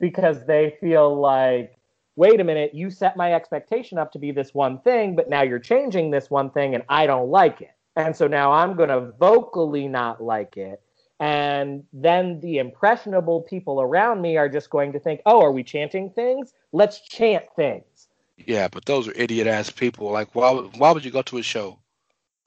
Because 0.00 0.44
they 0.46 0.76
feel 0.80 1.18
like, 1.18 1.77
wait 2.18 2.40
a 2.40 2.44
minute, 2.44 2.74
you 2.74 2.90
set 2.90 3.16
my 3.16 3.32
expectation 3.32 3.96
up 3.96 4.12
to 4.12 4.18
be 4.18 4.32
this 4.32 4.52
one 4.52 4.78
thing, 4.80 5.16
but 5.16 5.30
now 5.30 5.42
you're 5.42 5.58
changing 5.58 6.10
this 6.10 6.30
one 6.30 6.50
thing 6.50 6.74
and 6.74 6.84
I 6.88 7.06
don't 7.06 7.30
like 7.30 7.60
it. 7.60 7.74
And 7.96 8.14
so 8.14 8.26
now 8.26 8.52
I'm 8.52 8.76
going 8.76 8.90
to 8.90 9.12
vocally 9.18 9.88
not 9.88 10.22
like 10.22 10.56
it 10.56 10.82
and 11.20 11.84
then 11.92 12.40
the 12.40 12.58
impressionable 12.58 13.42
people 13.42 13.80
around 13.80 14.22
me 14.22 14.36
are 14.36 14.48
just 14.48 14.70
going 14.70 14.92
to 14.92 15.00
think, 15.00 15.20
oh, 15.26 15.42
are 15.42 15.50
we 15.50 15.64
chanting 15.64 16.10
things? 16.10 16.52
Let's 16.72 17.00
chant 17.00 17.44
things. 17.56 18.08
Yeah, 18.36 18.68
but 18.68 18.84
those 18.84 19.08
are 19.08 19.12
idiot 19.16 19.48
ass 19.48 19.70
people. 19.70 20.10
Like, 20.12 20.34
why, 20.34 20.52
why 20.52 20.92
would 20.92 21.04
you 21.04 21.10
go 21.10 21.22
to 21.22 21.38
a 21.38 21.42
show? 21.42 21.78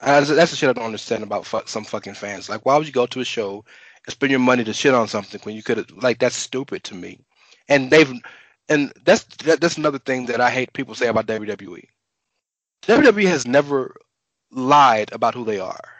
that's 0.00 0.28
the 0.28 0.56
shit 0.56 0.68
I 0.68 0.72
don't 0.72 0.86
understand 0.86 1.22
about 1.22 1.46
some 1.68 1.84
fucking 1.84 2.14
fans. 2.14 2.48
Like, 2.48 2.66
why 2.66 2.76
would 2.76 2.86
you 2.86 2.92
go 2.92 3.06
to 3.06 3.20
a 3.20 3.24
show 3.24 3.64
and 4.04 4.12
spend 4.12 4.30
your 4.30 4.40
money 4.40 4.64
to 4.64 4.72
shit 4.72 4.94
on 4.94 5.06
something 5.06 5.40
when 5.44 5.54
you 5.54 5.62
could 5.62 5.76
have, 5.76 5.90
like 5.90 6.18
that's 6.18 6.34
stupid 6.34 6.82
to 6.84 6.94
me. 6.94 7.20
And 7.68 7.90
they've 7.90 8.12
and 8.68 8.92
that's 9.04 9.24
that, 9.44 9.60
that's 9.60 9.78
another 9.78 9.98
thing 9.98 10.26
that 10.26 10.40
I 10.40 10.50
hate 10.50 10.72
people 10.72 10.94
say 10.94 11.08
about 11.08 11.26
WWE. 11.26 11.84
WWE 12.82 13.28
has 13.28 13.46
never 13.46 13.94
lied 14.50 15.12
about 15.12 15.34
who 15.34 15.44
they 15.44 15.60
are 15.60 15.92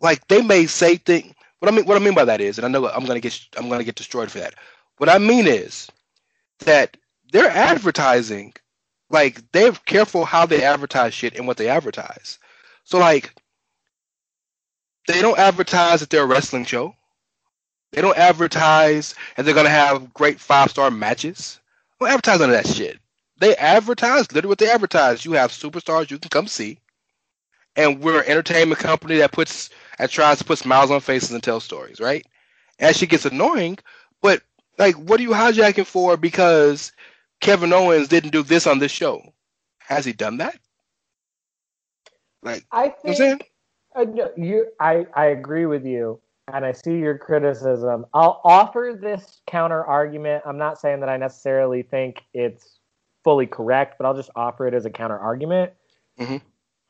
like 0.00 0.26
they 0.28 0.42
may 0.42 0.66
say 0.66 0.96
things. 0.96 1.34
What 1.58 1.72
I 1.72 1.76
mean, 1.76 1.84
what 1.84 1.96
I 1.96 2.00
mean 2.00 2.14
by 2.14 2.24
that 2.24 2.40
is, 2.40 2.58
and 2.58 2.64
I 2.64 2.70
know 2.70 2.88
I'm 2.88 3.04
gonna 3.04 3.20
get 3.20 3.38
I'm 3.56 3.68
gonna 3.68 3.84
get 3.84 3.96
destroyed 3.96 4.30
for 4.30 4.38
that. 4.38 4.54
What 4.96 5.08
I 5.08 5.18
mean 5.18 5.46
is 5.46 5.88
that 6.60 6.96
they're 7.32 7.50
advertising, 7.50 8.54
like 9.10 9.40
they're 9.52 9.72
careful 9.72 10.24
how 10.24 10.46
they 10.46 10.62
advertise 10.62 11.14
shit 11.14 11.36
and 11.36 11.46
what 11.46 11.56
they 11.56 11.68
advertise. 11.68 12.38
So 12.84 12.98
like, 12.98 13.34
they 15.06 15.20
don't 15.20 15.38
advertise 15.38 16.00
that 16.00 16.10
they're 16.10 16.24
a 16.24 16.26
wrestling 16.26 16.64
show. 16.64 16.94
They 17.92 18.02
don't 18.02 18.16
advertise 18.18 19.14
and 19.36 19.46
they're 19.46 19.54
gonna 19.54 19.70
have 19.70 20.14
great 20.14 20.40
five 20.40 20.70
star 20.70 20.90
matches. 20.90 21.60
They 22.00 22.06
don't 22.06 22.14
advertise 22.14 22.40
none 22.40 22.50
of 22.50 22.56
that 22.56 22.68
shit. 22.74 22.98
They 23.40 23.56
advertise 23.56 24.32
literally 24.32 24.50
what 24.50 24.58
they 24.58 24.70
advertise. 24.70 25.24
You 25.24 25.32
have 25.32 25.52
superstars 25.52 26.10
you 26.10 26.18
can 26.18 26.30
come 26.30 26.46
see, 26.48 26.78
and 27.76 28.00
we're 28.00 28.20
an 28.22 28.28
entertainment 28.28 28.80
company 28.80 29.16
that 29.18 29.32
puts 29.32 29.70
and 29.98 30.10
tries 30.10 30.38
to 30.38 30.44
put 30.44 30.58
smiles 30.58 30.90
on 30.90 31.00
faces 31.00 31.32
and 31.32 31.42
tell 31.42 31.60
stories, 31.60 32.00
right? 32.00 32.26
And 32.78 32.96
she 32.96 33.06
gets 33.06 33.26
annoying, 33.26 33.78
but 34.22 34.42
like, 34.78 34.96
what 34.96 35.20
are 35.20 35.24
you 35.24 35.30
hijacking 35.30 35.86
for? 35.86 36.16
Because 36.16 36.92
Kevin 37.40 37.72
Owens 37.72 38.08
didn't 38.08 38.30
do 38.32 38.42
this 38.42 38.66
on 38.66 38.78
this 38.78 38.92
show. 38.92 39.22
Has 39.78 40.04
he 40.04 40.12
done 40.12 40.38
that? 40.38 40.58
Like, 42.42 42.64
I 43.06 43.12
think 43.12 43.50
uh, 43.96 44.04
you. 44.36 44.66
I 44.80 45.06
I 45.14 45.26
agree 45.26 45.66
with 45.66 45.84
you, 45.86 46.20
and 46.54 46.64
I 46.64 46.72
see 46.72 46.98
your 46.98 47.18
criticism. 47.18 48.06
I'll 48.14 48.40
offer 48.44 48.98
this 49.00 49.40
counter 49.46 49.84
argument. 49.84 50.42
I'm 50.46 50.58
not 50.58 50.78
saying 50.78 51.00
that 51.00 51.08
I 51.08 51.16
necessarily 51.16 51.82
think 51.82 52.24
it's 52.34 52.78
fully 53.24 53.46
correct, 53.46 53.96
but 53.98 54.06
I'll 54.06 54.14
just 54.14 54.30
offer 54.36 54.66
it 54.66 54.74
as 54.74 54.84
a 54.84 54.90
counter 54.90 55.18
argument. 55.18 55.72
Mm-hmm. 56.18 56.36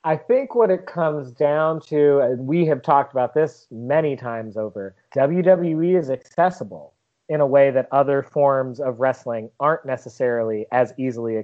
I 0.03 0.17
think 0.17 0.55
what 0.55 0.71
it 0.71 0.87
comes 0.87 1.31
down 1.31 1.81
to, 1.83 2.21
and 2.21 2.47
we 2.47 2.65
have 2.67 2.83
talked 2.83 3.13
about 3.13 3.35
this 3.35 3.67
many 3.71 4.17
times 4.17 4.57
over, 4.57 4.95
WWE 5.15 5.99
is 5.99 6.11
accessible 6.11 6.95
in 7.29 7.41
a 7.41 7.47
way 7.47 7.71
that 7.71 7.87
other 7.93 8.23
forms 8.23 8.81
of 8.81 8.99
wrestling 8.99 9.51
aren't 9.61 9.87
necessarily 9.87 10.67
as 10.73 10.93
easily 10.99 11.43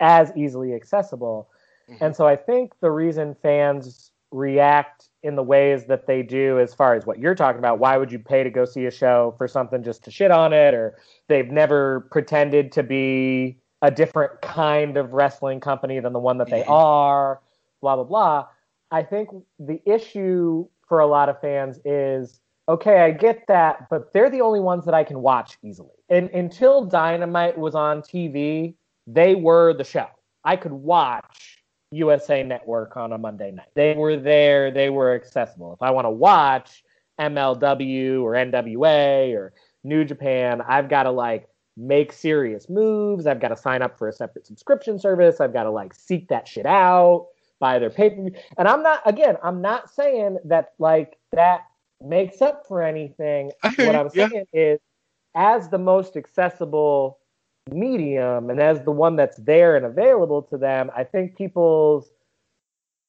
as 0.00 0.32
easily 0.34 0.72
accessible. 0.74 1.50
Mm-hmm. 1.90 2.04
And 2.04 2.16
so 2.16 2.26
I 2.26 2.36
think 2.36 2.72
the 2.80 2.90
reason 2.90 3.36
fans 3.42 4.12
react 4.30 5.09
in 5.22 5.36
the 5.36 5.42
ways 5.42 5.84
that 5.86 6.06
they 6.06 6.22
do 6.22 6.58
as 6.58 6.74
far 6.74 6.94
as 6.94 7.04
what 7.04 7.18
you're 7.18 7.34
talking 7.34 7.58
about, 7.58 7.78
why 7.78 7.96
would 7.96 8.10
you 8.10 8.18
pay 8.18 8.42
to 8.42 8.50
go 8.50 8.64
see 8.64 8.86
a 8.86 8.90
show 8.90 9.34
for 9.36 9.46
something 9.46 9.82
just 9.82 10.02
to 10.04 10.10
shit 10.10 10.30
on 10.30 10.52
it 10.52 10.74
or 10.74 10.96
they've 11.28 11.50
never 11.50 12.08
pretended 12.10 12.72
to 12.72 12.82
be 12.82 13.58
a 13.82 13.90
different 13.90 14.40
kind 14.42 14.96
of 14.96 15.12
wrestling 15.12 15.60
company 15.60 16.00
than 16.00 16.12
the 16.12 16.18
one 16.18 16.38
that 16.38 16.48
they 16.48 16.62
mm-hmm. 16.62 16.72
are 16.72 17.40
blah 17.80 17.96
blah 17.96 18.04
blah. 18.04 18.46
I 18.90 19.02
think 19.02 19.28
the 19.58 19.80
issue 19.86 20.66
for 20.86 21.00
a 21.00 21.06
lot 21.06 21.28
of 21.28 21.40
fans 21.40 21.78
is 21.84 22.40
okay, 22.68 23.00
I 23.00 23.10
get 23.10 23.46
that, 23.48 23.88
but 23.90 24.12
they're 24.12 24.30
the 24.30 24.42
only 24.42 24.60
ones 24.60 24.84
that 24.84 24.94
I 24.94 25.02
can 25.02 25.22
watch 25.22 25.58
easily. 25.62 25.90
And 26.08 26.30
until 26.30 26.84
Dynamite 26.84 27.58
was 27.58 27.74
on 27.74 28.00
TV, 28.00 28.74
they 29.08 29.34
were 29.34 29.74
the 29.74 29.82
show. 29.82 30.06
I 30.44 30.54
could 30.54 30.72
watch 30.72 31.49
USA 31.90 32.42
Network 32.42 32.96
on 32.96 33.12
a 33.12 33.18
Monday 33.18 33.50
night. 33.50 33.68
They 33.74 33.94
were 33.94 34.16
there, 34.16 34.70
they 34.70 34.90
were 34.90 35.14
accessible. 35.14 35.72
If 35.72 35.82
I 35.82 35.90
want 35.90 36.06
to 36.06 36.10
watch 36.10 36.84
MLW 37.20 38.22
or 38.22 38.32
NWA 38.32 39.34
or 39.34 39.52
New 39.84 40.04
Japan, 40.04 40.62
I've 40.66 40.88
got 40.88 41.04
to 41.04 41.10
like 41.10 41.48
make 41.76 42.12
serious 42.12 42.68
moves. 42.68 43.26
I've 43.26 43.40
got 43.40 43.48
to 43.48 43.56
sign 43.56 43.82
up 43.82 43.98
for 43.98 44.08
a 44.08 44.12
separate 44.12 44.46
subscription 44.46 44.98
service. 44.98 45.40
I've 45.40 45.52
got 45.52 45.64
to 45.64 45.70
like 45.70 45.94
seek 45.94 46.28
that 46.28 46.46
shit 46.46 46.66
out 46.66 47.28
buy 47.60 47.78
their 47.78 47.90
pay 47.90 48.10
per 48.10 48.16
view. 48.16 48.32
And 48.58 48.66
I'm 48.66 48.82
not, 48.82 49.02
again, 49.04 49.36
I'm 49.44 49.62
not 49.62 49.94
saying 49.94 50.38
that 50.46 50.72
like 50.80 51.18
that 51.32 51.66
makes 52.00 52.42
up 52.42 52.66
for 52.66 52.82
anything. 52.82 53.52
What 53.62 53.94
I'm 53.94 54.08
yeah. 54.14 54.28
saying 54.28 54.46
is, 54.52 54.80
as 55.36 55.68
the 55.68 55.78
most 55.78 56.16
accessible 56.16 57.19
medium 57.72 58.50
and 58.50 58.60
as 58.60 58.82
the 58.82 58.90
one 58.90 59.16
that's 59.16 59.36
there 59.38 59.76
and 59.76 59.86
available 59.86 60.42
to 60.42 60.58
them, 60.58 60.90
I 60.96 61.04
think 61.04 61.36
people's 61.36 62.10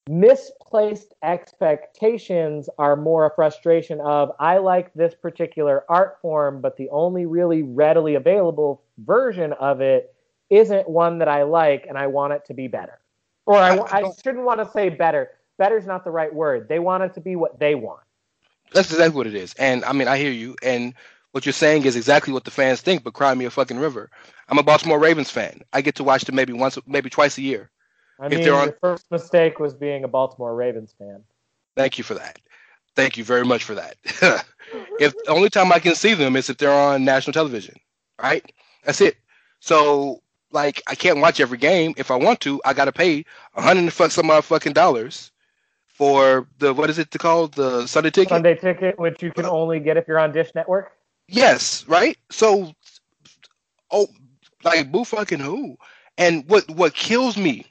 misplaced 0.09 1.13
expectations 1.23 2.69
are 2.77 2.95
more 2.95 3.25
a 3.27 3.35
frustration 3.35 3.99
of 4.01 4.31
I 4.39 4.57
like 4.57 4.93
this 4.93 5.13
particular 5.13 5.85
art 5.89 6.17
form, 6.21 6.61
but 6.61 6.75
the 6.77 6.89
only 6.89 7.25
really 7.25 7.63
readily 7.63 8.15
available 8.15 8.83
version 8.99 9.53
of 9.53 9.81
it 9.81 10.15
isn't 10.49 10.89
one 10.89 11.19
that 11.19 11.27
I 11.27 11.43
like 11.43 11.85
and 11.87 11.97
I 11.97 12.07
want 12.07 12.33
it 12.33 12.45
to 12.45 12.53
be 12.53 12.67
better. 12.67 12.99
Or 13.45 13.57
I, 13.57 13.75
I, 13.75 13.99
I 13.99 14.11
shouldn't 14.23 14.43
want 14.43 14.59
to 14.59 14.69
say 14.71 14.89
better. 14.89 15.31
Better 15.57 15.77
is 15.77 15.85
not 15.85 16.03
the 16.03 16.11
right 16.11 16.33
word. 16.33 16.67
They 16.67 16.79
want 16.79 17.03
it 17.03 17.13
to 17.15 17.21
be 17.21 17.35
what 17.35 17.59
they 17.59 17.75
want. 17.75 18.01
That's 18.73 18.91
exactly 18.91 19.15
what 19.15 19.27
it 19.27 19.35
is. 19.35 19.53
And 19.55 19.83
I 19.85 19.93
mean, 19.93 20.07
I 20.07 20.17
hear 20.17 20.31
you. 20.31 20.55
And 20.63 20.93
what 21.31 21.45
you're 21.45 21.53
saying 21.53 21.85
is 21.85 21.95
exactly 21.95 22.33
what 22.33 22.43
the 22.43 22.51
fans 22.51 22.81
think, 22.81 23.03
but 23.03 23.13
cry 23.13 23.33
me 23.33 23.45
a 23.45 23.49
fucking 23.49 23.79
river. 23.79 24.09
I'm 24.49 24.57
a 24.57 24.63
Baltimore 24.63 24.99
Ravens 24.99 25.29
fan. 25.29 25.61
I 25.73 25.81
get 25.81 25.95
to 25.95 26.03
watch 26.03 26.25
them 26.25 26.35
maybe 26.35 26.53
once, 26.53 26.77
maybe 26.85 27.09
twice 27.09 27.37
a 27.37 27.41
year. 27.41 27.69
I 28.19 28.27
mean, 28.27 28.43
your 28.43 28.77
first 28.81 29.09
mistake 29.09 29.59
was 29.59 29.73
being 29.73 30.03
a 30.03 30.07
Baltimore 30.07 30.53
Ravens 30.53 30.93
fan. 30.97 31.23
Thank 31.75 31.97
you 31.97 32.03
for 32.03 32.13
that. 32.15 32.39
Thank 32.95 33.17
you 33.17 33.23
very 33.23 33.45
much 33.45 33.63
for 33.63 33.75
that. 33.75 33.95
if 34.99 35.13
the 35.23 35.31
only 35.31 35.49
time 35.49 35.71
I 35.71 35.79
can 35.79 35.95
see 35.95 36.13
them 36.13 36.35
is 36.35 36.49
if 36.49 36.57
they're 36.57 36.71
on 36.71 37.05
national 37.05 37.33
television, 37.33 37.75
right? 38.21 38.51
That's 38.83 39.01
it. 39.01 39.15
So 39.59 40.21
like 40.51 40.81
I 40.87 40.95
can't 40.95 41.19
watch 41.19 41.39
every 41.39 41.57
game. 41.57 41.93
If 41.97 42.11
I 42.11 42.15
want 42.15 42.41
to, 42.41 42.61
I 42.65 42.73
gotta 42.73 42.91
pay 42.91 43.23
a 43.55 43.61
hundred 43.61 43.81
and 43.81 43.93
fuck 43.93 44.11
some 44.11 44.29
odd 44.29 44.43
fucking 44.43 44.73
dollars 44.73 45.31
for 45.87 46.47
the 46.59 46.73
what 46.73 46.89
is 46.89 46.99
it 46.99 47.09
called 47.11 47.53
the 47.53 47.87
Sunday 47.87 48.09
ticket? 48.09 48.29
Sunday 48.29 48.55
ticket, 48.55 48.99
which 48.99 49.23
you 49.23 49.31
can 49.31 49.45
only 49.45 49.79
get 49.79 49.97
if 49.97 50.07
you're 50.07 50.19
on 50.19 50.31
Dish 50.31 50.51
Network. 50.53 50.91
Yes, 51.31 51.85
right. 51.87 52.17
So, 52.31 52.73
oh, 53.91 54.07
like 54.63 54.91
boo 54.91 55.05
fucking 55.05 55.39
who? 55.39 55.77
And 56.17 56.47
what 56.47 56.69
what 56.71 56.93
kills 56.93 57.37
me 57.37 57.65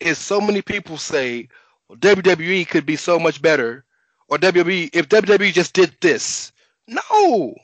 is 0.00 0.18
so 0.18 0.40
many 0.40 0.62
people 0.62 0.98
say 0.98 1.48
well, 1.88 1.98
WWE 1.98 2.68
could 2.68 2.86
be 2.86 2.96
so 2.96 3.18
much 3.18 3.42
better, 3.42 3.84
or 4.28 4.38
WWE 4.38 4.90
if 4.94 5.08
WWE 5.08 5.52
just 5.52 5.74
did 5.74 5.96
this. 6.00 6.52
No, 6.88 7.54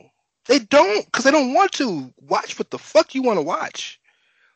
they 0.47 0.61
don't, 0.61 1.05
because 1.07 1.25
they 1.25 1.33
don't 1.33 1.55
want 1.55 1.73
to. 1.73 2.13
Watch 2.21 2.59
what 2.59 2.71
the 2.71 2.79
fuck 2.79 3.15
you 3.15 3.23
want 3.23 3.39
to 3.39 3.43
watch. 3.43 4.01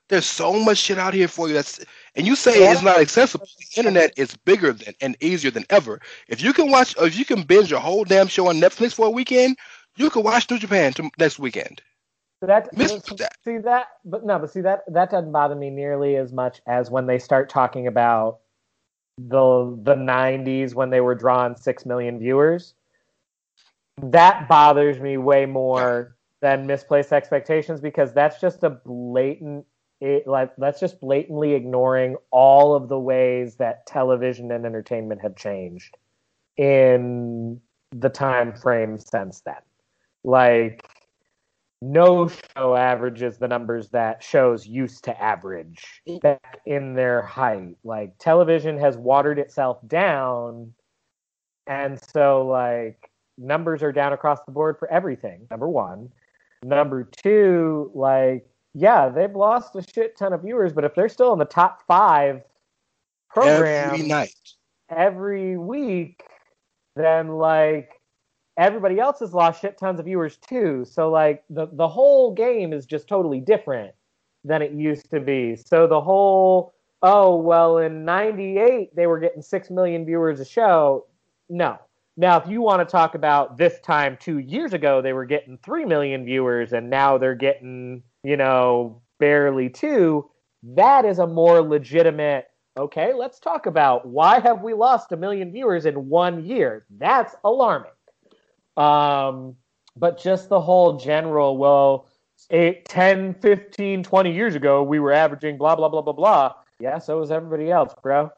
There's 0.08 0.26
so 0.26 0.54
much 0.54 0.78
shit 0.78 0.98
out 0.98 1.14
here 1.14 1.28
for 1.28 1.48
you 1.48 1.54
that's 1.54 1.80
and 2.16 2.26
you 2.26 2.36
say 2.36 2.60
Yeah. 2.62 2.72
it's 2.72 2.82
not 2.82 3.00
accessible. 3.00 3.46
The 3.58 3.80
internet 3.80 4.12
is 4.16 4.36
bigger 4.36 4.72
than 4.72 4.94
and 5.00 5.16
easier 5.20 5.52
than 5.52 5.66
ever. 5.70 6.00
If 6.28 6.42
you 6.42 6.52
can 6.52 6.70
watch 6.70 6.96
if 7.00 7.18
you 7.18 7.24
can 7.24 7.42
binge 7.44 7.72
a 7.72 7.80
whole 7.80 8.04
damn 8.04 8.28
show 8.28 8.48
on 8.48 8.60
Netflix 8.60 8.94
for 8.94 9.06
a 9.06 9.10
weekend, 9.10 9.56
you 9.96 10.10
can 10.10 10.22
watch 10.22 10.50
New 10.50 10.58
Japan 10.58 10.92
to, 10.94 11.10
next 11.18 11.38
weekend. 11.38 11.82
So 12.40 12.46
that, 12.46 12.74
Miss 12.76 12.92
that. 12.92 13.36
see 13.44 13.58
that, 13.58 13.88
but 14.04 14.24
no, 14.24 14.38
but 14.38 14.50
see 14.50 14.62
that 14.62 14.82
that 14.88 15.10
doesn't 15.10 15.30
bother 15.30 15.54
me 15.54 15.68
nearly 15.68 16.16
as 16.16 16.32
much 16.32 16.62
as 16.66 16.90
when 16.90 17.06
they 17.06 17.18
start 17.18 17.50
talking 17.50 17.86
about 17.86 18.38
the 19.18 19.78
the 19.82 19.94
'90s 19.94 20.74
when 20.74 20.88
they 20.88 21.02
were 21.02 21.14
drawing 21.14 21.54
six 21.56 21.84
million 21.84 22.18
viewers. 22.18 22.72
That 24.02 24.48
bothers 24.48 24.98
me 24.98 25.18
way 25.18 25.44
more 25.44 26.16
than 26.40 26.66
misplaced 26.66 27.12
expectations 27.12 27.82
because 27.82 28.14
that's 28.14 28.40
just 28.40 28.64
a 28.64 28.70
blatant. 28.70 29.66
It, 30.00 30.26
like 30.26 30.56
that's 30.56 30.80
just 30.80 30.98
blatantly 30.98 31.52
ignoring 31.52 32.16
all 32.30 32.74
of 32.74 32.88
the 32.88 32.98
ways 32.98 33.56
that 33.56 33.84
television 33.84 34.50
and 34.50 34.64
entertainment 34.64 35.20
have 35.20 35.36
changed 35.36 35.98
in 36.56 37.60
the 37.92 38.08
time 38.08 38.54
frame 38.54 38.96
since 38.96 39.40
then. 39.40 39.56
Like 40.24 40.84
no 41.82 42.28
show 42.28 42.76
averages 42.76 43.38
the 43.38 43.48
numbers 43.48 43.88
that 43.88 44.22
shows 44.22 44.66
used 44.66 45.04
to 45.04 45.22
average 45.22 46.02
back 46.20 46.60
in 46.66 46.94
their 46.94 47.22
height. 47.22 47.76
Like 47.84 48.18
television 48.18 48.78
has 48.78 48.96
watered 48.96 49.38
itself 49.38 49.78
down, 49.88 50.74
and 51.66 51.98
so 52.12 52.46
like 52.46 53.10
numbers 53.38 53.82
are 53.82 53.92
down 53.92 54.12
across 54.12 54.40
the 54.44 54.52
board 54.52 54.78
for 54.78 54.90
everything. 54.90 55.46
Number 55.50 55.68
one, 55.68 56.10
number 56.62 57.04
two, 57.04 57.90
like 57.94 58.46
yeah, 58.74 59.08
they've 59.08 59.34
lost 59.34 59.74
a 59.74 59.82
shit 59.82 60.16
ton 60.16 60.32
of 60.32 60.42
viewers, 60.42 60.72
but 60.72 60.84
if 60.84 60.94
they're 60.94 61.08
still 61.08 61.32
in 61.32 61.38
the 61.38 61.44
top 61.44 61.82
five 61.86 62.42
programs 63.30 63.94
Every 63.94 64.06
night. 64.06 64.34
every 64.90 65.56
week, 65.56 66.22
then 66.94 67.28
like 67.28 67.99
everybody 68.60 69.00
else 69.00 69.20
has 69.20 69.32
lost 69.32 69.62
shit 69.62 69.78
tons 69.78 69.98
of 69.98 70.04
viewers 70.04 70.36
too. 70.36 70.84
So 70.84 71.10
like 71.10 71.42
the 71.48 71.66
the 71.72 71.88
whole 71.88 72.34
game 72.34 72.72
is 72.72 72.84
just 72.86 73.08
totally 73.08 73.40
different 73.40 73.94
than 74.44 74.62
it 74.62 74.72
used 74.72 75.10
to 75.10 75.20
be. 75.20 75.56
So 75.56 75.86
the 75.86 76.00
whole 76.00 76.74
oh 77.02 77.36
well 77.36 77.78
in 77.78 78.04
98 78.04 78.94
they 78.94 79.06
were 79.06 79.18
getting 79.18 79.42
6 79.42 79.70
million 79.70 80.04
viewers 80.04 80.40
a 80.40 80.44
show. 80.44 81.06
No. 81.48 81.78
Now 82.18 82.36
if 82.38 82.46
you 82.48 82.60
want 82.60 82.86
to 82.86 82.90
talk 82.90 83.14
about 83.14 83.56
this 83.56 83.80
time 83.80 84.18
2 84.20 84.38
years 84.38 84.74
ago 84.74 85.00
they 85.00 85.14
were 85.14 85.24
getting 85.24 85.58
3 85.64 85.86
million 85.86 86.24
viewers 86.26 86.74
and 86.74 86.90
now 86.90 87.16
they're 87.16 87.34
getting, 87.34 88.02
you 88.22 88.36
know, 88.36 89.00
barely 89.18 89.70
2, 89.70 90.28
that 90.74 91.06
is 91.06 91.18
a 91.18 91.26
more 91.26 91.62
legitimate 91.62 92.46
okay, 92.76 93.12
let's 93.12 93.40
talk 93.40 93.66
about 93.66 94.06
why 94.06 94.40
have 94.40 94.62
we 94.62 94.72
lost 94.72 95.12
a 95.12 95.16
million 95.16 95.52
viewers 95.52 95.86
in 95.86 96.08
one 96.08 96.44
year? 96.44 96.86
That's 96.98 97.34
alarming. 97.44 97.90
Um, 98.76 99.56
but 99.96 100.20
just 100.20 100.48
the 100.48 100.60
whole 100.60 100.96
general, 100.96 101.56
well, 101.56 102.08
eight, 102.50 102.84
10, 102.86 103.34
15, 103.34 104.02
20 104.02 104.32
years 104.32 104.54
ago, 104.54 104.82
we 104.82 104.98
were 104.98 105.12
averaging 105.12 105.58
blah, 105.58 105.76
blah, 105.76 105.88
blah, 105.88 106.02
blah, 106.02 106.12
blah. 106.12 106.54
Yeah, 106.78 106.98
so 106.98 107.18
was 107.18 107.30
everybody 107.30 107.70
else, 107.70 107.94
bro. 108.02 108.30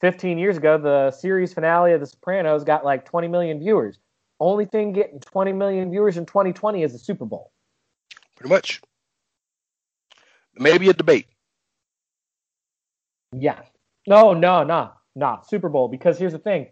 15 0.00 0.38
years 0.38 0.56
ago, 0.56 0.78
the 0.78 1.10
series 1.10 1.52
finale 1.52 1.92
of 1.92 2.00
The 2.00 2.06
Sopranos 2.06 2.64
got 2.64 2.84
like 2.84 3.04
20 3.04 3.28
million 3.28 3.58
viewers. 3.58 3.98
Only 4.40 4.64
thing 4.64 4.92
getting 4.92 5.20
20 5.20 5.52
million 5.52 5.90
viewers 5.90 6.16
in 6.16 6.24
2020 6.24 6.82
is 6.82 6.92
the 6.92 6.98
Super 6.98 7.26
Bowl. 7.26 7.52
Pretty 8.36 8.48
much. 8.48 8.80
Maybe 10.56 10.88
a 10.88 10.94
debate. 10.94 11.26
Yeah. 13.32 13.60
No, 14.06 14.32
no, 14.32 14.64
no, 14.64 14.92
no. 15.14 15.40
Super 15.46 15.68
Bowl. 15.68 15.88
Because 15.88 16.18
here's 16.18 16.32
the 16.32 16.38
thing 16.38 16.68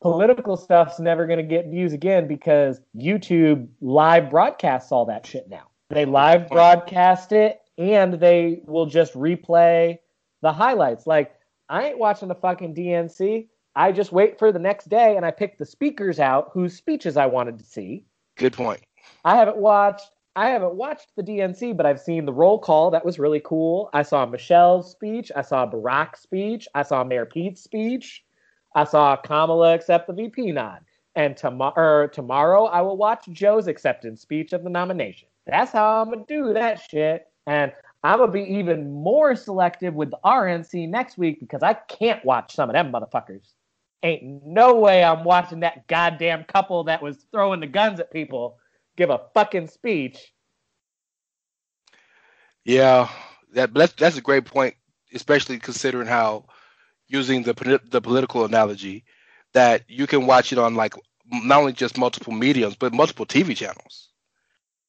political 0.00 0.56
stuff's 0.56 0.98
never 0.98 1.26
going 1.26 1.38
to 1.38 1.44
get 1.44 1.66
views 1.66 1.92
again 1.92 2.26
because 2.26 2.80
YouTube 2.96 3.68
live 3.80 4.30
broadcasts 4.30 4.92
all 4.92 5.04
that 5.06 5.26
shit 5.26 5.48
now. 5.48 5.68
They 5.90 6.04
live 6.04 6.48
broadcast 6.48 7.32
it 7.32 7.60
and 7.76 8.14
they 8.14 8.62
will 8.66 8.86
just 8.86 9.14
replay 9.14 9.98
the 10.42 10.52
highlights. 10.52 11.06
Like, 11.06 11.34
I 11.68 11.88
ain't 11.88 11.98
watching 11.98 12.28
the 12.28 12.34
fucking 12.34 12.74
DNC. 12.74 13.48
I 13.76 13.92
just 13.92 14.12
wait 14.12 14.38
for 14.38 14.52
the 14.52 14.58
next 14.58 14.88
day 14.88 15.16
and 15.16 15.24
I 15.24 15.30
pick 15.30 15.58
the 15.58 15.66
speakers 15.66 16.18
out 16.18 16.50
whose 16.52 16.76
speeches 16.76 17.16
I 17.16 17.26
wanted 17.26 17.58
to 17.58 17.64
see. 17.64 18.04
Good 18.36 18.52
point. 18.52 18.80
I 19.24 19.36
haven't 19.36 19.56
watched 19.56 20.10
I 20.36 20.50
haven't 20.50 20.74
watched 20.74 21.16
the 21.16 21.22
DNC, 21.22 21.76
but 21.76 21.86
I've 21.86 22.00
seen 22.00 22.24
the 22.24 22.32
roll 22.32 22.58
call. 22.58 22.92
That 22.92 23.04
was 23.04 23.18
really 23.18 23.40
cool. 23.44 23.90
I 23.92 24.02
saw 24.02 24.24
Michelle's 24.26 24.92
speech. 24.92 25.32
I 25.34 25.42
saw 25.42 25.68
Barack's 25.68 26.20
speech. 26.20 26.68
I 26.74 26.84
saw 26.84 27.02
Mayor 27.02 27.26
Pete's 27.26 27.62
speech. 27.62 28.24
I 28.74 28.84
saw 28.84 29.16
Kamala 29.16 29.74
accept 29.74 30.06
the 30.06 30.12
VP 30.12 30.52
nod. 30.52 30.80
And 31.16 31.36
tomorrow, 31.36 31.74
er, 31.76 32.08
tomorrow, 32.08 32.66
I 32.66 32.80
will 32.82 32.96
watch 32.96 33.26
Joe's 33.30 33.66
acceptance 33.66 34.20
speech 34.20 34.52
of 34.52 34.62
the 34.62 34.70
nomination. 34.70 35.28
That's 35.46 35.72
how 35.72 36.02
I'm 36.02 36.10
gonna 36.10 36.24
do 36.28 36.52
that 36.52 36.80
shit. 36.88 37.26
And 37.46 37.72
I'm 38.04 38.18
gonna 38.18 38.30
be 38.30 38.42
even 38.42 38.92
more 38.92 39.34
selective 39.34 39.94
with 39.94 40.10
the 40.10 40.18
RNC 40.24 40.88
next 40.88 41.18
week 41.18 41.40
because 41.40 41.62
I 41.62 41.74
can't 41.74 42.24
watch 42.24 42.54
some 42.54 42.70
of 42.70 42.74
them 42.74 42.92
motherfuckers. 42.92 43.52
Ain't 44.02 44.46
no 44.46 44.76
way 44.76 45.02
I'm 45.04 45.24
watching 45.24 45.60
that 45.60 45.86
goddamn 45.88 46.44
couple 46.44 46.84
that 46.84 47.02
was 47.02 47.26
throwing 47.32 47.60
the 47.60 47.66
guns 47.66 48.00
at 48.00 48.12
people 48.12 48.58
give 48.96 49.10
a 49.10 49.20
fucking 49.34 49.66
speech. 49.66 50.32
Yeah, 52.64 53.08
that 53.52 53.74
that's 53.74 53.92
that's 53.94 54.16
a 54.16 54.22
great 54.22 54.44
point, 54.44 54.74
especially 55.12 55.58
considering 55.58 56.06
how 56.06 56.46
using 57.10 57.42
the 57.42 57.80
the 57.90 58.00
political 58.02 58.44
analogy 58.44 59.04
that 59.54 59.82
you 59.88 60.06
can 60.06 60.26
watch 60.26 60.52
it 60.52 60.58
on 60.58 60.74
like 60.76 60.94
not 61.30 61.60
only 61.60 61.72
just 61.72 61.98
multiple 61.98 62.32
mediums 62.32 62.76
but 62.76 62.94
multiple 62.94 63.26
TV 63.26 63.54
channels, 63.54 64.10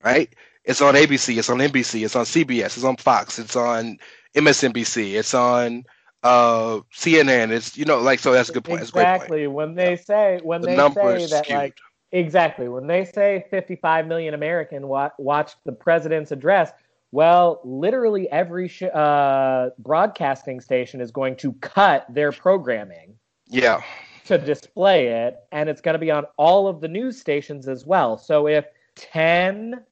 right? 0.03 0.33
It's 0.65 0.81
on 0.81 0.95
ABC, 0.95 1.37
it's 1.37 1.49
on 1.49 1.61
NBC, 1.61 2.03
it's 2.05 2.15
on 2.15 2.25
CBS, 2.25 2.77
it's 2.77 2.83
on 2.83 2.97
Fox, 2.97 3.39
it's 3.39 3.55
on 3.55 3.97
MSNBC, 4.35 5.13
it's 5.13 5.33
on 5.33 5.85
uh 6.23 6.81
CNN. 6.93 7.51
It's 7.51 7.77
you 7.77 7.85
know 7.85 7.99
like 7.99 8.19
so 8.19 8.33
that's 8.33 8.49
a 8.49 8.53
good 8.53 8.65
point. 8.65 8.89
Great 8.91 9.13
point. 9.13 9.33
Exactly. 9.33 9.47
When 9.47 9.75
they 9.75 9.95
say 9.97 10.39
when 10.43 10.63
The 10.63 10.67
they 10.67 10.83
say 10.83 11.27
that 11.27 11.49
skewed. 11.49 11.51
like 11.51 11.75
exactly 12.11 12.67
when 12.69 12.87
they 12.87 13.05
say 13.05 13.45
55 13.49 14.07
million 14.07 14.33
American 14.33 14.87
wa- 14.87 15.11
watched 15.17 15.57
the 15.65 15.73
president's 15.73 16.31
address. 16.31 16.71
Well, 17.11 17.59
literally 17.63 18.29
every 18.31 18.67
sh- 18.67 18.83
uh, 18.83 19.71
broadcasting 19.77 20.61
station 20.61 21.01
is 21.01 21.11
going 21.11 21.35
to 21.37 21.53
cut 21.53 22.05
their 22.09 22.31
programming 22.31 23.15
Yeah, 23.47 23.81
to 24.25 24.37
display 24.37 25.07
it, 25.07 25.37
and 25.51 25.67
it's 25.69 25.81
going 25.81 25.93
to 25.93 25.99
be 25.99 26.11
on 26.11 26.25
all 26.37 26.67
of 26.67 26.79
the 26.79 26.87
news 26.87 27.19
stations 27.19 27.67
as 27.67 27.85
well. 27.85 28.17
So 28.17 28.47
if 28.47 28.65
10 28.95 29.83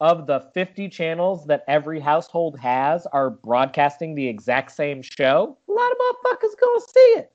of 0.00 0.26
the 0.26 0.40
50 0.54 0.88
channels 0.88 1.46
that 1.46 1.64
every 1.68 2.00
household 2.00 2.58
has 2.58 3.06
are 3.06 3.30
broadcasting 3.30 4.14
the 4.14 4.26
exact 4.26 4.72
same 4.72 5.02
show, 5.02 5.56
a 5.68 5.72
lot 5.72 5.90
of 5.92 5.98
motherfuckers 5.98 6.60
going 6.60 6.80
to 6.80 6.86
see 6.88 7.00
it. 7.18 7.32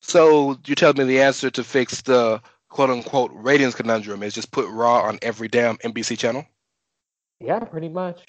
So 0.00 0.58
you 0.66 0.74
tell 0.74 0.94
me 0.94 1.04
the 1.04 1.20
answer 1.20 1.50
to 1.50 1.64
fix 1.64 2.02
the 2.02 2.40
quote 2.68 2.90
unquote 2.90 3.30
ratings 3.34 3.74
conundrum 3.74 4.22
is 4.22 4.34
just 4.34 4.52
put 4.52 4.68
Raw 4.68 5.02
on 5.02 5.18
every 5.22 5.48
damn 5.48 5.76
NBC 5.78 6.18
channel? 6.18 6.46
Yeah, 7.40 7.60
pretty 7.60 7.88
much. 7.88 8.20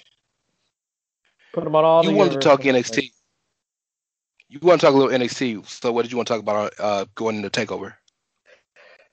Put 1.52 1.64
them 1.64 1.74
on 1.74 1.84
all 1.84 2.02
the. 2.02 2.10
you 2.10 2.16
wanted 2.16 2.34
to 2.34 2.38
talk 2.38 2.62
NXT. 2.62 3.10
You 4.48 4.58
want 4.62 4.80
to 4.80 4.86
talk 4.86 4.94
a 4.94 4.98
little 4.98 5.16
NXT. 5.16 5.66
So 5.66 5.92
what 5.92 6.02
did 6.02 6.10
you 6.10 6.16
want 6.16 6.26
to 6.28 6.34
talk 6.34 6.40
about 6.40 6.72
uh, 6.78 7.04
going 7.14 7.36
into 7.36 7.50
Takeover? 7.50 7.94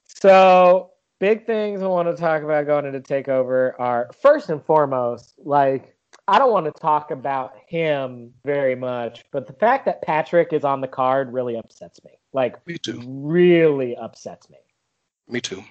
So, 0.05 0.91
big 1.19 1.45
things 1.45 1.81
I 1.81 1.87
want 1.87 2.07
to 2.07 2.19
talk 2.19 2.41
about 2.41 2.65
going 2.65 2.85
into 2.85 2.99
Takeover 3.01 3.73
are 3.77 4.09
first 4.21 4.49
and 4.49 4.63
foremost, 4.63 5.35
like, 5.37 5.95
I 6.27 6.39
don't 6.39 6.51
want 6.51 6.65
to 6.65 6.71
talk 6.71 7.11
about 7.11 7.53
him 7.67 8.33
very 8.43 8.75
much, 8.75 9.25
but 9.31 9.47
the 9.47 9.53
fact 9.53 9.85
that 9.85 10.01
Patrick 10.01 10.53
is 10.53 10.63
on 10.63 10.81
the 10.81 10.87
card 10.87 11.31
really 11.31 11.55
upsets 11.55 12.03
me. 12.03 12.11
Like, 12.33 12.65
Me 12.67 12.77
too. 12.77 13.01
really 13.05 13.95
upsets 13.95 14.49
me. 14.49 14.57
Me 15.27 15.39
too. 15.39 15.63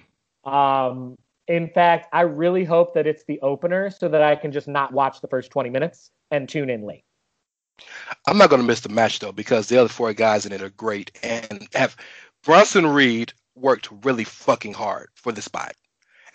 Um, 0.43 1.17
in 1.47 1.69
fact, 1.69 2.07
I 2.13 2.21
really 2.21 2.63
hope 2.63 2.93
that 2.93 3.07
it's 3.07 3.23
the 3.25 3.39
opener 3.41 3.89
so 3.89 4.07
that 4.09 4.21
I 4.21 4.35
can 4.35 4.51
just 4.51 4.67
not 4.67 4.91
watch 4.91 5.21
the 5.21 5.27
first 5.27 5.51
20 5.51 5.69
minutes 5.69 6.11
and 6.31 6.47
tune 6.47 6.69
in 6.69 6.83
late. 6.83 7.03
I'm 8.25 8.37
not 8.37 8.49
going 8.49 8.61
to 8.61 8.67
miss 8.67 8.81
the 8.81 8.89
match 8.89 9.19
though 9.19 9.31
because 9.31 9.67
the 9.67 9.77
other 9.77 9.89
four 9.89 10.13
guys 10.13 10.45
in 10.45 10.51
it 10.51 10.61
are 10.61 10.69
great 10.69 11.11
and 11.23 11.67
have 11.73 11.95
Bronson 12.43 12.87
Reed 12.87 13.33
worked 13.55 13.89
really 14.03 14.23
fucking 14.23 14.73
hard 14.73 15.09
for 15.15 15.31
the 15.31 15.41
spot. 15.41 15.73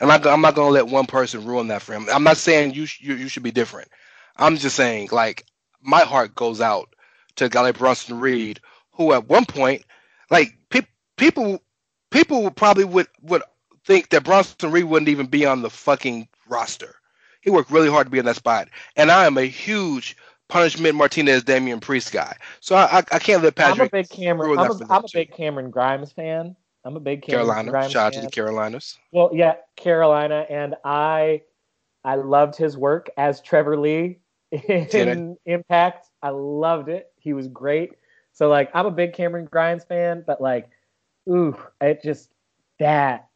And 0.00 0.10
I'm 0.10 0.22
not, 0.22 0.40
not 0.40 0.54
gonna 0.54 0.70
let 0.70 0.88
one 0.88 1.06
person 1.06 1.44
ruin 1.46 1.68
that 1.68 1.82
for 1.82 1.92
him. 1.92 2.06
I'm 2.12 2.24
not 2.24 2.36
saying 2.36 2.74
you 2.74 2.86
you, 2.98 3.14
you 3.14 3.28
should 3.28 3.44
be 3.44 3.52
different. 3.52 3.88
I'm 4.36 4.56
just 4.56 4.74
saying 4.74 5.10
like 5.12 5.44
my 5.80 6.00
heart 6.00 6.34
goes 6.34 6.60
out 6.60 6.94
to 7.36 7.44
a 7.44 7.48
guy 7.48 7.60
like 7.60 7.78
Bronson 7.78 8.18
Reed, 8.18 8.60
who 8.92 9.12
at 9.12 9.28
one 9.28 9.44
point, 9.44 9.84
like 10.30 10.56
pe- 10.70 10.86
people 11.16 11.62
people 12.10 12.50
probably 12.50 12.84
would 12.84 13.06
would 13.22 13.42
think 13.84 14.10
that 14.10 14.24
Bronson 14.24 14.70
Reed 14.70 14.84
wouldn't 14.84 15.08
even 15.08 15.26
be 15.26 15.46
on 15.46 15.62
the 15.62 15.70
fucking 15.70 16.28
roster. 16.48 16.96
He 17.40 17.50
worked 17.50 17.70
really 17.70 17.90
hard 17.90 18.06
to 18.06 18.10
be 18.10 18.18
in 18.18 18.24
that 18.26 18.36
spot, 18.36 18.68
and 18.96 19.10
I 19.10 19.26
am 19.26 19.36
a 19.36 19.44
huge 19.44 20.16
Punishment 20.48 20.94
Martinez 20.94 21.42
Damian 21.42 21.80
Priest 21.80 22.12
guy. 22.12 22.36
So 22.60 22.76
I 22.76 22.98
I, 22.98 23.02
I 23.12 23.18
can't 23.18 23.42
let 23.42 23.54
Patrick. 23.54 23.80
I'm 23.80 23.86
a 23.86 24.02
big 24.02 24.08
Cameron. 24.10 24.58
I'm 24.58 24.70
a, 24.70 24.86
I'm 24.90 25.04
a 25.04 25.08
big 25.12 25.32
Cameron 25.32 25.70
Grimes 25.70 26.12
fan. 26.12 26.54
I'm 26.84 26.96
a 26.96 27.00
big 27.00 27.22
Cameron 27.22 27.46
Carolina. 27.46 27.70
Grimes 27.70 27.92
Shout 27.92 28.06
out 28.06 28.12
to 28.14 28.20
the 28.22 28.30
Carolinas. 28.30 28.98
Well, 29.12 29.30
yeah, 29.32 29.54
Carolina, 29.76 30.46
and 30.50 30.74
I, 30.84 31.42
I 32.04 32.16
loved 32.16 32.56
his 32.56 32.76
work 32.76 33.08
as 33.16 33.40
Trevor 33.40 33.78
Lee 33.78 34.18
in 34.50 35.36
Impact. 35.46 36.08
I 36.22 36.30
loved 36.30 36.88
it. 36.88 37.12
He 37.18 37.32
was 37.32 37.48
great. 37.48 37.92
So 38.32 38.48
like, 38.48 38.70
I'm 38.74 38.86
a 38.86 38.90
big 38.90 39.12
Cameron 39.12 39.46
Grimes 39.46 39.84
fan, 39.84 40.24
but 40.26 40.40
like, 40.40 40.70
ooh, 41.28 41.56
it 41.80 42.02
just 42.02 42.30
that 42.78 43.28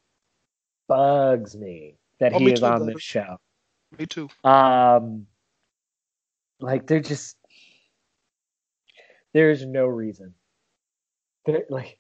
bugs 0.88 1.56
me 1.56 1.96
that 2.20 2.32
Oh, 2.34 2.38
he 2.38 2.46
me 2.46 2.52
is 2.52 2.60
too, 2.60 2.66
on 2.66 2.76
brother. 2.78 2.92
this 2.94 3.02
show. 3.02 3.36
Me 3.98 4.06
too. 4.06 4.28
Um, 4.44 5.26
like 6.60 6.86
they're 6.86 7.00
just 7.00 7.36
there's 9.34 9.64
no 9.66 9.86
reason. 9.86 10.34
They're, 11.44 11.64
like, 11.68 11.98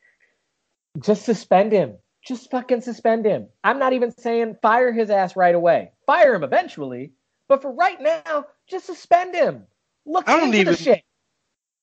just 1.00 1.24
suspend 1.24 1.72
him. 1.72 1.96
Just 2.26 2.50
fucking 2.50 2.80
suspend 2.80 3.24
him. 3.26 3.48
I'm 3.62 3.78
not 3.78 3.92
even 3.92 4.10
saying 4.18 4.56
fire 4.62 4.92
his 4.92 5.10
ass 5.10 5.36
right 5.36 5.54
away. 5.54 5.92
Fire 6.06 6.34
him 6.34 6.42
eventually, 6.42 7.12
but 7.48 7.62
for 7.62 7.70
right 7.72 8.00
now, 8.00 8.46
just 8.68 8.86
suspend 8.86 9.34
him. 9.34 9.64
Look 10.06 10.28
I 10.28 10.36
don't 10.36 10.46
into 10.48 10.58
even- 10.60 10.72
the 10.72 10.78
shit. 10.78 11.02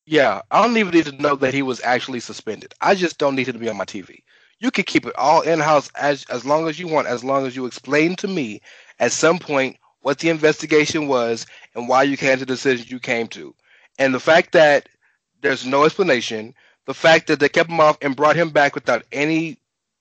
Yeah, 0.06 0.42
I 0.52 0.62
don't 0.66 0.76
even 0.76 0.94
need 0.94 1.06
to 1.06 1.14
know 1.14 1.36
that 1.38 1.54
he 1.54 1.62
was 1.62 1.80
actually 1.82 2.20
suspended. 2.20 2.74
I 2.82 2.94
just 2.96 3.18
don't 3.20 3.36
need 3.36 3.48
him 3.48 3.54
to 3.54 3.60
be 3.60 3.70
on 3.70 3.78
my 3.78 3.86
TV. 3.86 4.24
You 4.64 4.72
can 4.72 4.86
keep 4.86 5.06
it 5.06 5.14
all 5.18 5.42
in 5.42 5.60
house 5.60 5.92
as 5.96 6.24
as 6.30 6.46
long 6.46 6.70
as 6.70 6.80
you 6.80 6.88
want, 6.88 7.08
as 7.08 7.22
long 7.22 7.46
as 7.46 7.54
you 7.54 7.66
explain 7.66 8.16
to 8.16 8.30
me 8.30 8.62
at 8.98 9.12
some 9.12 9.38
point 9.38 9.76
what 10.04 10.20
the 10.20 10.30
investigation 10.30 11.10
was 11.10 11.46
and 11.76 11.90
why 11.90 12.04
you 12.04 12.16
came 12.16 12.36
to 12.38 12.40
the 12.40 12.46
decision 12.46 12.88
you 12.88 12.98
came 13.00 13.28
to. 13.28 13.54
And 14.00 14.14
the 14.14 14.22
fact 14.22 14.54
that 14.54 14.88
there's 15.42 15.66
no 15.66 15.84
explanation, 15.84 16.56
the 16.86 16.94
fact 16.94 17.28
that 17.28 17.42
they 17.42 17.50
kept 17.50 17.70
him 17.70 17.82
off 17.82 17.98
and 18.02 18.16
brought 18.16 18.38
him 18.38 18.52
back 18.52 18.74
without 18.74 19.04
any 19.12 19.60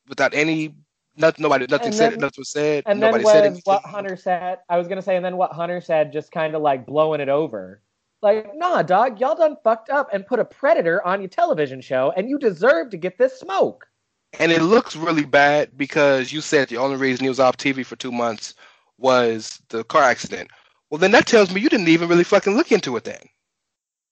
without 0.09 0.33
any 0.33 0.73
nothing 1.17 1.43
nobody 1.43 1.67
nothing 1.69 1.87
And 1.89 1.95
said 1.97 2.13
then- 2.13 2.21
nothing 2.21 2.41
was 2.41 2.53
said, 2.53 2.85
And 2.87 3.01
nobody 3.01 3.25
then 3.25 3.57
said 3.57 3.63
what 3.65 3.83
Hunter 3.85 4.17
said. 4.17 4.59
I 4.69 4.79
was 4.79 4.87
gonna 4.87 5.03
say, 5.03 5.17
and 5.17 5.25
then 5.25 5.37
what 5.37 5.51
Hunter 5.51 5.81
said, 5.81 6.13
just 6.13 6.31
kind 6.31 6.55
of 6.55 6.63
like 6.63 6.87
blowing 6.87 7.21
it 7.21 7.29
over. 7.29 7.83
Like, 8.23 8.55
nah, 8.55 8.83
dog, 8.83 9.19
y'all 9.19 9.35
done 9.35 9.57
fucked 9.65 9.91
up 9.91 10.11
and 10.13 10.25
put 10.25 10.39
a 10.39 10.45
predator 10.45 11.05
on 11.05 11.21
your 11.21 11.29
television 11.29 11.81
show, 11.81 12.13
and 12.17 12.29
you 12.31 12.39
deserve 12.39 12.91
to 12.91 12.97
get 12.97 13.19
this 13.19 13.41
smoke. 13.41 13.89
And 14.39 14.51
it 14.53 14.63
looks 14.63 14.97
really 14.97 15.25
bad 15.25 15.77
because 15.77 16.33
you 16.33 16.41
said 16.41 16.69
the 16.69 16.79
only 16.79 16.97
reason 16.97 17.25
he 17.25 17.29
was 17.29 17.41
off 17.41 17.57
TV 17.57 17.85
for 17.85 17.97
two 17.97 18.13
months 18.13 18.55
was 18.99 19.61
the 19.69 19.85
car 19.85 20.03
accident. 20.03 20.51
Well, 20.91 20.99
then 20.99 21.13
that 21.13 21.27
tells 21.27 21.53
me 21.53 21.61
you 21.61 21.69
didn't 21.69 21.89
even 21.89 22.09
really 22.09 22.25
fucking 22.25 22.57
look 22.57 22.73
into 22.73 22.97
it 22.97 23.05
then. 23.05 23.23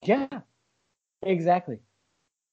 Yeah, 0.03 0.27
exactly. 1.23 1.79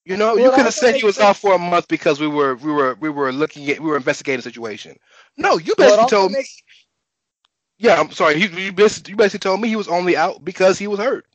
You 0.05 0.17
know, 0.17 0.35
Well, 0.35 0.43
you 0.45 0.49
could 0.51 0.65
have 0.65 0.73
said 0.73 0.95
he 0.95 1.03
was 1.05 1.15
sense- 1.15 1.25
off 1.25 1.39
for 1.39 1.53
a 1.53 1.59
month 1.59 1.87
because 1.87 2.19
we 2.19 2.27
were 2.27 2.55
we 2.55 2.71
were 2.71 2.95
we 2.99 3.09
were 3.09 3.31
looking 3.31 3.69
at 3.69 3.79
we 3.79 3.89
were 3.89 3.97
investigating 3.97 4.39
the 4.39 4.43
situation. 4.43 4.97
No, 5.37 5.57
you 5.57 5.75
Well, 5.77 5.97
basically 5.97 6.01
also 6.03 6.15
told 6.17 6.31
me. 6.31 6.45
Yeah, 7.77 7.99
I'm 7.99 8.11
sorry. 8.11 8.39
He, 8.39 8.65
you 8.65 8.73
basically 8.73 9.11
you 9.11 9.17
basically 9.17 9.39
told 9.39 9.61
me 9.61 9.67
he 9.69 9.75
was 9.75 9.87
only 9.87 10.17
out 10.17 10.43
because 10.43 10.79
he 10.79 10.87
was 10.87 10.99
hurt. 10.99 11.25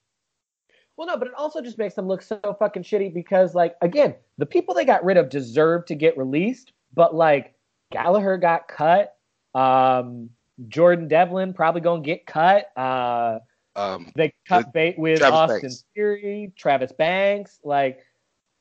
Well, 0.96 1.08
no, 1.08 1.16
but 1.16 1.28
it 1.28 1.34
also 1.34 1.60
just 1.60 1.78
makes 1.78 1.94
them 1.94 2.06
look 2.06 2.22
so 2.22 2.38
fucking 2.58 2.84
shitty 2.84 3.12
because, 3.12 3.54
like, 3.54 3.74
again, 3.80 4.14
the 4.38 4.46
people 4.46 4.74
they 4.74 4.84
got 4.84 5.04
rid 5.04 5.16
of 5.16 5.28
deserve 5.28 5.86
to 5.86 5.94
get 5.94 6.16
released, 6.16 6.72
but 6.94 7.14
like 7.14 7.54
Gallagher 7.90 8.38
got 8.38 8.68
cut. 8.68 9.16
Um, 9.54 10.30
Jordan 10.68 11.08
Devlin 11.08 11.52
probably 11.52 11.80
gonna 11.80 12.02
get 12.02 12.26
cut. 12.26 12.66
Uh, 12.76 13.40
Um, 13.76 14.12
they 14.14 14.32
cut 14.46 14.72
bait 14.72 14.96
with 14.98 15.18
Travis 15.18 15.36
Austin 15.36 15.60
Banks. 15.62 15.84
Theory, 15.94 16.52
Travis 16.56 16.92
Banks, 16.92 17.58
like 17.64 18.00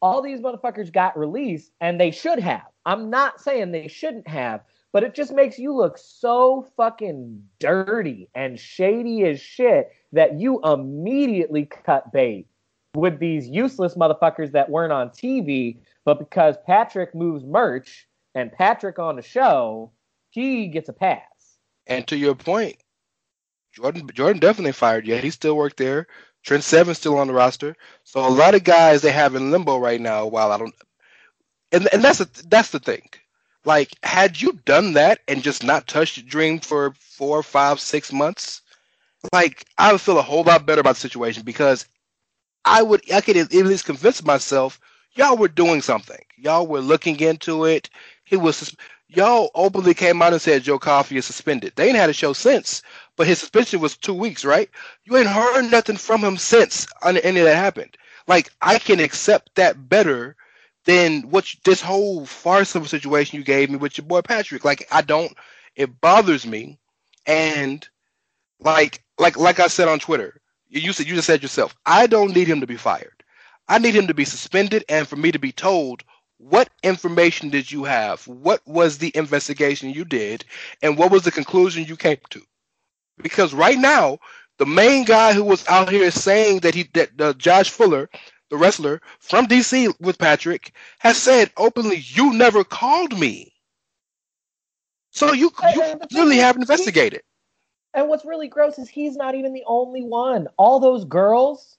all 0.01 0.21
these 0.21 0.39
motherfuckers 0.39 0.91
got 0.91 1.17
released 1.17 1.71
and 1.79 2.01
they 2.01 2.11
should 2.11 2.39
have. 2.39 2.63
I'm 2.85 3.09
not 3.09 3.39
saying 3.39 3.71
they 3.71 3.87
shouldn't 3.87 4.27
have, 4.27 4.61
but 4.91 5.03
it 5.03 5.13
just 5.13 5.31
makes 5.31 5.59
you 5.59 5.71
look 5.73 5.97
so 5.99 6.67
fucking 6.75 7.43
dirty 7.59 8.27
and 8.33 8.59
shady 8.59 9.23
as 9.25 9.39
shit 9.39 9.91
that 10.13 10.39
you 10.39 10.61
immediately 10.63 11.65
cut 11.65 12.11
bait 12.13 12.47
with 12.95 13.19
these 13.19 13.47
useless 13.47 13.95
motherfuckers 13.95 14.51
that 14.51 14.69
weren't 14.69 14.93
on 14.93 15.09
TV, 15.09 15.77
but 16.05 16.19
because 16.19 16.55
Patrick 16.65 17.13
moves 17.13 17.43
merch 17.43 18.07
and 18.35 18.51
Patrick 18.51 18.99
on 18.99 19.15
the 19.15 19.21
show, 19.21 19.91
he 20.29 20.67
gets 20.67 20.89
a 20.89 20.93
pass. 20.93 21.21
and 21.87 22.07
to 22.07 22.15
your 22.15 22.35
point, 22.35 22.77
Jordan 23.73 24.09
Jordan 24.13 24.39
definitely 24.39 24.71
fired 24.71 25.07
yet. 25.07 25.23
He 25.23 25.31
still 25.31 25.57
worked 25.57 25.77
there. 25.77 26.07
Trent 26.43 26.63
Seven's 26.63 26.97
still 26.97 27.17
on 27.17 27.27
the 27.27 27.33
roster. 27.33 27.75
So 28.03 28.25
a 28.25 28.29
lot 28.29 28.55
of 28.55 28.63
guys 28.63 29.01
they 29.01 29.11
have 29.11 29.35
in 29.35 29.51
limbo 29.51 29.77
right 29.77 29.99
now. 29.99 30.27
While 30.27 30.51
I 30.51 30.57
don't, 30.57 30.75
and 31.71 31.87
and 31.91 32.03
that's 32.03 32.19
the 32.19 32.47
that's 32.47 32.69
the 32.69 32.79
thing. 32.79 33.09
Like, 33.65 33.91
had 34.03 34.41
you 34.41 34.59
done 34.65 34.93
that 34.93 35.19
and 35.27 35.41
just 35.41 35.63
not 35.63 35.87
touched 35.87 36.25
Dream 36.27 36.59
for 36.59 36.93
four, 36.99 37.41
five, 37.43 37.79
six 37.79 38.11
months, 38.11 38.61
like 39.31 39.65
I 39.77 39.91
would 39.91 40.01
feel 40.01 40.19
a 40.19 40.23
whole 40.23 40.43
lot 40.43 40.65
better 40.65 40.81
about 40.81 40.95
the 40.95 41.01
situation 41.01 41.43
because 41.43 41.85
I 42.65 42.81
would 42.83 43.01
I 43.13 43.21
could 43.21 43.37
at 43.37 43.51
least 43.53 43.85
convince 43.85 44.23
myself 44.23 44.79
y'all 45.15 45.37
were 45.37 45.47
doing 45.47 45.81
something. 45.81 46.19
Y'all 46.37 46.67
were 46.67 46.79
looking 46.81 47.19
into 47.19 47.65
it. 47.65 47.89
He 48.25 48.37
was 48.37 48.75
y'all 49.09 49.51
openly 49.55 49.93
came 49.93 50.21
out 50.21 50.33
and 50.33 50.41
said 50.41 50.63
Joe 50.63 50.79
Coffey 50.79 51.17
is 51.17 51.25
suspended. 51.25 51.73
They 51.75 51.87
ain't 51.87 51.97
had 51.97 52.09
a 52.09 52.13
show 52.13 52.33
since, 52.33 52.81
but 53.17 53.27
his 53.27 53.39
suspension 53.39 53.79
was 53.79 53.97
two 53.97 54.13
weeks, 54.13 54.45
right? 54.45 54.69
You 55.05 55.17
ain't 55.17 55.27
heard 55.27 55.69
nothing 55.71 55.97
from 55.97 56.23
him 56.23 56.37
since 56.37 56.87
on 57.03 57.17
any 57.17 57.39
of 57.39 57.45
that 57.45 57.57
happened. 57.57 57.97
Like 58.27 58.49
I 58.61 58.79
can 58.79 58.99
accept 58.99 59.55
that 59.55 59.89
better 59.89 60.35
than 60.85 61.23
what 61.29 61.53
you- 61.53 61.59
this 61.65 61.81
whole 61.81 62.25
farce 62.25 62.75
of 62.75 62.85
a 62.85 62.89
situation 62.89 63.37
you 63.37 63.43
gave 63.45 63.69
me 63.69 63.77
with 63.77 63.97
your 63.97 64.05
boy 64.07 64.21
Patrick. 64.21 64.65
Like 64.65 64.87
I 64.91 65.01
don't, 65.01 65.33
it 65.75 65.99
bothers 66.01 66.45
me, 66.45 66.79
and 67.25 67.87
like 68.59 69.03
like 69.19 69.37
like 69.37 69.59
I 69.59 69.67
said 69.67 69.87
on 69.87 69.99
Twitter, 69.99 70.39
you 70.69 70.81
you 70.81 70.93
said 70.93 71.07
you 71.07 71.15
just 71.15 71.27
said 71.27 71.41
yourself, 71.41 71.75
I 71.85 72.07
don't 72.07 72.35
need 72.35 72.47
him 72.47 72.61
to 72.61 72.67
be 72.67 72.77
fired. 72.77 73.23
I 73.67 73.79
need 73.79 73.95
him 73.95 74.07
to 74.07 74.13
be 74.13 74.25
suspended 74.25 74.83
and 74.89 75.07
for 75.07 75.15
me 75.15 75.31
to 75.31 75.39
be 75.39 75.51
told 75.51 76.03
what 76.37 76.69
information 76.83 77.49
did 77.49 77.71
you 77.71 77.85
have? 77.85 78.27
What 78.27 78.61
was 78.67 78.97
the 78.97 79.11
investigation 79.15 79.91
you 79.91 80.03
did? 80.03 80.43
And 80.81 80.97
what 80.97 81.11
was 81.11 81.23
the 81.23 81.31
conclusion 81.31 81.85
you 81.85 81.95
came 81.95 82.17
to? 82.31 82.41
Because 83.21 83.53
right 83.53 83.77
now, 83.77 84.19
the 84.57 84.65
main 84.65 85.05
guy 85.05 85.33
who 85.33 85.43
was 85.43 85.65
out 85.67 85.89
here 85.89 86.11
saying 86.11 86.59
that 86.61 86.75
he 86.75 86.83
that 86.93 87.09
uh, 87.19 87.33
Josh 87.33 87.69
Fuller, 87.69 88.09
the 88.49 88.57
wrestler 88.57 89.01
from 89.19 89.47
DC 89.47 89.93
with 90.01 90.17
Patrick, 90.17 90.73
has 90.99 91.17
said 91.17 91.51
openly, 91.57 91.97
"You 91.97 92.33
never 92.33 92.63
called 92.63 93.17
me." 93.17 93.53
So 95.11 95.31
you 95.33 95.51
you 95.73 95.81
thing 95.81 95.99
clearly 96.11 96.37
haven't 96.37 96.63
investigated. 96.63 97.21
And 97.93 98.09
what's 98.09 98.25
really 98.25 98.47
gross 98.47 98.79
is 98.79 98.89
he's 98.89 99.15
not 99.15 99.35
even 99.35 99.53
the 99.53 99.63
only 99.67 100.03
one. 100.03 100.47
All 100.57 100.79
those 100.79 101.05
girls, 101.05 101.77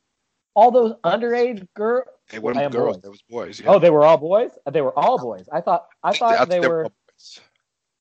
all 0.54 0.70
those 0.70 0.94
underage 1.04 1.66
girls. 1.74 2.06
They 2.30 2.38
weren't 2.38 2.72
girls; 2.72 2.96
boys. 2.96 3.02
they 3.02 3.08
was 3.08 3.22
boys. 3.28 3.60
Yeah. 3.60 3.70
Oh, 3.70 3.78
they 3.78 3.90
were 3.90 4.04
all 4.04 4.16
boys. 4.16 4.52
They 4.70 4.80
were 4.80 4.96
all 4.98 5.18
boys. 5.18 5.46
I 5.52 5.60
thought. 5.60 5.86
I 6.02 6.12
thought 6.12 6.48
they 6.48 6.60
they 6.60 6.68
were. 6.68 6.86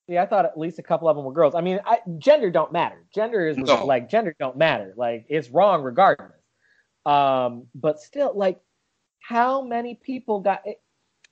See, 0.07 0.17
I 0.17 0.25
thought 0.25 0.45
at 0.45 0.57
least 0.57 0.79
a 0.79 0.83
couple 0.83 1.07
of 1.07 1.15
them 1.15 1.25
were 1.25 1.31
girls. 1.31 1.55
I 1.55 1.61
mean, 1.61 1.79
I, 1.85 1.99
gender 2.17 2.51
don't 2.51 2.73
matter. 2.73 3.05
Gender 3.15 3.47
is 3.47 3.57
No. 3.57 3.85
like 3.85 4.09
gender 4.09 4.35
don't 4.37 4.57
matter. 4.57 4.93
Like 4.97 5.25
it's 5.29 5.49
wrong 5.49 5.81
regardless. 5.81 6.31
Um, 7.05 7.67
but 7.73 7.99
still, 7.99 8.33
like, 8.35 8.59
how 9.19 9.61
many 9.61 9.95
people 9.95 10.39
got? 10.41 10.61
It, 10.65 10.81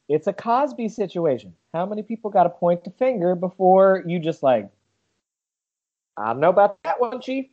it's 0.08 0.28
a 0.28 0.34
Cosby 0.34 0.90
situation. 0.90 1.54
How 1.74 1.86
many 1.86 2.04
people 2.04 2.32
got 2.32 2.44
to 2.44 2.50
point 2.50 2.84
the 2.84 2.92
finger 2.92 3.36
before 3.36 4.04
you 4.06 4.20
just 4.20 4.42
like? 4.44 4.70
I 6.18 6.28
don't 6.28 6.40
know 6.40 6.50
about 6.50 6.78
that 6.84 7.00
one, 7.00 7.22
Chief. 7.22 7.48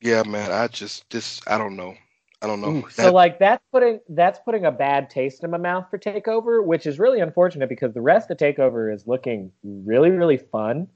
Yeah, 0.00 0.22
man. 0.22 0.50
I 0.50 0.68
just 0.68 1.08
this 1.10 1.40
I 1.46 1.58
don't 1.58 1.76
know. 1.76 1.94
I 2.42 2.46
don't 2.46 2.60
know. 2.60 2.70
Ooh, 2.70 2.82
That- 2.82 2.92
so 2.92 3.12
like 3.12 3.38
that's 3.38 3.62
putting 3.72 4.00
that's 4.08 4.38
putting 4.40 4.64
a 4.64 4.72
bad 4.72 5.10
taste 5.10 5.44
in 5.44 5.50
my 5.50 5.58
mouth 5.58 5.86
for 5.90 5.98
Takeover, 5.98 6.64
which 6.64 6.86
is 6.86 6.98
really 6.98 7.20
unfortunate 7.20 7.68
because 7.68 7.92
the 7.92 8.00
rest 8.00 8.30
of 8.30 8.38
Takeover 8.38 8.92
is 8.92 9.06
looking 9.06 9.52
really 9.62 10.10
really 10.10 10.38
fun. 10.38 10.88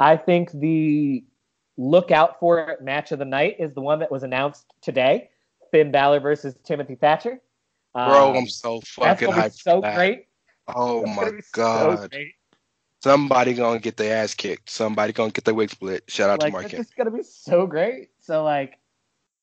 I 0.00 0.16
think 0.16 0.50
the 0.52 1.24
look 1.76 2.10
out 2.10 2.40
for 2.40 2.58
it 2.70 2.82
match 2.82 3.12
of 3.12 3.18
the 3.18 3.24
night 3.24 3.56
is 3.58 3.72
the 3.74 3.80
one 3.80 4.00
that 4.00 4.10
was 4.10 4.22
announced 4.24 4.66
today: 4.80 5.30
Finn 5.70 5.90
Balor 5.92 6.20
versus 6.20 6.54
Timothy 6.64 6.96
Thatcher. 6.96 7.40
Bro, 7.94 8.30
Um, 8.30 8.36
I'm 8.36 8.46
so 8.46 8.78
that's 8.80 8.90
fucking 9.20 9.28
hyped. 9.30 9.60
so 9.62 9.80
that. 9.80 9.94
great. 9.96 10.26
Oh 10.74 11.04
my 11.06 11.24
so 11.24 11.32
god. 11.52 12.10
great. 12.10 12.34
Somebody 13.02 13.54
gonna 13.54 13.78
get 13.78 13.96
their 13.96 14.22
ass 14.22 14.34
kicked. 14.34 14.68
Somebody 14.68 15.12
gonna 15.12 15.30
get 15.30 15.44
their 15.44 15.54
wig 15.54 15.70
split. 15.70 16.04
Shout 16.08 16.28
out 16.28 16.40
like 16.40 16.52
to 16.52 16.60
Mark 16.60 16.72
it's 16.72 16.92
gonna 16.92 17.10
be 17.10 17.22
so 17.22 17.66
great. 17.66 18.10
So 18.20 18.44
like, 18.44 18.78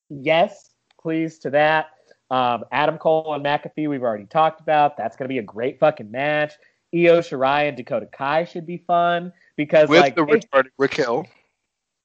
yes, 0.08 0.70
please 1.00 1.38
to 1.40 1.50
that. 1.50 1.90
Um, 2.30 2.64
Adam 2.70 2.98
Cole 2.98 3.34
and 3.34 3.44
McAfee, 3.44 3.88
we've 3.88 4.02
already 4.02 4.26
talked 4.26 4.60
about. 4.60 4.96
That's 4.96 5.16
gonna 5.16 5.28
be 5.28 5.38
a 5.38 5.42
great 5.42 5.80
fucking 5.80 6.10
match. 6.10 6.52
Io 6.94 7.20
Shirai 7.20 7.68
and 7.68 7.76
Dakota 7.76 8.06
Kai 8.06 8.44
should 8.44 8.66
be 8.66 8.78
fun 8.78 9.32
because 9.56 9.88
With 9.88 10.00
like 10.00 10.14
the 10.14 10.22
retarded 10.22 10.70
Raquel. 10.78 11.26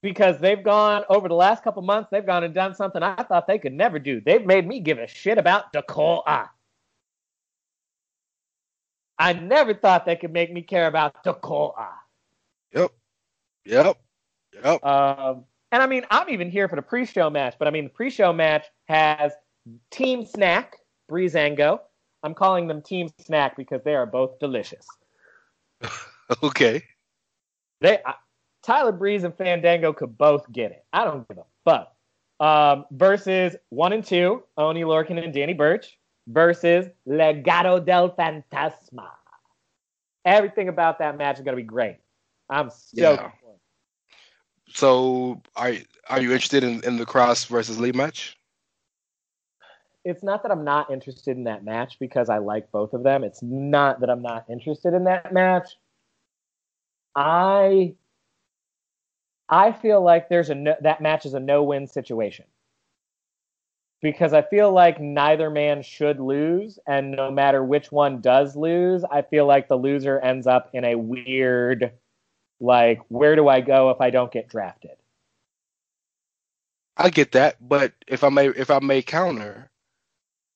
because 0.02 0.40
they've 0.40 0.64
gone 0.64 1.04
over 1.08 1.28
the 1.28 1.36
last 1.36 1.64
couple 1.64 1.84
months, 1.84 2.10
they've 2.12 2.26
gone 2.26 2.44
and 2.44 2.54
done 2.54 2.74
something 2.74 3.04
I 3.04 3.22
thought 3.24 3.48
they 3.48 3.60
could 3.60 3.74
never 3.74 4.00
do. 4.00 4.22
They've 4.26 4.46
made 4.46 4.68
me 4.68 4.80
give 4.80 4.98
a 4.98 5.08
shit 5.08 5.38
about 5.38 5.72
Dakota. 5.72 6.50
I 9.24 9.32
never 9.32 9.74
thought 9.74 10.06
they 10.06 10.18
could 10.18 10.34
make 10.34 10.52
me 10.52 10.62
care 10.62 10.86
about 10.86 11.24
Dakota. 11.24 11.88
Yep. 12.76 12.92
Yep. 13.64 13.98
Yep. 14.62 14.86
Um, 14.86 15.46
and 15.72 15.82
I 15.82 15.88
mean, 15.88 16.06
I'm 16.12 16.30
even 16.30 16.52
here 16.52 16.68
for 16.68 16.76
the 16.76 16.82
pre-show 16.82 17.30
match, 17.30 17.56
but 17.58 17.70
I 17.70 17.72
mean, 17.72 17.86
the 17.86 17.90
pre-show 17.90 18.34
match 18.34 18.66
has 18.90 19.32
Team 19.92 20.26
Snack, 20.26 20.76
Breezango. 21.10 21.80
I'm 22.22 22.34
calling 22.34 22.68
them 22.68 22.82
Team 22.82 23.08
Snack 23.22 23.56
because 23.56 23.82
they 23.86 23.96
are 23.96 24.06
both 24.06 24.38
delicious. 24.40 24.86
Okay. 26.42 26.82
They, 27.82 28.00
I, 28.06 28.14
Tyler 28.64 28.94
Breeze 28.94 29.26
and 29.26 29.36
Fandango 29.36 29.92
could 29.92 30.18
both 30.18 30.50
get 30.52 30.72
it. 30.72 30.86
I 30.94 31.04
don't 31.04 31.28
give 31.28 31.38
a 31.38 31.44
fuck. 31.66 31.94
Um, 32.40 32.86
versus 32.92 33.58
one 33.70 33.92
and 33.92 34.06
two, 34.06 34.42
Oni 34.58 34.82
Lorcan 34.82 35.22
and 35.22 35.34
Danny 35.34 35.54
Burch 35.54 35.98
versus 36.28 36.88
Legado 37.08 37.84
del 37.84 38.12
Fantasma. 38.12 39.10
Everything 40.26 40.70
about 40.70 41.00
that 41.00 41.18
match 41.18 41.38
is 41.38 41.44
gonna 41.44 41.58
be 41.58 41.64
great. 41.64 41.98
I'm 42.50 42.70
so 42.70 42.78
Yeah. 42.94 43.32
So 44.70 45.42
are 45.56 45.74
are 46.10 46.22
you 46.22 46.32
interested 46.32 46.64
in, 46.64 46.84
in 46.84 46.98
the 46.98 47.06
Kross 47.06 47.46
versus 47.48 47.80
Lee 47.80 47.92
match? 47.92 48.38
it's 50.06 50.24
not 50.24 50.44
that 50.44 50.52
I'm 50.52 50.64
not 50.64 50.92
interested 50.92 51.38
in 51.38 51.46
that 51.46 51.64
match 51.64 51.98
because 52.00 52.30
I 52.30 52.40
like 52.40 52.72
both 52.72 52.94
of 52.94 53.04
them. 53.04 53.24
It's 53.24 53.42
not 53.42 54.02
that 54.02 54.10
I'm 54.10 54.22
not 54.22 54.46
interested 54.50 54.94
in 54.94 55.06
that 55.06 55.32
match. 55.34 55.70
I 57.16 57.96
I 59.48 59.72
feel 59.72 60.02
like 60.02 60.30
there's 60.30 60.50
a 60.50 60.56
no, 60.56 60.76
that 60.82 61.02
match 61.02 61.26
is 61.26 61.34
a 61.34 61.40
no-win 61.40 61.88
situation. 61.88 62.46
Because 64.04 64.34
I 64.34 64.42
feel 64.42 64.70
like 64.72 65.00
neither 65.00 65.50
man 65.50 65.82
should 65.82 66.20
lose 66.20 66.78
and 66.86 67.12
no 67.12 67.32
matter 67.32 67.64
which 67.64 67.90
one 67.90 68.20
does 68.20 68.54
lose, 68.56 69.06
I 69.06 69.22
feel 69.22 69.48
like 69.48 69.70
the 69.70 69.78
loser 69.78 70.20
ends 70.20 70.46
up 70.46 70.70
in 70.74 70.84
a 70.84 70.96
weird 70.96 71.94
like 72.60 73.00
where 73.08 73.36
do 73.36 73.48
I 73.48 73.62
go 73.62 73.90
if 73.92 74.02
I 74.02 74.10
don't 74.10 74.32
get 74.32 74.50
drafted? 74.50 74.98
I 76.98 77.10
get 77.10 77.32
that, 77.32 77.56
but 77.68 77.94
if 78.06 78.24
I 78.26 78.30
may 78.30 78.48
if 78.50 78.70
I 78.70 78.80
may 78.80 79.02
counter, 79.02 79.72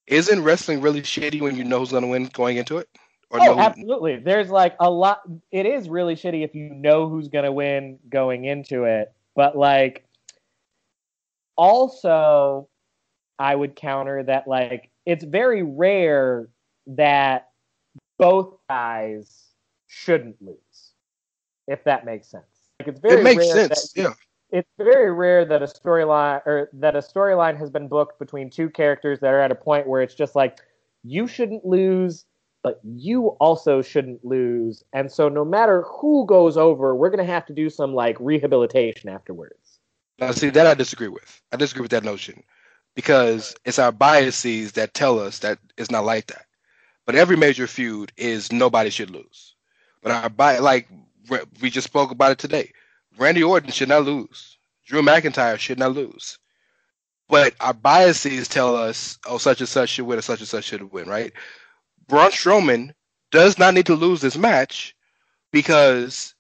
isn't 0.05 0.43
wrestling 0.43 0.81
really 0.81 1.01
shitty 1.01 1.41
when 1.41 1.55
you 1.55 1.63
know 1.63 1.79
who's 1.79 1.91
gonna 1.93 2.07
win 2.07 2.25
going 2.25 2.57
into 2.57 2.77
it? 2.79 2.89
Or 3.29 3.39
Oh, 3.41 3.53
who- 3.55 3.59
absolutely. 3.61 4.17
There's 4.17 4.49
like 4.49 4.75
a 4.81 4.89
lot. 4.91 5.21
It 5.51 5.65
is 5.65 5.87
really 5.87 6.15
shitty 6.15 6.43
if 6.43 6.53
you 6.53 6.69
know 6.69 7.07
who's 7.09 7.27
going 7.29 7.43
to 7.43 7.51
win 7.51 7.99
going 8.09 8.45
into 8.45 8.85
it. 8.85 9.11
But 9.35 9.57
like, 9.57 10.05
also, 11.57 12.69
I 13.39 13.55
would 13.55 13.76
counter 13.76 14.23
that 14.23 14.47
like 14.47 14.89
it's 15.05 15.23
very 15.23 15.64
rare 15.64 16.49
that 16.88 17.49
both 18.18 18.55
guys 18.69 19.47
shouldn't 19.88 20.41
lose, 20.41 20.91
if 21.68 21.84
that 21.84 22.05
makes 22.05 22.27
sense. 22.27 22.45
Like 22.80 22.89
it's 22.89 22.99
very 22.99 23.22
it 23.22 23.23
makes 23.23 23.45
rare 23.45 23.68
sense. 23.68 23.93
that- 23.93 24.01
yeah. 24.01 24.14
it's 24.51 24.69
very 24.77 25.11
rare 25.11 25.45
that 25.45 25.61
a 25.61 25.65
storyline 25.68 26.45
or 26.45 26.69
that 26.73 26.95
a 26.95 26.99
storyline 26.99 27.57
has 27.57 27.69
been 27.69 27.88
booked 27.88 28.19
between 28.19 28.49
two 28.49 28.69
characters 28.69 29.19
that 29.19 29.34
are 29.34 29.41
at 29.41 29.51
a 29.51 29.55
point 29.55 29.88
where 29.88 30.01
it's 30.01 30.15
just 30.15 30.35
like 30.35 30.59
you 31.03 31.27
shouldn't 31.27 31.65
lose 31.65 32.26
but 32.64 32.80
you 32.84 33.27
also 33.39 33.81
shouldn't 33.81 34.23
lose 34.26 34.84
and 34.93 35.11
so 35.11 35.30
no 35.30 35.45
matter 35.45 35.84
who 35.84 36.26
goes 36.26 36.57
over 36.57 36.95
we're 36.95 37.09
going 37.09 37.26
to 37.26 37.31
have 37.31 37.45
to 37.45 37.53
do 37.53 37.69
some 37.69 37.93
like 37.93 38.18
rehabilitation 38.19 39.09
afterwards 39.09 39.80
Now, 40.19 40.31
see 40.31 40.49
that 40.49 40.68
I 40.68 40.73
disagree 40.73 41.07
with. 41.07 41.41
I 41.51 41.57
disagree 41.57 41.84
with 41.84 41.91
that 41.91 42.03
notion 42.03 42.43
because 42.97 43.55
it's 43.63 43.77
our 43.79 43.93
biases 43.93 44.71
that 44.73 44.95
tell 44.95 45.19
us 45.19 45.39
that 45.41 45.59
it's 45.77 45.91
not 45.91 46.03
like 46.03 46.25
that. 46.27 46.47
But 47.05 47.13
every 47.15 47.37
major 47.37 47.67
feud 47.67 48.11
is 48.17 48.51
nobody 48.51 48.89
should 48.89 49.11
lose. 49.11 49.55
But 50.01 50.13
our 50.13 50.29
bi- 50.31 50.57
like 50.59 50.89
we 51.61 51.69
just 51.69 51.85
spoke 51.87 52.09
about 52.09 52.31
it 52.31 52.39
today. 52.39 52.73
Randy 53.19 53.43
Orton 53.43 53.71
should 53.71 53.89
not 53.89 54.05
lose. 54.05 54.57
Drew 54.87 55.03
McIntyre 55.03 55.59
should 55.59 55.77
not 55.77 55.93
lose. 55.93 56.39
But 57.29 57.53
our 57.59 57.75
biases 57.75 58.47
tell 58.47 58.75
us, 58.75 59.19
oh, 59.27 59.37
such 59.37 59.59
and 59.59 59.69
such 59.69 59.89
should 59.91 60.07
win, 60.07 60.17
or 60.19 60.23
such 60.23 60.39
and 60.39 60.49
such 60.49 60.65
should 60.65 60.91
win, 60.91 61.07
right? 61.07 61.33
Braun 62.07 62.31
Strowman 62.31 62.93
does 63.31 63.59
not 63.59 63.75
need 63.75 63.85
to 63.87 63.95
lose 63.95 64.21
this 64.21 64.37
match 64.37 64.95
because 65.53 66.33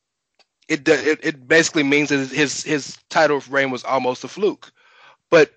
it 0.67 0.87
it, 0.89 1.19
it 1.23 1.47
basically 1.47 1.83
means 1.83 2.09
that 2.09 2.29
his 2.31 2.63
his 2.63 2.97
title 3.11 3.43
reign 3.51 3.71
was 3.71 3.83
almost 3.83 4.23
a 4.23 4.29
fluke. 4.29 4.71
But 5.29 5.51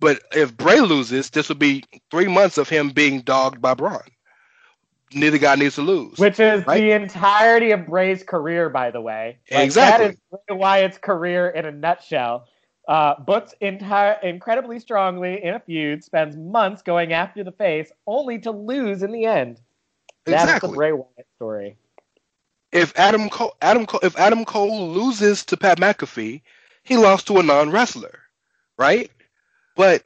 but 0.00 0.20
if 0.32 0.56
Bray 0.56 0.80
loses, 0.80 1.30
this 1.30 1.48
would 1.48 1.58
be 1.58 1.84
three 2.10 2.28
months 2.28 2.58
of 2.58 2.68
him 2.68 2.90
being 2.90 3.20
dogged 3.22 3.60
by 3.60 3.74
Braun. 3.74 4.00
Neither 5.14 5.38
guy 5.38 5.54
needs 5.54 5.76
to 5.76 5.82
lose. 5.82 6.18
which 6.18 6.40
is 6.40 6.66
Right. 6.66 6.80
the 6.80 6.92
entirety 6.92 7.70
of 7.72 7.86
Bray's 7.86 8.22
career 8.24 8.68
by 8.68 8.90
the 8.90 9.00
way 9.00 9.38
Like, 9.50 9.64
Exactly. 9.64 10.06
that 10.08 10.14
is 10.14 10.20
Bray 10.48 10.56
Wyatt's 10.56 10.98
career 10.98 11.48
in 11.50 11.64
a 11.66 11.72
nutshell 11.72 12.46
uh, 12.88 13.18
books 13.20 13.54
entire 13.60 14.18
incredibly 14.22 14.78
strongly 14.80 15.42
in 15.42 15.54
a 15.54 15.60
feud 15.60 16.04
spends 16.04 16.36
months 16.36 16.82
going 16.82 17.12
after 17.12 17.44
the 17.44 17.52
face 17.52 17.90
only 18.06 18.38
to 18.40 18.50
lose 18.50 19.02
in 19.02 19.12
the 19.12 19.24
end 19.24 19.60
that's 20.26 20.44
Exactly. 20.44 20.70
the 20.70 20.74
Bray 20.76 20.92
Wyatt 20.92 21.26
story 21.36 21.76
if 22.72 22.92
Adam 22.98 23.28
Cole, 23.30 23.54
Adam 23.62 23.86
Cole, 23.86 24.00
if 24.02 24.18
Adam 24.18 24.44
Cole 24.44 24.90
loses 24.90 25.44
to 25.46 25.56
Pat 25.56 25.78
McAfee, 25.78 26.42
he 26.82 26.96
lost 26.96 27.26
to 27.28 27.38
a 27.38 27.42
non-wrestler, 27.42 28.20
right? 28.78 29.10
But 29.76 30.04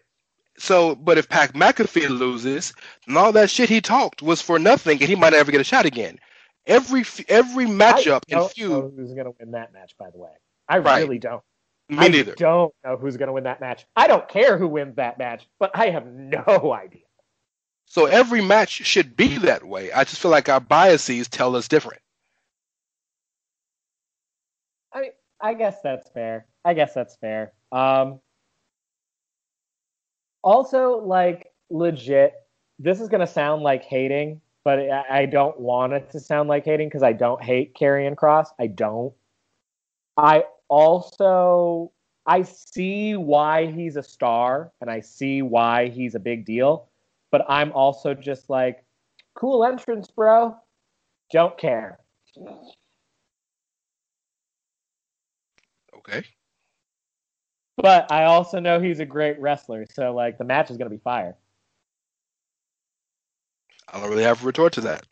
so, 0.59 0.95
but 0.95 1.19
if 1.19 1.29
Pat 1.29 1.55
McAfee 1.55 2.09
loses, 2.11 2.75
then 3.07 3.17
all 3.17 3.33
that 3.33 3.51
shit 3.51 3.69
he 3.71 3.81
talked 3.81 4.23
was 4.23 4.43
for 4.43 4.59
nothing, 4.59 4.99
and 5.01 5.09
he 5.09 5.17
might 5.17 5.33
never 5.33 5.53
get 5.53 5.61
a 5.63 5.65
shot 5.65 5.87
again. 5.87 6.19
Every 6.67 7.05
every 7.29 7.67
matchup 7.67 8.23
I 8.31 8.39
don't 8.39 8.55
feud, 8.55 8.71
know 8.71 8.93
who's 8.97 9.13
going 9.15 9.27
to 9.27 9.35
win 9.41 9.53
that 9.53 9.73
match, 9.73 9.95
by 9.99 10.11
the 10.11 10.19
way. 10.19 10.31
I 10.69 10.77
Right. 10.85 11.11
really 11.11 11.19
don't. 11.19 11.43
me 11.89 11.97
I 11.99 12.11
neither. 12.11 12.37
don't 12.37 12.75
know 12.85 12.97
who's 12.97 13.17
going 13.17 13.29
to 13.29 13.33
win 13.33 13.45
that 13.45 13.61
match. 13.61 13.87
I 13.97 14.07
don't 14.09 14.29
care 14.29 14.59
who 14.59 14.69
wins 14.69 14.97
that 14.97 15.19
match, 15.19 15.47
but 15.61 15.73
I 15.75 15.91
have 15.91 16.07
no 16.07 16.73
idea. 16.75 17.03
So 17.87 18.07
every 18.07 18.41
match 18.43 18.71
should 18.71 19.17
be 19.17 19.39
that 19.39 19.65
way. 19.65 19.93
I 19.93 20.05
just 20.05 20.21
feel 20.23 20.31
like 20.31 20.49
our 20.49 20.61
biases 20.61 21.29
tell 21.29 21.57
us 21.57 21.69
different. 21.69 22.03
I 24.93 25.01
mean, 25.01 25.13
I 25.41 25.55
guess 25.55 25.81
that's 25.83 26.11
fair. 26.11 26.47
I 26.65 26.75
guess 26.75 26.95
that's 26.95 27.17
fair. 27.17 27.53
Um, 27.73 28.21
also, 30.43 30.99
like, 30.99 31.53
legit, 31.71 32.35
this 32.79 33.01
is 33.01 33.09
going 33.09 33.21
to 33.21 33.27
sound 33.27 33.62
like 33.62 33.85
hating, 33.85 34.41
but 34.65 34.79
I, 34.91 35.27
don't 35.27 35.59
want 35.59 35.93
it 35.93 36.11
to 36.11 36.21
sound 36.21 36.49
like 36.49 36.65
hating 36.65 36.89
because 36.89 37.03
I 37.03 37.12
don't 37.12 37.43
hate 37.43 37.75
Karrion 37.75 38.15
Kross. 38.15 38.49
I 38.59 38.67
don't. 38.67 39.12
I 40.17 40.45
also 40.69 41.93
I 42.27 42.43
see 42.43 43.17
why 43.17 43.67
he's 43.67 43.97
a 43.97 44.03
star 44.03 44.73
and 44.81 44.91
I 44.91 45.01
see 45.01 45.43
why 45.43 45.89
he's 45.89 46.15
a 46.15 46.21
big 46.21 46.45
deal, 46.45 46.89
but 47.31 47.45
I'm 47.49 47.73
also 47.73 48.15
just 48.15 48.51
like, 48.51 48.85
cool 49.35 49.65
entrance, 49.65 50.09
bro. 50.11 50.57
Don't 51.33 51.57
care. 51.59 51.99
Okay. 55.97 56.25
But 57.82 58.12
I 58.12 58.24
also 58.24 58.61
know 58.61 58.81
he's 58.81 59.01
a 59.01 59.07
great 59.07 59.39
wrestler, 59.40 59.86
so 59.93 60.12
like 60.12 60.39
the 60.39 60.44
match 60.44 60.70
is 60.70 60.77
gonna 60.77 60.90
be 60.90 60.98
fire. 60.98 61.36
I 63.93 64.01
don't 64.01 64.11
really 64.11 64.23
have 64.23 64.43
a 64.43 64.47
retort 64.47 64.73
to 64.74 64.81
that. 64.82 65.07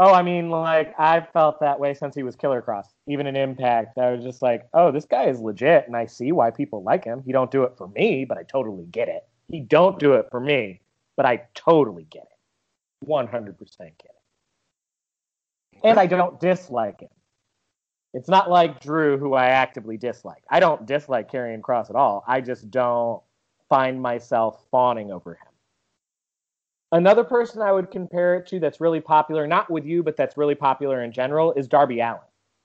Oh, 0.00 0.12
I 0.12 0.22
mean, 0.22 0.50
like 0.50 0.94
I've 0.98 1.28
felt 1.30 1.60
that 1.60 1.80
way 1.80 1.94
since 1.94 2.14
he 2.14 2.22
was 2.22 2.36
Killer 2.36 2.62
Kross. 2.62 2.86
Even 3.06 3.26
in 3.26 3.36
Impact, 3.36 3.98
I 3.98 4.12
was 4.12 4.22
just 4.22 4.42
like, 4.42 4.68
oh, 4.74 4.92
this 4.92 5.04
guy 5.04 5.24
is 5.24 5.40
legit, 5.40 5.86
and 5.86 5.96
I 5.96 6.06
see 6.06 6.30
why 6.30 6.50
people 6.50 6.82
like 6.82 7.04
him. 7.04 7.22
He 7.24 7.32
don't 7.32 7.50
do 7.50 7.64
it 7.64 7.72
for 7.76 7.88
me, 7.88 8.24
but 8.24 8.38
I 8.38 8.44
totally 8.44 8.86
get 8.86 9.08
it. 9.08 9.26
He 9.48 9.60
don't 9.60 9.98
do 9.98 10.12
it 10.12 10.28
for 10.30 10.40
me, 10.40 10.80
but 11.16 11.26
I 11.26 11.42
totally 11.54 12.06
get 12.10 12.22
it. 12.22 13.06
One 13.06 13.26
hundred 13.26 13.58
percent 13.58 13.92
get 13.98 14.10
it. 14.10 15.80
And 15.84 15.98
I 15.98 16.06
don't 16.06 16.40
dislike 16.40 17.00
him. 17.00 17.08
It's 18.14 18.28
not 18.28 18.50
like 18.50 18.80
Drew, 18.80 19.18
who 19.18 19.34
I 19.34 19.46
actively 19.46 19.96
dislike. 19.96 20.42
I 20.50 20.60
don't 20.60 20.86
dislike 20.86 21.30
Karrion 21.30 21.60
Kross 21.60 21.90
at 21.90 21.96
all. 21.96 22.24
I 22.26 22.40
just 22.40 22.70
don't 22.70 23.22
find 23.68 24.00
myself 24.00 24.64
fawning 24.70 25.12
over 25.12 25.34
him. 25.34 25.48
Another 26.90 27.22
person 27.22 27.60
I 27.60 27.70
would 27.70 27.90
compare 27.90 28.36
it 28.36 28.46
to 28.48 28.60
that's 28.60 28.80
really 28.80 29.00
popular, 29.00 29.46
not 29.46 29.70
with 29.70 29.84
you, 29.84 30.02
but 30.02 30.16
that's 30.16 30.38
really 30.38 30.54
popular 30.54 31.02
in 31.02 31.12
general, 31.12 31.52
is 31.52 31.68
Darby 31.68 32.00
Allin. 32.00 32.20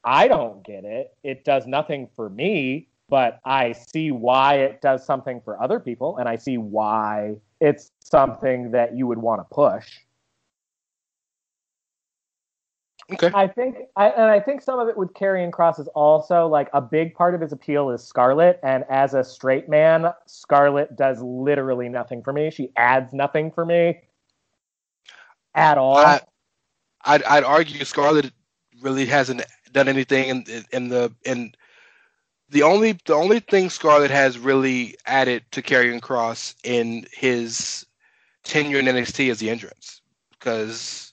I 0.05 0.29
don't 0.29 0.63
get 0.65 0.85
it. 0.85 1.13
It 1.23 1.43
does 1.43 1.67
nothing 1.67 2.07
for 2.15 2.29
me, 2.29 2.87
but 3.09 3.39
I 3.43 3.73
see 3.73 4.11
why 4.11 4.55
it 4.55 4.81
does 4.81 5.05
something 5.05 5.41
for 5.41 5.61
other 5.61 5.79
people, 5.79 6.17
and 6.17 6.29
I 6.29 6.37
see 6.37 6.57
why 6.57 7.35
it's 7.59 7.91
something 7.99 8.71
that 8.71 8.95
you 8.95 9.07
would 9.07 9.17
want 9.17 9.41
to 9.41 9.53
push. 9.53 9.89
Okay. 13.13 13.31
I 13.33 13.47
think, 13.47 13.77
I, 13.95 14.09
and 14.09 14.25
I 14.25 14.39
think 14.39 14.61
some 14.61 14.79
of 14.79 14.87
it 14.87 14.97
with 14.97 15.13
Karrion 15.13 15.51
Kross 15.51 15.79
is 15.79 15.87
also 15.89 16.47
like 16.47 16.69
a 16.73 16.81
big 16.81 17.13
part 17.13 17.35
of 17.35 17.41
his 17.41 17.51
appeal 17.51 17.89
is 17.89 18.03
Scarlett, 18.03 18.59
and 18.63 18.83
as 18.89 19.13
a 19.13 19.23
straight 19.23 19.69
man, 19.69 20.11
Scarlett 20.25 20.95
does 20.95 21.21
literally 21.21 21.89
nothing 21.89 22.23
for 22.23 22.33
me. 22.33 22.49
She 22.49 22.71
adds 22.75 23.13
nothing 23.13 23.51
for 23.51 23.65
me 23.65 24.01
at 25.55 25.77
all. 25.77 25.97
I, 25.97 26.21
I'd, 27.05 27.23
I'd 27.23 27.43
argue 27.43 27.83
Scarlett 27.85 28.31
really 28.81 29.05
hasn't 29.05 29.43
done 29.71 29.87
anything 29.87 30.29
in 30.29 30.65
in 30.71 30.89
the 30.89 31.11
in 31.25 31.53
the 32.49 32.63
only 32.63 32.97
the 33.05 33.15
only 33.15 33.39
thing 33.39 33.69
Scarlett 33.69 34.11
has 34.11 34.37
really 34.37 34.95
added 35.05 35.43
to 35.51 35.61
Karrion 35.61 35.99
Kross 35.99 36.55
in 36.63 37.07
his 37.11 37.85
tenure 38.43 38.79
in 38.79 38.85
NXT 38.85 39.29
is 39.29 39.39
the 39.39 39.49
entrance 39.49 40.01
because 40.31 41.12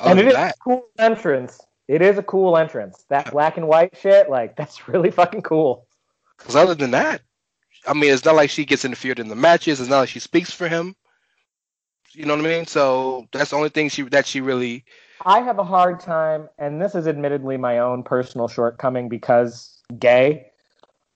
and 0.00 0.18
it 0.18 0.28
is 0.28 0.34
that, 0.34 0.54
a 0.54 0.58
cool 0.62 0.86
entrance. 0.98 1.60
It 1.88 2.02
is 2.02 2.18
a 2.18 2.22
cool 2.22 2.56
entrance. 2.56 3.04
That 3.08 3.30
black 3.32 3.56
and 3.56 3.68
white 3.68 3.96
shit, 4.00 4.30
like 4.30 4.56
that's 4.56 4.88
really 4.88 5.10
fucking 5.10 5.42
cool. 5.42 5.86
Because 6.38 6.56
other 6.56 6.74
than 6.74 6.92
that, 6.92 7.22
I 7.86 7.94
mean, 7.94 8.12
it's 8.12 8.24
not 8.24 8.34
like 8.34 8.50
she 8.50 8.64
gets 8.64 8.84
interfered 8.84 9.18
in 9.18 9.28
the 9.28 9.36
matches. 9.36 9.80
It's 9.80 9.90
not 9.90 10.00
like 10.00 10.08
she 10.08 10.20
speaks 10.20 10.50
for 10.52 10.68
him. 10.68 10.94
You 12.12 12.26
know 12.26 12.36
what 12.36 12.44
I 12.44 12.48
mean? 12.48 12.66
So 12.66 13.26
that's 13.32 13.50
the 13.50 13.56
only 13.56 13.70
thing 13.70 13.88
she 13.88 14.02
that 14.02 14.26
she 14.26 14.40
really. 14.40 14.84
I 15.24 15.40
have 15.40 15.58
a 15.58 15.64
hard 15.64 16.00
time, 16.00 16.48
and 16.58 16.80
this 16.80 16.94
is 16.94 17.06
admittedly 17.06 17.56
my 17.56 17.78
own 17.78 18.02
personal 18.02 18.48
shortcoming 18.48 19.08
because 19.08 19.80
gay. 19.98 20.50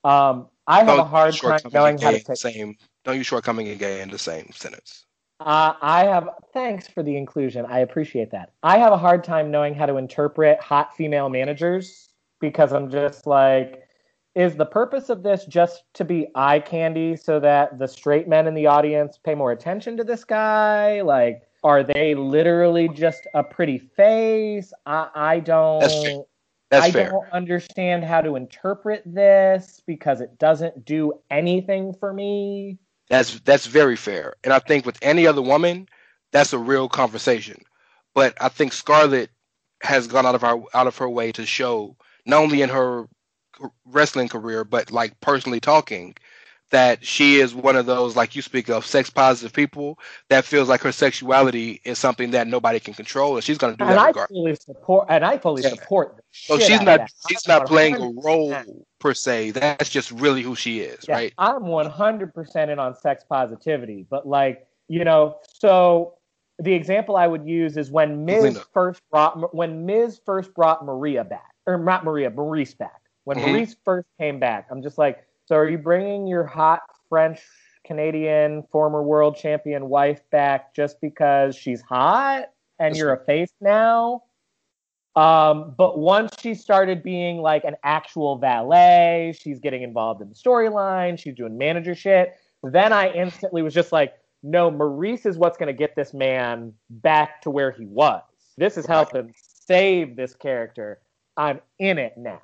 Um, 0.04 0.48
I 0.66 0.84
have 0.84 0.98
a 0.98 1.04
hard 1.04 1.34
time 1.34 1.60
knowing 1.72 1.98
how 1.98 2.10
to 2.10 2.16
take. 2.18 2.26
The 2.26 2.36
same. 2.36 2.76
Don't 3.04 3.16
use 3.16 3.26
shortcoming 3.26 3.68
and 3.68 3.78
gay 3.78 4.00
in 4.00 4.10
the 4.10 4.18
same 4.18 4.50
sentence. 4.52 5.05
Uh, 5.40 5.74
I 5.82 6.04
have 6.04 6.30
thanks 6.52 6.88
for 6.88 7.02
the 7.02 7.16
inclusion. 7.16 7.66
I 7.68 7.80
appreciate 7.80 8.30
that. 8.30 8.52
I 8.62 8.78
have 8.78 8.92
a 8.92 8.98
hard 8.98 9.22
time 9.22 9.50
knowing 9.50 9.74
how 9.74 9.86
to 9.86 9.96
interpret 9.96 10.60
hot 10.60 10.96
female 10.96 11.28
managers 11.28 12.08
because 12.40 12.72
I'm 12.72 12.90
just 12.90 13.26
like, 13.26 13.82
is 14.34 14.56
the 14.56 14.66
purpose 14.66 15.08
of 15.08 15.22
this 15.22 15.44
just 15.44 15.84
to 15.94 16.04
be 16.04 16.28
eye 16.34 16.60
candy 16.60 17.16
so 17.16 17.40
that 17.40 17.78
the 17.78 17.88
straight 17.88 18.28
men 18.28 18.46
in 18.46 18.54
the 18.54 18.66
audience 18.66 19.18
pay 19.18 19.34
more 19.34 19.52
attention 19.52 19.96
to 19.98 20.04
this 20.04 20.24
guy? 20.24 21.02
Like, 21.02 21.42
are 21.64 21.82
they 21.82 22.14
literally 22.14 22.88
just 22.88 23.26
a 23.34 23.42
pretty 23.42 23.78
face? 23.78 24.72
I, 24.86 25.08
I 25.14 25.40
don't. 25.40 25.80
That's 25.80 26.02
fair. 26.02 26.22
That's 26.70 26.86
I 26.86 26.90
fair. 26.90 27.10
don't 27.10 27.32
understand 27.32 28.04
how 28.04 28.20
to 28.20 28.36
interpret 28.36 29.02
this 29.06 29.82
because 29.86 30.20
it 30.20 30.38
doesn't 30.38 30.84
do 30.84 31.12
anything 31.30 31.94
for 31.94 32.12
me. 32.12 32.78
That's 33.10 33.40
that's 33.40 33.66
very 33.66 33.96
fair. 33.96 34.34
And 34.44 34.52
I 34.52 34.58
think 34.60 34.86
with 34.86 34.98
any 35.02 35.26
other 35.26 35.42
woman, 35.42 35.88
that's 36.32 36.52
a 36.52 36.58
real 36.58 36.88
conversation. 36.88 37.62
But 38.14 38.36
I 38.40 38.48
think 38.48 38.72
Scarlett 38.72 39.30
has 39.82 40.06
gone 40.08 40.26
out 40.26 40.34
of 40.34 40.44
our 40.44 40.62
out 40.74 40.86
of 40.88 40.98
her 40.98 41.08
way 41.08 41.32
to 41.32 41.46
show 41.46 41.96
not 42.26 42.42
only 42.42 42.62
in 42.62 42.70
her 42.70 43.06
wrestling 43.86 44.28
career, 44.28 44.64
but 44.64 44.90
like 44.92 45.20
personally 45.20 45.60
talking, 45.60 46.16
that 46.70 47.04
she 47.06 47.36
is 47.40 47.54
one 47.54 47.76
of 47.76 47.86
those 47.86 48.16
like 48.16 48.36
you 48.36 48.42
speak 48.42 48.70
of 48.70 48.86
sex 48.86 49.10
positive 49.10 49.52
people 49.54 49.98
that 50.30 50.44
feels 50.44 50.68
like 50.68 50.82
her 50.82 50.92
sexuality 50.92 51.80
is 51.84 51.98
something 51.98 52.32
that 52.32 52.48
nobody 52.48 52.80
can 52.80 52.94
control, 52.94 53.36
and 53.36 53.44
she's 53.44 53.58
going 53.58 53.74
to 53.74 53.78
do 53.78 53.86
and 53.88 53.90
that 53.90 54.00
I 54.00 54.06
regardless. 54.06 54.28
fully 54.28 54.56
support, 54.56 55.06
and 55.10 55.24
I 55.24 55.38
fully 55.38 55.62
Yeah. 55.62 55.64
support. 55.64 56.16
So 56.48 56.58
she's 56.58 56.82
not 56.82 57.02
she's 57.18 57.46
not 57.48 57.66
playing 57.66 58.00
a 58.00 58.10
100% 58.10 58.16
role 58.22 58.60
per 58.98 59.14
se. 59.14 59.52
That's 59.52 59.90
just 59.90 60.10
really 60.10 60.42
who 60.42 60.54
she 60.54 60.80
is, 60.80 61.04
Yeah, 61.08 61.14
right? 61.16 61.34
I'm 61.38 61.62
100% 61.62 62.70
in 62.70 62.78
on 62.78 62.94
sex 62.94 63.24
positivity, 63.28 64.06
but 64.08 64.26
like, 64.26 64.66
you 64.88 65.04
know, 65.04 65.36
so 65.60 66.14
the 66.58 66.72
example 66.72 67.16
I 67.16 67.26
would 67.26 67.46
use 67.46 67.76
is 67.76 67.90
when 67.90 68.24
Miz 68.24 68.42
Linda. 68.42 68.64
first 68.72 69.02
brought 69.10 69.54
when 69.54 69.84
Miz 69.84 70.20
first 70.24 70.54
brought 70.54 70.84
Maria 70.84 71.24
back, 71.24 71.52
or 71.66 71.78
not 71.78 72.04
Maria, 72.04 72.30
Maryse 72.30 72.76
back. 72.76 73.02
When 73.24 73.38
Mhm. 73.38 73.42
Maryse 73.42 73.76
first 73.84 74.08
came 74.18 74.38
back, 74.38 74.68
I'm 74.70 74.82
just 74.82 74.98
like, 74.98 75.26
so 75.46 75.56
are 75.56 75.68
you 75.68 75.78
bringing 75.78 76.26
your 76.26 76.44
hot 76.44 76.82
French 77.08 77.42
Canadian 77.84 78.62
former 78.72 79.02
world 79.02 79.36
champion 79.36 79.88
wife 79.88 80.22
back 80.30 80.74
just 80.74 81.00
because 81.00 81.54
she's 81.54 81.82
hot 81.82 82.50
and 82.78 82.96
you're 82.96 83.12
a 83.12 83.24
face 83.24 83.52
now? 83.60 84.22
Um, 85.16 85.74
but 85.78 85.98
once 85.98 86.32
she 86.38 86.54
started 86.54 87.02
being 87.02 87.38
like 87.38 87.64
an 87.64 87.74
actual 87.82 88.36
valet, 88.36 89.34
she's 89.38 89.58
getting 89.58 89.82
involved 89.82 90.20
in 90.20 90.28
the 90.28 90.34
storyline, 90.34 91.18
she's 91.18 91.34
doing 91.34 91.56
manager 91.56 91.94
shit. 91.94 92.36
Then 92.62 92.92
I 92.92 93.10
instantly 93.12 93.62
was 93.62 93.72
just 93.72 93.92
like, 93.92 94.14
no, 94.42 94.70
Maryse 94.70 95.24
is 95.24 95.38
what's 95.38 95.56
going 95.56 95.68
to 95.68 95.72
get 95.72 95.96
this 95.96 96.12
man 96.12 96.72
back 96.90 97.40
to 97.42 97.50
where 97.50 97.70
he 97.70 97.86
was. 97.86 98.22
This 98.58 98.76
is 98.76 98.84
helping 98.86 99.34
save 99.66 100.16
this 100.16 100.34
character. 100.34 101.00
I'm 101.36 101.60
in 101.78 101.98
it 101.98 102.14
now. 102.16 102.42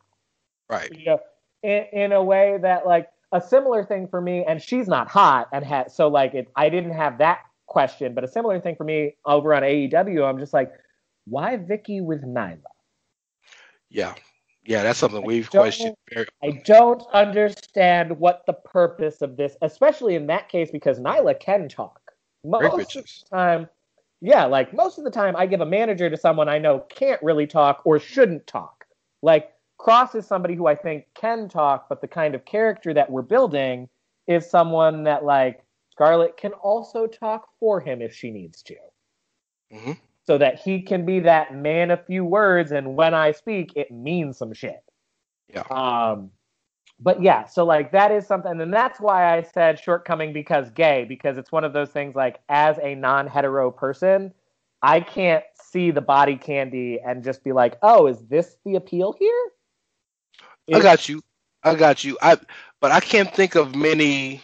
Right. 0.71 0.91
You 0.93 1.05
know, 1.05 1.19
in, 1.63 1.87
in 1.93 2.13
a 2.13 2.23
way 2.23 2.59
that 2.63 2.87
like 2.87 3.09
a 3.33 3.41
similar 3.41 3.85
thing 3.85 4.09
for 4.09 4.21
me, 4.21 4.45
and 4.47 4.61
she's 4.61 4.89
not 4.89 5.09
hot, 5.09 5.49
and 5.53 5.65
had 5.65 5.91
so 5.91 6.09
like 6.09 6.35
it, 6.35 6.49
I 6.57 6.69
didn't 6.71 6.93
have 6.93 7.19
that 7.19 7.41
question, 7.67 8.15
but 8.15 8.25
a 8.25 8.29
similar 8.29 8.61
thing 8.61 8.77
for 8.77 8.85
me 8.85 9.17
over 9.25 9.55
on 9.55 9.63
AEW. 9.63 10.29
I'm 10.29 10.39
just 10.39 10.53
like, 10.53 10.73
why 11.27 11.57
Vickie 11.57 12.03
with 12.03 12.23
Nyla? 12.23 12.61
Yeah. 13.89 14.15
Yeah, 14.65 14.85
that's 14.85 15.01
something 15.01 15.25
we've 15.25 15.51
questioned 15.51 15.97
very 16.13 16.27
I 16.43 16.63
don't 16.65 17.03
understand 17.13 18.19
what 18.19 18.45
the 18.47 18.53
purpose 18.53 19.21
of 19.21 19.37
this, 19.37 19.57
especially 19.61 20.15
in 20.15 20.27
that 20.29 20.49
case, 20.49 20.71
because 20.71 21.01
Nyla 21.01 21.39
can 21.39 21.69
talk. 21.69 22.01
Most 22.45 22.97
of 22.97 23.05
the 23.05 23.25
time, 23.31 23.69
yeah, 24.21 24.45
like 24.45 24.73
most 24.73 24.99
of 24.99 25.05
the 25.05 25.11
time, 25.11 25.35
I 25.37 25.47
give 25.47 25.61
a 25.61 25.67
manager 25.67 26.09
to 26.09 26.17
someone 26.17 26.49
I 26.49 26.59
know 26.59 26.81
can't 26.89 27.23
really 27.23 27.47
talk 27.47 27.83
or 27.85 27.99
shouldn't 27.99 28.47
talk. 28.47 28.85
Like 29.21 29.53
Kross 29.81 30.15
is 30.15 30.27
somebody 30.27 30.55
who 30.55 30.67
I 30.67 30.77
think 30.77 31.07
can 31.15 31.49
talk, 31.49 31.89
but 31.89 32.01
the 32.01 32.09
kind 32.09 32.35
of 32.35 32.45
character 32.45 32.95
that 32.95 33.11
we're 33.11 33.23
building 33.23 33.89
is 34.29 34.49
someone 34.49 35.03
that 35.05 35.25
like 35.25 35.65
Scarlett 35.91 36.37
can 36.37 36.53
also 36.53 37.07
talk 37.07 37.49
for 37.59 37.81
him 37.81 38.01
if 38.01 38.15
she 38.15 38.31
needs 38.31 38.63
to 38.63 38.77
Mhm. 39.73 39.99
So 40.25 40.39
that 40.39 40.61
he 40.61 40.83
can 40.83 41.05
be 41.05 41.21
that 41.21 41.55
man 41.55 41.91
of 41.91 42.05
few 42.07 42.25
words 42.25 42.73
and 42.73 42.97
when 42.97 43.15
I 43.15 43.33
speak 43.33 43.73
it 43.77 43.91
means 43.91 44.39
some 44.39 44.53
shit. 44.53 44.83
Yeah. 45.49 45.63
Um 45.71 46.31
but 47.01 47.21
yeah, 47.21 47.47
so 47.47 47.65
like 47.65 47.93
that 47.93 48.13
is 48.13 48.27
something 48.27 48.61
and 48.61 48.73
that's 48.73 49.01
why 49.01 49.37
I 49.37 49.43
said 49.43 49.79
shortcoming 49.79 50.33
because 50.33 50.71
gay 50.71 51.05
because 51.09 51.39
it's 51.39 51.51
one 51.51 51.65
of 51.65 51.73
those 51.73 51.91
things 51.91 52.15
like 52.15 52.41
as 52.49 52.79
a 52.83 52.95
non-hetero 52.95 53.71
person, 53.73 54.33
I 54.83 55.01
can't 55.01 55.45
see 55.55 55.91
the 55.91 56.01
body 56.01 56.37
candy 56.37 57.01
and 57.05 57.23
just 57.23 57.45
be 57.45 57.53
like, 57.53 57.79
"Oh, 57.83 58.07
is 58.09 58.19
this 58.27 58.57
the 58.65 58.75
appeal 58.75 59.15
here?" 59.19 59.53
I 60.73 60.81
got 60.81 61.09
you. 61.09 61.23
I 61.63 61.75
got 61.75 62.05
you. 62.05 62.19
I 62.21 62.37
but 62.81 62.91
I 62.91 63.01
can't 63.01 63.33
think 63.35 63.55
of 63.55 63.75
many 63.75 64.43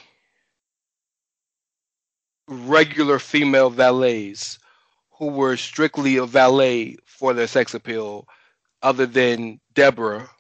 regular 2.49 3.19
female 3.19 3.71
valets 3.71 4.59
who 5.19 5.27
were 5.27 5.57
strictly 5.57 6.17
a 6.17 6.27
valet 6.27 6.97
for 7.05 7.35
their 7.35 7.47
sex 7.47 7.75
appeal 7.75 8.27
other 8.83 9.07
than 9.07 9.61
Debra 9.75 10.31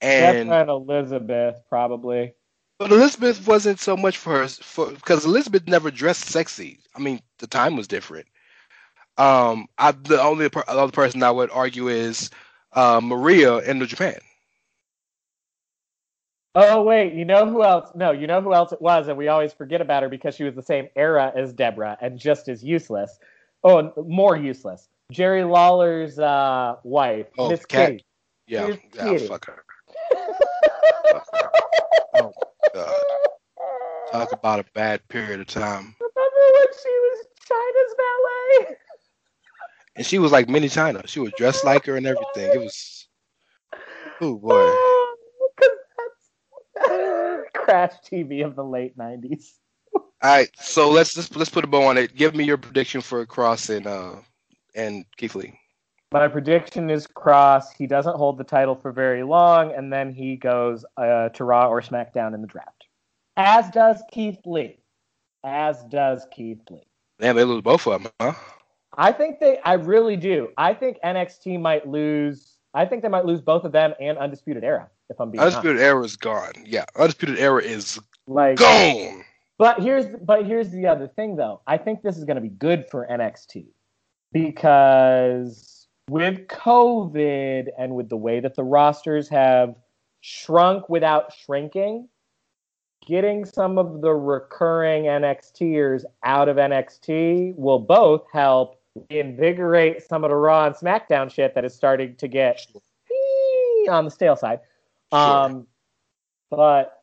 and 0.00 0.48
Debra 0.48 0.60
and 0.60 0.70
Elizabeth 0.70 1.56
probably. 1.68 2.34
but 2.78 2.92
Elizabeth 2.92 3.46
wasn't 3.46 3.80
so 3.80 3.96
much 3.96 4.16
for 4.16 4.38
her 4.38 4.48
for 4.48 4.90
because 4.90 5.24
Elizabeth 5.24 5.66
never 5.66 5.90
dressed 5.90 6.24
sexy. 6.26 6.80
I 6.94 7.00
mean, 7.00 7.20
the 7.38 7.46
time 7.46 7.76
was 7.76 7.88
different. 7.88 8.26
Um, 9.18 9.66
I 9.76 9.92
the 9.92 10.22
only 10.22 10.48
per, 10.48 10.64
other 10.68 10.92
person 10.92 11.22
I 11.22 11.30
would 11.30 11.50
argue 11.50 11.88
is 11.88 12.30
uh, 12.72 13.00
Maria 13.02 13.58
in 13.58 13.78
New 13.78 13.86
Japan. 13.86 14.18
Oh 16.54 16.82
wait, 16.82 17.12
you 17.12 17.24
know 17.24 17.48
who 17.48 17.62
else? 17.62 17.90
No, 17.94 18.10
you 18.12 18.26
know 18.26 18.40
who 18.40 18.54
else 18.54 18.72
it 18.72 18.80
was, 18.80 19.08
and 19.08 19.18
we 19.18 19.28
always 19.28 19.52
forget 19.52 19.80
about 19.80 20.02
her 20.02 20.08
because 20.08 20.34
she 20.34 20.44
was 20.44 20.54
the 20.54 20.62
same 20.62 20.88
era 20.96 21.32
as 21.34 21.52
Debra 21.52 21.98
and 22.00 22.18
just 22.18 22.48
as 22.48 22.64
useless. 22.64 23.18
Oh, 23.62 23.92
more 24.06 24.36
useless. 24.36 24.88
Jerry 25.12 25.44
Lawler's 25.44 26.18
uh, 26.18 26.76
wife, 26.84 27.26
Oh, 27.36 27.50
Miss. 27.50 27.66
Kitty. 27.66 28.04
Yeah, 28.46 28.74
yeah, 28.94 29.04
Kitty. 29.04 29.26
fuck 29.28 29.46
her. 29.46 29.62
Oh 32.14 32.32
God. 32.74 32.94
Talk 34.12 34.32
about 34.32 34.60
a 34.60 34.64
bad 34.74 35.06
period 35.08 35.40
of 35.40 35.46
time. 35.46 35.94
Remember 36.00 36.44
when 36.54 36.66
she 36.82 36.88
was 36.88 37.26
Chyna's 37.46 37.94
valet? 37.96 38.76
And 39.96 40.06
she 40.06 40.18
was 40.18 40.32
like 40.32 40.48
mini 40.48 40.68
China. 40.68 41.02
She 41.06 41.20
was 41.20 41.32
dressed 41.36 41.64
like 41.64 41.86
her 41.86 41.96
and 41.96 42.06
everything. 42.06 42.50
It 42.54 42.58
was 42.58 43.06
oh 44.20 44.36
boy. 44.36 44.72
Crash 47.54 47.92
TV 48.04 48.44
of 48.44 48.56
the 48.56 48.64
late 48.64 48.96
'90s. 48.98 49.52
All 50.22 50.30
right, 50.30 50.50
so 50.60 50.90
let's 50.90 51.14
just 51.14 51.34
let's 51.34 51.50
put 51.50 51.64
a 51.64 51.66
bow 51.66 51.84
on 51.84 51.96
it. 51.96 52.14
Give 52.14 52.34
me 52.34 52.44
your 52.44 52.58
prediction 52.58 53.00
for 53.00 53.24
Kross 53.24 53.74
and 53.74 53.86
uh 53.86 54.16
and 54.74 55.06
Keith 55.16 55.34
Lee. 55.34 55.58
My 56.12 56.28
prediction 56.28 56.90
is 56.90 57.06
Kross. 57.06 57.66
He 57.76 57.86
doesn't 57.86 58.16
hold 58.16 58.36
the 58.36 58.44
title 58.44 58.74
for 58.74 58.92
very 58.92 59.22
long, 59.22 59.72
and 59.72 59.92
then 59.92 60.12
he 60.12 60.36
goes 60.36 60.84
uh, 60.96 61.28
to 61.30 61.44
Raw 61.44 61.68
or 61.68 61.80
SmackDown 61.80 62.34
in 62.34 62.40
the 62.40 62.48
draft. 62.48 62.84
As 63.36 63.70
does 63.70 64.02
Keith 64.10 64.40
Lee. 64.44 64.78
As 65.44 65.84
does 65.84 66.26
Keith 66.32 66.60
Lee. 66.68 66.82
Damn, 67.20 67.36
they 67.36 67.44
lose 67.44 67.62
both 67.62 67.86
of 67.86 68.02
them, 68.02 68.12
huh? 68.20 68.32
I 68.98 69.12
think 69.12 69.38
they. 69.40 69.58
I 69.60 69.74
really 69.74 70.16
do. 70.16 70.48
I 70.58 70.74
think 70.74 70.98
NXT 71.04 71.60
might 71.60 71.86
lose. 71.86 72.58
I 72.74 72.84
think 72.84 73.02
they 73.02 73.08
might 73.08 73.24
lose 73.24 73.40
both 73.40 73.64
of 73.64 73.72
them 73.72 73.94
and 74.00 74.18
Undisputed 74.18 74.64
Era. 74.64 74.88
If 75.08 75.20
I'm 75.20 75.30
being 75.30 75.40
Undisputed 75.40 75.80
Era 75.80 76.04
is 76.04 76.16
gone. 76.16 76.52
Yeah, 76.66 76.84
Undisputed 76.96 77.38
Era 77.38 77.62
is 77.62 77.98
like 78.26 78.58
gone. 78.58 79.24
But 79.60 79.82
here's 79.82 80.06
but 80.22 80.46
here's 80.46 80.70
the 80.70 80.86
other 80.86 81.06
thing 81.06 81.36
though. 81.36 81.60
I 81.66 81.76
think 81.76 82.00
this 82.00 82.16
is 82.16 82.24
going 82.24 82.36
to 82.36 82.40
be 82.40 82.48
good 82.48 82.86
for 82.90 83.06
NXT 83.06 83.66
because 84.32 85.86
with 86.08 86.46
COVID 86.48 87.68
and 87.78 87.94
with 87.94 88.08
the 88.08 88.16
way 88.16 88.40
that 88.40 88.54
the 88.54 88.64
rosters 88.64 89.28
have 89.28 89.74
shrunk 90.22 90.88
without 90.88 91.34
shrinking, 91.34 92.08
getting 93.06 93.44
some 93.44 93.76
of 93.76 94.00
the 94.00 94.14
recurring 94.14 95.02
NXTers 95.02 96.04
out 96.24 96.48
of 96.48 96.56
NXT 96.56 97.54
will 97.54 97.80
both 97.80 98.24
help 98.32 98.80
invigorate 99.10 100.02
some 100.02 100.24
of 100.24 100.30
the 100.30 100.36
Raw 100.36 100.68
and 100.68 100.74
SmackDown 100.74 101.30
shit 101.30 101.54
that 101.54 101.66
is 101.66 101.74
starting 101.74 102.16
to 102.16 102.28
get 102.28 102.66
on 103.90 104.06
the 104.06 104.10
stale 104.10 104.36
side. 104.36 104.60
Sure. 105.12 105.20
Um, 105.20 105.66
but 106.48 106.99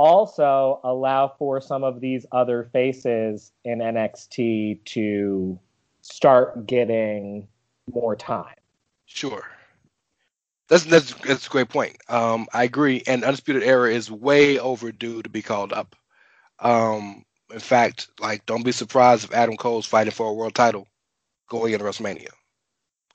also 0.00 0.80
allow 0.82 1.28
for 1.38 1.60
some 1.60 1.84
of 1.84 2.00
these 2.00 2.24
other 2.32 2.70
faces 2.72 3.52
in 3.66 3.80
NXT 3.80 4.82
to 4.86 5.60
start 6.00 6.66
getting 6.66 7.46
more 7.92 8.16
time. 8.16 8.54
Sure. 9.04 9.46
That's 10.68 10.84
that's 10.84 11.12
that's 11.14 11.46
a 11.48 11.50
great 11.50 11.68
point. 11.68 11.98
Um, 12.08 12.46
I 12.54 12.64
agree, 12.64 13.02
and 13.06 13.24
Undisputed 13.24 13.62
Era 13.62 13.92
is 13.92 14.10
way 14.10 14.58
overdue 14.58 15.20
to 15.20 15.28
be 15.28 15.42
called 15.42 15.74
up. 15.74 15.94
Um, 16.60 17.26
in 17.52 17.58
fact, 17.58 18.08
like, 18.20 18.46
don't 18.46 18.64
be 18.64 18.72
surprised 18.72 19.24
if 19.24 19.34
Adam 19.34 19.56
Cole's 19.58 19.84
fighting 19.84 20.12
for 20.12 20.28
a 20.28 20.32
world 20.32 20.54
title 20.54 20.86
going 21.48 21.74
into 21.74 21.84
WrestleMania. 21.84 22.28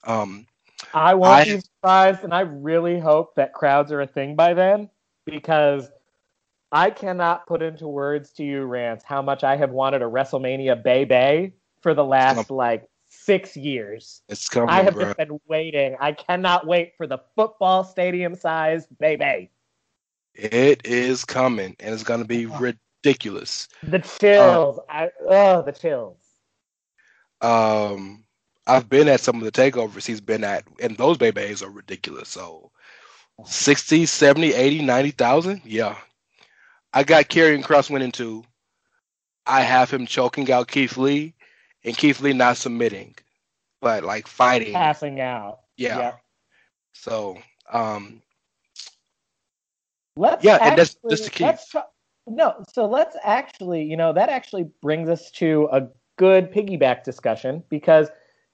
Um, 0.03 0.45
I 0.93 1.15
won't 1.15 1.33
I, 1.33 1.45
be 1.45 1.61
surprised, 1.61 2.23
and 2.23 2.33
I 2.33 2.41
really 2.41 2.99
hope 2.99 3.35
that 3.35 3.53
crowds 3.53 3.91
are 3.91 4.01
a 4.01 4.07
thing 4.07 4.35
by 4.35 4.53
then 4.53 4.89
because 5.25 5.89
I 6.75 6.89
cannot 6.89 7.47
put 7.47 7.61
into 7.61 7.87
words 7.87 8.31
to 8.33 8.43
you, 8.43 8.65
Rance, 8.65 9.01
how 9.01 9.21
much 9.21 9.45
I 9.45 9.55
have 9.55 9.71
wanted 9.71 10.01
a 10.01 10.05
WrestleMania 10.05 10.83
Bay 10.83 11.05
Bay 11.05 11.53
for 11.79 11.93
the 11.93 12.03
last 12.03 12.51
like 12.51 12.89
six 13.07 13.55
years. 13.55 14.21
It's 14.27 14.49
coming. 14.49 14.69
I 14.69 14.83
have 14.83 14.93
bro. 14.93 15.05
just 15.05 15.17
been 15.17 15.39
waiting. 15.47 15.95
I 16.01 16.11
cannot 16.11 16.67
wait 16.67 16.97
for 16.97 17.07
the 17.07 17.19
football 17.33 17.85
stadium 17.85 18.35
size 18.35 18.87
baby. 18.99 19.51
It 20.33 20.85
is 20.85 21.23
coming, 21.23 21.77
and 21.79 21.93
it's 21.93 22.03
going 22.03 22.19
to 22.19 22.27
be 22.27 22.45
ridiculous. 22.45 23.69
The 23.81 23.99
chills. 23.99 24.77
Um, 24.77 24.83
I, 24.89 25.09
oh, 25.29 25.61
the 25.61 25.71
chills. 25.71 26.17
Um, 27.39 28.25
I've 28.67 28.89
been 28.89 29.07
at 29.07 29.21
some 29.21 29.37
of 29.37 29.43
the 29.43 29.51
takeovers 29.51 30.05
he's 30.05 30.19
been 30.19 30.43
at, 30.43 30.65
and 30.81 30.97
those 30.97 31.17
babies 31.17 31.63
are 31.63 31.69
ridiculous. 31.69 32.27
So 32.27 32.69
60, 33.45 34.05
70, 34.05 34.53
80, 34.53 34.81
90,000? 34.81 35.61
Yeah. 35.63 35.95
I 36.95 37.03
got 37.03 37.25
Karrion 37.25 37.61
Kross 37.61 37.89
winning 37.89 38.13
two. 38.13 38.45
I 39.45 39.61
have 39.61 39.91
him 39.91 40.05
choking 40.05 40.49
out 40.49 40.69
Keith 40.69 40.97
Lee 40.97 41.33
and 41.83 41.95
Keith 41.95 42.21
Lee 42.21 42.31
not 42.31 42.55
submitting, 42.55 43.15
but 43.81 44.05
like 44.05 44.27
fighting, 44.27 44.73
passing 44.73 45.19
out. 45.19 45.59
Yeah. 45.75 45.99
yeah. 45.99 46.11
So, 46.93 47.37
um, 47.69 48.21
let's 50.15 50.43
yeah, 50.43 50.53
actually, 50.53 50.69
and 50.69 50.79
that's 50.79 50.97
just 51.09 51.23
the 51.25 51.29
key. 51.31 51.81
no, 52.27 52.63
so 52.73 52.85
let's 52.85 53.17
actually, 53.23 53.83
you 53.83 53.97
know, 53.97 54.13
that 54.13 54.29
actually 54.29 54.69
brings 54.81 55.09
us 55.09 55.29
to 55.31 55.67
a 55.73 55.87
good 56.17 56.49
piggyback 56.51 57.03
discussion 57.03 57.61
because 57.69 58.09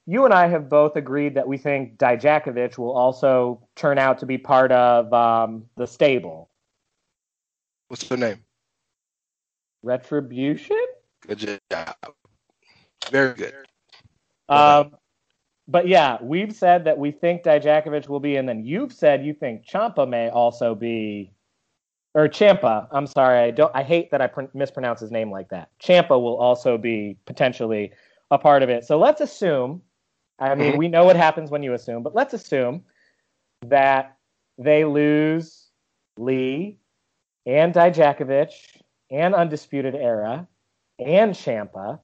you 0.07 0.25
and 0.25 0.33
I 0.33 0.47
have 0.47 0.67
both 0.67 0.95
agreed 0.95 1.35
that 1.35 1.47
we 1.47 1.59
think 1.59 1.99
Dijakovic 1.99 2.79
will 2.79 2.91
also 2.91 3.61
turn 3.75 3.99
out 3.99 4.17
to 4.17 4.25
be 4.25 4.39
part 4.39 4.71
of 4.71 5.13
um, 5.13 5.65
the 5.77 5.85
stable. 5.85 6.49
What's 7.91 8.07
her 8.07 8.15
name? 8.15 8.37
Retribution. 9.83 10.79
Good 11.27 11.59
job. 11.69 11.95
Very 13.09 13.33
good. 13.33 13.53
Um, 14.47 14.95
but 15.67 15.89
yeah, 15.89 16.17
we've 16.21 16.55
said 16.55 16.85
that 16.85 16.97
we 16.97 17.11
think 17.11 17.43
Dijakovic 17.43 18.07
will 18.07 18.21
be, 18.21 18.37
and 18.37 18.47
then 18.47 18.63
you've 18.63 18.93
said 18.93 19.25
you 19.25 19.33
think 19.33 19.65
Champa 19.65 20.07
may 20.07 20.29
also 20.29 20.73
be, 20.73 21.33
or 22.13 22.29
Champa. 22.29 22.87
I'm 22.93 23.07
sorry, 23.07 23.39
I 23.39 23.51
don't. 23.51 23.75
I 23.75 23.83
hate 23.83 24.09
that 24.11 24.21
I 24.21 24.27
pr- 24.27 24.43
mispronounce 24.53 25.01
his 25.01 25.11
name 25.11 25.29
like 25.29 25.49
that. 25.49 25.69
Champa 25.79 26.17
will 26.17 26.37
also 26.37 26.77
be 26.77 27.17
potentially 27.25 27.91
a 28.31 28.37
part 28.37 28.63
of 28.63 28.69
it. 28.69 28.85
So 28.85 28.97
let's 28.99 29.19
assume. 29.19 29.81
I 30.39 30.55
mean, 30.55 30.69
mm-hmm. 30.69 30.77
we 30.77 30.87
know 30.87 31.03
what 31.03 31.17
happens 31.17 31.51
when 31.51 31.61
you 31.61 31.73
assume, 31.73 32.03
but 32.03 32.15
let's 32.15 32.33
assume 32.33 32.85
that 33.63 34.15
they 34.57 34.85
lose 34.85 35.67
Lee 36.17 36.77
and 37.45 37.73
Dijakovic 37.73 38.51
and 39.09 39.35
Undisputed 39.35 39.95
Era 39.95 40.47
and 40.99 41.35
Champa 41.35 41.99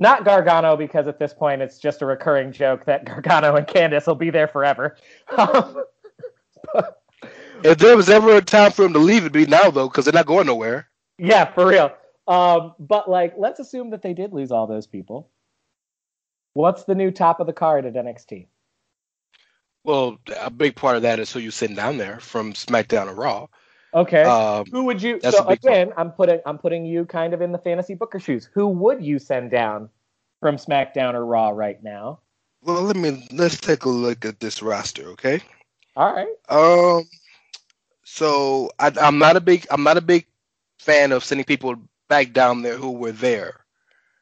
not 0.00 0.24
Gargano, 0.24 0.76
because 0.76 1.06
at 1.06 1.18
this 1.18 1.34
point 1.34 1.60
it's 1.60 1.78
just 1.78 2.02
a 2.02 2.06
recurring 2.06 2.50
joke 2.50 2.86
that 2.86 3.04
Gargano 3.06 3.54
and 3.54 3.66
Candice 3.66 4.06
will 4.06 4.14
be 4.14 4.30
there 4.30 4.48
forever. 4.48 4.96
if 7.62 7.78
there 7.78 7.96
was 7.96 8.08
ever 8.08 8.36
a 8.36 8.40
time 8.40 8.72
for 8.72 8.86
him 8.86 8.94
to 8.94 8.98
leave, 8.98 9.22
it'd 9.22 9.32
be 9.32 9.46
now, 9.46 9.70
though, 9.70 9.88
because 9.88 10.06
they're 10.06 10.14
not 10.14 10.26
going 10.26 10.46
nowhere. 10.46 10.88
Yeah, 11.18 11.52
for 11.52 11.66
real. 11.66 11.92
Um, 12.26 12.74
but 12.78 13.10
like, 13.10 13.34
let's 13.36 13.60
assume 13.60 13.90
that 13.90 14.00
they 14.00 14.14
did 14.14 14.32
lose 14.32 14.50
all 14.50 14.66
those 14.66 14.86
people. 14.86 15.28
What's 16.54 16.84
the 16.84 16.94
new 16.94 17.10
top 17.10 17.38
of 17.38 17.46
the 17.46 17.52
card 17.52 17.84
at 17.84 17.94
NXT? 17.94 18.46
Well, 19.84 20.18
a 20.40 20.50
big 20.50 20.76
part 20.76 20.96
of 20.96 21.02
that 21.02 21.20
is 21.20 21.30
who 21.30 21.40
you 21.40 21.50
send 21.50 21.76
down 21.76 21.98
there 21.98 22.20
from 22.20 22.54
SmackDown 22.54 23.08
or 23.08 23.14
Raw. 23.14 23.46
Okay. 23.92 24.22
Um, 24.22 24.66
Who 24.70 24.84
would 24.84 25.02
you? 25.02 25.20
So 25.20 25.46
again, 25.48 25.88
part. 25.88 25.98
I'm 25.98 26.12
putting 26.12 26.40
I'm 26.46 26.58
putting 26.58 26.84
you 26.84 27.04
kind 27.04 27.34
of 27.34 27.40
in 27.40 27.52
the 27.52 27.58
fantasy 27.58 27.94
booker 27.94 28.20
shoes. 28.20 28.48
Who 28.54 28.68
would 28.68 29.02
you 29.04 29.18
send 29.18 29.50
down 29.50 29.88
from 30.40 30.56
SmackDown 30.56 31.14
or 31.14 31.24
Raw 31.24 31.50
right 31.50 31.82
now? 31.82 32.20
Well, 32.62 32.82
let 32.82 32.96
me 32.96 33.26
let's 33.32 33.58
take 33.58 33.84
a 33.84 33.88
look 33.88 34.24
at 34.24 34.40
this 34.40 34.62
roster, 34.62 35.08
okay? 35.10 35.40
All 35.96 36.14
right. 36.14 36.28
Um. 36.48 37.08
So 38.04 38.70
I, 38.78 38.92
I'm 39.00 39.18
not 39.18 39.36
a 39.36 39.40
big 39.40 39.66
I'm 39.70 39.82
not 39.82 39.96
a 39.96 40.02
big 40.02 40.26
fan 40.78 41.12
of 41.12 41.24
sending 41.24 41.44
people 41.44 41.76
back 42.08 42.32
down 42.32 42.62
there 42.62 42.76
who 42.76 42.92
were 42.92 43.12
there. 43.12 43.64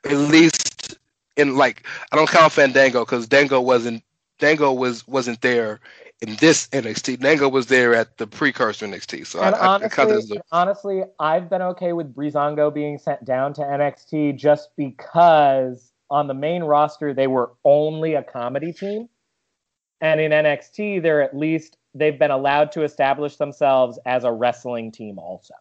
At 0.05 0.16
least 0.16 0.99
in 1.36 1.57
like 1.57 1.86
I 2.11 2.16
don't 2.16 2.28
count 2.28 2.53
Fandango 2.53 3.05
because 3.05 3.27
Dango 3.27 3.61
wasn't 3.61 4.03
Dango 4.39 4.73
was 4.73 5.07
wasn't 5.07 5.40
there 5.40 5.81
in 6.20 6.36
this 6.36 6.69
NXT. 6.69 7.20
Dango 7.20 7.49
was 7.49 7.66
there 7.66 7.95
at 7.95 8.16
the 8.19 8.27
precursor 8.27 8.86
NXT. 8.86 9.27
So 9.27 9.40
and 9.40 9.55
I, 9.55 9.77
honestly, 9.77 10.39
I 10.39 10.61
honestly, 10.61 11.03
I've 11.19 11.49
been 11.49 11.62
okay 11.62 11.93
with 11.93 12.15
Breezango 12.15 12.73
being 12.73 12.99
sent 12.99 13.24
down 13.24 13.53
to 13.55 13.62
NXT 13.62 14.36
just 14.36 14.70
because 14.77 15.93
on 16.11 16.27
the 16.27 16.35
main 16.35 16.65
roster 16.65 17.15
they 17.15 17.27
were 17.27 17.53
only 17.65 18.15
a 18.15 18.23
comedy 18.23 18.73
team, 18.73 19.09
and 20.01 20.20
in 20.20 20.32
NXT 20.32 21.03
they're 21.03 21.23
at 21.23 21.36
least 21.36 21.77
they've 21.95 22.19
been 22.19 22.31
allowed 22.31 22.73
to 22.73 22.82
establish 22.82 23.36
themselves 23.36 23.99
as 24.07 24.24
a 24.24 24.32
wrestling 24.32 24.90
team 24.90 25.19
also. 25.19 25.55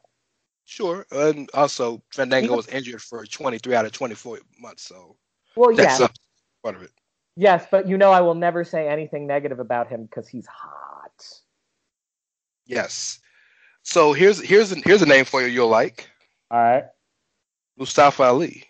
Sure, 0.65 1.05
and 1.11 1.49
also 1.53 2.01
Fandango 2.11 2.55
was 2.55 2.67
injured 2.67 3.01
for 3.01 3.25
23 3.25 3.73
out 3.73 3.85
of 3.85 3.93
24 3.93 4.39
months, 4.59 4.83
so 4.83 5.15
well, 5.55 5.71
yeah, 5.71 6.07
part 6.63 6.75
of 6.75 6.81
it. 6.81 6.91
Yes, 7.39 7.67
but 7.69 7.87
you 7.87 7.97
know 7.97 8.11
I 8.11 8.21
will 8.21 8.33
never 8.33 8.63
say 8.63 8.87
anything 8.89 9.27
negative 9.27 9.59
about 9.59 9.87
him 9.87 10.05
because 10.05 10.27
he's 10.27 10.47
hot. 10.47 11.23
Yes. 12.65 13.19
So 13.83 14.11
here's 14.11 14.41
here's 14.41 14.71
here's 14.83 15.03
a 15.03 15.05
name 15.05 15.23
for 15.23 15.41
you 15.41 15.47
you'll 15.47 15.69
like. 15.69 16.09
All 16.49 16.59
right. 16.59 16.85
Mustafa 17.77 18.23
Ali. 18.23 18.63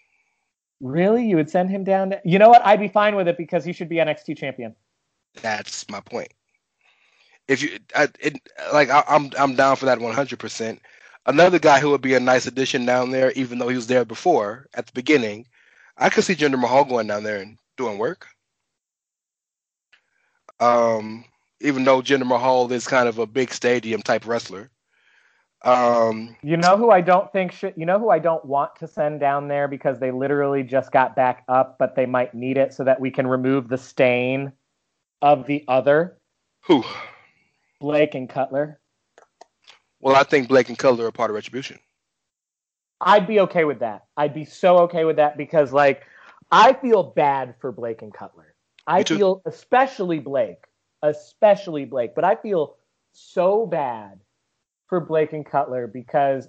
Really? 0.81 1.26
You 1.26 1.38
would 1.38 1.49
send 1.49 1.69
him 1.69 1.85
down? 1.85 2.10
To... 2.10 2.22
You 2.26 2.38
know 2.38 2.49
what? 2.49 2.64
I'd 2.65 2.81
be 2.81 2.89
fine 2.89 3.15
with 3.15 3.30
it 3.30 3.38
because 3.38 3.64
he 3.64 3.72
should 3.72 3.88
be 3.88 3.99
an 3.99 4.10
NXT 4.10 4.38
champion. 4.38 4.76
That's 5.41 5.89
my 5.89 6.02
point. 6.02 6.34
If 7.48 7.61
you, 7.61 7.80
I, 7.95 8.10
it, 8.19 8.35
like, 8.73 8.89
I, 8.89 9.02
I'm 9.07 9.31
I'm 9.39 9.56
down 9.56 9.77
for 9.77 9.85
that 9.85 10.02
100. 10.02 10.38
percent 10.39 10.81
Another 11.26 11.57
guy 11.57 11.80
who 11.80 11.89
would 11.91 12.02
be 12.02 12.15
a 12.15 12.19
nice 12.19 12.45
addition 12.45 12.85
down 12.85 13.11
there, 13.11 13.31
even 13.31 13.60
though 13.60 13.69
he 13.69 13.76
was 13.76 13.88
there 13.88 14.03
before 14.03 14.68
at 14.73 14.88
the 14.88 14.94
beginning, 14.94 15.48
I 15.98 16.10
could 16.10 16.26
see 16.26 16.35
Jinder 16.35 16.60
Mahal 16.60 16.84
going 16.84 17.07
down 17.07 17.23
there 17.23 17.41
and 17.41 17.57
doing 17.77 17.98
work. 17.98 18.27
Um, 20.59 21.25
even 21.61 21.84
though 21.84 22.01
Jinder 22.01 22.25
Mahal 22.25 22.71
is 22.71 22.88
kind 22.88 23.07
of 23.07 23.19
a 23.19 23.25
big 23.25 23.51
stadium 23.51 24.01
type 24.01 24.27
wrestler. 24.27 24.69
Um, 25.63 26.35
You 26.43 26.57
know 26.57 26.77
who 26.77 26.91
I 26.91 27.01
don't 27.01 27.31
think 27.31 27.51
should. 27.51 27.73
You 27.75 27.85
know 27.85 27.99
who 27.99 28.09
I 28.09 28.19
don't 28.19 28.45
want 28.45 28.75
to 28.77 28.88
send 28.88 29.19
down 29.19 29.47
there 29.47 29.67
because 29.67 29.99
they 29.99 30.11
literally 30.11 30.63
just 30.63 30.91
got 30.91 31.15
back 31.15 31.43
up, 31.47 31.77
but 31.79 31.95
they 31.95 32.05
might 32.05 32.34
need 32.34 32.57
it 32.57 32.73
so 32.73 32.84
that 32.84 32.99
we 32.99 33.09
can 33.09 33.25
remove 33.25 33.67
the 33.67 33.77
stain 33.77 34.51
of 35.21 35.47
the 35.47 35.65
other 35.67 36.17
who? 36.67 36.84
Blake 37.79 38.13
and 38.13 38.29
Cutler. 38.29 38.79
Well, 40.01 40.15
I 40.15 40.23
think 40.23 40.49
Blake 40.49 40.67
and 40.69 40.77
Cutler 40.77 41.05
are 41.05 41.11
part 41.11 41.31
of 41.31 41.35
Retribution. 41.35 41.79
I'd 42.99 43.25
be 43.25 43.39
okay 43.41 43.63
with 43.63 43.79
that. 43.79 44.05
I'd 44.17 44.34
be 44.34 44.43
so 44.45 44.79
okay 44.79 45.05
with 45.05 45.15
that 45.15 45.38
because, 45.38 45.71
like, 45.71 46.03
I 46.51 46.73
feel 46.73 47.03
bad 47.03 47.55
for 47.61 47.71
Blake 47.71 48.01
and 48.01 48.13
Cutler. 48.13 48.47
I 48.88 49.03
too. 49.03 49.18
feel, 49.18 49.41
especially 49.45 50.19
Blake, 50.19 50.64
especially 51.03 51.85
Blake, 51.85 52.15
but 52.15 52.23
I 52.23 52.35
feel 52.35 52.77
so 53.11 53.65
bad 53.65 54.19
for 54.88 54.99
Blake 55.01 55.34
and 55.34 55.45
Cutler 55.45 55.88
because 55.88 56.47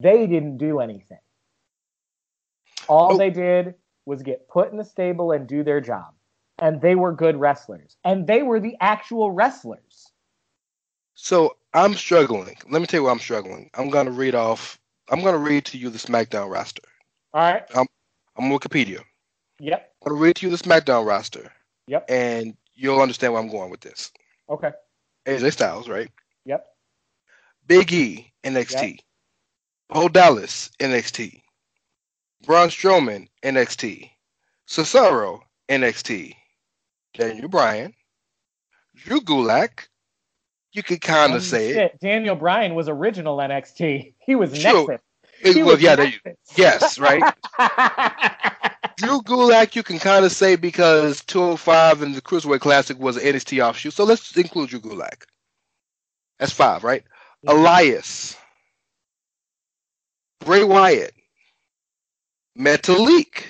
they 0.00 0.26
didn't 0.26 0.56
do 0.56 0.80
anything. 0.80 1.18
All 2.88 3.12
Oh. 3.12 3.18
they 3.18 3.30
did 3.30 3.74
was 4.06 4.22
get 4.22 4.48
put 4.48 4.70
in 4.72 4.78
the 4.78 4.84
stable 4.84 5.32
and 5.32 5.46
do 5.46 5.62
their 5.62 5.80
job. 5.80 6.14
And 6.58 6.80
they 6.80 6.94
were 6.94 7.12
good 7.12 7.36
wrestlers. 7.36 7.96
And 8.04 8.26
they 8.26 8.42
were 8.42 8.60
the 8.60 8.76
actual 8.80 9.30
wrestlers. 9.30 10.12
So 11.14 11.56
I'm 11.74 11.94
struggling. 11.94 12.56
Let 12.70 12.80
me 12.80 12.86
tell 12.86 13.00
you 13.00 13.04
why 13.04 13.10
I'm 13.12 13.18
struggling. 13.18 13.70
I'm 13.74 13.90
gonna 13.90 14.10
read 14.10 14.34
off. 14.34 14.78
I'm 15.10 15.22
gonna 15.22 15.38
read 15.38 15.66
to 15.66 15.78
you 15.78 15.90
the 15.90 15.98
SmackDown 15.98 16.50
roster. 16.50 16.82
All 17.34 17.42
right. 17.42 17.64
I'm 17.74 17.86
on 18.36 18.50
Wikipedia. 18.50 19.02
Yep. 19.60 19.89
I'm 20.04 20.12
gonna 20.12 20.20
read 20.20 20.36
to 20.36 20.46
you 20.48 20.56
the 20.56 20.62
SmackDown 20.62 21.06
roster. 21.06 21.52
Yep. 21.86 22.06
And 22.08 22.56
you'll 22.74 23.00
understand 23.00 23.32
where 23.32 23.42
I'm 23.42 23.50
going 23.50 23.70
with 23.70 23.80
this. 23.80 24.10
Okay. 24.48 24.70
AJ 25.26 25.52
Styles, 25.52 25.88
right? 25.88 26.08
Yep. 26.46 26.64
Big 27.66 27.92
E, 27.92 28.32
NXT. 28.44 28.98
Bo 29.88 30.08
Dallas, 30.08 30.70
NXT. 30.80 31.42
Braun 32.46 32.68
Strowman, 32.68 33.28
NXT. 33.42 34.10
Cesaro, 34.68 35.40
NXT. 35.68 36.34
Daniel 37.14 37.48
Bryan. 37.48 37.92
Drew 38.96 39.20
Gulak. 39.20 39.88
You 40.72 40.82
could 40.82 41.00
kind 41.00 41.34
of 41.34 41.42
say 41.42 41.70
it. 41.70 42.00
Daniel 42.00 42.36
Bryan 42.36 42.74
was 42.74 42.88
original 42.88 43.36
NXT. 43.38 44.14
He 44.24 44.36
was 44.36 44.56
Sure. 44.56 44.88
Nexus. 44.88 45.04
It 45.42 45.56
He 45.56 45.62
was, 45.62 45.74
was 45.74 45.82
yeah, 45.82 45.94
Nexus. 45.96 46.36
yes, 46.56 46.98
right. 46.98 47.22
Drew 49.00 49.22
Gulak, 49.22 49.74
you 49.74 49.82
can 49.82 49.98
kind 49.98 50.26
of 50.26 50.32
say 50.32 50.56
because 50.56 51.24
205 51.24 52.02
and 52.02 52.14
the 52.14 52.20
Cruiserweight 52.20 52.60
Classic 52.60 52.98
was 52.98 53.16
an 53.16 53.22
NXT 53.22 53.66
offshoot. 53.66 53.94
So 53.94 54.04
let's 54.04 54.36
include 54.36 54.68
Drew 54.68 54.80
Gulak. 54.80 55.22
That's 56.38 56.52
five, 56.52 56.84
right? 56.84 57.02
Elias, 57.46 58.36
Bray 60.40 60.64
Wyatt, 60.64 61.14
Metalik. 62.58 63.44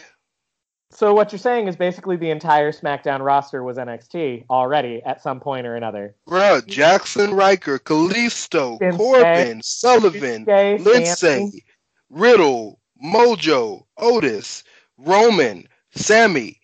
So 0.93 1.15
what 1.15 1.33
you're 1.33 1.41
saying 1.41 1.67
is 1.67 1.75
basically 1.75 2.17
the 2.17 2.31
entire 2.31 2.71
SmackDown 2.71 3.25
roster 3.25 3.65
was 3.65 3.77
NXT 3.77 4.45
already 4.51 5.03
at 5.05 5.21
some 5.21 5.41
point 5.41 5.67
or 5.67 5.75
another. 5.75 6.15
Bruh, 6.29 6.61
Jaxson 6.61 7.37
Ryker, 7.37 7.81
Kalisto, 7.81 8.79
Corbin, 8.97 9.63
Sullivan, 9.63 10.47
Shinsuke, 10.47 10.85
Lindsay, 10.85 11.65
Riddle, 12.09 12.79
Mojo, 13.03 13.87
Otis, 13.97 14.63
Roman, 15.01 15.67
Sami, 15.95 16.61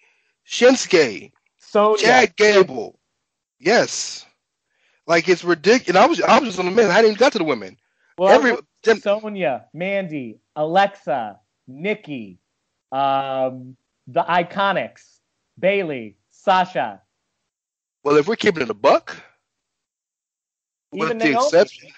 Shinsuke, 0.46 1.32
So 1.58 1.96
Chad 1.96 2.36
Gable. 2.36 2.98
Yes. 3.58 4.26
Like 5.06 5.28
it's 5.28 5.44
ridiculous. 5.44 6.00
I 6.00 6.06
was 6.06 6.20
I 6.20 6.38
was 6.38 6.48
just 6.48 6.58
on 6.58 6.66
the 6.66 6.70
men. 6.70 6.90
I 6.90 6.94
hadn't 6.94 7.12
even 7.12 7.18
got 7.18 7.32
to 7.32 7.38
the 7.38 7.44
women. 7.44 7.76
well, 8.18 8.32
Every 8.32 8.56
them, 8.82 9.00
Sonya, 9.00 9.66
Mandy, 9.72 10.40
Alexa, 10.56 11.38
Nikki, 11.66 12.38
um, 12.92 13.76
the 14.06 14.22
Iconics, 14.22 15.20
Bayley, 15.58 16.16
Sasha, 16.30 17.00
well, 18.06 18.18
if 18.18 18.28
we're 18.28 18.36
keeping 18.36 18.62
it 18.62 18.70
a 18.70 18.74
buck, 18.74 19.16
even 20.94 21.18
with 21.18 21.18
the 21.18 21.32
exception. 21.32 21.88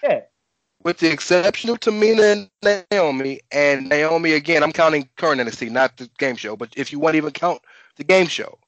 With 0.84 0.98
the 0.98 1.10
exception 1.10 1.70
of 1.70 1.80
Tamina 1.80 2.48
and 2.62 2.86
Naomi, 2.90 3.40
and 3.50 3.88
Naomi 3.88 4.32
again, 4.32 4.62
I'm 4.62 4.72
counting 4.72 5.09
current 5.16 5.40
NXT, 5.40 5.70
not 5.70 5.96
the 5.96 6.09
game 6.18 6.36
show. 6.36 6.56
But 6.56 6.70
if 6.76 6.92
you 6.92 6.98
want 6.98 7.14
to 7.14 7.18
even 7.18 7.32
count 7.32 7.60
the 7.96 8.05
game 8.05 8.26
show, 8.26 8.59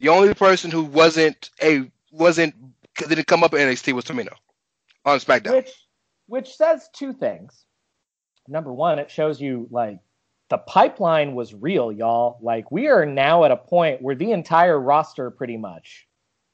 the 0.00 0.08
only 0.08 0.34
person 0.34 0.70
who 0.70 0.82
wasn't 0.82 1.50
a 1.62 1.90
wasn't 2.10 2.54
didn't 2.96 3.26
come 3.26 3.44
up 3.44 3.54
in 3.54 3.60
NXT 3.60 3.92
was 3.92 4.04
Tamina 4.04 4.34
on 5.04 5.18
SmackDown. 5.18 5.52
which 5.52 5.70
which 6.26 6.56
says 6.56 6.88
two 6.92 7.12
things. 7.12 7.64
Number 8.48 8.72
one, 8.72 8.98
it 8.98 9.10
shows 9.10 9.40
you 9.40 9.68
like 9.70 9.98
the 10.50 10.58
pipeline 10.58 11.34
was 11.34 11.54
real, 11.54 11.90
y'all. 11.90 12.38
Like 12.42 12.70
we 12.70 12.88
are 12.88 13.06
now 13.06 13.44
at 13.44 13.50
a 13.50 13.56
point 13.56 14.02
where 14.02 14.14
the 14.14 14.32
entire 14.32 14.78
roster, 14.78 15.30
pretty 15.30 15.56
much, 15.56 16.06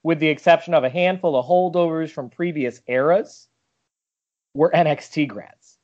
with 0.02 0.20
the 0.20 0.28
exception 0.28 0.74
of 0.74 0.84
a 0.84 0.90
handful 0.90 1.36
of 1.36 1.46
holdovers 1.46 2.10
from 2.10 2.30
previous 2.30 2.80
eras, 2.86 3.48
were 4.54 4.70
NXT 4.70 5.28
grads. 5.28 5.78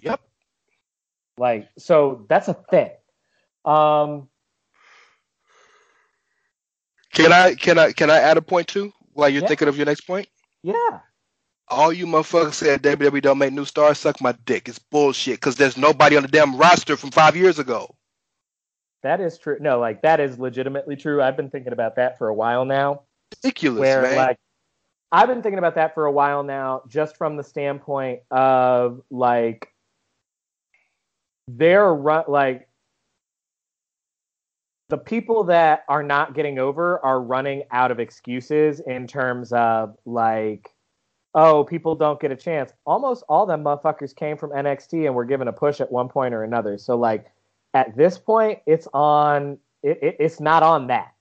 Yep. 0.00 0.20
Like 1.38 1.68
so, 1.78 2.26
that's 2.28 2.48
a 2.48 2.54
thing. 2.54 2.90
Um, 3.64 4.28
Can 7.12 7.32
I 7.32 7.54
can 7.54 7.78
I 7.78 7.92
can 7.92 8.10
I 8.10 8.18
add 8.18 8.36
a 8.38 8.42
point 8.42 8.68
too 8.68 8.92
while 9.12 9.28
you're 9.28 9.42
Yeah. 9.42 9.48
thinking 9.48 9.68
of 9.68 9.76
your 9.76 9.86
next 9.86 10.02
point? 10.02 10.28
yeah, 10.62 11.00
All 11.68 11.92
you 11.92 12.06
motherfuckers 12.06 12.54
said 12.54 12.82
WWE 12.82 13.20
don't 13.20 13.38
make 13.38 13.52
new 13.52 13.64
stars, 13.64 13.98
suck 13.98 14.20
my 14.20 14.32
dick. 14.44 14.68
It's 14.68 14.78
bullshit 14.78 15.34
because 15.36 15.56
there's 15.56 15.76
nobody 15.76 16.16
on 16.16 16.22
the 16.22 16.28
damn 16.28 16.56
roster 16.56 16.96
from 16.96 17.10
five 17.10 17.36
years 17.36 17.58
ago. 17.58 17.94
that 19.02 19.20
is 19.20 19.36
true. 19.38 19.58
No, 19.60 19.78
like 19.80 20.02
that 20.02 20.20
is 20.20 20.38
legitimately 20.38 20.96
true. 20.96 21.20
I've 21.22 21.36
been 21.36 21.50
thinking 21.50 21.72
about 21.72 21.96
that 21.96 22.18
for 22.18 22.28
a 22.28 22.34
while 22.34 22.64
now. 22.64 23.02
Ridiculous, 23.42 23.80
where 23.80 24.02
man. 24.02 24.16
like 24.16 24.38
I've 25.12 25.28
been 25.28 25.42
thinking 25.42 25.58
about 25.58 25.74
that 25.74 25.94
for 25.94 26.06
a 26.06 26.12
while 26.12 26.42
now, 26.42 26.82
just 26.88 27.18
from 27.18 27.36
the 27.36 27.44
standpoint 27.44 28.20
of 28.30 29.02
like 29.10 29.68
they're 31.46 31.92
run 31.92 32.24
like 32.28 32.66
the 34.88 34.96
people 34.96 35.44
that 35.44 35.84
are 35.88 36.02
not 36.02 36.34
getting 36.34 36.58
over 36.58 36.98
are 37.04 37.20
running 37.20 37.64
out 37.70 37.90
of 37.90 38.00
excuses 38.00 38.80
in 38.80 39.06
terms 39.06 39.52
of 39.52 39.96
like 40.06 40.70
oh 41.34 41.64
people 41.64 41.94
don't 41.94 42.18
get 42.18 42.30
a 42.32 42.36
chance. 42.36 42.72
Almost 42.86 43.24
all 43.28 43.44
them 43.44 43.62
motherfuckers 43.64 44.16
came 44.16 44.38
from 44.38 44.50
nxt 44.50 45.04
and 45.04 45.14
were 45.14 45.26
given 45.26 45.48
a 45.48 45.52
push 45.52 45.82
at 45.82 45.92
one 45.92 46.08
point 46.08 46.32
or 46.32 46.42
another. 46.42 46.78
So 46.78 46.96
like 46.96 47.26
at 47.74 47.94
this 47.96 48.16
point 48.16 48.60
it's 48.66 48.88
on 48.94 49.58
it, 49.82 49.98
it, 50.02 50.16
it's 50.20 50.40
not 50.40 50.62
on 50.62 50.86
that 50.86 51.12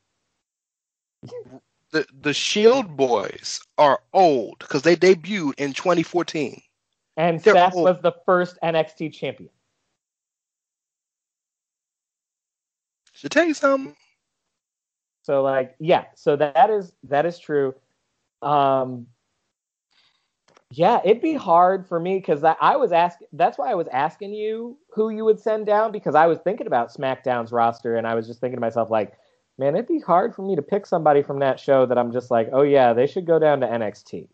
the 1.92 2.06
the 2.22 2.34
Shield 2.34 2.96
boys 2.96 3.62
are 3.78 4.02
old 4.14 4.60
because 4.60 4.82
they 4.82 4.96
debuted 4.96 5.54
in 5.58 5.74
2014. 5.74 6.62
And 7.18 7.40
They're 7.42 7.54
Seth 7.54 7.76
old. 7.76 7.84
was 7.84 8.02
the 8.02 8.14
first 8.26 8.58
NXT 8.64 9.14
champion. 9.14 9.50
Should 13.14 13.32
tell 13.32 13.46
you 13.46 13.54
something. 13.54 13.96
So 15.24 15.44
like, 15.44 15.76
yeah, 15.80 16.06
so 16.16 16.36
that 16.38 16.70
is 16.70 16.94
that 17.04 17.26
is 17.26 17.38
true. 17.38 17.76
Um 18.42 19.08
yeah, 20.74 21.02
it'd 21.04 21.22
be 21.22 21.34
hard 21.34 21.86
for 21.86 22.00
me 22.00 22.18
because 22.18 22.44
I, 22.46 22.56
I 22.62 22.78
was 22.78 22.94
asking. 22.94 23.28
That's 23.34 23.58
why 23.58 23.70
I 23.70 23.76
was 23.76 23.88
asking 23.92 24.34
you 24.34 24.78
who 24.90 25.10
you 25.10 25.26
would 25.26 25.40
send 25.40 25.66
down 25.66 25.92
because 25.92 26.16
I 26.16 26.28
was 26.28 26.40
thinking 26.40 26.66
about 26.66 26.94
SmackDown's 26.94 27.52
roster 27.52 27.98
and 27.98 28.08
I 28.08 28.16
was 28.16 28.26
just 28.26 28.40
thinking 28.40 28.56
to 28.56 28.62
myself 28.62 28.90
like, 28.90 29.14
man, 29.58 29.76
it'd 29.76 29.88
be 29.88 30.00
hard 30.00 30.36
for 30.36 30.42
me 30.42 30.56
to 30.56 30.62
pick 30.62 30.86
somebody 30.86 31.22
from 31.24 31.40
that 31.40 31.60
show 31.60 31.86
that 31.86 31.98
I'm 31.98 32.12
just 32.12 32.32
like, 32.32 32.50
oh 32.54 32.64
yeah, 32.64 32.94
they 32.94 33.08
should 33.08 33.26
go 33.26 33.40
down 33.40 33.62
to 33.62 33.68
NXT. 33.68 34.28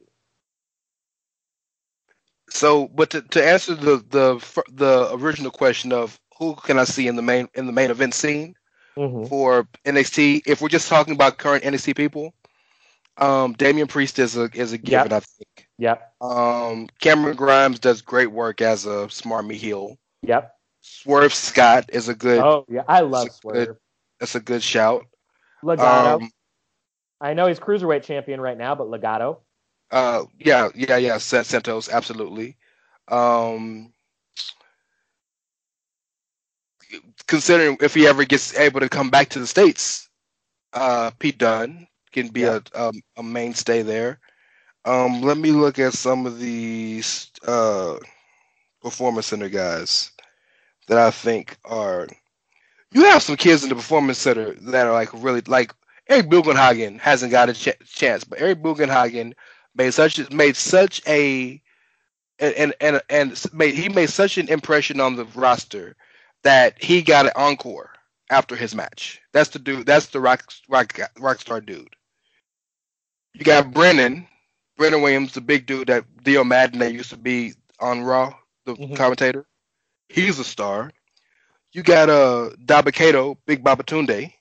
So, 2.49 2.87
but 2.87 3.09
to, 3.11 3.21
to 3.21 3.45
answer 3.45 3.75
the 3.75 3.97
the 4.09 4.63
the 4.71 5.09
original 5.13 5.51
question 5.51 5.91
of 5.91 6.19
who 6.37 6.55
can 6.55 6.79
I 6.79 6.85
see 6.85 7.07
in 7.07 7.15
the 7.15 7.21
main 7.21 7.49
in 7.55 7.65
the 7.65 7.73
main 7.73 7.91
event 7.91 8.13
scene 8.13 8.55
Mhm. 8.97 9.27
for 9.29 9.67
NXT, 9.85 10.41
if 10.47 10.61
we're 10.61 10.69
just 10.69 10.87
talking 10.89 11.13
about 11.13 11.37
current 11.37 11.63
NXT 11.63 11.95
people, 11.95 12.33
um, 13.17 13.53
Damian 13.53 13.87
Priest 13.87 14.17
is 14.17 14.37
a 14.37 14.49
is 14.53 14.71
a 14.71 14.77
given, 14.77 15.11
I 15.11 15.19
think. 15.19 15.67
Yep, 15.77 16.13
Um, 16.21 16.87
Cameron 16.99 17.35
Grimes 17.35 17.79
does 17.79 18.01
great 18.01 18.31
work 18.31 18.61
as 18.61 18.85
a 18.85 19.07
smarmy 19.07 19.53
heel. 19.53 19.97
yep. 20.23 20.53
Swerve 20.81 21.33
Scott 21.33 21.89
is 21.91 22.07
a 22.07 22.15
good. 22.15 22.39
Oh 22.39 22.65
yeah, 22.69 22.83
I 22.87 23.01
love 23.01 23.23
a 23.25 23.29
good- 23.29 23.33
Swerve. 23.35 23.77
That's 24.19 24.35
a 24.35 24.39
good 24.39 24.63
shout. 24.63 25.05
Legado. 25.63 26.21
Um, 26.21 26.31
I 27.19 27.33
know 27.33 27.47
he's 27.47 27.59
cruiserweight 27.59 28.03
champion 28.03 28.41
right 28.41 28.57
now, 28.57 28.75
but 28.75 28.87
Legado. 28.87 29.39
Uh, 29.91 30.25
yeah, 30.39 30.69
yeah, 30.75 30.97
yeah. 30.97 31.17
Sa- 31.17 31.43
Santos, 31.43 31.89
absolutely. 31.89 32.57
Um, 33.07 33.93
considering 37.27 37.77
if 37.81 37.93
he 37.93 38.07
ever 38.07 38.25
gets 38.25 38.57
able 38.57 38.79
to 38.81 38.89
come 38.89 39.09
back 39.09 39.29
to 39.29 39.39
the 39.39 39.47
states, 39.47 40.09
uh, 40.73 41.11
Pete 41.19 41.37
Dunne 41.37 41.87
can 42.11 42.29
be 42.29 42.43
a, 42.43 42.61
a 42.73 42.91
a 43.17 43.23
mainstay 43.23 43.81
there. 43.81 44.19
Um, 44.85 45.21
let 45.21 45.37
me 45.37 45.51
look 45.51 45.79
at 45.79 45.93
some 45.93 46.25
of 46.25 46.39
these 46.39 47.31
uh, 47.45 47.97
performance 48.81 49.27
center 49.27 49.49
guys 49.49 50.11
that 50.87 50.97
I 50.97 51.11
think 51.11 51.57
are. 51.65 52.07
You 52.93 53.03
have 53.05 53.23
some 53.23 53.37
kids 53.37 53.63
in 53.63 53.69
the 53.69 53.75
performance 53.75 54.17
center 54.17 54.53
that 54.55 54.87
are 54.87 54.93
like 54.93 55.09
really 55.13 55.41
like 55.41 55.73
Eric 56.09 56.27
Bugenhagen 56.29 56.99
hasn't 56.99 57.31
got 57.31 57.49
a 57.49 57.53
ch- 57.53 57.77
chance, 57.85 58.23
but 58.23 58.41
Eric 58.41 58.63
Bugenhagen 58.63 59.33
made 59.75 59.93
such 59.93 60.31
made 60.31 60.55
such 60.57 61.01
a 61.07 61.61
and 62.39 62.73
and 62.81 63.01
and, 63.09 63.45
made, 63.53 63.75
he 63.75 63.89
made 63.89 64.09
such 64.09 64.37
an 64.37 64.49
impression 64.49 64.99
on 64.99 65.15
the 65.15 65.25
roster 65.35 65.95
that 66.43 66.81
he 66.83 67.01
got 67.01 67.25
an 67.25 67.31
encore 67.35 67.91
after 68.29 68.55
his 68.55 68.75
match. 68.75 69.21
That's 69.33 69.49
the 69.49 69.59
dude. 69.59 69.85
That's 69.85 70.07
the 70.07 70.19
rock 70.21 70.43
rock 70.69 70.99
rock 71.19 71.39
star 71.41 71.61
dude. 71.61 71.95
You 73.33 73.45
got 73.45 73.73
Brennan, 73.73 74.27
Brennan 74.77 75.01
Williams, 75.01 75.33
the 75.33 75.41
big 75.41 75.65
dude 75.67 75.87
that 75.87 76.05
Dio 76.23 76.43
Madden 76.43 76.79
that 76.79 76.93
used 76.93 77.11
to 77.11 77.17
be 77.17 77.53
on 77.79 78.01
Raw, 78.03 78.35
the 78.65 78.75
Mhm. 78.75 78.95
commentator. 78.95 79.45
He's 80.09 80.39
a 80.39 80.43
star. 80.43 80.91
You 81.73 81.83
got 81.83 82.09
uh 82.09 82.51
Dabba-Kato, 82.63 83.37
Big 83.45 83.63
Babatunde. 83.63 84.33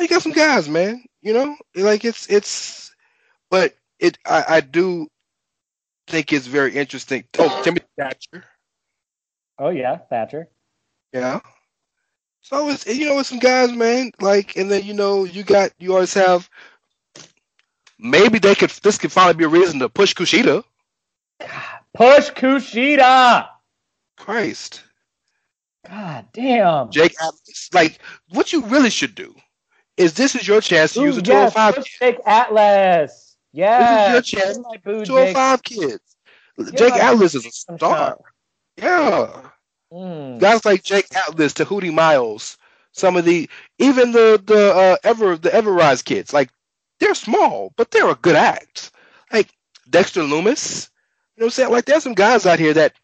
You 0.00 0.08
got 0.08 0.22
some 0.22 0.32
guys, 0.32 0.68
man. 0.68 1.04
You 1.22 1.32
know, 1.32 1.56
like 1.74 2.04
it's 2.04 2.28
it's, 2.30 2.94
but 3.50 3.74
it 3.98 4.18
I, 4.26 4.44
I 4.48 4.60
do 4.60 5.08
think 6.06 6.32
it's 6.32 6.46
very 6.46 6.74
interesting. 6.76 7.24
Oh, 7.38 7.62
Timmy 7.64 7.80
Thatcher. 7.98 8.44
Oh 9.58 9.70
yeah, 9.70 9.96
Thatcher. 9.96 10.48
Yeah. 11.12 11.40
So 12.42 12.68
it's 12.68 12.86
you 12.86 13.06
know 13.06 13.18
it's 13.18 13.28
some 13.30 13.38
guys, 13.38 13.72
man. 13.72 14.12
Like, 14.20 14.56
and 14.56 14.70
then 14.70 14.84
you 14.84 14.94
know 14.94 15.24
you 15.24 15.42
got 15.42 15.72
you 15.78 15.94
always 15.94 16.14
have. 16.14 16.48
Maybe 17.98 18.38
they 18.38 18.54
could. 18.54 18.70
This 18.70 18.98
could 18.98 19.10
finally 19.10 19.34
be 19.34 19.44
a 19.44 19.48
reason 19.48 19.80
to 19.80 19.88
push 19.88 20.14
Kushida. 20.14 20.62
Push 21.94 22.30
Kushida. 22.32 23.48
Christ, 24.18 24.82
God 25.88 26.26
damn. 26.32 26.90
Jake 26.90 27.14
Atlas. 27.20 27.70
Like, 27.72 27.98
what 28.30 28.52
you 28.52 28.62
really 28.62 28.90
should 28.90 29.14
do 29.14 29.34
is 29.96 30.14
this 30.14 30.34
is 30.34 30.46
your 30.46 30.60
chance 30.60 30.94
to 30.94 31.00
Ooh, 31.00 31.04
use 31.04 31.16
a 31.16 31.20
yes, 31.20 31.52
205 31.54 31.74
push 31.76 31.98
Jake 31.98 32.18
Atlas. 32.26 33.36
Yeah. 33.52 34.12
This 34.12 34.22
is 34.22 34.34
your 34.34 34.44
chance. 34.44 34.58
My 34.58 34.76
boo, 34.84 34.98
Jake. 34.98 35.34
205 35.34 35.62
kids. 35.62 36.16
Jake 36.74 36.94
Atlas 36.94 37.34
is 37.34 37.46
a 37.46 37.76
star. 37.76 38.18
Yeah. 38.76 39.50
Mm. 39.92 40.40
Guys 40.40 40.64
like 40.64 40.82
Jake 40.82 41.06
Atlas, 41.14 41.52
Tehuti 41.52 41.92
Miles, 41.92 42.56
some 42.92 43.16
of 43.16 43.24
the 43.24 43.48
even 43.78 44.12
the 44.12 44.42
the 44.44 44.74
uh, 44.74 44.96
ever 45.04 45.36
the 45.36 45.54
Ever-Rise 45.54 46.02
kids, 46.02 46.32
like 46.32 46.50
they're 46.98 47.14
small, 47.14 47.72
but 47.76 47.90
they're 47.90 48.10
a 48.10 48.16
good 48.16 48.36
act. 48.36 48.90
Like 49.32 49.50
Dexter 49.88 50.22
Lumis, 50.22 50.90
you 51.36 51.40
know 51.40 51.44
what 51.44 51.46
I'm 51.46 51.50
saying? 51.50 51.70
Like 51.70 51.84
there's 51.84 52.02
some 52.02 52.14
guys 52.14 52.46
out 52.46 52.58
here 52.58 52.74
that 52.74 52.94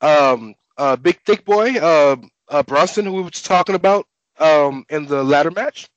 um 0.00 0.54
uh 0.78 0.96
Big 0.96 1.20
Thick 1.26 1.44
Boy, 1.44 1.74
uh, 1.74 2.16
uh 2.48 2.62
Bronson 2.62 3.04
who 3.04 3.12
we 3.12 3.22
were 3.22 3.30
talking 3.30 3.74
about 3.74 4.06
um 4.38 4.86
in 4.88 5.06
the 5.06 5.22
ladder 5.22 5.50
match. 5.50 5.88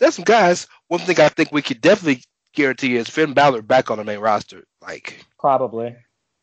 There's 0.00 0.16
some 0.16 0.24
guys. 0.24 0.66
One 0.88 1.00
thing 1.00 1.20
I 1.20 1.28
think 1.28 1.52
we 1.52 1.62
could 1.62 1.80
definitely 1.80 2.22
guarantee 2.54 2.96
is 2.96 3.08
Finn 3.08 3.32
Balor 3.32 3.62
back 3.62 3.90
on 3.90 3.98
the 3.98 4.04
main 4.04 4.18
roster. 4.18 4.64
Like 4.82 5.24
Probably. 5.38 5.94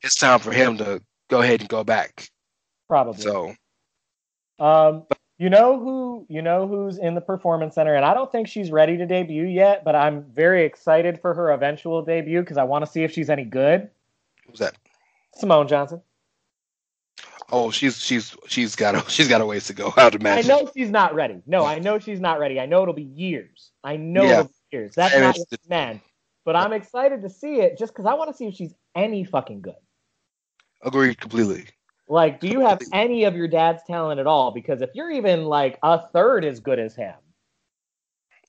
it's 0.02 0.16
time 0.16 0.40
for 0.40 0.52
him 0.52 0.78
to 0.78 1.02
go 1.30 1.42
ahead 1.42 1.60
and 1.60 1.70
go 1.70 1.84
back. 1.84 2.30
Probably. 2.88 3.22
So 3.22 3.54
Um, 4.60 5.06
you 5.40 5.50
know 5.50 5.80
who 5.80 6.26
you 6.30 6.42
know 6.42 6.68
who's 6.68 6.98
in 6.98 7.16
the 7.16 7.22
performance 7.22 7.76
center, 7.76 7.96
and 7.96 8.06
I 8.06 8.14
don't 8.14 8.32
think 8.32 8.48
she's 8.48 8.72
ready 8.72 8.98
to 8.98 9.06
debut 9.06 9.46
yet, 9.46 9.84
but 9.84 9.96
I'm 9.96 10.24
very 10.32 10.64
excited 10.64 11.20
for 11.20 11.34
her 11.34 11.52
eventual 11.52 12.02
debut 12.04 12.42
because 12.42 12.58
I 12.58 12.64
want 12.64 12.86
to 12.86 12.92
see 12.92 13.04
if 13.04 13.12
she's 13.12 13.30
any 13.30 13.44
good. 13.44 13.90
who's 14.48 14.60
that? 14.60 14.76
Simone 15.36 15.68
Johnson. 15.68 16.02
Oh, 17.52 17.72
she's 17.72 18.00
she's 18.00 18.36
she's 18.48 18.76
got 18.76 18.96
a 18.96 19.04
she's 19.10 19.28
got 19.28 19.42
a 19.42 19.46
ways 19.46 19.68
to 19.68 19.74
go. 19.74 19.94
I 19.98 20.42
know 20.44 20.70
she's 20.76 20.90
not 20.90 21.14
ready. 21.14 21.42
No, 21.46 21.66
I 21.66 21.80
know 21.80 22.00
she's 22.00 22.20
not 22.20 22.40
ready. 22.40 22.60
I 22.60 22.66
know 22.66 22.82
it'll 22.82 22.94
be 22.94 23.04
years. 23.04 23.72
I 23.84 23.98
know 23.98 24.24
Yeah. 24.24 24.32
it'll 24.32 24.44
be 24.46 24.54
years. 24.72 24.96
That's 24.96 25.14
And 25.14 25.24
not 25.24 25.38
I 25.38 25.40
meant. 25.70 26.02
But 26.46 26.56
I'm 26.56 26.74
excited 26.74 27.22
to 27.22 27.30
see 27.30 27.62
it 27.62 27.78
just 27.78 27.94
because 27.94 28.06
I 28.06 28.16
want 28.16 28.32
to 28.32 28.36
see 28.36 28.48
if 28.48 28.56
she's 28.56 28.74
any 28.96 29.24
fucking 29.24 29.62
good. 29.62 29.76
Agreed 30.82 31.20
completely. 31.20 31.66
Like, 32.10 32.40
do 32.42 32.48
you 32.48 32.60
have 32.60 32.80
any 32.92 33.24
of 33.24 33.36
your 33.36 33.48
dad's 33.48 33.82
talent 33.84 34.20
at 34.20 34.28
all? 34.28 34.52
Because 34.52 34.82
if 34.82 34.90
you're 34.94 35.12
even 35.12 35.46
like 35.46 35.80
a 35.84 36.08
third 36.10 36.44
as 36.44 36.60
good 36.60 36.80
as 36.80 36.96
him, 36.96 37.16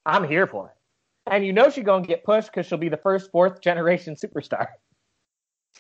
I'm 0.05 0.27
here 0.29 0.47
for 0.47 0.69
it. 0.69 1.33
And 1.33 1.47
you 1.47 1.53
know 1.53 1.71
she's 1.71 1.85
gonna 1.85 2.07
get 2.07 2.25
pushed 2.25 2.49
because 2.51 2.67
she'll 2.67 2.79
be 2.79 2.89
the 2.89 2.97
first 2.97 3.31
fourth 3.31 3.61
generation 3.61 4.17
superstar. 4.23 4.69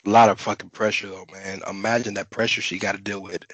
A 0.06 0.10
lot 0.10 0.28
of 0.30 0.40
fucking 0.40 0.70
pressure 0.70 1.08
though, 1.08 1.26
man. 1.32 1.60
Imagine 1.68 2.14
that 2.14 2.30
pressure 2.30 2.60
she 2.62 2.78
got 2.78 2.92
to 2.92 3.00
deal 3.00 3.20
with. 3.22 3.44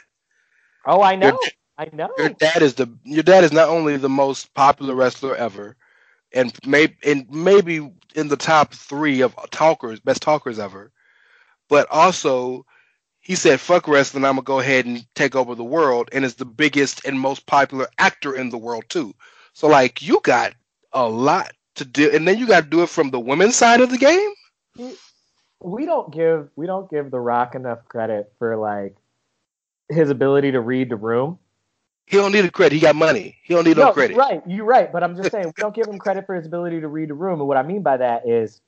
Oh, 0.86 1.02
I 1.02 1.16
know. 1.16 1.38
Your- 1.42 1.50
I 1.78 1.88
know. 1.92 2.10
Your 2.16 2.28
dad 2.30 2.62
is 2.62 2.74
the 2.74 2.88
your 3.04 3.22
dad 3.22 3.44
is 3.44 3.52
not 3.52 3.68
only 3.68 3.96
the 3.96 4.08
most 4.08 4.52
popular 4.54 4.94
wrestler 4.94 5.34
ever, 5.36 5.76
and 6.32 6.52
maybe 6.66 6.96
and 7.04 7.26
maybe 7.30 7.92
in 8.14 8.28
the 8.28 8.36
top 8.36 8.74
three 8.74 9.20
of 9.22 9.34
talkers, 9.50 10.00
best 10.00 10.22
talkers 10.22 10.58
ever, 10.58 10.92
but 11.68 11.86
also 11.90 12.66
he 13.20 13.34
said, 13.36 13.60
"Fuck 13.60 13.88
wrestling, 13.88 14.24
I'm 14.24 14.32
gonna 14.36 14.42
go 14.42 14.60
ahead 14.60 14.86
and 14.86 15.04
take 15.14 15.34
over 15.36 15.54
the 15.54 15.64
world," 15.64 16.08
and 16.12 16.24
is 16.24 16.34
the 16.36 16.44
biggest 16.46 17.04
and 17.04 17.18
most 17.20 17.46
popular 17.46 17.88
actor 17.98 18.34
in 18.36 18.50
the 18.50 18.58
world 18.58 18.84
too. 18.88 19.14
So 19.54 19.68
like 19.68 20.02
you 20.02 20.20
got 20.22 20.54
a 20.92 21.08
lot 21.08 21.52
to 21.76 21.84
do, 21.84 22.10
and 22.12 22.26
then 22.26 22.38
you 22.38 22.46
got 22.46 22.64
to 22.64 22.70
do 22.70 22.82
it 22.82 22.88
from 22.90 23.10
the 23.10 23.20
women's 23.20 23.56
side 23.56 23.80
of 23.80 23.90
the 23.90 23.98
game. 23.98 24.32
We 25.62 25.86
don't 25.86 26.12
give 26.12 26.48
we 26.56 26.66
don't 26.66 26.90
give 26.90 27.10
the 27.10 27.20
Rock 27.20 27.54
enough 27.54 27.86
credit 27.88 28.32
for 28.38 28.56
like 28.56 28.96
his 29.88 30.10
ability 30.10 30.52
to 30.52 30.60
read 30.60 30.88
the 30.88 30.96
room. 30.96 31.38
He 32.06 32.16
don't 32.16 32.32
need 32.32 32.44
a 32.44 32.50
credit. 32.50 32.74
He 32.74 32.80
got 32.80 32.96
money. 32.96 33.36
He 33.44 33.54
don't 33.54 33.64
need 33.64 33.76
no, 33.76 33.92
credit. 33.92 34.16
Right, 34.16 34.42
you're 34.46 34.64
right. 34.64 34.92
But 34.92 35.04
I'm 35.04 35.16
just 35.16 35.30
saying 35.32 35.46
we 35.46 35.60
don't 35.60 35.74
give 35.74 35.86
him 35.86 35.98
credit 35.98 36.26
for 36.26 36.34
his 36.34 36.46
ability 36.46 36.80
to 36.80 36.88
read 36.88 37.10
the 37.10 37.14
room. 37.14 37.38
And 37.40 37.48
what 37.48 37.56
I 37.56 37.62
mean 37.62 37.82
by 37.82 37.96
that 37.98 38.28
is 38.28 38.60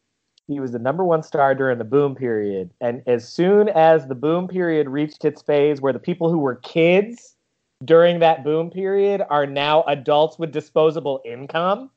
he 0.46 0.60
was 0.60 0.72
the 0.72 0.78
number 0.78 1.04
one 1.04 1.22
star 1.22 1.54
during 1.54 1.78
the 1.78 1.84
boom 1.84 2.14
period. 2.14 2.70
And 2.80 3.02
as 3.06 3.28
soon 3.28 3.68
as 3.68 4.06
the 4.06 4.14
boom 4.14 4.48
period 4.48 4.88
reached 4.88 5.24
its 5.24 5.42
phase 5.42 5.80
where 5.80 5.92
the 5.92 5.98
people 5.98 6.30
who 6.30 6.38
were 6.38 6.56
kids 6.56 7.36
during 7.84 8.20
that 8.20 8.44
boom 8.44 8.70
period 8.70 9.22
are 9.28 9.46
now 9.46 9.82
adults 9.84 10.38
with 10.38 10.52
disposable 10.52 11.20
income, 11.24 11.90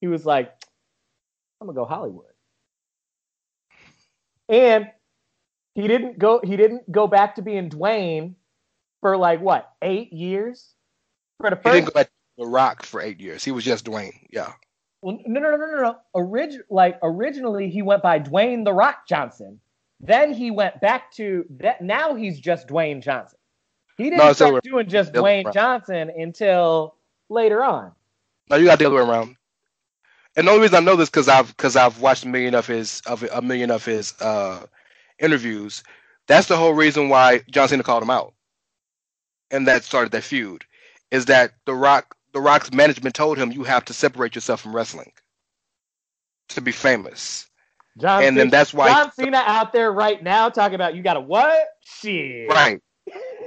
he 0.00 0.06
was 0.06 0.26
like, 0.26 0.52
I'm 1.60 1.66
gonna 1.66 1.76
go 1.76 1.86
Hollywood. 1.86 2.33
And 4.48 4.88
he 5.74 5.88
didn't 5.88 6.18
go 6.18 6.40
he 6.44 6.56
didn't 6.56 6.90
go 6.90 7.06
back 7.06 7.36
to 7.36 7.42
being 7.42 7.70
Dwayne 7.70 8.34
for 9.00 9.16
like 9.16 9.40
what, 9.40 9.70
eight 9.82 10.12
years? 10.12 10.74
For 11.40 11.50
the 11.50 11.56
He 11.56 11.70
didn't 11.70 11.86
go 11.86 11.92
back 11.92 12.06
to 12.06 12.12
The 12.38 12.46
Rock 12.46 12.84
for 12.84 13.00
eight 13.00 13.20
years. 13.20 13.44
He 13.44 13.50
was 13.52 13.64
just 13.64 13.84
Dwayne. 13.84 14.12
Yeah. 14.30 14.52
well, 15.02 15.18
no, 15.26 15.40
no, 15.40 15.50
no, 15.50 15.56
no, 15.56 15.66
no, 15.66 15.82
no. 15.82 15.96
Orig- 16.14 16.62
like 16.70 16.98
originally, 17.02 17.68
he 17.70 17.82
went 17.82 18.02
by 18.02 18.18
Dwayne 18.20 18.64
the 18.64 18.72
Rock 18.72 19.06
Johnson. 19.08 19.60
Then 20.00 20.32
he 20.32 20.50
went 20.50 20.80
back 20.80 21.12
to 21.12 21.44
that. 21.60 21.80
Now 21.82 22.14
he's 22.14 22.38
just 22.38 22.68
Dwayne 22.68 23.02
Johnson. 23.02 23.38
He 23.96 24.04
didn't 24.04 24.18
No, 24.18 24.32
start 24.32 24.62
doing 24.64 24.88
just 24.88 25.12
the 25.12 25.18
other 25.20 25.24
way 25.24 25.42
Dwayne 25.42 25.44
around. 25.46 25.54
Johnson 25.54 26.10
until 26.16 26.96
later 27.28 27.62
on. 27.62 27.92
No, 28.50 28.56
you 28.56 28.66
got 28.66 28.78
the 28.78 28.86
other 28.86 28.96
way 28.96 29.02
around. 29.02 29.36
And 30.36 30.46
the 30.46 30.50
only 30.50 30.62
reason 30.62 30.76
I 30.76 30.80
know 30.80 30.96
this 30.96 31.10
because 31.10 31.28
I've 31.28 31.48
because 31.48 31.76
I've 31.76 32.00
watched 32.00 32.24
a 32.24 32.28
million 32.28 32.54
of 32.54 32.66
his 32.66 33.02
of 33.06 33.22
a 33.22 33.40
million 33.40 33.70
of 33.70 33.84
his 33.84 34.14
uh, 34.20 34.66
interviews. 35.18 35.84
That's 36.26 36.48
the 36.48 36.56
whole 36.56 36.72
reason 36.72 37.08
why 37.08 37.42
John 37.50 37.68
Cena 37.68 37.82
called 37.82 38.02
him 38.02 38.10
out, 38.10 38.34
and 39.50 39.68
that 39.68 39.84
started 39.84 40.12
that 40.12 40.24
feud. 40.24 40.64
Is 41.10 41.26
that 41.26 41.52
the 41.66 41.74
Rock 41.74 42.16
the 42.32 42.40
Rock's 42.40 42.72
management 42.72 43.14
told 43.14 43.38
him 43.38 43.52
you 43.52 43.62
have 43.62 43.84
to 43.84 43.92
separate 43.92 44.34
yourself 44.34 44.62
from 44.62 44.74
wrestling 44.74 45.12
to 46.48 46.60
be 46.60 46.72
famous, 46.72 47.48
John 47.98 48.24
and 48.24 48.36
then 48.36 48.50
that's 48.50 48.74
why 48.74 48.88
John 48.88 49.12
Cena 49.12 49.42
out 49.46 49.72
there 49.72 49.92
right 49.92 50.20
now 50.20 50.48
talking 50.48 50.74
about 50.74 50.96
you 50.96 51.02
got 51.02 51.16
a 51.16 51.20
what? 51.20 51.68
Shit. 51.80 52.48
right, 52.48 52.80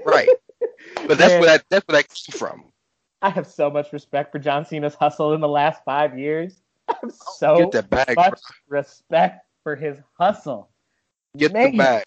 right. 0.06 0.30
But 1.08 1.18
that's 1.18 1.32
Man, 1.32 1.42
where 1.42 1.50
that 1.50 1.66
that's 1.70 1.88
where 1.88 1.98
that 1.98 2.08
came 2.10 2.40
from. 2.40 2.64
I 3.22 3.30
have 3.30 3.48
so 3.48 3.70
much 3.70 3.94
respect 3.94 4.32
for 4.32 4.40
John 4.40 4.66
Cena's 4.66 4.96
hustle 4.96 5.34
in 5.34 5.42
the 5.42 5.48
last 5.48 5.84
five 5.86 6.18
years. 6.18 6.62
I 6.90 6.96
have 7.02 7.14
so 7.14 7.70
bag, 7.70 8.16
bro. 8.16 8.24
much 8.24 8.42
respect 8.68 9.46
for 9.64 9.76
his 9.76 9.98
hustle. 10.18 10.70
Get 11.38 11.54
Man, 11.54 11.72
the 11.72 11.78
bag. 11.78 12.04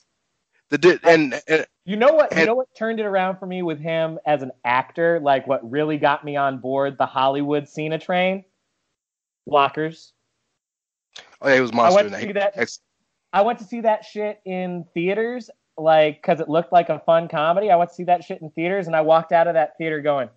The 0.71 0.79
di- 0.79 0.99
and, 1.05 1.41
and 1.49 1.67
You 1.85 1.97
know 1.97 2.13
what? 2.13 2.37
You 2.37 2.47
know 2.47 2.55
what 2.55 2.69
turned 2.77 3.01
it 3.01 3.07
around 3.07 3.39
for 3.39 3.47
me 3.47 3.63
with 3.63 3.81
him 3.81 4.19
as 4.25 4.43
an 4.43 4.53
actor? 4.65 5.21
Like 5.21 5.47
what 5.47 5.69
really 5.69 5.99
got 5.99 6.25
me 6.25 6.37
on 6.37 6.59
board 6.59 6.97
the 6.99 7.07
Hollywood 7.07 7.69
Cena 7.69 7.99
train? 7.99 8.45
Blockers. 9.49 10.13
oh 11.43 11.49
yeah, 11.49 11.57
he 11.57 11.61
was 11.61 11.73
I 11.73 11.75
monster. 11.75 12.03
went 12.03 12.15
to 12.15 12.21
see 12.21 12.33
that. 12.33 12.71
I 13.33 13.43
went 13.43 13.59
to 13.61 13.65
see 13.65 13.81
that 13.83 14.05
shit 14.05 14.41
in 14.45 14.85
theaters, 14.95 15.51
like 15.77 16.21
because 16.23 16.41
it 16.41 16.49
looked 16.49 16.73
like 16.73 16.89
a 16.89 17.01
fun 17.01 17.29
comedy. 17.29 17.71
I 17.71 17.77
went 17.77 17.91
to 17.91 17.95
see 17.97 18.05
that 18.05 18.25
shit 18.25 18.41
in 18.43 18.51
theaters, 18.51 18.87
and 18.87 18.95
I 18.97 19.01
walked 19.03 19.33
out 19.33 19.47
of 19.49 19.55
that 19.55 19.77
theater 19.77 20.01
going, 20.01 20.29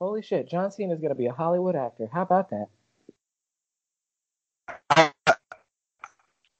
"Holy 0.00 0.22
shit, 0.22 0.48
John 0.48 0.70
Cena 0.70 0.94
is 0.94 1.00
gonna 1.00 1.14
be 1.14 1.26
a 1.26 1.32
Hollywood 1.32 1.76
actor. 1.76 2.08
How 2.12 2.22
about 2.22 2.50
that?" 2.50 2.68
I, 4.90 5.10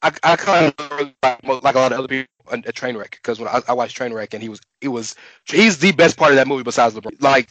I, 0.02 0.12
I 0.22 0.36
kind 0.36 0.74
of 0.78 0.90
like, 1.22 1.42
like 1.62 1.74
a 1.74 1.78
lot 1.78 1.92
of 1.92 1.98
other 1.98 2.08
people 2.08 2.28
a, 2.50 2.72
train 2.72 2.96
wreck 2.96 3.10
because 3.10 3.38
when 3.38 3.48
I, 3.48 3.60
I 3.68 3.72
watched 3.72 3.98
Trainwreck 3.98 4.34
and 4.34 4.42
he 4.42 4.48
was 4.48 4.60
he 4.80 4.88
was 4.88 5.16
he's 5.44 5.78
the 5.78 5.92
best 5.92 6.16
part 6.16 6.30
of 6.30 6.36
that 6.36 6.46
movie 6.46 6.62
besides 6.62 6.94
LeBron. 6.94 7.20
Like 7.20 7.48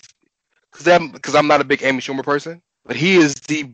because 0.72 1.10
because 1.12 1.36
I'm 1.36 1.48
not 1.48 1.62
a 1.62 1.66
big 1.66 1.84
Amy 1.84 2.00
Schumer 2.00 2.24
person, 2.24 2.62
but 2.86 2.96
he 2.96 3.16
is 3.16 3.36
the 3.36 3.70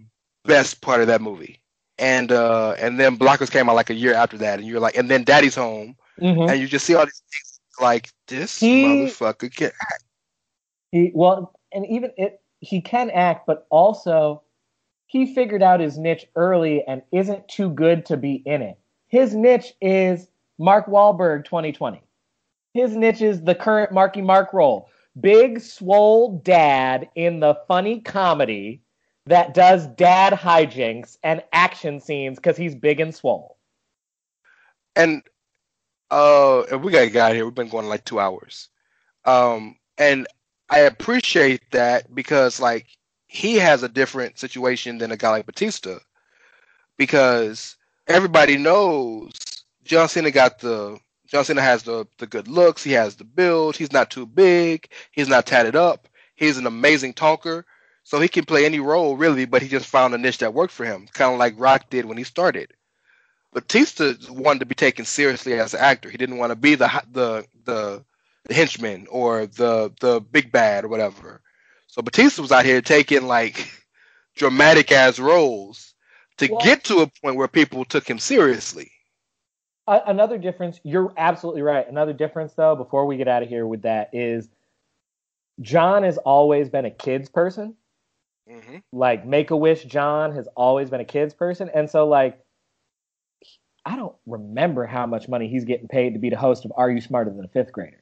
best 0.45 0.81
part 0.81 1.01
of 1.01 1.07
that 1.07 1.21
movie. 1.21 1.59
And 1.99 2.31
uh 2.31 2.75
and 2.79 2.99
then 2.99 3.17
Blockers 3.17 3.51
came 3.51 3.69
out 3.69 3.75
like 3.75 3.89
a 3.89 3.95
year 3.95 4.13
after 4.13 4.37
that, 4.39 4.59
and 4.59 4.67
you're 4.67 4.79
like, 4.79 4.97
and 4.97 5.09
then 5.09 5.23
Daddy's 5.23 5.55
Home, 5.55 5.95
Mhm. 6.19 6.49
and 6.49 6.59
you 6.59 6.67
just 6.67 6.85
see 6.85 6.95
all 6.95 7.05
these 7.05 7.21
things 7.31 7.59
like 7.79 8.09
this 8.27 8.59
He- 8.59 8.83
motherfucker 8.83 9.53
can 9.53 9.71
act. 9.81 10.03
He 10.91 11.11
well, 11.13 11.53
and 11.71 11.85
even 11.87 12.11
it 12.17 12.41
he 12.59 12.81
can 12.81 13.09
act, 13.11 13.45
but 13.45 13.67
also 13.69 14.43
he 15.11 15.35
figured 15.35 15.61
out 15.61 15.81
his 15.81 15.97
niche 15.97 16.25
early 16.37 16.85
and 16.87 17.01
isn't 17.11 17.45
too 17.49 17.69
good 17.69 18.05
to 18.05 18.15
be 18.15 18.35
in 18.45 18.61
it. 18.61 18.77
His 19.09 19.35
niche 19.35 19.73
is 19.81 20.29
Mark 20.57 20.87
Wahlberg 20.87 21.43
2020. 21.43 22.01
His 22.73 22.95
niche 22.95 23.21
is 23.21 23.41
the 23.41 23.53
current 23.53 23.91
Marky 23.91 24.21
Mark 24.21 24.53
role. 24.53 24.87
Big 25.19 25.59
swole 25.59 26.39
dad 26.45 27.09
in 27.15 27.41
the 27.41 27.59
funny 27.67 27.99
comedy 27.99 28.83
that 29.25 29.53
does 29.53 29.85
dad 29.87 30.31
hijinks 30.31 31.17
and 31.23 31.43
action 31.51 31.99
scenes 31.99 32.37
because 32.37 32.55
he's 32.55 32.73
big 32.73 33.01
and 33.01 33.13
swole. 33.13 33.57
and 34.95 35.23
uh 36.09 36.63
we 36.81 36.89
got 36.93 37.03
a 37.03 37.09
guy 37.09 37.33
here 37.33 37.43
we've 37.43 37.53
been 37.53 37.67
going 37.69 37.87
like 37.87 38.05
two 38.05 38.19
hours 38.19 38.69
um 39.25 39.75
and 39.97 40.25
i 40.69 40.79
appreciate 40.79 41.61
that 41.71 42.13
because 42.15 42.59
like 42.61 42.87
he 43.31 43.55
has 43.55 43.81
a 43.81 43.89
different 43.89 44.37
situation 44.37 44.97
than 44.97 45.11
a 45.11 45.17
guy 45.17 45.29
like 45.29 45.45
batista 45.45 45.97
because 46.97 47.77
everybody 48.07 48.57
knows 48.57 49.31
john 49.85 50.09
cena 50.09 50.29
got 50.31 50.59
the 50.59 50.99
john 51.27 51.45
cena 51.45 51.61
has 51.61 51.83
the 51.83 52.05
the 52.17 52.27
good 52.27 52.49
looks 52.49 52.83
he 52.83 52.91
has 52.91 53.15
the 53.15 53.23
build 53.23 53.77
he's 53.77 53.93
not 53.93 54.11
too 54.11 54.25
big 54.25 54.89
he's 55.11 55.29
not 55.29 55.45
tatted 55.45 55.75
up 55.77 56.09
he's 56.35 56.57
an 56.57 56.67
amazing 56.67 57.13
talker 57.13 57.65
so 58.03 58.19
he 58.19 58.27
can 58.27 58.43
play 58.43 58.65
any 58.65 58.81
role 58.81 59.15
really 59.15 59.45
but 59.45 59.61
he 59.61 59.69
just 59.69 59.85
found 59.85 60.13
a 60.13 60.17
niche 60.17 60.39
that 60.39 60.53
worked 60.53 60.73
for 60.73 60.85
him 60.85 61.07
kind 61.13 61.31
of 61.33 61.39
like 61.39 61.53
rock 61.57 61.89
did 61.89 62.05
when 62.05 62.17
he 62.17 62.23
started 62.25 62.73
Batista 63.53 64.13
wanted 64.29 64.59
to 64.59 64.65
be 64.65 64.75
taken 64.75 65.03
seriously 65.05 65.53
as 65.53 65.73
an 65.73 65.81
actor. 65.81 66.09
He 66.09 66.17
didn't 66.17 66.37
want 66.37 66.51
to 66.51 66.55
be 66.55 66.75
the 66.75 66.87
the 67.11 67.45
the, 67.65 68.03
henchman 68.53 69.07
or 69.09 69.45
the 69.45 69.93
the 69.99 70.21
big 70.21 70.51
bad 70.51 70.85
or 70.85 70.87
whatever. 70.87 71.41
So 71.91 72.01
Batista 72.01 72.41
was 72.41 72.53
out 72.53 72.63
here 72.63 72.81
taking 72.81 73.27
like 73.27 73.69
dramatic 74.35 74.93
ass 74.93 75.19
roles 75.19 75.93
to 76.37 76.47
Well- 76.49 76.61
get 76.61 76.85
to 76.85 76.99
a 76.99 77.07
point 77.21 77.35
where 77.35 77.49
people 77.49 77.83
took 77.83 78.09
him 78.09 78.17
seriously. 78.17 78.91
Another 79.87 80.37
difference, 80.37 80.79
you're 80.83 81.11
absolutely 81.17 81.63
right. 81.63 81.85
Another 81.89 82.13
difference, 82.13 82.53
though, 82.53 82.75
before 82.77 83.05
we 83.07 83.17
get 83.17 83.27
out 83.27 83.43
of 83.43 83.49
here 83.49 83.67
with 83.67 83.81
that, 83.81 84.11
is 84.13 84.47
John 85.59 86.03
has 86.03 86.17
always 86.19 86.69
been 86.69 86.85
a 86.85 86.91
kids 86.91 87.27
person. 87.27 87.75
hmm 88.49 88.77
Like 88.93 89.25
Make 89.25 89.51
a 89.51 89.57
Wish 89.57 89.83
John 89.83 90.33
has 90.35 90.47
always 90.55 90.89
been 90.89 91.01
a 91.01 91.05
kids 91.05 91.33
person, 91.33 91.69
and 91.73 91.89
so 91.89 92.07
like 92.07 92.39
I 93.85 93.97
don't 93.97 94.15
remember 94.25 94.85
how 94.85 95.07
much 95.07 95.27
money 95.27 95.49
he's 95.49 95.65
getting 95.65 95.89
paid 95.89 96.13
to 96.13 96.19
be 96.19 96.29
the 96.29 96.37
host 96.37 96.63
of 96.63 96.71
Are 96.77 96.89
You 96.89 97.01
Smarter 97.01 97.31
Than 97.31 97.43
a 97.43 97.49
Fifth 97.49 97.73
Grader? 97.73 98.01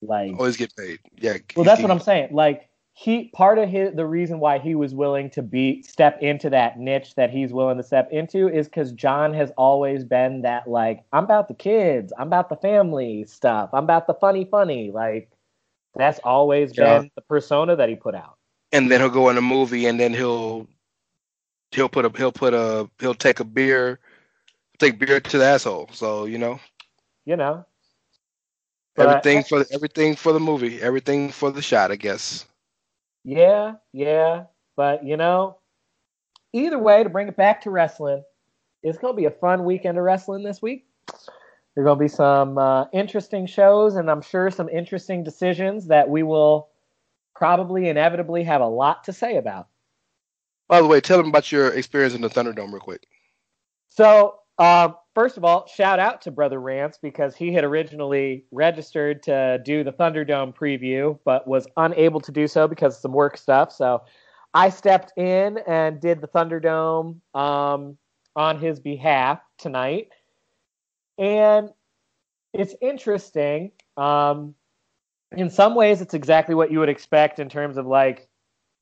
Like, 0.00 0.32
Always 0.38 0.56
get 0.56 0.74
paid. 0.74 1.00
Yeah. 1.18 1.36
well, 1.54 1.64
that's 1.64 1.82
what 1.82 1.90
I'm 1.90 2.00
saying. 2.00 2.28
Like 2.32 2.70
he 2.98 3.24
part 3.34 3.58
of 3.58 3.68
his 3.68 3.94
the 3.94 4.06
reason 4.06 4.40
why 4.40 4.58
he 4.58 4.74
was 4.74 4.94
willing 4.94 5.28
to 5.28 5.42
be 5.42 5.82
step 5.82 6.18
into 6.22 6.48
that 6.48 6.78
niche 6.78 7.14
that 7.16 7.28
he's 7.30 7.52
willing 7.52 7.76
to 7.76 7.82
step 7.82 8.10
into 8.10 8.48
is 8.48 8.68
because 8.68 8.90
John 8.92 9.34
has 9.34 9.50
always 9.58 10.02
been 10.02 10.40
that 10.42 10.66
like 10.66 11.04
I'm 11.12 11.24
about 11.24 11.48
the 11.48 11.54
kids, 11.54 12.10
I'm 12.18 12.28
about 12.28 12.48
the 12.48 12.56
family 12.56 13.26
stuff, 13.26 13.68
I'm 13.74 13.84
about 13.84 14.06
the 14.06 14.14
funny 14.14 14.46
funny. 14.46 14.90
Like 14.92 15.30
that's 15.94 16.18
always 16.24 16.72
Yeah. 16.74 17.00
been 17.00 17.10
the 17.14 17.20
persona 17.20 17.76
that 17.76 17.90
he 17.90 17.96
put 17.96 18.14
out. 18.14 18.38
And 18.72 18.90
then 18.90 19.00
he'll 19.00 19.10
go 19.10 19.28
in 19.28 19.36
a 19.36 19.42
movie 19.42 19.84
and 19.84 20.00
then 20.00 20.14
he'll 20.14 20.66
he'll 21.72 21.90
put 21.90 22.06
a 22.06 22.12
he'll 22.16 22.32
put 22.32 22.54
a 22.54 22.88
he'll 22.98 23.14
take 23.14 23.40
a 23.40 23.44
beer 23.44 24.00
take 24.78 24.98
beer 24.98 25.20
to 25.20 25.36
the 25.38 25.44
asshole. 25.44 25.90
So 25.92 26.24
you 26.24 26.38
know 26.38 26.58
You 27.26 27.36
know. 27.36 27.66
But- 28.94 29.06
everything 29.08 29.42
for 29.44 29.66
everything 29.70 30.16
for 30.16 30.32
the 30.32 30.40
movie, 30.40 30.80
everything 30.80 31.30
for 31.30 31.50
the 31.50 31.60
shot, 31.60 31.92
I 31.92 31.96
guess. 31.96 32.46
Yeah, 33.26 33.74
yeah. 33.92 34.44
But 34.76 35.04
you 35.04 35.16
know, 35.16 35.58
either 36.52 36.78
way, 36.78 37.02
to 37.02 37.10
bring 37.10 37.26
it 37.26 37.36
back 37.36 37.62
to 37.62 37.70
wrestling, 37.70 38.22
it's 38.84 38.98
gonna 38.98 39.14
be 39.14 39.24
a 39.24 39.30
fun 39.32 39.64
weekend 39.64 39.98
of 39.98 40.04
wrestling 40.04 40.44
this 40.44 40.62
week. 40.62 40.86
There 41.74 41.82
are 41.82 41.84
gonna 41.84 41.98
be 41.98 42.08
some 42.08 42.56
uh, 42.56 42.84
interesting 42.92 43.46
shows, 43.46 43.96
and 43.96 44.08
I'm 44.08 44.22
sure 44.22 44.50
some 44.50 44.68
interesting 44.68 45.24
decisions 45.24 45.88
that 45.88 46.08
we 46.08 46.22
will 46.22 46.68
probably 47.34 47.88
inevitably 47.88 48.44
have 48.44 48.60
a 48.60 48.66
lot 48.66 49.02
to 49.04 49.12
say 49.12 49.36
about. 49.36 49.66
By 50.68 50.80
the 50.80 50.86
way, 50.86 51.00
tell 51.00 51.18
them 51.18 51.28
about 51.28 51.50
your 51.50 51.68
experience 51.68 52.14
in 52.14 52.20
the 52.20 52.30
Thunderdome 52.30 52.70
real 52.72 52.80
quick. 52.80 53.08
So, 53.88 54.38
uh, 54.58 54.90
first 55.16 55.38
of 55.38 55.44
all, 55.46 55.66
shout 55.66 55.98
out 55.98 56.20
to 56.20 56.30
Brother 56.30 56.60
Rance 56.60 56.98
because 57.00 57.34
he 57.34 57.50
had 57.50 57.64
originally 57.64 58.44
registered 58.52 59.22
to 59.22 59.58
do 59.64 59.82
the 59.82 59.90
Thunderdome 59.90 60.54
preview, 60.54 61.18
but 61.24 61.48
was 61.48 61.66
unable 61.78 62.20
to 62.20 62.30
do 62.30 62.46
so 62.46 62.68
because 62.68 62.96
of 62.96 63.00
some 63.00 63.12
work 63.12 63.38
stuff. 63.38 63.72
So, 63.72 64.02
I 64.52 64.68
stepped 64.68 65.16
in 65.16 65.58
and 65.66 66.00
did 66.00 66.20
the 66.20 66.28
Thunderdome 66.28 67.20
um, 67.34 67.96
on 68.36 68.58
his 68.58 68.78
behalf 68.78 69.40
tonight, 69.58 70.08
and 71.16 71.70
it's 72.52 72.74
interesting. 72.82 73.72
Um, 73.96 74.54
in 75.32 75.48
some 75.48 75.74
ways, 75.74 76.02
it's 76.02 76.14
exactly 76.14 76.54
what 76.54 76.70
you 76.70 76.78
would 76.78 76.90
expect 76.90 77.38
in 77.38 77.48
terms 77.48 77.78
of 77.78 77.86
like 77.86 78.28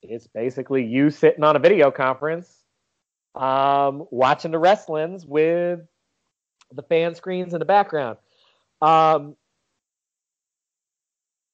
it's 0.02 0.26
basically 0.26 0.84
you 0.84 1.10
sitting 1.10 1.44
on 1.44 1.54
a 1.54 1.60
video 1.60 1.92
conference 1.92 2.64
um, 3.34 4.06
watching 4.10 4.50
the 4.50 4.58
wrestlings 4.58 5.24
with 5.24 5.80
the 6.72 6.82
fan 6.82 7.14
screens 7.14 7.52
in 7.54 7.58
the 7.58 7.64
background. 7.64 8.18
Um, 8.82 9.36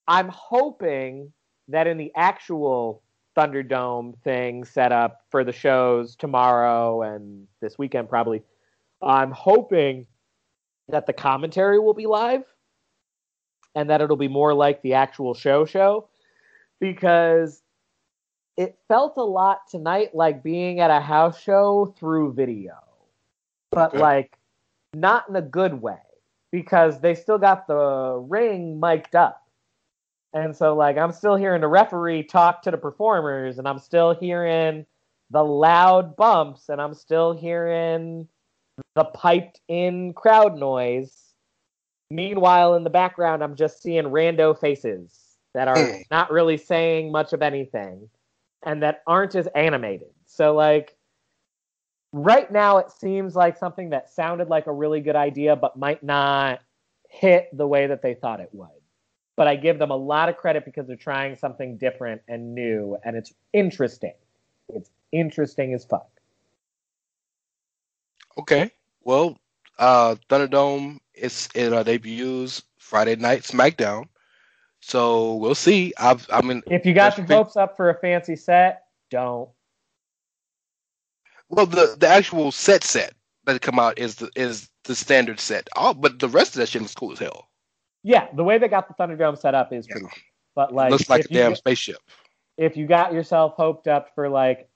I'm 0.08 0.28
hoping 0.28 1.32
that 1.68 1.86
in 1.86 1.96
the 1.96 2.12
actual 2.16 3.02
Thunderdome 3.36 4.18
thing 4.22 4.64
set 4.64 4.90
up 4.90 5.24
for 5.30 5.44
the 5.44 5.52
shows 5.52 6.16
tomorrow 6.16 7.02
and 7.02 7.46
this 7.60 7.78
weekend, 7.78 8.08
probably, 8.08 8.42
I'm 9.02 9.30
hoping 9.30 10.06
that 10.88 11.06
the 11.06 11.12
commentary 11.12 11.78
will 11.78 11.94
be 11.94 12.06
live 12.06 12.42
and 13.74 13.88
that 13.88 14.00
it'll 14.00 14.16
be 14.16 14.28
more 14.28 14.52
like 14.52 14.82
the 14.82 14.94
actual 14.94 15.32
show 15.32 15.64
show 15.64 16.08
because 16.80 17.62
it 18.56 18.76
felt 18.88 19.16
a 19.16 19.22
lot 19.22 19.60
tonight 19.70 20.14
like 20.14 20.42
being 20.42 20.80
at 20.80 20.90
a 20.90 21.00
house 21.00 21.40
show 21.40 21.94
through 21.98 22.32
video, 22.32 22.74
but 23.70 23.94
Okay. 23.94 24.00
like 24.00 24.36
not 24.94 25.28
in 25.28 25.36
a 25.36 25.42
good 25.42 25.80
way 25.80 25.98
because 26.52 27.00
they 27.00 27.14
still 27.14 27.38
got 27.38 27.66
the 27.66 28.24
ring 28.28 28.80
mic'd 28.80 29.14
up. 29.14 29.42
And 30.32 30.54
so, 30.54 30.74
like, 30.74 30.96
I'm 30.96 31.12
still 31.12 31.36
hearing 31.36 31.60
the 31.60 31.68
referee 31.68 32.24
talk 32.24 32.62
to 32.62 32.70
the 32.70 32.78
performers, 32.78 33.58
and 33.58 33.66
I'm 33.66 33.78
still 33.78 34.14
hearing 34.14 34.86
the 35.30 35.42
loud 35.42 36.16
bumps, 36.16 36.68
and 36.68 36.80
I'm 36.80 36.94
still 36.94 37.32
hearing 37.32 38.28
the 38.94 39.04
piped 39.04 39.60
in 39.68 40.12
crowd 40.12 40.56
noise. 40.56 41.34
Meanwhile, 42.10 42.74
in 42.74 42.84
the 42.84 42.90
background, 42.90 43.42
I'm 43.42 43.56
just 43.56 43.82
seeing 43.82 44.04
rando 44.04 44.58
faces 44.58 45.36
that 45.54 45.68
are 45.68 46.00
not 46.10 46.30
really 46.30 46.56
saying 46.56 47.10
much 47.10 47.32
of 47.32 47.42
anything 47.42 48.08
and 48.64 48.82
that 48.82 49.02
aren't 49.06 49.34
as 49.34 49.48
animated. 49.48 50.10
So, 50.26 50.54
like, 50.54 50.96
right 52.12 52.50
now, 52.50 52.78
it 52.78 52.90
seems 52.90 53.34
like 53.36 53.56
something 53.56 53.90
that 53.90 54.10
sounded 54.10 54.48
like 54.48 54.66
a 54.66 54.72
really 54.72 55.00
good 55.00 55.16
idea, 55.16 55.56
but 55.56 55.76
might 55.76 56.02
not 56.02 56.60
hit 57.08 57.48
the 57.52 57.66
way 57.66 57.86
that 57.86 58.02
they 58.02 58.14
thought 58.14 58.40
it 58.40 58.50
would. 58.52 58.68
But 59.36 59.48
I 59.48 59.56
give 59.56 59.78
them 59.78 59.90
a 59.90 59.96
lot 59.96 60.28
of 60.28 60.36
credit 60.36 60.64
because 60.64 60.86
they're 60.86 60.96
trying 60.96 61.36
something 61.36 61.76
different 61.76 62.22
and 62.28 62.54
new, 62.54 62.98
and 63.04 63.16
it's 63.16 63.32
interesting. 63.52 64.14
It's 64.68 64.90
interesting 65.12 65.74
as 65.74 65.84
fuck. 65.84 66.08
Okay. 68.38 68.70
Well, 69.02 69.38
uh, 69.78 70.16
Thunderdome 70.28 70.98
is 71.14 71.48
it 71.54 71.72
uh, 71.72 71.82
debuts 71.82 72.62
Friday 72.78 73.16
night 73.16 73.42
SmackDown. 73.42 74.06
So 74.80 75.34
we'll 75.34 75.54
see. 75.54 75.92
I've, 75.98 76.26
I 76.32 76.42
mean, 76.42 76.62
If 76.66 76.86
you 76.86 76.94
got 76.94 77.16
your 77.16 77.26
hopes 77.26 77.56
up 77.56 77.76
for 77.76 77.90
a 77.90 77.94
fancy 77.94 78.36
set, 78.36 78.84
don't. 79.10 79.48
Well, 81.50 81.66
the 81.66 81.96
the 81.98 82.08
actual 82.08 82.52
set 82.52 82.84
set 82.84 83.12
that 83.44 83.60
come 83.60 83.78
out 83.78 83.98
is 83.98 84.14
the 84.16 84.30
is 84.36 84.68
the 84.84 84.94
standard 84.94 85.40
set. 85.40 85.68
All, 85.76 85.92
but 85.92 86.18
the 86.18 86.28
rest 86.28 86.54
of 86.54 86.60
that 86.60 86.68
shit 86.68 86.80
looks 86.80 86.94
cool 86.94 87.12
as 87.12 87.18
hell. 87.18 87.48
Yeah, 88.02 88.28
the 88.34 88.44
way 88.44 88.56
they 88.56 88.68
got 88.68 88.88
the 88.88 88.94
Thunderdome 88.94 89.38
set 89.38 89.54
up 89.54 89.72
is 89.72 89.86
pretty 89.86 90.06
cool. 90.06 90.10
But 90.54 90.72
like, 90.72 90.90
looks 90.90 91.10
like 91.10 91.26
a 91.26 91.28
damn 91.28 91.50
get- 91.50 91.58
spaceship. 91.58 91.98
if 92.56 92.76
you 92.76 92.86
got 92.86 93.12
yourself 93.12 93.54
hoped 93.56 93.88
up 93.88 94.14
for 94.14 94.28
like 94.28 94.68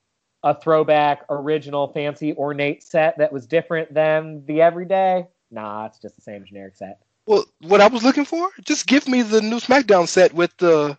a 0.43 0.53
throwback, 0.59 1.25
original, 1.29 1.87
fancy, 1.87 2.33
ornate 2.35 2.83
set 2.83 3.17
that 3.17 3.33
was 3.33 3.47
different 3.47 3.93
than 3.93 4.45
the 4.45 4.61
everyday. 4.61 5.25
Nah, 5.49 5.87
it's 5.87 5.97
just 5.99 6.15
the 6.15 6.21
same 6.21 6.45
generic 6.45 6.75
set. 6.75 6.99
Well, 7.25 7.45
what 7.61 7.81
I 7.81 7.87
was 7.87 8.03
looking 8.03 8.25
for, 8.25 8.49
just 8.63 8.85
give 8.85 9.07
me 9.07 9.23
the 9.23 9.41
new 9.41 9.57
SmackDown 9.57 10.07
set 10.07 10.33
with 10.33 10.55
the 10.57 10.97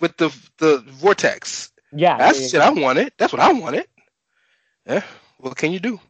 with 0.00 0.16
the 0.16 0.34
the 0.58 0.78
vortex. 0.88 1.70
Yeah, 1.92 2.16
That's 2.18 2.40
yeah, 2.40 2.48
shit 2.48 2.60
I 2.60 2.70
wanted. 2.70 3.12
That's 3.18 3.32
what 3.32 3.42
I 3.42 3.52
wanted. 3.52 3.86
Yeah. 4.86 5.04
What 5.38 5.56
can 5.56 5.72
you 5.72 5.80
do? 5.80 6.00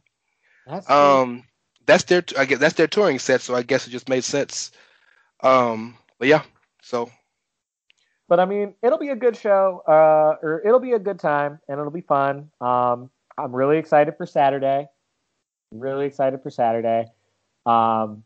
That's. 0.66 0.89
Um, 0.89 1.44
that's 1.86 2.05
their 2.05 2.24
I 2.39 2.44
guess 2.44 2.59
that's 2.59 2.74
their 2.74 2.86
touring 2.86 3.19
set, 3.19 3.40
so 3.40 3.55
I 3.55 3.62
guess 3.62 3.86
it 3.86 3.90
just 3.90 4.09
made 4.09 4.24
sense. 4.24 4.70
Um, 5.43 5.97
but 6.19 6.28
yeah, 6.28 6.43
so 6.82 7.11
But 8.28 8.40
I 8.40 8.44
mean, 8.44 8.74
it'll 8.82 8.99
be 8.99 9.11
a 9.11 9.16
good 9.16 9.36
show, 9.36 9.82
uh, 9.86 10.39
or 10.43 10.62
it'll 10.65 10.81
be 10.81 10.93
a 10.93 10.99
good 10.99 11.19
time, 11.19 11.59
and 11.69 11.78
it'll 11.78 11.93
be 11.93 12.01
fun. 12.03 12.51
Um, 12.61 13.11
I'm 13.36 13.55
really 13.55 13.78
excited 13.78 14.16
for 14.16 14.27
Saturday. 14.27 14.89
Really 15.73 16.07
excited 16.07 16.43
for 16.43 16.51
Saturday. 16.51 17.07
Um, 17.66 18.24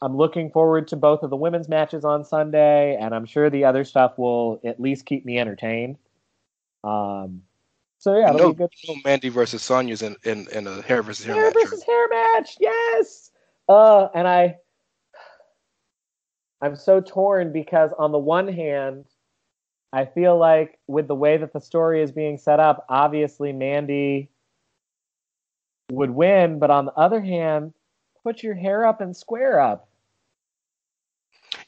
I'm 0.00 0.16
looking 0.16 0.50
forward 0.50 0.88
to 0.88 0.96
both 0.96 1.22
of 1.22 1.30
the 1.30 1.36
women's 1.36 1.68
matches 1.68 2.04
on 2.04 2.24
Sunday, 2.24 2.96
and 3.00 3.14
I'm 3.14 3.26
sure 3.26 3.50
the 3.50 3.64
other 3.64 3.84
stuff 3.84 4.16
will 4.18 4.60
at 4.64 4.78
least 4.80 5.06
keep 5.06 5.24
me 5.24 5.38
entertained. 5.38 5.96
Um, 6.84 7.42
so 7.98 8.16
yeah, 8.16 8.30
no, 8.30 8.52
be 8.52 8.58
good 8.58 8.70
no 8.86 8.94
Mandy 9.04 9.28
versus 9.28 9.62
Sonya's 9.62 10.02
in, 10.02 10.16
in, 10.24 10.46
in 10.52 10.66
a 10.66 10.82
hair 10.82 11.02
versus 11.02 11.24
hair, 11.24 11.34
hair 11.34 11.44
match. 11.46 11.54
versus 11.54 11.82
hair 11.82 12.08
match. 12.08 12.56
Yes. 12.60 13.30
Uh, 13.68 14.08
and 14.14 14.26
I, 14.26 14.56
I'm 16.60 16.76
so 16.76 17.00
torn 17.00 17.52
because 17.52 17.90
on 17.98 18.12
the 18.12 18.18
one 18.18 18.48
hand, 18.48 19.04
I 19.92 20.04
feel 20.04 20.38
like 20.38 20.78
with 20.86 21.08
the 21.08 21.14
way 21.14 21.36
that 21.38 21.52
the 21.52 21.60
story 21.60 22.02
is 22.02 22.12
being 22.12 22.38
set 22.38 22.60
up, 22.60 22.84
obviously 22.88 23.52
Mandy 23.52 24.28
would 25.90 26.10
win, 26.10 26.58
but 26.58 26.70
on 26.70 26.84
the 26.86 26.92
other 26.92 27.20
hand, 27.20 27.72
put 28.22 28.42
your 28.42 28.54
hair 28.54 28.84
up 28.84 29.00
and 29.00 29.16
square 29.16 29.60
up. 29.60 29.88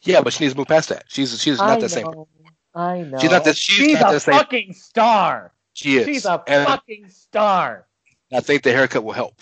Yeah, 0.03 0.21
but 0.21 0.33
she 0.33 0.45
needs 0.45 0.55
to 0.55 0.59
move 0.59 0.69
past 0.69 0.91
that. 0.91 1.05
She's 1.09 1.41
she's 1.41 1.59
not 1.59 1.79
I 1.79 1.81
the 1.81 1.89
same. 1.89 2.07
I 2.75 3.03
know. 3.03 3.19
She's 3.19 3.31
not 3.31 3.45
the- 3.45 3.55
she's 3.55 3.99
not 4.01 4.11
a 4.11 4.15
the 4.15 4.21
same- 4.21 4.35
fucking 4.35 4.73
star. 4.75 5.53
She 5.73 5.97
is. 5.97 6.07
She's 6.07 6.25
a 6.25 6.43
and 6.47 6.67
fucking 6.67 7.09
star. 7.09 7.87
I 8.33 8.41
think 8.41 8.63
the 8.63 8.73
haircut 8.73 9.05
will 9.05 9.13
help. 9.13 9.41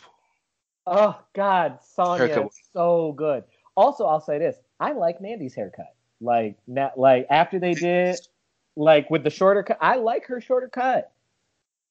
Oh 0.86 1.20
God, 1.34 1.78
Sonya 1.82 2.46
is 2.46 2.58
so 2.72 3.12
good. 3.12 3.44
Also, 3.76 4.06
I'll 4.06 4.20
say 4.20 4.38
this: 4.38 4.56
I 4.80 4.92
like 4.92 5.20
Mandy's 5.20 5.54
haircut. 5.54 5.94
Like, 6.20 6.56
na- 6.66 6.90
like 6.96 7.26
after 7.30 7.58
they 7.58 7.74
did, 7.74 8.16
like 8.76 9.10
with 9.10 9.24
the 9.24 9.30
shorter 9.30 9.62
cut, 9.62 9.78
I 9.80 9.96
like 9.96 10.26
her 10.26 10.40
shorter 10.40 10.68
cut. 10.68 11.12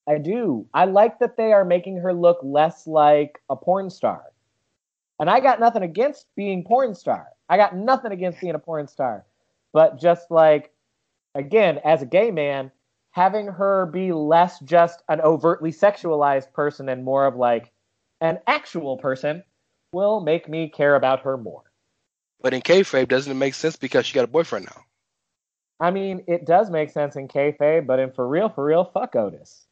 I 0.08 0.18
do. 0.18 0.66
I 0.74 0.86
like 0.86 1.20
that 1.20 1.36
they 1.36 1.52
are 1.52 1.66
making 1.66 1.98
her 1.98 2.14
look 2.14 2.40
less 2.42 2.88
like 2.88 3.42
a 3.50 3.56
porn 3.56 3.90
star. 3.90 4.24
And 5.20 5.30
I 5.30 5.40
got 5.40 5.60
nothing 5.60 5.84
against 5.84 6.28
being 6.36 6.64
porn 6.64 6.96
star. 6.96 7.28
I 7.50 7.58
got 7.58 7.76
nothing 7.76 8.12
against 8.12 8.40
being 8.40 8.56
a 8.56 8.60
porn 8.60 8.88
star. 8.88 9.26
But 9.74 10.00
just 10.00 10.32
like, 10.32 10.72
again, 11.36 11.80
as 11.84 12.02
a 12.02 12.06
gay 12.06 12.32
man, 12.32 12.72
having 13.12 13.48
her 13.48 13.86
be 13.88 14.12
less 14.12 14.60
just 14.60 15.04
an 15.10 15.22
overtly 15.22 15.72
sexualized 15.72 16.54
person 16.54 16.90
and 16.90 17.04
more 17.04 17.26
of 17.26 17.36
like 17.36 17.72
an 18.22 18.40
actual 18.48 18.98
person 18.98 19.44
will 19.92 20.20
make 20.20 20.48
me 20.50 20.70
care 20.70 20.96
about 20.96 21.22
her 21.22 21.38
more. 21.38 21.64
But 22.42 22.54
in 22.54 22.62
kayfabe, 22.62 23.08
doesn't 23.08 23.32
it 23.32 23.36
make 23.36 23.56
sense 23.56 23.76
because 23.76 24.06
she 24.06 24.14
got 24.14 24.24
a 24.24 24.28
boyfriend 24.28 24.66
now? 24.66 24.84
I 25.80 25.92
mean, 25.92 26.24
it 26.28 26.46
does 26.46 26.70
make 26.70 26.90
sense 26.90 27.16
in 27.16 27.28
kayfabe, 27.28 27.86
but 27.86 28.00
in 28.00 28.12
for 28.12 28.28
real, 28.28 28.50
for 28.50 28.66
real, 28.66 28.86
fuck 28.86 29.16
Otis. 29.16 29.66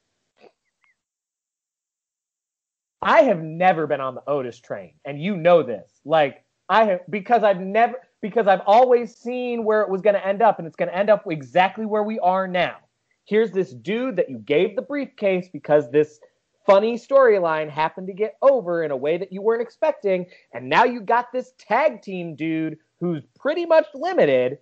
I 3.01 3.21
have 3.21 3.41
never 3.41 3.85
been 3.85 4.01
on 4.01 4.15
the 4.15 4.23
Otis 4.27 4.59
train, 4.59 4.95
and 5.05 5.21
you 5.21 5.37
know 5.37 5.61
this. 5.61 5.91
Like 6.05 6.43
I 6.69 6.85
have 6.85 7.01
because 7.09 7.43
I've 7.43 7.59
never 7.59 8.01
because 8.21 8.47
I've 8.47 8.61
always 8.65 9.15
seen 9.15 9.63
where 9.63 9.81
it 9.81 9.89
was 9.89 10.01
going 10.01 10.15
to 10.15 10.25
end 10.25 10.41
up, 10.41 10.57
and 10.57 10.67
it's 10.67 10.75
going 10.75 10.89
to 10.89 10.97
end 10.97 11.09
up 11.09 11.23
exactly 11.29 11.85
where 11.85 12.03
we 12.03 12.17
are 12.19 12.47
now. 12.47 12.77
Here's 13.26 13.52
this 13.52 13.73
dude 13.73 14.18
that 14.18 14.30
you 14.30 14.38
gave 14.38 14.76
the 14.76 14.81
briefcase 14.81 15.49
because 15.52 15.89
this 15.89 16.19
funny 16.65 16.97
storyline 16.97 17.69
happened 17.69 18.07
to 18.07 18.14
get 18.14 18.38
over 18.41 18.84
in 18.84 18.91
a 18.91 18.97
way 18.97 19.18
that 19.18 19.34
you 19.34 19.41
weren't 19.41 19.61
expecting, 19.61 20.27
and 20.53 20.69
now 20.69 20.84
you 20.84 21.02
got 21.02 21.31
this 21.31 21.53
tag 21.57 22.02
team 22.02 22.35
dude 22.35 22.77
who's 22.99 23.23
pretty 23.38 23.65
much 23.65 23.88
limited 23.93 24.60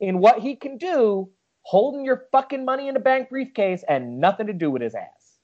in 0.00 0.18
what 0.18 0.40
he 0.40 0.56
can 0.56 0.76
do, 0.76 1.28
holding 1.62 2.04
your 2.04 2.24
fucking 2.32 2.64
money 2.64 2.88
in 2.88 2.96
a 2.96 3.00
bank 3.00 3.30
briefcase 3.30 3.84
and 3.88 4.20
nothing 4.20 4.46
to 4.46 4.52
do 4.52 4.70
with 4.70 4.82
his 4.82 4.94
ass. 4.94 5.38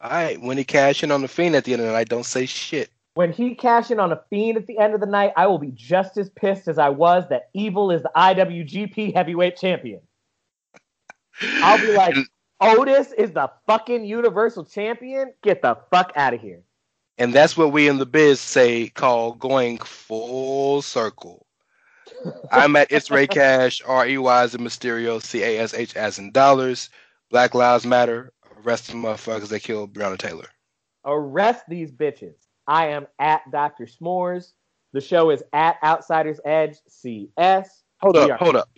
All 0.00 0.10
right, 0.10 0.40
when 0.40 0.56
he 0.56 0.64
cash 0.64 1.02
in 1.02 1.10
on 1.10 1.22
the 1.22 1.28
fiend 1.28 1.54
at 1.54 1.64
the 1.64 1.72
end 1.72 1.82
of 1.82 1.88
the 1.88 1.92
night, 1.92 2.08
don't 2.08 2.24
say 2.24 2.46
shit. 2.46 2.90
When 3.14 3.32
he 3.32 3.54
cash 3.54 3.90
in 3.90 4.00
on 4.00 4.12
a 4.12 4.22
fiend 4.30 4.56
at 4.56 4.66
the 4.66 4.78
end 4.78 4.94
of 4.94 5.00
the 5.00 5.06
night, 5.06 5.32
I 5.36 5.46
will 5.46 5.58
be 5.58 5.72
just 5.74 6.16
as 6.16 6.30
pissed 6.30 6.68
as 6.68 6.78
I 6.78 6.88
was 6.88 7.28
that 7.28 7.50
Evil 7.54 7.90
is 7.90 8.02
the 8.02 8.10
IWGP 8.16 9.14
Heavyweight 9.14 9.56
Champion. 9.56 10.00
I'll 11.62 11.78
be 11.78 11.92
like, 11.92 12.16
Otis 12.60 13.12
is 13.12 13.32
the 13.32 13.50
fucking 13.66 14.04
Universal 14.04 14.66
Champion. 14.66 15.32
Get 15.42 15.62
the 15.62 15.78
fuck 15.90 16.12
out 16.16 16.34
of 16.34 16.40
here. 16.40 16.62
And 17.18 17.34
that's 17.34 17.56
what 17.56 17.72
we 17.72 17.88
in 17.88 17.98
the 17.98 18.06
biz 18.06 18.40
say 18.40 18.88
call 18.88 19.32
going 19.34 19.78
full 19.78 20.80
circle. 20.82 21.46
I'm 22.50 22.76
at 22.76 22.90
It's 22.90 23.10
Rey 23.10 23.26
Cash, 23.26 23.82
R 23.86 24.06
E 24.06 24.18
Y 24.18 24.42
as 24.42 24.54
in 24.54 24.62
Mysterio, 24.62 25.22
C 25.22 25.42
A 25.42 25.58
S 25.60 25.74
H 25.74 25.96
as 25.96 26.18
in 26.18 26.30
dollars. 26.32 26.90
Black 27.30 27.54
Lives 27.54 27.86
Matter. 27.86 28.32
Arrest 28.64 28.88
the 28.88 28.94
motherfuckers 28.94 29.48
that 29.48 29.60
killed 29.62 29.92
Breonna 29.94 30.18
Taylor. 30.18 30.46
Arrest 31.04 31.64
these 31.68 31.90
bitches. 31.92 32.34
I 32.66 32.88
am 32.88 33.06
at 33.18 33.42
Dr. 33.50 33.86
S'mores. 33.86 34.52
The 34.92 35.00
show 35.00 35.30
is 35.30 35.42
at 35.52 35.76
Outsiders 35.82 36.40
Edge 36.44 36.76
CS. 36.88 37.84
Hold 38.00 38.16
We 38.16 38.22
up, 38.22 38.30
are- 38.32 38.36
hold 38.38 38.56
up. 38.56 38.68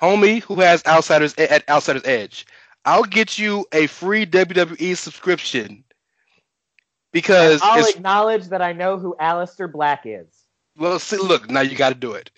Homie 0.00 0.42
who 0.42 0.56
has 0.60 0.84
Outsiders 0.86 1.34
at 1.36 1.68
Outsiders 1.68 2.04
Edge, 2.04 2.46
I'll 2.84 3.04
get 3.04 3.38
you 3.38 3.66
a 3.72 3.86
free 3.86 4.26
WWE 4.26 4.96
subscription 4.96 5.84
because 7.12 7.60
I'll 7.62 7.80
it's 7.80 7.96
acknowledge 7.96 8.48
that 8.48 8.62
I 8.62 8.72
know 8.72 8.98
who 8.98 9.14
Aleister 9.20 9.70
Black 9.70 10.02
is. 10.04 10.46
well. 10.76 10.98
See, 10.98 11.16
look, 11.16 11.50
now 11.50 11.60
you 11.60 11.76
got 11.76 11.90
to 11.90 11.94
do 11.94 12.12
it. 12.12 12.30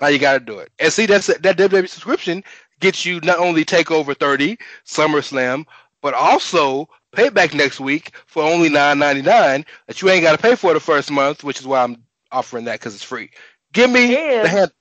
Now 0.00 0.08
you 0.08 0.18
got 0.18 0.34
to 0.34 0.40
do 0.40 0.58
it. 0.58 0.70
And 0.78 0.92
see, 0.92 1.06
that's 1.06 1.26
that 1.26 1.42
WWE 1.42 1.88
subscription 1.88 2.42
gets 2.80 3.04
you 3.04 3.20
not 3.20 3.38
only 3.38 3.64
Takeover 3.64 4.16
30, 4.16 4.58
SummerSlam, 4.84 5.66
but 6.02 6.14
also 6.14 6.88
Payback 7.12 7.54
next 7.54 7.80
week 7.80 8.12
for 8.26 8.42
only 8.42 8.68
nine 8.68 8.98
ninety 8.98 9.22
nine. 9.22 9.64
That 9.86 10.02
you 10.02 10.08
ain't 10.10 10.22
got 10.22 10.32
to 10.32 10.42
pay 10.42 10.54
for 10.56 10.72
the 10.74 10.80
first 10.80 11.10
month, 11.10 11.44
which 11.44 11.60
is 11.60 11.66
why 11.66 11.82
I'm 11.82 12.02
offering 12.32 12.64
that 12.64 12.80
because 12.80 12.94
it's 12.94 13.04
free. 13.04 13.30
Give 13.72 13.90
me 13.90 14.20
the 14.40 14.48
hand. 14.48 14.72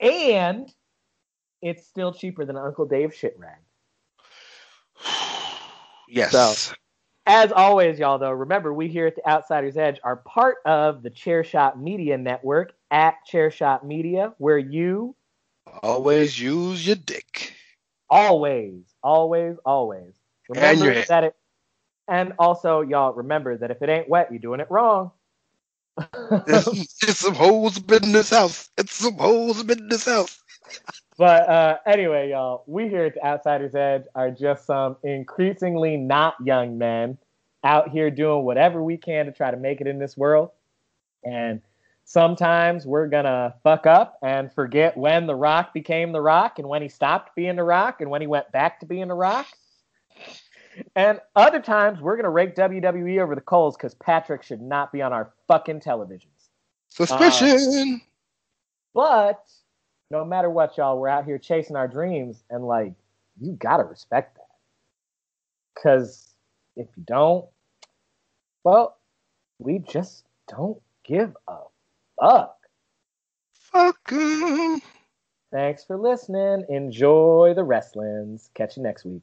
And 0.00 0.72
it's 1.62 1.86
still 1.86 2.12
cheaper 2.12 2.44
than 2.44 2.56
Uncle 2.56 2.84
Dave's 2.86 3.16
shit 3.16 3.36
rag. 3.38 3.58
Yes. 6.08 6.32
So- 6.32 6.74
As 7.24 7.52
always, 7.52 7.98
y'all, 7.98 8.18
though, 8.18 8.32
remember 8.32 8.74
we 8.74 8.88
here 8.88 9.06
at 9.06 9.16
the 9.16 9.26
Outsiders 9.26 9.76
Edge 9.78 9.98
are 10.04 10.16
part 10.16 10.56
of 10.66 11.02
the 11.02 11.08
Chairshot 11.08 11.80
Media 11.80 12.18
Network 12.18 12.74
at 12.90 13.14
Chairshot 13.32 13.82
Media, 13.84 14.34
where 14.38 14.58
you 14.58 15.14
Always 15.82 16.38
use 16.38 16.86
your 16.86 16.96
dick. 16.96 17.54
always, 18.10 18.82
always, 19.02 19.56
always 19.64 20.12
remember 20.50 20.92
your 20.92 21.04
that 21.04 21.24
it. 21.24 21.36
And 22.08 22.34
also, 22.38 22.82
y'all 22.82 23.14
remember 23.14 23.56
that 23.56 23.70
if 23.70 23.80
it 23.80 23.88
ain't 23.88 24.08
wet, 24.08 24.28
you're 24.30 24.40
doing 24.40 24.60
it 24.60 24.70
wrong. 24.70 25.12
It's, 26.46 27.02
it's 27.02 27.18
some 27.20 27.34
hoes 27.36 27.78
in 27.78 28.12
this 28.12 28.30
house. 28.30 28.68
It's 28.76 28.94
some 28.96 29.14
hoes 29.14 29.60
in 29.60 29.88
this 29.88 30.04
house. 30.04 30.41
But 31.18 31.48
uh, 31.48 31.78
anyway, 31.86 32.30
y'all, 32.30 32.64
we 32.66 32.88
here 32.88 33.04
at 33.04 33.14
the 33.14 33.24
Outsiders 33.24 33.74
Edge 33.74 34.04
are 34.14 34.30
just 34.30 34.66
some 34.66 34.96
increasingly 35.02 35.96
not 35.96 36.34
young 36.42 36.78
men 36.78 37.18
out 37.64 37.90
here 37.90 38.10
doing 38.10 38.44
whatever 38.44 38.82
we 38.82 38.96
can 38.96 39.26
to 39.26 39.32
try 39.32 39.50
to 39.50 39.56
make 39.56 39.80
it 39.80 39.86
in 39.86 39.98
this 39.98 40.16
world. 40.16 40.50
And 41.24 41.60
sometimes 42.04 42.86
we're 42.86 43.06
going 43.06 43.24
to 43.24 43.54
fuck 43.62 43.86
up 43.86 44.18
and 44.22 44.52
forget 44.52 44.96
when 44.96 45.26
The 45.26 45.34
Rock 45.34 45.72
became 45.72 46.12
The 46.12 46.20
Rock 46.20 46.58
and 46.58 46.68
when 46.68 46.82
he 46.82 46.88
stopped 46.88 47.36
being 47.36 47.56
The 47.56 47.64
Rock 47.64 48.00
and 48.00 48.10
when 48.10 48.20
he 48.20 48.26
went 48.26 48.50
back 48.50 48.80
to 48.80 48.86
being 48.86 49.08
The 49.08 49.14
Rock. 49.14 49.46
And 50.96 51.20
other 51.36 51.60
times 51.60 52.00
we're 52.00 52.16
going 52.16 52.24
to 52.24 52.30
rake 52.30 52.56
WWE 52.56 53.22
over 53.22 53.34
the 53.34 53.42
coals 53.42 53.76
because 53.76 53.94
Patrick 53.94 54.42
should 54.42 54.62
not 54.62 54.90
be 54.90 55.02
on 55.02 55.12
our 55.12 55.32
fucking 55.46 55.80
televisions. 55.80 56.48
Suspicion. 56.88 58.00
But 58.94 59.42
no 60.12 60.24
matter 60.26 60.50
what, 60.50 60.76
y'all, 60.76 60.98
we're 61.00 61.08
out 61.08 61.24
here 61.24 61.38
chasing 61.38 61.74
our 61.74 61.88
dreams, 61.88 62.44
and 62.50 62.64
like, 62.66 62.92
you 63.40 63.52
gotta 63.54 63.82
respect 63.82 64.36
that. 64.36 64.46
Because 65.74 66.34
if 66.76 66.86
you 66.96 67.02
don't, 67.06 67.46
well, 68.62 68.98
we 69.58 69.78
just 69.78 70.24
don't 70.48 70.80
give 71.02 71.34
a 71.48 71.56
fuck. 72.20 72.58
Fuck 73.54 74.12
'em. 74.12 74.82
Thanks 75.50 75.84
for 75.84 75.96
listening. 75.96 76.66
Enjoy 76.68 77.54
the 77.56 77.64
wrestlings. 77.64 78.50
Catch 78.54 78.76
you 78.76 78.82
next 78.82 79.06
week. 79.06 79.22